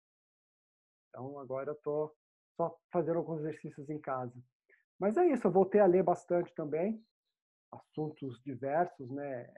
Então 1.17 1.39
agora 1.39 1.71
eu 1.71 1.75
estou 1.75 2.15
só 2.59 2.79
fazendo 2.93 3.17
alguns 3.17 3.41
exercícios 3.41 3.89
em 3.89 3.99
casa. 3.99 4.35
Mas 4.99 5.17
é 5.17 5.27
isso, 5.29 5.47
eu 5.47 5.51
voltei 5.51 5.81
a 5.81 5.87
ler 5.87 6.03
bastante 6.03 6.55
também, 6.55 7.03
assuntos 7.73 8.39
diversos, 8.43 9.11
né? 9.11 9.51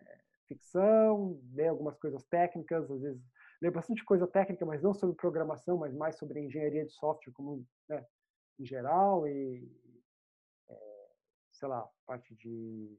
Ficção, 0.46 1.40
ler 1.52 1.68
algumas 1.68 1.98
coisas 1.98 2.22
técnicas, 2.26 2.88
às 2.88 3.00
vezes 3.02 3.20
ler 3.60 3.72
bastante 3.72 4.04
coisa 4.04 4.26
técnica, 4.26 4.64
mas 4.64 4.80
não 4.80 4.94
sobre 4.94 5.16
programação, 5.16 5.76
mas 5.76 5.92
mais 5.92 6.16
sobre 6.16 6.40
engenharia 6.40 6.86
de 6.86 6.92
software 6.92 7.32
como 7.32 7.66
né, 7.88 8.06
em 8.58 8.64
geral 8.64 9.26
e 9.26 9.68
é, 10.68 11.08
sei 11.50 11.66
lá, 11.66 11.88
parte 12.06 12.36
de 12.36 12.96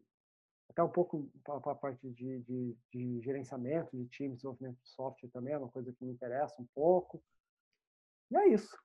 até 0.69 0.83
um 0.83 0.89
pouco 0.89 1.31
para 1.45 1.71
a 1.71 1.75
parte 1.75 2.09
de, 2.09 2.41
de, 2.41 2.77
de, 2.93 3.21
gerenciamento 3.21 3.95
de 3.97 4.05
times, 4.09 4.35
desenvolvimento 4.35 4.77
de 4.83 4.89
software 4.89 5.29
também 5.29 5.53
é 5.53 5.57
uma 5.57 5.69
coisa 5.69 5.93
que 5.93 6.03
me 6.03 6.11
interessa 6.11 6.61
um 6.61 6.67
pouco. 6.75 7.23
E 8.31 8.37
é 8.37 8.53
isso. 8.53 8.77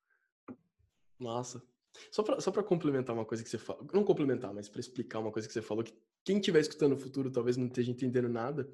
Nossa. 1.18 1.62
Só 2.10 2.22
para 2.22 2.40
só 2.40 2.50
complementar 2.62 3.14
uma 3.14 3.24
coisa 3.24 3.42
que 3.42 3.48
você 3.48 3.58
falou, 3.58 3.86
não 3.92 4.04
complementar, 4.04 4.52
mas 4.52 4.68
para 4.68 4.80
explicar 4.80 5.20
uma 5.20 5.30
coisa 5.30 5.46
que 5.46 5.54
você 5.54 5.62
falou, 5.62 5.84
que 5.84 5.94
quem 6.24 6.38
estiver 6.38 6.60
escutando 6.60 6.92
no 6.92 6.98
futuro 6.98 7.30
talvez 7.30 7.56
não 7.56 7.66
esteja 7.66 7.90
entendendo 7.90 8.28
nada. 8.28 8.68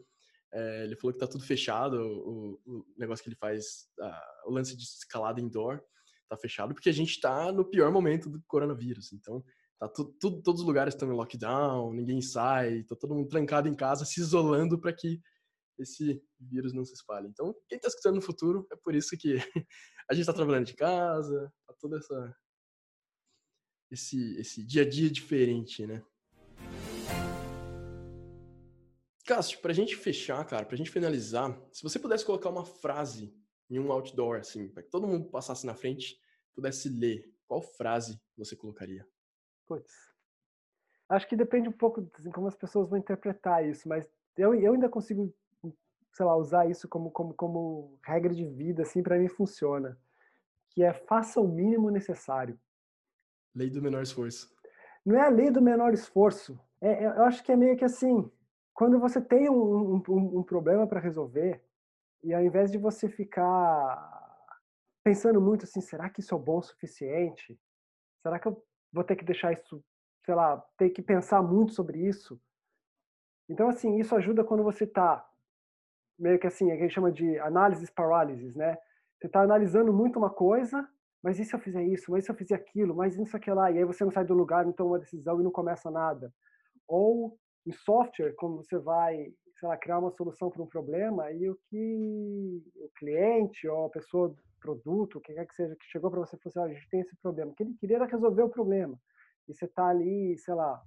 É, 0.52 0.84
ele 0.84 0.96
falou 0.96 1.12
que 1.12 1.20
tá 1.20 1.26
tudo 1.26 1.44
fechado, 1.44 1.96
o, 2.00 2.60
o 2.66 2.86
negócio 2.96 3.22
que 3.22 3.28
ele 3.28 3.36
faz, 3.36 3.88
a, 4.00 4.42
o 4.46 4.50
lance 4.50 4.76
de 4.76 4.82
escalada 4.82 5.40
indoor, 5.40 5.80
tá 6.28 6.36
fechado, 6.36 6.74
porque 6.74 6.88
a 6.88 6.92
gente 6.92 7.20
tá 7.20 7.52
no 7.52 7.64
pior 7.64 7.92
momento 7.92 8.28
do 8.28 8.42
coronavírus. 8.46 9.12
Então, 9.12 9.44
tá 9.78 9.88
tudo, 9.88 10.14
tudo 10.18 10.42
todos 10.42 10.60
os 10.62 10.66
lugares 10.66 10.94
estão 10.94 11.08
em 11.12 11.14
lockdown, 11.14 11.92
ninguém 11.92 12.20
sai, 12.20 12.84
tá 12.84 12.96
todo 12.96 13.14
mundo 13.14 13.28
trancado 13.28 13.68
em 13.68 13.74
casa, 13.74 14.04
se 14.04 14.20
isolando 14.20 14.80
para 14.80 14.92
que 14.92 15.20
esse 15.78 16.22
vírus 16.38 16.72
não 16.72 16.84
se 16.84 16.94
espalhe. 16.94 17.28
Então, 17.28 17.54
quem 17.68 17.76
está 17.76 17.88
escutando 17.88 18.16
no 18.16 18.22
futuro, 18.22 18.66
é 18.72 18.76
por 18.76 18.94
isso 18.94 19.16
que 19.16 19.36
a 20.10 20.12
gente 20.12 20.22
está 20.22 20.32
trabalhando 20.32 20.66
de 20.66 20.74
casa, 20.74 21.52
tá 21.64 21.72
toda 21.78 21.96
essa 21.96 22.36
esse 23.92 24.36
esse 24.40 24.66
dia 24.66 24.82
a 24.82 24.88
dia 24.88 25.08
diferente, 25.08 25.86
né? 25.86 26.02
Cássio, 29.24 29.60
pra 29.60 29.72
gente 29.72 29.94
fechar, 29.94 30.44
cara, 30.44 30.66
pra 30.66 30.76
gente 30.76 30.90
finalizar, 30.90 31.56
se 31.70 31.84
você 31.84 32.00
pudesse 32.00 32.26
colocar 32.26 32.48
uma 32.48 32.64
frase 32.64 33.32
em 33.70 33.78
um 33.78 33.92
outdoor, 33.92 34.40
assim, 34.40 34.68
para 34.68 34.82
que 34.82 34.90
todo 34.90 35.06
mundo 35.06 35.30
passasse 35.30 35.64
na 35.64 35.74
frente, 35.76 36.20
pudesse 36.52 36.88
ler, 36.88 37.32
qual 37.46 37.62
frase 37.62 38.20
você 38.36 38.56
colocaria? 38.56 39.06
Putz. 39.64 39.94
Acho 41.08 41.28
que 41.28 41.36
depende 41.36 41.68
um 41.68 41.72
pouco 41.72 42.02
de 42.02 42.30
como 42.32 42.48
as 42.48 42.56
pessoas 42.56 42.88
vão 42.88 42.98
interpretar 42.98 43.64
isso, 43.64 43.88
mas 43.88 44.10
eu, 44.36 44.54
eu 44.54 44.72
ainda 44.74 44.88
consigo 44.88 45.32
sei 46.12 46.26
lá, 46.26 46.36
usar 46.36 46.68
isso 46.68 46.88
como, 46.88 47.10
como, 47.10 47.34
como 47.34 47.98
regra 48.04 48.34
de 48.34 48.44
vida, 48.44 48.82
assim, 48.82 49.02
para 49.02 49.18
mim 49.18 49.28
funciona. 49.28 49.98
Que 50.70 50.82
é 50.82 50.92
faça 50.92 51.40
o 51.40 51.48
mínimo 51.48 51.90
necessário. 51.90 52.58
Lei 53.54 53.70
do 53.70 53.82
menor 53.82 54.02
esforço. 54.02 54.54
Não 55.04 55.16
é 55.16 55.26
a 55.26 55.28
lei 55.28 55.50
do 55.50 55.62
menor 55.62 55.92
esforço. 55.92 56.60
É, 56.80 57.04
é 57.04 57.06
eu 57.06 57.24
acho 57.24 57.42
que 57.42 57.52
é 57.52 57.56
meio 57.56 57.76
que 57.76 57.84
assim, 57.84 58.30
quando 58.72 58.98
você 58.98 59.20
tem 59.20 59.50
um, 59.50 59.96
um, 59.96 60.38
um 60.38 60.42
problema 60.42 60.86
para 60.86 61.00
resolver, 61.00 61.62
e 62.22 62.34
ao 62.34 62.42
invés 62.42 62.70
de 62.70 62.78
você 62.78 63.08
ficar 63.08 64.18
pensando 65.02 65.40
muito 65.40 65.64
assim, 65.64 65.80
será 65.80 66.08
que 66.10 66.20
isso 66.20 66.34
é 66.34 66.38
bom 66.38 66.58
o 66.58 66.62
suficiente? 66.62 67.58
Será 68.22 68.38
que 68.38 68.48
eu 68.48 68.62
vou 68.92 69.04
ter 69.04 69.16
que 69.16 69.24
deixar 69.24 69.52
isso, 69.52 69.82
sei 70.24 70.34
lá, 70.34 70.58
ter 70.76 70.90
que 70.90 71.02
pensar 71.02 71.42
muito 71.42 71.72
sobre 71.72 72.06
isso? 72.06 72.40
Então, 73.48 73.68
assim, 73.68 73.98
isso 73.98 74.14
ajuda 74.14 74.44
quando 74.44 74.62
você 74.62 74.84
está 74.84 75.28
meio 76.20 76.38
que 76.38 76.46
assim, 76.46 76.70
a 76.70 76.76
gente 76.76 76.94
chama 76.94 77.10
de 77.10 77.38
análise 77.38 77.90
parálisis, 77.92 78.54
né? 78.54 78.76
Você 79.18 79.26
está 79.26 79.40
analisando 79.42 79.92
muito 79.92 80.18
uma 80.18 80.30
coisa, 80.30 80.86
mas 81.22 81.38
e 81.38 81.44
se 81.44 81.54
eu 81.54 81.58
fizer 81.58 81.82
isso? 81.82 82.10
Mas 82.10 82.24
e 82.24 82.26
se 82.26 82.32
eu 82.32 82.36
fizer 82.36 82.54
aquilo? 82.54 82.94
Mas 82.94 83.18
isso 83.18 83.36
aqui 83.36 83.50
lá? 83.50 83.70
E 83.70 83.78
aí 83.78 83.84
você 83.84 84.04
não 84.04 84.12
sai 84.12 84.24
do 84.24 84.34
lugar, 84.34 84.64
não 84.64 84.72
toma 84.72 84.90
uma 84.90 84.98
decisão 84.98 85.40
e 85.40 85.44
não 85.44 85.50
começa 85.50 85.90
nada. 85.90 86.32
Ou 86.86 87.36
em 87.66 87.72
software, 87.72 88.34
quando 88.36 88.56
você 88.56 88.78
vai, 88.78 89.16
sei 89.58 89.68
lá, 89.68 89.76
criar 89.76 89.98
uma 89.98 90.10
solução 90.10 90.50
para 90.50 90.62
um 90.62 90.66
problema 90.66 91.30
e 91.32 91.48
o 91.48 91.58
que 91.68 92.62
o 92.76 92.88
cliente 92.98 93.66
ou 93.68 93.86
a 93.86 93.90
pessoa 93.90 94.34
produto, 94.60 95.16
o 95.16 95.20
que 95.20 95.32
quer 95.32 95.46
que 95.46 95.54
seja, 95.54 95.74
que 95.74 95.86
chegou 95.86 96.10
para 96.10 96.20
você 96.20 96.36
e 96.36 96.38
falou 96.38 96.50
assim, 96.50 96.60
ah, 96.60 96.64
a 96.64 96.74
gente 96.74 96.90
tem 96.90 97.00
esse 97.00 97.16
problema. 97.16 97.52
Que 97.56 97.62
ele 97.62 97.74
queria 97.74 97.96
era 97.96 98.06
resolver 98.06 98.42
o 98.42 98.50
problema. 98.50 98.98
E 99.48 99.54
você 99.54 99.64
está 99.64 99.86
ali, 99.86 100.36
sei 100.38 100.54
lá, 100.54 100.80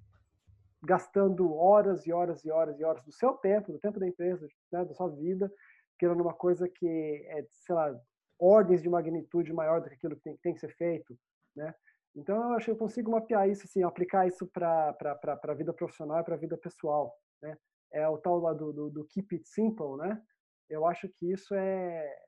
gastando 0.84 1.54
horas 1.56 2.06
e 2.06 2.12
horas 2.12 2.44
e 2.44 2.52
horas 2.52 2.80
e 2.80 2.84
horas 2.84 3.04
do 3.04 3.12
seu 3.12 3.34
tempo, 3.34 3.72
do 3.72 3.80
tempo 3.80 4.00
da 4.00 4.08
empresa, 4.08 4.48
né, 4.72 4.84
da 4.84 4.94
sua 4.94 5.10
vida, 5.10 5.52
querendo 5.98 6.22
uma 6.22 6.34
coisa 6.34 6.68
que 6.68 7.26
é, 7.28 7.46
sei 7.50 7.74
lá, 7.74 7.98
ordens 8.38 8.82
de 8.82 8.90
magnitude 8.90 9.54
maior 9.54 9.82
do 9.82 9.88
que 9.88 9.96
aquilo 9.96 10.16
que 10.18 10.22
tem, 10.24 10.36
que, 10.36 10.42
tem 10.42 10.54
que 10.54 10.60
ser 10.60 10.76
feito, 10.76 11.18
né? 11.56 11.74
Então, 12.16 12.36
eu 12.36 12.56
acho 12.56 12.66
que 12.66 12.72
eu 12.72 12.78
consigo 12.78 13.12
mapear 13.12 13.50
isso, 13.50 13.64
assim, 13.66 13.82
aplicar 13.82 14.28
isso 14.28 14.46
para 14.48 14.96
a 15.02 15.54
vida 15.54 15.74
profissional 15.74 16.20
e 16.20 16.24
para 16.24 16.36
a 16.36 16.38
vida 16.38 16.58
pessoal, 16.58 17.18
né? 17.42 17.58
É 17.92 18.08
o 18.08 18.18
tal 18.18 18.40
lá 18.40 18.54
do, 18.54 18.74
do, 18.74 18.90
do 18.90 19.06
keep 19.06 19.34
it 19.36 19.48
simple, 19.48 19.98
né? 19.98 20.22
Eu 20.70 20.86
acho 20.86 21.08
que 21.10 21.32
isso 21.32 21.56
é... 21.56 22.24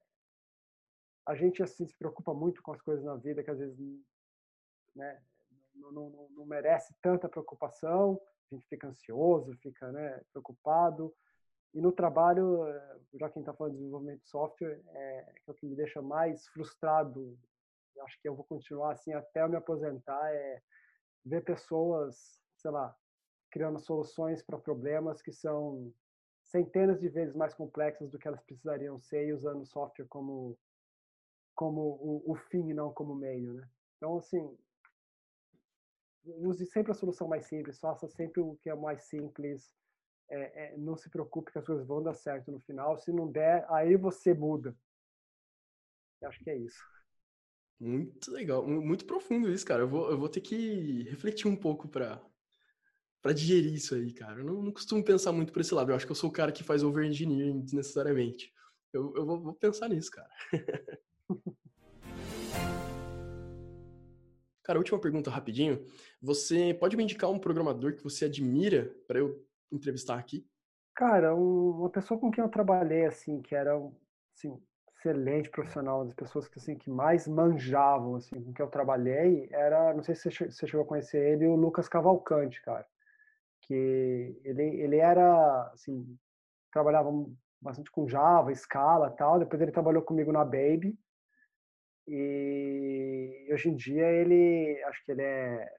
A 1.27 1.35
gente, 1.35 1.61
assim, 1.61 1.85
se 1.85 1.95
preocupa 1.97 2.33
muito 2.33 2.61
com 2.63 2.71
as 2.71 2.81
coisas 2.81 3.03
na 3.03 3.15
vida 3.15 3.43
que 3.43 3.49
às 3.49 3.59
vezes 3.59 3.77
né, 4.95 5.21
não, 5.73 5.91
não, 5.91 6.29
não 6.29 6.45
merece 6.45 6.95
tanta 7.01 7.27
preocupação, 7.27 8.19
a 8.51 8.55
gente 8.55 8.67
fica 8.67 8.87
ansioso, 8.87 9.55
fica 9.57 9.91
né, 9.91 10.21
preocupado. 10.31 11.13
E 11.73 11.81
no 11.81 11.91
trabalho, 11.91 12.63
já 13.19 13.29
quem 13.29 13.41
está 13.41 13.53
falando 13.53 13.73
de 13.73 13.79
desenvolvimento 13.79 14.21
de 14.21 14.29
software, 14.29 14.81
é, 14.87 15.33
é 15.45 15.51
o 15.51 15.53
que 15.53 15.65
me 15.65 15.75
deixa 15.75 16.01
mais 16.01 16.47
frustrado 16.47 17.37
acho 18.01 18.19
que 18.21 18.27
eu 18.27 18.35
vou 18.35 18.45
continuar 18.45 18.93
assim 18.93 19.13
até 19.13 19.41
eu 19.41 19.49
me 19.49 19.55
aposentar, 19.55 20.33
é 20.33 20.61
ver 21.25 21.43
pessoas, 21.43 22.41
sei 22.57 22.71
lá, 22.71 22.95
criando 23.49 23.79
soluções 23.79 24.41
para 24.41 24.57
problemas 24.57 25.21
que 25.21 25.31
são 25.31 25.93
centenas 26.43 26.99
de 26.99 27.09
vezes 27.09 27.35
mais 27.35 27.53
complexas 27.53 28.09
do 28.11 28.19
que 28.19 28.27
elas 28.27 28.43
precisariam 28.43 28.99
ser 28.99 29.27
e 29.27 29.33
usando 29.33 29.65
software 29.65 30.07
como 30.07 30.57
como 31.55 31.81
o, 31.81 32.31
o 32.31 32.35
fim 32.35 32.69
e 32.69 32.73
não 32.73 32.93
como 32.93 33.15
meio, 33.15 33.53
né? 33.53 33.69
Então, 33.95 34.17
assim, 34.17 34.57
use 36.25 36.65
sempre 36.65 36.91
a 36.91 36.95
solução 36.95 37.27
mais 37.27 37.45
simples, 37.45 37.79
faça 37.79 38.07
sempre 38.07 38.41
o 38.41 38.55
que 38.61 38.69
é 38.69 38.75
mais 38.75 39.03
simples, 39.03 39.71
é, 40.29 40.73
é, 40.73 40.77
não 40.77 40.97
se 40.97 41.09
preocupe 41.09 41.51
que 41.51 41.57
as 41.57 41.65
coisas 41.65 41.85
vão 41.85 42.01
dar 42.01 42.13
certo 42.13 42.51
no 42.51 42.59
final. 42.59 42.97
Se 42.97 43.11
não 43.11 43.31
der, 43.31 43.65
aí 43.69 43.95
você 43.95 44.33
muda. 44.33 44.75
Eu 46.21 46.29
acho 46.29 46.43
que 46.43 46.49
é 46.49 46.57
isso. 46.57 46.79
Muito 47.79 48.31
legal, 48.31 48.65
muito 48.65 49.05
profundo 49.05 49.51
isso, 49.51 49.65
cara. 49.65 49.83
Eu 49.83 49.87
vou, 49.87 50.09
eu 50.09 50.17
vou 50.17 50.29
ter 50.29 50.41
que 50.41 51.03
refletir 51.03 51.47
um 51.47 51.55
pouco 51.55 51.87
para 51.87 52.21
para 53.21 53.33
digerir 53.33 53.73
isso 53.73 53.95
aí, 53.95 54.13
cara. 54.13 54.39
Eu 54.39 54.45
não, 54.45 54.61
não, 54.61 54.71
costumo 54.71 55.03
pensar 55.03 55.31
muito 55.31 55.51
por 55.51 55.59
esse 55.59 55.73
lado. 55.73 55.91
Eu 55.91 55.95
acho 55.95 56.05
que 56.05 56.11
eu 56.11 56.15
sou 56.15 56.29
o 56.29 56.33
cara 56.33 56.51
que 56.51 56.63
faz 56.63 56.83
over-engineering 56.83 57.59
desnecessariamente. 57.59 58.53
Eu, 58.93 59.15
eu 59.15 59.25
vou, 59.25 59.41
vou 59.41 59.53
pensar 59.55 59.89
nisso, 59.89 60.11
cara. 60.11 60.29
cara, 64.65 64.79
última 64.79 64.99
pergunta 64.99 65.29
rapidinho. 65.29 65.85
Você 66.21 66.73
pode 66.73 66.97
me 66.97 67.03
indicar 67.03 67.29
um 67.29 67.39
programador 67.39 67.95
que 67.95 68.03
você 68.03 68.25
admira 68.25 68.91
para 69.07 69.19
eu 69.19 69.45
entrevistar 69.71 70.17
aqui? 70.17 70.45
Cara, 70.95 71.35
uma 71.35 71.89
pessoa 71.89 72.19
com 72.19 72.31
quem 72.31 72.43
eu 72.43 72.49
trabalhei, 72.49 73.05
assim, 73.05 73.41
que 73.41 73.53
era 73.53 73.73
assim, 74.33 74.59
excelente 74.97 75.49
profissional, 75.49 75.99
uma 75.99 76.05
das 76.05 76.13
pessoas 76.15 76.47
que 76.47 76.57
assim 76.57 76.75
que 76.75 76.89
mais 76.89 77.27
manjavam 77.27 78.15
assim 78.15 78.41
com 78.41 78.53
que 78.53 78.61
eu 78.61 78.67
trabalhei 78.67 79.47
era, 79.51 79.93
não 79.93 80.01
sei 80.01 80.15
se 80.15 80.31
você 80.31 80.67
chegou 80.67 80.83
a 80.83 80.87
conhecer 80.87 81.33
ele, 81.33 81.45
o 81.47 81.55
Lucas 81.55 81.87
Cavalcante, 81.87 82.61
cara. 82.63 82.85
Que 83.61 84.39
ele 84.43 84.63
ele 84.81 84.97
era 84.97 85.69
assim, 85.73 86.17
trabalhava 86.71 87.11
bastante 87.61 87.91
com 87.91 88.07
Java, 88.07 88.53
Scala, 88.53 89.11
tal, 89.11 89.39
depois 89.39 89.61
ele 89.61 89.71
trabalhou 89.71 90.01
comigo 90.01 90.31
na 90.31 90.43
Baby. 90.43 90.97
E 92.07 93.47
hoje 93.51 93.69
em 93.69 93.75
dia 93.75 94.07
ele, 94.07 94.81
acho 94.83 95.03
que 95.05 95.11
ele 95.11 95.23
é 95.23 95.75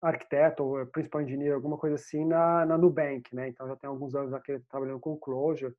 arquiteto 0.00 0.62
ou 0.62 0.86
principal 0.86 1.22
engenheiro, 1.22 1.54
alguma 1.54 1.78
coisa 1.78 1.96
assim 1.96 2.24
na, 2.24 2.66
na 2.66 2.76
Nubank, 2.76 3.34
né? 3.34 3.48
Então 3.48 3.66
já 3.68 3.76
tem 3.76 3.88
alguns 3.88 4.14
anos 4.14 4.32
aqui 4.32 4.58
trabalhando 4.68 5.00
com 5.00 5.16
Clojure. 5.16 5.74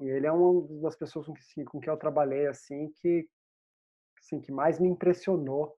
E 0.00 0.08
ele 0.08 0.26
é 0.26 0.32
uma 0.32 0.82
das 0.82 0.96
pessoas 0.96 1.26
com 1.26 1.34
que, 1.34 1.64
com 1.64 1.80
que 1.80 1.88
eu 1.88 1.96
trabalhei 1.96 2.46
assim 2.46 2.92
que 3.00 3.28
assim, 4.18 4.40
que 4.40 4.50
mais 4.50 4.80
me 4.80 4.88
impressionou, 4.88 5.76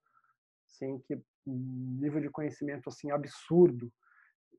assim, 0.66 0.98
que 1.00 1.20
nível 1.46 2.20
de 2.20 2.30
conhecimento 2.30 2.88
assim 2.88 3.10
absurdo. 3.10 3.92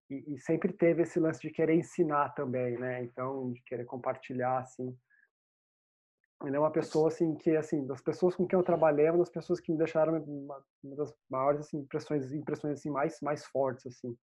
E, 0.10 0.34
e, 0.34 0.40
sempre 0.40 0.74
teve 0.74 1.04
esse 1.04 1.20
lance 1.20 1.40
de 1.40 1.52
querer 1.52 1.76
ensinar 1.76 2.30
também, 2.30 2.78
né? 2.78 3.04
Então, 3.04 3.52
de 3.52 3.62
querer 3.62 3.86
compartilhar 3.86 4.60
assim. 4.60 4.98
Ele 6.46 6.56
é 6.56 6.60
uma 6.60 6.72
pessoa 6.72 7.10
assim 7.10 7.36
que 7.36 7.56
assim, 7.56 7.86
das 7.86 8.02
pessoas 8.02 8.36
com 8.36 8.48
quem 8.48 8.58
eu 8.58 8.64
trabalhei, 8.64 9.06
é 9.06 9.12
uma 9.12 9.20
das 9.20 9.30
pessoas 9.30 9.60
que 9.60 9.72
me 9.72 9.78
deixaram 9.78 10.24
uma, 10.24 10.64
uma 10.84 10.96
das 10.96 11.14
maiores 11.30 11.62
assim, 11.62 11.80
impressões, 11.80 12.32
impressões 12.32 12.80
assim 12.80 12.90
mais 12.90 13.20
mais 13.22 13.46
fortes 13.46 13.86
assim, 13.88 14.18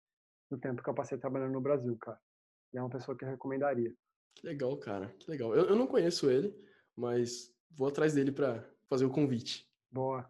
no 0.49 0.57
tempo 0.57 0.81
que 0.81 0.89
eu 0.89 0.93
passei 0.93 1.17
trabalhando 1.17 1.51
no 1.51 1.61
Brasil, 1.61 1.97
cara. 1.97 2.19
E 2.73 2.77
é 2.77 2.81
uma 2.81 2.89
pessoa 2.89 3.17
que 3.17 3.25
eu 3.25 3.29
recomendaria. 3.29 3.93
Que 4.35 4.47
legal, 4.47 4.77
cara. 4.77 5.13
Que 5.19 5.29
legal. 5.29 5.53
Eu, 5.55 5.65
eu 5.65 5.75
não 5.75 5.87
conheço 5.87 6.29
ele, 6.29 6.55
mas 6.95 7.53
vou 7.71 7.87
atrás 7.87 8.13
dele 8.13 8.31
para 8.31 8.63
fazer 8.87 9.05
o 9.05 9.09
convite. 9.09 9.67
Boa. 9.91 10.29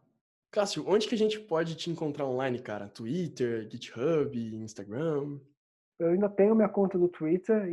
Cássio, 0.51 0.88
onde 0.88 1.07
que 1.07 1.15
a 1.15 1.17
gente 1.17 1.39
pode 1.39 1.75
te 1.75 1.89
encontrar 1.89 2.25
online, 2.25 2.59
cara? 2.59 2.88
Twitter, 2.88 3.69
GitHub, 3.69 4.55
Instagram? 4.55 5.39
Eu 5.99 6.09
ainda 6.09 6.29
tenho 6.29 6.55
minha 6.55 6.69
conta 6.69 6.97
do 6.97 7.09
Twitter, 7.09 7.67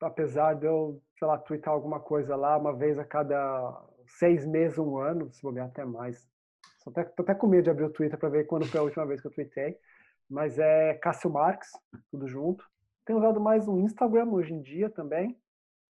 apesar 0.00 0.54
de 0.54 0.66
eu, 0.66 1.00
sei 1.18 1.28
lá, 1.28 1.38
twittar 1.38 1.72
alguma 1.72 2.00
coisa 2.00 2.36
lá 2.36 2.56
uma 2.56 2.72
vez 2.72 2.98
a 2.98 3.04
cada 3.04 3.82
seis 4.06 4.46
meses, 4.46 4.78
um 4.78 4.98
ano, 4.98 5.30
se 5.32 5.42
bobear 5.42 5.66
até 5.66 5.84
mais. 5.84 6.28
Tô 6.84 6.90
até, 6.90 7.04
tô 7.04 7.22
até 7.22 7.34
com 7.34 7.46
medo 7.46 7.64
de 7.64 7.70
abrir 7.70 7.84
o 7.84 7.92
Twitter 7.92 8.18
para 8.18 8.28
ver 8.28 8.46
quando 8.46 8.66
foi 8.66 8.80
a 8.80 8.84
última 8.84 9.06
vez 9.06 9.20
que 9.20 9.26
eu 9.26 9.32
tweetei. 9.32 9.76
Mas 10.28 10.58
é 10.58 10.94
Cássio 10.94 11.30
Marques, 11.30 11.70
tudo 12.10 12.26
junto. 12.28 12.64
Tenho 13.04 13.18
usado 13.18 13.40
mais 13.40 13.66
o 13.66 13.78
Instagram 13.80 14.28
hoje 14.30 14.52
em 14.52 14.60
dia 14.60 14.90
também 14.90 15.38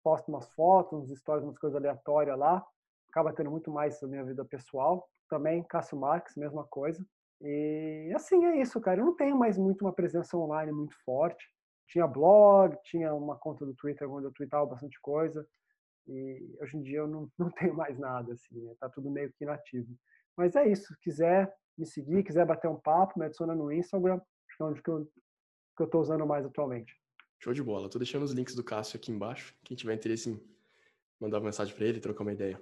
posto 0.09 0.29
umas 0.29 0.49
fotos, 0.53 0.99
uns 0.99 1.19
stories, 1.19 1.45
umas 1.45 1.59
coisas 1.59 1.77
aleatórias 1.77 2.39
lá. 2.39 2.65
Acaba 3.11 3.33
tendo 3.33 3.51
muito 3.51 3.71
mais 3.71 4.01
da 4.01 4.09
minha 4.09 4.25
vida 4.25 4.43
pessoal. 4.43 5.07
Também 5.29 5.63
Cássio 5.63 5.99
Marques, 5.99 6.35
mesma 6.35 6.65
coisa. 6.65 7.05
E 7.43 8.11
assim 8.15 8.45
é 8.47 8.61
isso, 8.61 8.81
cara. 8.81 9.01
Eu 9.01 9.05
não 9.05 9.15
tenho 9.15 9.37
mais 9.37 9.59
muito 9.59 9.83
uma 9.83 9.93
presença 9.93 10.37
online 10.37 10.73
muito 10.73 10.97
forte. 11.05 11.45
Tinha 11.89 12.07
blog, 12.07 12.77
tinha 12.85 13.15
uma 13.15 13.37
conta 13.37 13.65
do 13.65 13.75
Twitter 13.75 14.11
onde 14.11 14.27
eu 14.27 14.33
tweetava 14.33 14.67
bastante 14.67 15.01
coisa. 15.01 15.47
E 16.07 16.57
hoje 16.61 16.77
em 16.77 16.83
dia 16.83 16.99
eu 16.99 17.09
não, 17.09 17.31
não 17.39 17.51
tenho 17.51 17.75
mais 17.75 17.99
nada, 17.99 18.33
assim, 18.33 18.61
né? 18.61 18.75
Tá 18.79 18.89
tudo 18.89 19.11
meio 19.11 19.33
que 19.33 19.45
inativo. 19.45 19.95
Mas 20.37 20.55
é 20.55 20.69
isso. 20.69 20.95
Se 20.95 21.01
quiser 21.01 21.53
me 21.77 21.87
seguir, 21.87 22.23
quiser 22.23 22.47
bater 22.47 22.69
um 22.69 22.79
papo, 22.79 23.19
me 23.19 23.27
adiciona 23.27 23.55
no 23.55 23.73
Instagram, 23.73 24.19
que 24.19 24.63
é 24.63 24.65
onde 24.65 24.83
que 24.83 24.91
eu, 24.91 25.05
que 25.77 25.83
eu 25.83 25.87
tô 25.87 26.01
usando 26.01 26.27
mais 26.27 26.45
atualmente. 26.45 26.95
Show 27.41 27.53
de 27.53 27.63
bola. 27.63 27.89
Tô 27.89 27.99
deixando 27.99 28.25
os 28.25 28.33
links 28.33 28.55
do 28.55 28.65
Cássio 28.65 28.97
aqui 28.97 29.13
embaixo. 29.13 29.55
Quem 29.65 29.77
tiver 29.77 29.95
interesse 29.95 30.31
em 30.31 30.41
mandar 31.21 31.39
uma 31.39 31.47
mensagem 31.47 31.75
para 31.75 31.87
ele, 31.87 32.01
trocar 32.01 32.23
uma 32.23 32.33
ideia. 32.33 32.61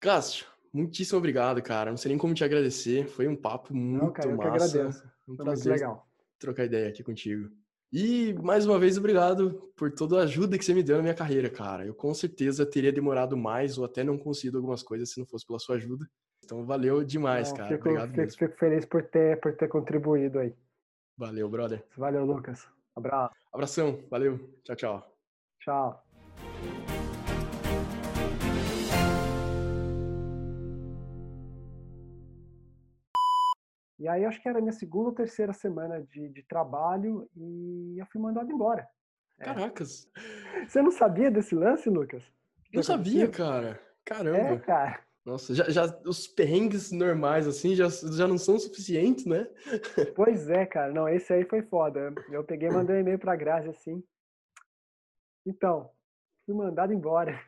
Cássio, 0.00 0.46
muitíssimo 0.72 1.18
obrigado, 1.18 1.62
cara. 1.62 1.90
Não 1.90 1.96
sei 1.96 2.10
nem 2.10 2.18
como 2.18 2.34
te 2.34 2.44
agradecer. 2.44 3.06
Foi 3.08 3.26
um 3.26 3.36
papo 3.36 3.74
muito 3.74 4.04
Não, 4.04 4.12
cara, 4.12 4.30
eu 4.30 4.36
massa. 4.36 4.50
Que 4.50 4.78
agradeço. 4.78 5.04
Um 5.26 5.36
Foi 5.36 5.44
prazer 5.44 5.72
legal. 5.72 6.08
trocar 6.38 6.64
ideia 6.64 6.88
aqui 6.88 7.02
contigo. 7.02 7.50
E 7.96 8.34
mais 8.42 8.66
uma 8.66 8.76
vez, 8.76 8.98
obrigado 8.98 9.72
por 9.76 9.88
toda 9.88 10.18
a 10.18 10.24
ajuda 10.24 10.58
que 10.58 10.64
você 10.64 10.74
me 10.74 10.82
deu 10.82 10.96
na 10.96 11.02
minha 11.02 11.14
carreira, 11.14 11.48
cara. 11.48 11.86
Eu 11.86 11.94
com 11.94 12.12
certeza 12.12 12.66
teria 12.66 12.92
demorado 12.92 13.36
mais 13.36 13.78
ou 13.78 13.84
até 13.84 14.02
não 14.02 14.18
conseguido 14.18 14.58
algumas 14.58 14.82
coisas 14.82 15.12
se 15.12 15.20
não 15.20 15.26
fosse 15.26 15.46
pela 15.46 15.60
sua 15.60 15.76
ajuda. 15.76 16.04
Então 16.44 16.66
valeu 16.66 17.04
demais, 17.04 17.50
não, 17.50 17.58
cara. 17.58 17.68
Fico, 17.68 17.88
obrigado 17.88 18.08
fico, 18.08 18.20
mesmo. 18.20 18.38
Fico 18.38 18.58
feliz 18.58 18.84
por 18.84 19.04
ter, 19.04 19.40
por 19.40 19.56
ter 19.56 19.68
contribuído 19.68 20.40
aí. 20.40 20.52
Valeu, 21.16 21.48
brother. 21.48 21.84
Valeu, 21.96 22.24
Lucas. 22.24 22.68
Abraço. 22.96 23.32
Abração. 23.52 24.04
Valeu. 24.10 24.40
Tchau, 24.64 24.74
tchau. 24.74 25.16
Tchau. 25.60 26.04
E 34.04 34.08
aí 34.08 34.22
acho 34.26 34.38
que 34.42 34.46
era 34.46 34.60
minha 34.60 34.70
segunda 34.70 35.08
ou 35.08 35.14
terceira 35.14 35.54
semana 35.54 36.02
de, 36.02 36.28
de 36.28 36.42
trabalho 36.42 37.26
e 37.34 37.96
eu 37.98 38.04
fui 38.12 38.20
mandado 38.20 38.52
embora. 38.52 38.86
É. 39.40 39.44
Caracas. 39.46 40.10
É. 40.14 40.66
Você 40.68 40.82
não 40.82 40.90
sabia 40.90 41.30
desse 41.30 41.54
lance, 41.54 41.88
Lucas? 41.88 42.22
Não 42.70 42.82
sabia, 42.82 43.26
cara. 43.28 43.80
Caramba. 44.04 44.36
É, 44.36 44.58
cara. 44.58 45.00
Nossa, 45.24 45.54
já, 45.54 45.70
já 45.70 45.86
os 46.04 46.26
perrengues 46.26 46.92
normais, 46.92 47.48
assim, 47.48 47.74
já, 47.74 47.88
já 47.88 48.28
não 48.28 48.36
são 48.36 48.58
suficientes, 48.58 49.24
né? 49.24 49.48
Pois 50.14 50.50
é, 50.50 50.66
cara. 50.66 50.92
Não, 50.92 51.08
esse 51.08 51.32
aí 51.32 51.46
foi 51.46 51.62
foda. 51.62 52.12
Eu 52.30 52.44
peguei 52.44 52.68
e 52.68 52.72
mandei 52.72 52.96
um 52.96 53.00
e-mail 53.00 53.18
pra 53.18 53.34
Grazi, 53.34 53.70
assim. 53.70 54.04
Então, 55.46 55.90
fui 56.44 56.54
mandado 56.54 56.92
embora. 56.92 57.40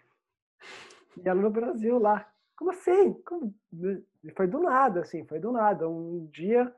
E 1.22 1.26
ela 1.26 1.40
no 1.40 1.48
Brasil 1.48 1.98
lá. 1.98 2.30
Como 2.56 2.70
assim? 2.70 3.12
Como? 3.24 3.54
Foi 4.34 4.46
do 4.46 4.60
nada, 4.60 5.00
assim, 5.00 5.24
foi 5.26 5.38
do 5.38 5.52
nada. 5.52 5.88
Um 5.88 6.26
dia 6.32 6.74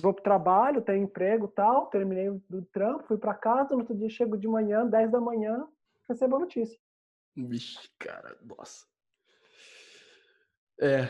vou 0.00 0.12
pro 0.12 0.22
trabalho, 0.22 0.82
tenho 0.82 1.04
emprego 1.04 1.46
tal, 1.48 1.86
terminei 1.86 2.30
do 2.48 2.62
trampo, 2.72 3.06
fui 3.06 3.18
para 3.18 3.34
casa, 3.34 3.74
no 3.74 3.80
outro 3.80 3.94
dia 3.94 4.08
chego 4.08 4.36
de 4.36 4.48
manhã, 4.48 4.86
10 4.86 5.10
da 5.10 5.20
manhã, 5.20 5.66
recebo 6.08 6.36
a 6.36 6.40
notícia. 6.40 6.78
Vixe, 7.36 7.88
cara, 7.98 8.36
nossa. 8.42 8.86
É, 10.80 11.08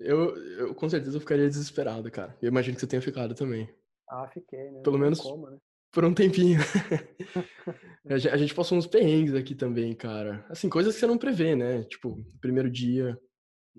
eu, 0.00 0.36
eu 0.58 0.74
com 0.74 0.88
certeza 0.88 1.16
eu 1.16 1.20
ficaria 1.20 1.48
desesperado, 1.48 2.10
cara. 2.10 2.36
Eu 2.40 2.48
imagino 2.48 2.74
que 2.74 2.80
você 2.80 2.86
tenha 2.86 3.02
ficado 3.02 3.34
também. 3.34 3.72
Ah, 4.08 4.28
fiquei, 4.28 4.70
né? 4.70 4.82
Pelo 4.82 4.98
menos 4.98 5.24
né? 5.24 5.58
por 5.92 6.04
um 6.04 6.12
tempinho. 6.12 6.58
a 8.08 8.36
gente 8.36 8.54
passou 8.54 8.76
uns 8.76 8.86
perrengues 8.86 9.34
aqui 9.34 9.54
também, 9.54 9.94
cara. 9.94 10.44
Assim, 10.48 10.68
coisas 10.68 10.94
que 10.94 11.00
você 11.00 11.06
não 11.06 11.18
prevê, 11.18 11.54
né? 11.54 11.84
Tipo, 11.84 12.22
primeiro 12.40 12.70
dia 12.70 13.18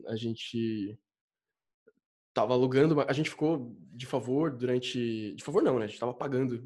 a 0.08 0.16
gente 0.16 0.98
tava 2.34 2.54
alugando, 2.54 3.00
a 3.02 3.14
gente 3.14 3.30
ficou 3.30 3.76
de 3.94 4.06
favor 4.06 4.56
durante. 4.56 5.34
De 5.36 5.44
favor, 5.44 5.62
não, 5.62 5.78
né? 5.78 5.86
A 5.86 5.88
gente 5.88 6.00
tava 6.00 6.14
pagando 6.14 6.64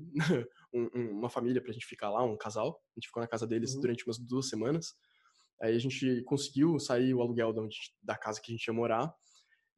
um, 0.73 0.89
um, 0.95 1.11
uma 1.19 1.29
família 1.29 1.61
pra 1.61 1.73
gente 1.73 1.85
ficar 1.85 2.09
lá, 2.09 2.23
um 2.23 2.37
casal. 2.37 2.81
A 2.95 2.99
gente 2.99 3.07
ficou 3.07 3.21
na 3.21 3.27
casa 3.27 3.45
deles 3.45 3.73
uhum. 3.73 3.81
durante 3.81 4.05
umas 4.05 4.17
duas 4.17 4.49
semanas. 4.49 4.93
Aí 5.61 5.75
a 5.75 5.79
gente 5.79 6.23
conseguiu 6.23 6.79
sair 6.79 7.13
o 7.13 7.21
aluguel 7.21 7.51
da, 7.51 7.61
onde, 7.61 7.77
da 8.01 8.15
casa 8.15 8.39
que 8.41 8.51
a 8.51 8.55
gente 8.55 8.65
ia 8.65 8.73
morar. 8.73 9.13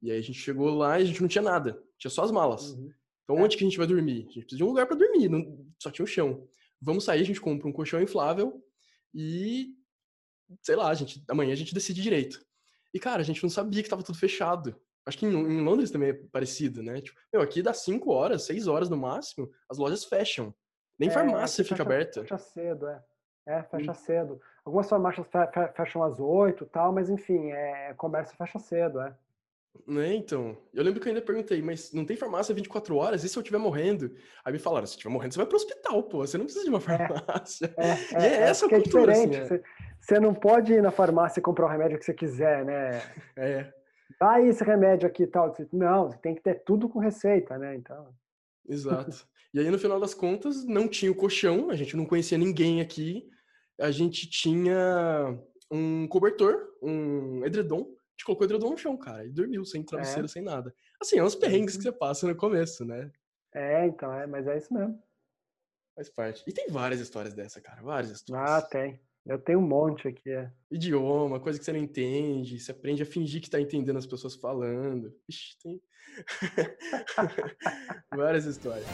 E 0.01 0.11
aí 0.11 0.17
a 0.17 0.21
gente 0.21 0.39
chegou 0.39 0.69
lá 0.69 0.99
e 0.99 1.03
a 1.03 1.05
gente 1.05 1.21
não 1.21 1.27
tinha 1.27 1.41
nada. 1.41 1.81
Tinha 1.97 2.11
só 2.11 2.23
as 2.23 2.31
malas. 2.31 2.71
Uhum. 2.71 2.91
Então 3.23 3.37
é. 3.37 3.41
onde 3.43 3.57
que 3.57 3.63
a 3.63 3.67
gente 3.67 3.77
vai 3.77 3.87
dormir? 3.87 4.23
A 4.23 4.31
gente 4.31 4.41
precisa 4.41 4.57
de 4.57 4.63
um 4.63 4.67
lugar 4.67 4.87
para 4.87 4.97
dormir, 4.97 5.29
não, 5.29 5.65
só 5.77 5.91
tinha 5.91 6.03
o 6.03 6.07
chão. 6.07 6.47
Vamos 6.81 7.03
sair, 7.03 7.21
a 7.21 7.25
gente 7.25 7.41
compra 7.41 7.67
um 7.67 7.71
colchão 7.73 8.01
inflável 8.01 8.59
e 9.13 9.75
sei 10.63 10.75
lá, 10.75 10.89
a 10.89 10.93
gente, 10.93 11.23
amanhã 11.29 11.53
a 11.53 11.55
gente 11.55 11.73
decide 11.73 12.01
direito. 12.01 12.43
E 12.93 12.99
cara, 12.99 13.21
a 13.21 13.25
gente 13.25 13.43
não 13.43 13.49
sabia 13.49 13.83
que 13.83 13.89
tava 13.89 14.03
tudo 14.03 14.17
fechado. 14.17 14.75
Acho 15.05 15.17
que 15.17 15.25
em, 15.25 15.29
em 15.29 15.61
Londres 15.61 15.91
também 15.91 16.09
é 16.09 16.13
parecido, 16.13 16.83
né? 16.83 17.01
Tipo, 17.01 17.19
meu, 17.33 17.41
aqui 17.41 17.61
dá 17.61 17.73
5 17.73 18.11
horas, 18.11 18.43
6 18.43 18.67
horas 18.67 18.89
no 18.89 18.97
máximo, 18.97 19.49
as 19.69 19.77
lojas 19.77 20.03
fecham. 20.03 20.53
Nem 20.99 21.09
é, 21.09 21.11
farmácia 21.11 21.63
fica 21.63 21.77
fecha, 21.77 21.83
aberta. 21.83 22.21
Fecha 22.21 22.37
cedo, 22.37 22.87
é. 22.87 23.03
É, 23.47 23.63
fecha 23.63 23.91
hum. 23.91 23.95
cedo. 23.95 24.41
Algumas 24.63 24.87
farmácias 24.87 25.25
fecham 25.75 26.03
às 26.03 26.19
8 26.19 26.63
e 26.63 26.67
tal, 26.67 26.93
mas 26.93 27.09
enfim, 27.09 27.51
é, 27.51 27.93
comércio 27.95 28.37
fecha 28.37 28.59
cedo, 28.59 29.01
é. 29.01 29.15
Né, 29.87 30.15
então. 30.15 30.57
Eu 30.73 30.83
lembro 30.83 30.99
que 30.99 31.07
eu 31.07 31.11
ainda 31.11 31.25
perguntei, 31.25 31.61
mas 31.61 31.93
não 31.93 32.05
tem 32.05 32.17
farmácia 32.17 32.53
24 32.53 32.95
horas? 32.95 33.23
E 33.23 33.29
se 33.29 33.37
eu 33.37 33.41
estiver 33.41 33.57
morrendo? 33.57 34.13
Aí 34.43 34.51
me 34.51 34.59
falaram, 34.59 34.85
se 34.85 34.93
estiver 34.93 35.11
morrendo, 35.11 35.33
você 35.33 35.39
vai 35.39 35.47
pro 35.47 35.57
hospital, 35.57 36.03
pô. 36.03 36.19
Você 36.19 36.37
não 36.37 36.45
precisa 36.45 36.65
de 36.65 36.69
uma 36.69 36.79
é, 36.79 36.81
farmácia. 36.81 37.73
É, 37.77 37.87
é, 37.87 37.95
e 37.95 38.15
é, 38.15 38.27
é 38.27 38.41
essa 38.41 38.65
a 38.65 38.69
cultura, 38.69 39.13
é. 39.13 39.15
Assim, 39.15 39.27
você, 39.27 39.63
não 40.19 40.33
pode 40.33 40.73
ir 40.73 40.81
na 40.81 40.91
farmácia 40.91 41.39
e 41.39 41.43
comprar 41.43 41.65
o 41.65 41.69
remédio 41.69 41.97
que 41.97 42.05
você 42.05 42.13
quiser, 42.13 42.65
né? 42.65 43.01
É. 43.37 43.73
Dá 44.19 44.41
esse 44.41 44.63
remédio 44.63 45.07
aqui 45.07 45.23
e 45.23 45.27
tal. 45.27 45.55
Não, 45.71 46.09
você 46.09 46.17
tem 46.17 46.35
que 46.35 46.41
ter 46.41 46.63
tudo 46.63 46.89
com 46.89 46.99
receita, 46.99 47.57
né? 47.57 47.75
Então... 47.75 48.13
Exato. 48.67 49.27
E 49.51 49.59
aí, 49.59 49.67
no 49.71 49.79
final 49.79 49.99
das 49.99 50.13
contas, 50.13 50.63
não 50.63 50.87
tinha 50.87 51.11
o 51.11 51.15
colchão, 51.15 51.71
a 51.71 51.75
gente 51.75 51.97
não 51.97 52.05
conhecia 52.05 52.37
ninguém 52.37 52.81
aqui. 52.81 53.27
A 53.81 53.89
gente 53.89 54.29
tinha 54.29 55.35
um 55.71 56.07
cobertor, 56.07 56.67
um 56.83 57.43
edredom, 57.43 57.87
gente 58.19 58.25
colocou 58.25 58.45
o 58.45 58.47
edredom 58.47 58.71
no 58.71 58.77
chão, 58.77 58.97
cara, 58.97 59.25
e 59.25 59.29
dormiu, 59.29 59.63
sem 59.63 59.81
travesseiro, 59.81 60.25
é. 60.25 60.27
sem 60.27 60.41
nada. 60.41 60.75
Assim, 61.01 61.17
é 61.17 61.23
uns 61.23 61.35
perrengues 61.35 61.77
que 61.77 61.83
você 61.83 61.91
passa 61.91 62.27
no 62.27 62.35
começo, 62.35 62.83
né? 62.83 63.09
É, 63.53 63.87
então, 63.87 64.13
é, 64.13 64.27
mas 64.27 64.45
é 64.45 64.57
isso 64.57 64.73
mesmo. 64.73 65.01
Faz 65.95 66.09
parte. 66.09 66.43
E 66.45 66.51
tem 66.51 66.67
várias 66.69 66.99
histórias 66.99 67.33
dessa, 67.33 67.61
cara, 67.61 67.81
várias 67.81 68.11
histórias. 68.11 68.49
Ah, 68.49 68.61
tem. 68.61 68.99
Eu 69.25 69.37
tenho 69.37 69.59
um 69.59 69.67
monte 69.67 70.07
aqui, 70.07 70.29
é. 70.29 70.51
Idioma, 70.71 71.39
coisa 71.39 71.59
que 71.59 71.65
você 71.65 71.71
não 71.71 71.79
entende, 71.79 72.59
você 72.59 72.71
aprende 72.71 73.03
a 73.03 73.05
fingir 73.05 73.41
que 73.41 73.49
tá 73.49 73.59
entendendo 73.59 73.97
as 73.97 74.07
pessoas 74.07 74.35
falando. 74.35 75.13
Ixi, 75.27 75.57
tem 75.61 75.81
várias 78.15 78.45
histórias. 78.45 78.87